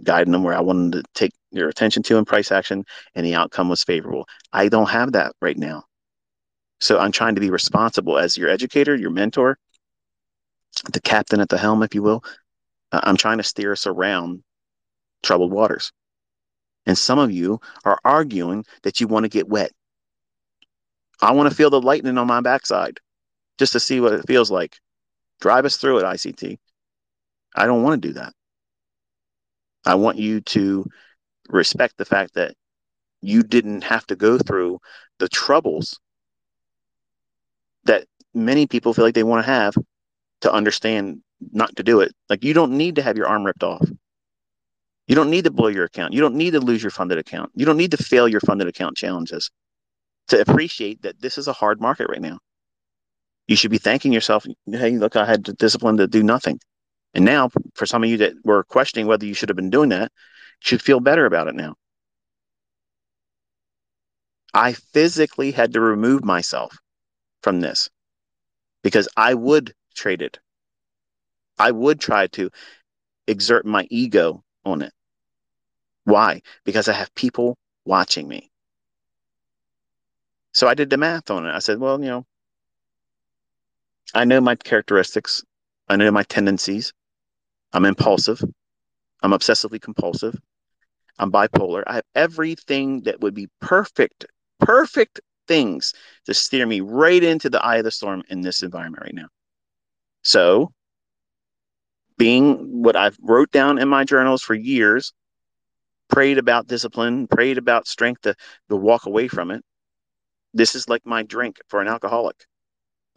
guiding 0.03 0.31
them 0.31 0.43
where 0.43 0.55
I 0.55 0.61
wanted 0.61 0.93
to 0.93 1.03
take 1.13 1.33
your 1.51 1.69
attention 1.69 2.03
to 2.03 2.17
in 2.17 2.25
price 2.25 2.51
action, 2.51 2.85
and 3.15 3.25
the 3.25 3.35
outcome 3.35 3.69
was 3.69 3.83
favorable. 3.83 4.27
I 4.53 4.69
don't 4.69 4.89
have 4.89 5.13
that 5.13 5.33
right 5.41 5.57
now. 5.57 5.83
So 6.79 6.99
I'm 6.99 7.11
trying 7.11 7.35
to 7.35 7.41
be 7.41 7.49
responsible 7.49 8.17
as 8.17 8.37
your 8.37 8.49
educator, 8.49 8.95
your 8.95 9.09
mentor, 9.09 9.57
the 10.91 11.01
captain 11.01 11.39
at 11.39 11.49
the 11.49 11.57
helm, 11.57 11.83
if 11.83 11.95
you 11.95 12.03
will. 12.03 12.23
I'm 13.03 13.17
trying 13.17 13.37
to 13.37 13.43
steer 13.43 13.71
us 13.71 13.87
around 13.87 14.43
troubled 15.23 15.51
waters. 15.51 15.91
And 16.85 16.97
some 16.97 17.19
of 17.19 17.31
you 17.31 17.59
are 17.83 17.99
arguing 18.05 18.65
that 18.83 19.01
you 19.01 19.07
want 19.07 19.23
to 19.23 19.29
get 19.29 19.49
wet. 19.49 19.71
I 21.21 21.31
want 21.31 21.49
to 21.49 21.55
feel 21.55 21.69
the 21.69 21.81
lightning 21.81 22.17
on 22.17 22.27
my 22.27 22.41
backside 22.41 22.99
just 23.57 23.73
to 23.73 23.79
see 23.79 23.99
what 23.99 24.13
it 24.13 24.27
feels 24.27 24.51
like. 24.51 24.77
Drive 25.41 25.65
us 25.65 25.77
through 25.77 25.99
it, 25.99 26.03
ICT. 26.03 26.57
I 27.55 27.65
don't 27.65 27.83
want 27.83 28.01
to 28.01 28.07
do 28.07 28.13
that. 28.15 28.33
I 29.85 29.95
want 29.95 30.17
you 30.17 30.41
to 30.41 30.85
respect 31.49 31.97
the 31.97 32.05
fact 32.05 32.33
that 32.35 32.55
you 33.21 33.43
didn't 33.43 33.83
have 33.83 34.05
to 34.07 34.15
go 34.15 34.37
through 34.37 34.79
the 35.19 35.29
troubles 35.29 35.99
that 37.85 38.05
many 38.33 38.67
people 38.67 38.93
feel 38.93 39.05
like 39.05 39.13
they 39.15 39.23
want 39.23 39.45
to 39.45 39.51
have 39.51 39.75
to 40.41 40.51
understand 40.51 41.21
not 41.51 41.75
to 41.75 41.83
do 41.83 42.01
it. 42.01 42.13
Like 42.29 42.43
you 42.43 42.53
don't 42.53 42.77
need 42.77 42.95
to 42.95 43.01
have 43.01 43.17
your 43.17 43.27
arm 43.27 43.45
ripped 43.45 43.63
off. 43.63 43.87
You 45.07 45.15
don't 45.15 45.29
need 45.29 45.43
to 45.43 45.51
blow 45.51 45.67
your 45.67 45.85
account. 45.85 46.13
You 46.13 46.21
don't 46.21 46.35
need 46.35 46.51
to 46.51 46.59
lose 46.59 46.81
your 46.81 46.91
funded 46.91 47.17
account. 47.17 47.51
You 47.55 47.65
don't 47.65 47.77
need 47.77 47.91
to 47.91 47.97
fail 47.97 48.27
your 48.27 48.41
funded 48.41 48.67
account 48.67 48.97
challenges 48.97 49.51
to 50.29 50.41
appreciate 50.41 51.03
that 51.03 51.21
this 51.21 51.37
is 51.37 51.47
a 51.47 51.53
hard 51.53 51.79
market 51.79 52.09
right 52.09 52.21
now. 52.21 52.39
You 53.47 53.55
should 53.55 53.71
be 53.71 53.77
thanking 53.77 54.11
yourself. 54.11 54.45
Hey, 54.65 54.97
look, 54.97 55.15
I 55.15 55.25
had 55.25 55.43
the 55.43 55.53
discipline 55.53 55.97
to 55.97 56.07
do 56.07 56.23
nothing. 56.23 56.59
And 57.13 57.23
now, 57.23 57.49
for 57.75 57.85
some 57.85 58.03
of 58.03 58.09
you 58.09 58.17
that 58.17 58.33
were 58.43 58.63
questioning 58.63 59.07
whether 59.07 59.25
you 59.25 59.35
should 59.35 59.49
have 59.49 59.55
been 59.55 59.69
doing 59.69 59.89
that, 59.89 60.11
should 60.59 60.81
feel 60.81 60.99
better 60.99 61.25
about 61.25 61.47
it 61.47 61.55
now. 61.55 61.75
I 64.53 64.73
physically 64.73 65.51
had 65.51 65.73
to 65.73 65.81
remove 65.81 66.23
myself 66.23 66.75
from 67.43 67.59
this 67.59 67.89
because 68.83 69.07
I 69.15 69.33
would 69.33 69.73
trade 69.95 70.21
it. 70.21 70.39
I 71.57 71.71
would 71.71 71.99
try 71.99 72.27
to 72.27 72.49
exert 73.27 73.65
my 73.65 73.87
ego 73.89 74.43
on 74.65 74.81
it. 74.81 74.93
Why? 76.03 76.41
Because 76.63 76.87
I 76.87 76.93
have 76.93 77.13
people 77.15 77.57
watching 77.85 78.27
me. 78.27 78.51
So 80.53 80.67
I 80.67 80.73
did 80.73 80.89
the 80.89 80.97
math 80.97 81.29
on 81.31 81.45
it. 81.45 81.51
I 81.51 81.59
said, 81.59 81.79
well, 81.79 81.99
you 81.99 82.07
know, 82.07 82.25
I 84.13 84.23
know 84.23 84.39
my 84.39 84.55
characteristics, 84.55 85.43
I 85.89 85.95
know 85.95 86.11
my 86.11 86.23
tendencies. 86.23 86.93
I'm 87.73 87.83
impulsive, 87.83 88.41
I'm 89.21 89.31
obsessively 89.31 89.81
compulsive, 89.81 90.39
I'm 91.19 91.31
bipolar. 91.31 91.83
I 91.87 91.95
have 91.95 92.05
everything 92.15 93.01
that 93.01 93.19
would 93.19 93.33
be 93.33 93.49
perfect, 93.59 94.25
perfect 94.59 95.19
things 95.47 95.93
to 96.25 96.33
steer 96.33 96.65
me 96.65 96.81
right 96.81 97.21
into 97.21 97.49
the 97.49 97.61
eye 97.61 97.77
of 97.77 97.83
the 97.83 97.91
storm 97.91 98.23
in 98.29 98.41
this 98.41 98.63
environment 98.63 99.03
right 99.03 99.13
now. 99.13 99.27
So, 100.23 100.71
being 102.17 102.81
what 102.83 102.95
I've 102.95 103.17
wrote 103.21 103.51
down 103.51 103.77
in 103.77 103.87
my 103.87 104.03
journals 104.03 104.41
for 104.41 104.53
years, 104.53 105.13
prayed 106.09 106.37
about 106.37 106.67
discipline, 106.67 107.27
prayed 107.27 107.57
about 107.57 107.87
strength 107.87 108.21
to, 108.21 108.35
to 108.69 108.75
walk 108.75 109.05
away 109.05 109.27
from 109.27 109.51
it. 109.51 109.63
This 110.53 110.75
is 110.75 110.87
like 110.87 111.05
my 111.05 111.23
drink 111.23 111.57
for 111.67 111.81
an 111.81 111.87
alcoholic. 111.87 112.45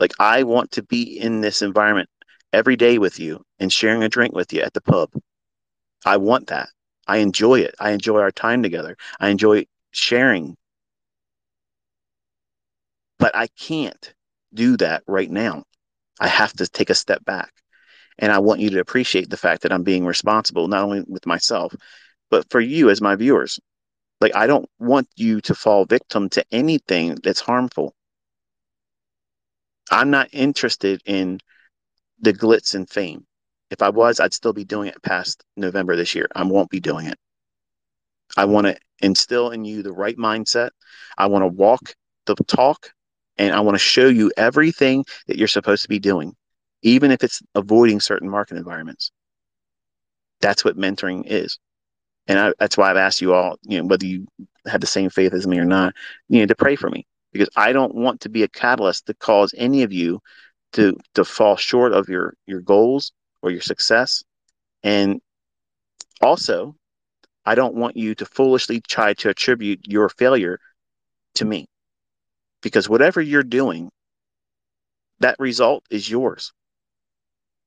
Like 0.00 0.12
I 0.18 0.42
want 0.42 0.72
to 0.72 0.82
be 0.82 1.18
in 1.18 1.40
this 1.40 1.62
environment 1.62 2.08
every 2.52 2.76
day 2.76 2.98
with 2.98 3.18
you 3.20 3.42
and 3.58 3.72
sharing 3.72 4.02
a 4.02 4.08
drink 4.08 4.34
with 4.34 4.52
you 4.52 4.62
at 4.62 4.74
the 4.74 4.80
pub. 4.80 5.10
I 6.04 6.16
want 6.16 6.48
that. 6.48 6.68
I 7.06 7.18
enjoy 7.18 7.60
it. 7.60 7.74
I 7.80 7.90
enjoy 7.90 8.20
our 8.20 8.30
time 8.32 8.62
together. 8.62 8.96
I 9.20 9.28
enjoy 9.28 9.66
sharing 9.92 10.56
but 13.18 13.34
I 13.36 13.48
can't 13.48 14.14
do 14.54 14.76
that 14.78 15.02
right 15.06 15.30
now. 15.30 15.64
I 16.20 16.28
have 16.28 16.52
to 16.54 16.66
take 16.66 16.90
a 16.90 16.94
step 16.94 17.24
back. 17.24 17.52
And 18.18 18.32
I 18.32 18.38
want 18.38 18.60
you 18.60 18.70
to 18.70 18.80
appreciate 18.80 19.30
the 19.30 19.36
fact 19.36 19.62
that 19.62 19.72
I'm 19.72 19.84
being 19.84 20.04
responsible, 20.04 20.68
not 20.68 20.82
only 20.82 21.04
with 21.06 21.26
myself, 21.26 21.74
but 22.30 22.50
for 22.50 22.60
you 22.60 22.90
as 22.90 23.00
my 23.00 23.14
viewers. 23.14 23.58
Like, 24.20 24.34
I 24.34 24.46
don't 24.46 24.68
want 24.78 25.08
you 25.16 25.40
to 25.42 25.54
fall 25.54 25.84
victim 25.84 26.28
to 26.30 26.44
anything 26.50 27.16
that's 27.22 27.40
harmful. 27.40 27.94
I'm 29.90 30.10
not 30.10 30.28
interested 30.32 31.00
in 31.06 31.38
the 32.20 32.32
glitz 32.32 32.74
and 32.74 32.88
fame. 32.88 33.24
If 33.70 33.82
I 33.82 33.90
was, 33.90 34.18
I'd 34.18 34.34
still 34.34 34.52
be 34.52 34.64
doing 34.64 34.88
it 34.88 35.02
past 35.02 35.44
November 35.56 35.94
this 35.94 36.14
year. 36.14 36.26
I 36.34 36.42
won't 36.44 36.70
be 36.70 36.80
doing 36.80 37.06
it. 37.06 37.18
I 38.36 38.44
want 38.46 38.66
to 38.66 38.76
instill 39.00 39.50
in 39.50 39.64
you 39.64 39.82
the 39.82 39.92
right 39.92 40.16
mindset. 40.16 40.70
I 41.16 41.26
want 41.26 41.42
to 41.42 41.48
walk 41.48 41.94
the 42.26 42.34
talk 42.34 42.90
and 43.36 43.54
I 43.54 43.60
want 43.60 43.74
to 43.76 43.78
show 43.78 44.08
you 44.08 44.32
everything 44.36 45.04
that 45.26 45.38
you're 45.38 45.48
supposed 45.48 45.82
to 45.82 45.88
be 45.88 45.98
doing, 45.98 46.34
even 46.82 47.10
if 47.10 47.24
it's 47.24 47.42
avoiding 47.54 48.00
certain 48.00 48.28
market 48.28 48.56
environments. 48.56 49.10
That's 50.40 50.64
what 50.64 50.76
mentoring 50.76 51.24
is. 51.26 51.58
And 52.26 52.38
I, 52.38 52.52
that's 52.58 52.76
why 52.76 52.90
I've 52.90 52.96
asked 52.96 53.20
you 53.20 53.34
all, 53.34 53.56
you 53.62 53.78
know, 53.78 53.86
whether 53.86 54.06
you 54.06 54.26
have 54.66 54.80
the 54.80 54.86
same 54.86 55.10
faith 55.10 55.32
as 55.32 55.46
me 55.46 55.58
or 55.58 55.64
not, 55.64 55.94
you 56.28 56.40
know, 56.40 56.46
to 56.46 56.54
pray 56.54 56.76
for 56.76 56.90
me 56.90 57.06
because 57.32 57.48
I 57.56 57.72
don't 57.72 57.94
want 57.94 58.20
to 58.22 58.28
be 58.28 58.42
a 58.42 58.48
catalyst 58.48 59.06
to 59.06 59.14
cause 59.14 59.54
any 59.56 59.82
of 59.82 59.92
you 59.92 60.20
to 60.74 60.96
to 61.14 61.24
fall 61.24 61.56
short 61.56 61.92
of 61.92 62.08
your 62.08 62.34
your 62.46 62.60
goals 62.60 63.12
or 63.42 63.50
your 63.50 63.62
success. 63.62 64.22
And 64.82 65.20
also, 66.20 66.76
I 67.44 67.54
don't 67.54 67.74
want 67.74 67.96
you 67.96 68.14
to 68.16 68.26
foolishly 68.26 68.80
try 68.80 69.14
to 69.14 69.30
attribute 69.30 69.80
your 69.86 70.08
failure 70.10 70.60
to 71.36 71.44
me 71.44 71.66
because 72.62 72.88
whatever 72.88 73.20
you're 73.20 73.42
doing, 73.42 73.90
that 75.20 75.36
result 75.38 75.84
is 75.90 76.10
yours. 76.10 76.52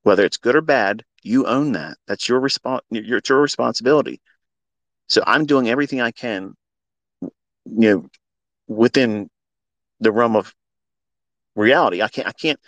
Whether 0.03 0.25
it's 0.25 0.37
good 0.37 0.55
or 0.55 0.61
bad, 0.61 1.03
you 1.23 1.45
own 1.45 1.73
that. 1.73 1.97
That's 2.07 2.27
your 2.27 2.39
response. 2.39 2.83
It's 2.91 3.29
your 3.29 3.41
responsibility. 3.41 4.19
So 5.07 5.23
I'm 5.27 5.45
doing 5.45 5.69
everything 5.69 6.01
I 6.01 6.11
can, 6.11 6.55
you 7.21 7.29
know, 7.65 8.09
within 8.67 9.29
the 9.99 10.11
realm 10.11 10.35
of 10.35 10.53
reality. 11.55 12.01
I 12.01 12.07
can't. 12.07 12.27
I 12.27 12.31
can't 12.31 12.59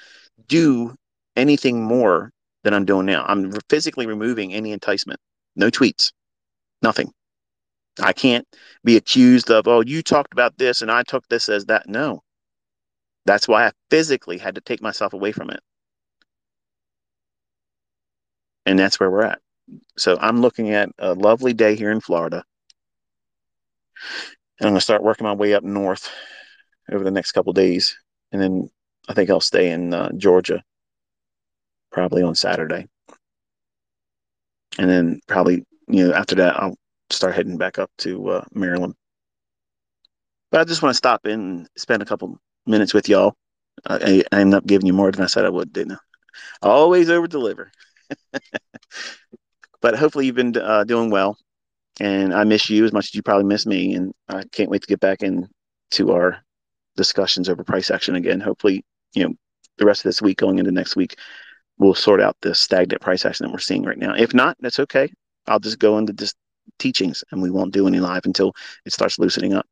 do 0.48 0.96
anything 1.36 1.84
more 1.84 2.32
than 2.64 2.74
I'm 2.74 2.86
doing 2.86 3.06
now. 3.06 3.26
I'm 3.28 3.52
physically 3.70 4.06
removing 4.06 4.54
any 4.54 4.72
enticement. 4.72 5.20
No 5.56 5.70
tweets, 5.70 6.12
nothing. 6.82 7.12
I 8.02 8.14
can't 8.14 8.48
be 8.84 8.98
accused 8.98 9.52
of, 9.52 9.68
oh, 9.68 9.82
you 9.82 10.02
talked 10.02 10.34
about 10.34 10.58
this 10.58 10.82
and 10.82 10.92
I 10.92 11.04
took 11.04 11.28
this 11.28 11.50
as 11.50 11.66
that. 11.66 11.88
No. 11.88 12.24
That's 13.26 13.48
why 13.48 13.68
I 13.68 13.72
physically 13.90 14.38
had 14.38 14.56
to 14.56 14.62
take 14.62 14.82
myself 14.82 15.14
away 15.14 15.32
from 15.32 15.50
it. 15.50 15.60
And 18.66 18.78
that's 18.80 19.00
where 19.00 19.12
we're 19.12 19.24
at. 19.24 19.40
So 19.98 20.18
I'm 20.20 20.42
looking 20.42 20.72
at 20.72 20.90
a 21.00 21.14
lovely 21.14 21.54
day 21.54 21.76
here 21.76 21.92
in 21.92 22.02
Florida. 22.02 22.44
And 24.60 24.68
I'm 24.68 24.74
going 24.74 24.80
to 24.80 24.82
start 24.82 25.04
working 25.04 25.26
my 25.26 25.34
way 25.34 25.54
up 25.54 25.64
north 25.64 26.10
over 26.92 27.04
the 27.04 27.12
next 27.12 27.32
couple 27.32 27.54
days. 27.54 27.98
And 28.32 28.42
then 28.42 28.70
I 29.08 29.14
think 29.14 29.30
I'll 29.30 29.40
stay 29.40 29.72
in 29.72 29.94
uh, 29.94 30.12
Georgia 30.18 30.64
probably 31.92 32.24
on 32.24 32.36
Saturday. 32.36 32.88
And 34.78 34.90
then 34.90 35.20
probably, 35.28 35.66
you 35.88 36.08
know, 36.08 36.14
after 36.14 36.36
that, 36.36 36.60
I'll 36.60 36.76
start 37.10 37.36
heading 37.36 37.58
back 37.58 37.78
up 37.80 37.92
to 38.00 38.30
uh, 38.30 38.46
Maryland. 38.54 38.96
But 40.52 40.62
I 40.62 40.64
just 40.66 40.82
want 40.82 40.94
to 40.94 40.98
stop 40.98 41.26
in 41.26 41.40
and 41.40 41.70
spend 41.78 42.02
a 42.02 42.06
couple 42.06 42.38
minutes 42.66 42.94
with 42.94 43.10
y'all. 43.10 43.36
I, 43.86 44.24
I 44.32 44.42
ended 44.42 44.58
up 44.58 44.66
giving 44.66 44.86
you 44.88 44.94
more 44.94 45.12
than 45.12 45.24
I 45.24 45.28
said 45.28 45.46
I 45.46 45.50
would, 45.50 45.74
didn't 45.74 45.94
I? 45.94 45.98
Always 46.62 47.10
over 47.10 47.28
deliver. 47.28 47.72
but 49.82 49.96
hopefully 49.96 50.26
you've 50.26 50.36
been 50.36 50.56
uh, 50.58 50.84
doing 50.84 51.10
well. 51.10 51.38
And 52.00 52.34
I 52.34 52.44
miss 52.44 52.70
you 52.70 52.86
as 52.86 52.94
much 52.94 53.06
as 53.06 53.16
you 53.16 53.22
probably 53.22 53.46
miss 53.46 53.66
me. 53.66 53.94
And 53.94 54.14
I 54.28 54.44
can't 54.52 54.70
wait 54.70 54.82
to 54.82 54.88
get 54.88 55.00
back 55.00 55.22
into 55.22 56.12
our 56.12 56.40
discussions 56.96 57.50
over 57.50 57.64
price 57.64 57.92
action 57.92 58.16
again. 58.16 58.40
Hopefully, 58.40 58.84
you 59.14 59.24
know, 59.24 59.34
the 59.78 59.86
rest 59.86 60.02
of 60.02 60.06
this 60.06 60.22
week 60.22 60.38
going 60.38 60.60
into 60.60 60.72
next 60.72 60.96
week, 60.96 61.18
we'll 61.78 61.94
sort 61.94 62.22
out 62.22 62.36
the 62.42 62.56
stagnant 62.56 63.02
price 63.02 63.26
action 63.26 63.46
that 63.46 63.52
we're 63.52 63.60
seeing 63.60 63.84
right 63.84 63.98
now. 63.98 64.14
If 64.16 64.34
not, 64.34 64.58
that's 64.60 64.80
okay. 64.80 65.12
I'll 65.48 65.60
just 65.60 65.80
go 65.80 65.98
into 65.98 66.14
just 66.14 66.36
teachings 66.80 67.24
and 67.32 67.42
we 67.42 67.52
won't 67.52 67.74
do 67.74 67.88
any 67.88 68.00
live 68.00 68.26
until 68.26 68.54
it 68.86 68.94
starts 68.94 69.20
loosening 69.20 69.54
up. 69.54 69.66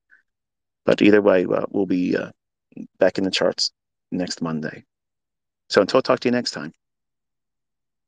But 0.86 1.02
either 1.02 1.22
way, 1.22 1.46
uh, 1.46 1.66
we'll 1.70 1.86
be 1.86 2.18
uh, 2.18 2.32
back 3.00 3.18
in 3.18 3.24
the 3.24 3.32
charts 3.32 3.72
next 4.12 4.42
Monday. 4.42 4.84
So 5.70 5.82
until 5.82 6.00
I 6.00 6.02
talk 6.02 6.20
to 6.22 6.28
you 6.28 6.32
next 6.32 6.52
time, 6.52 6.74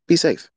be 0.07 0.15
safe. 0.15 0.49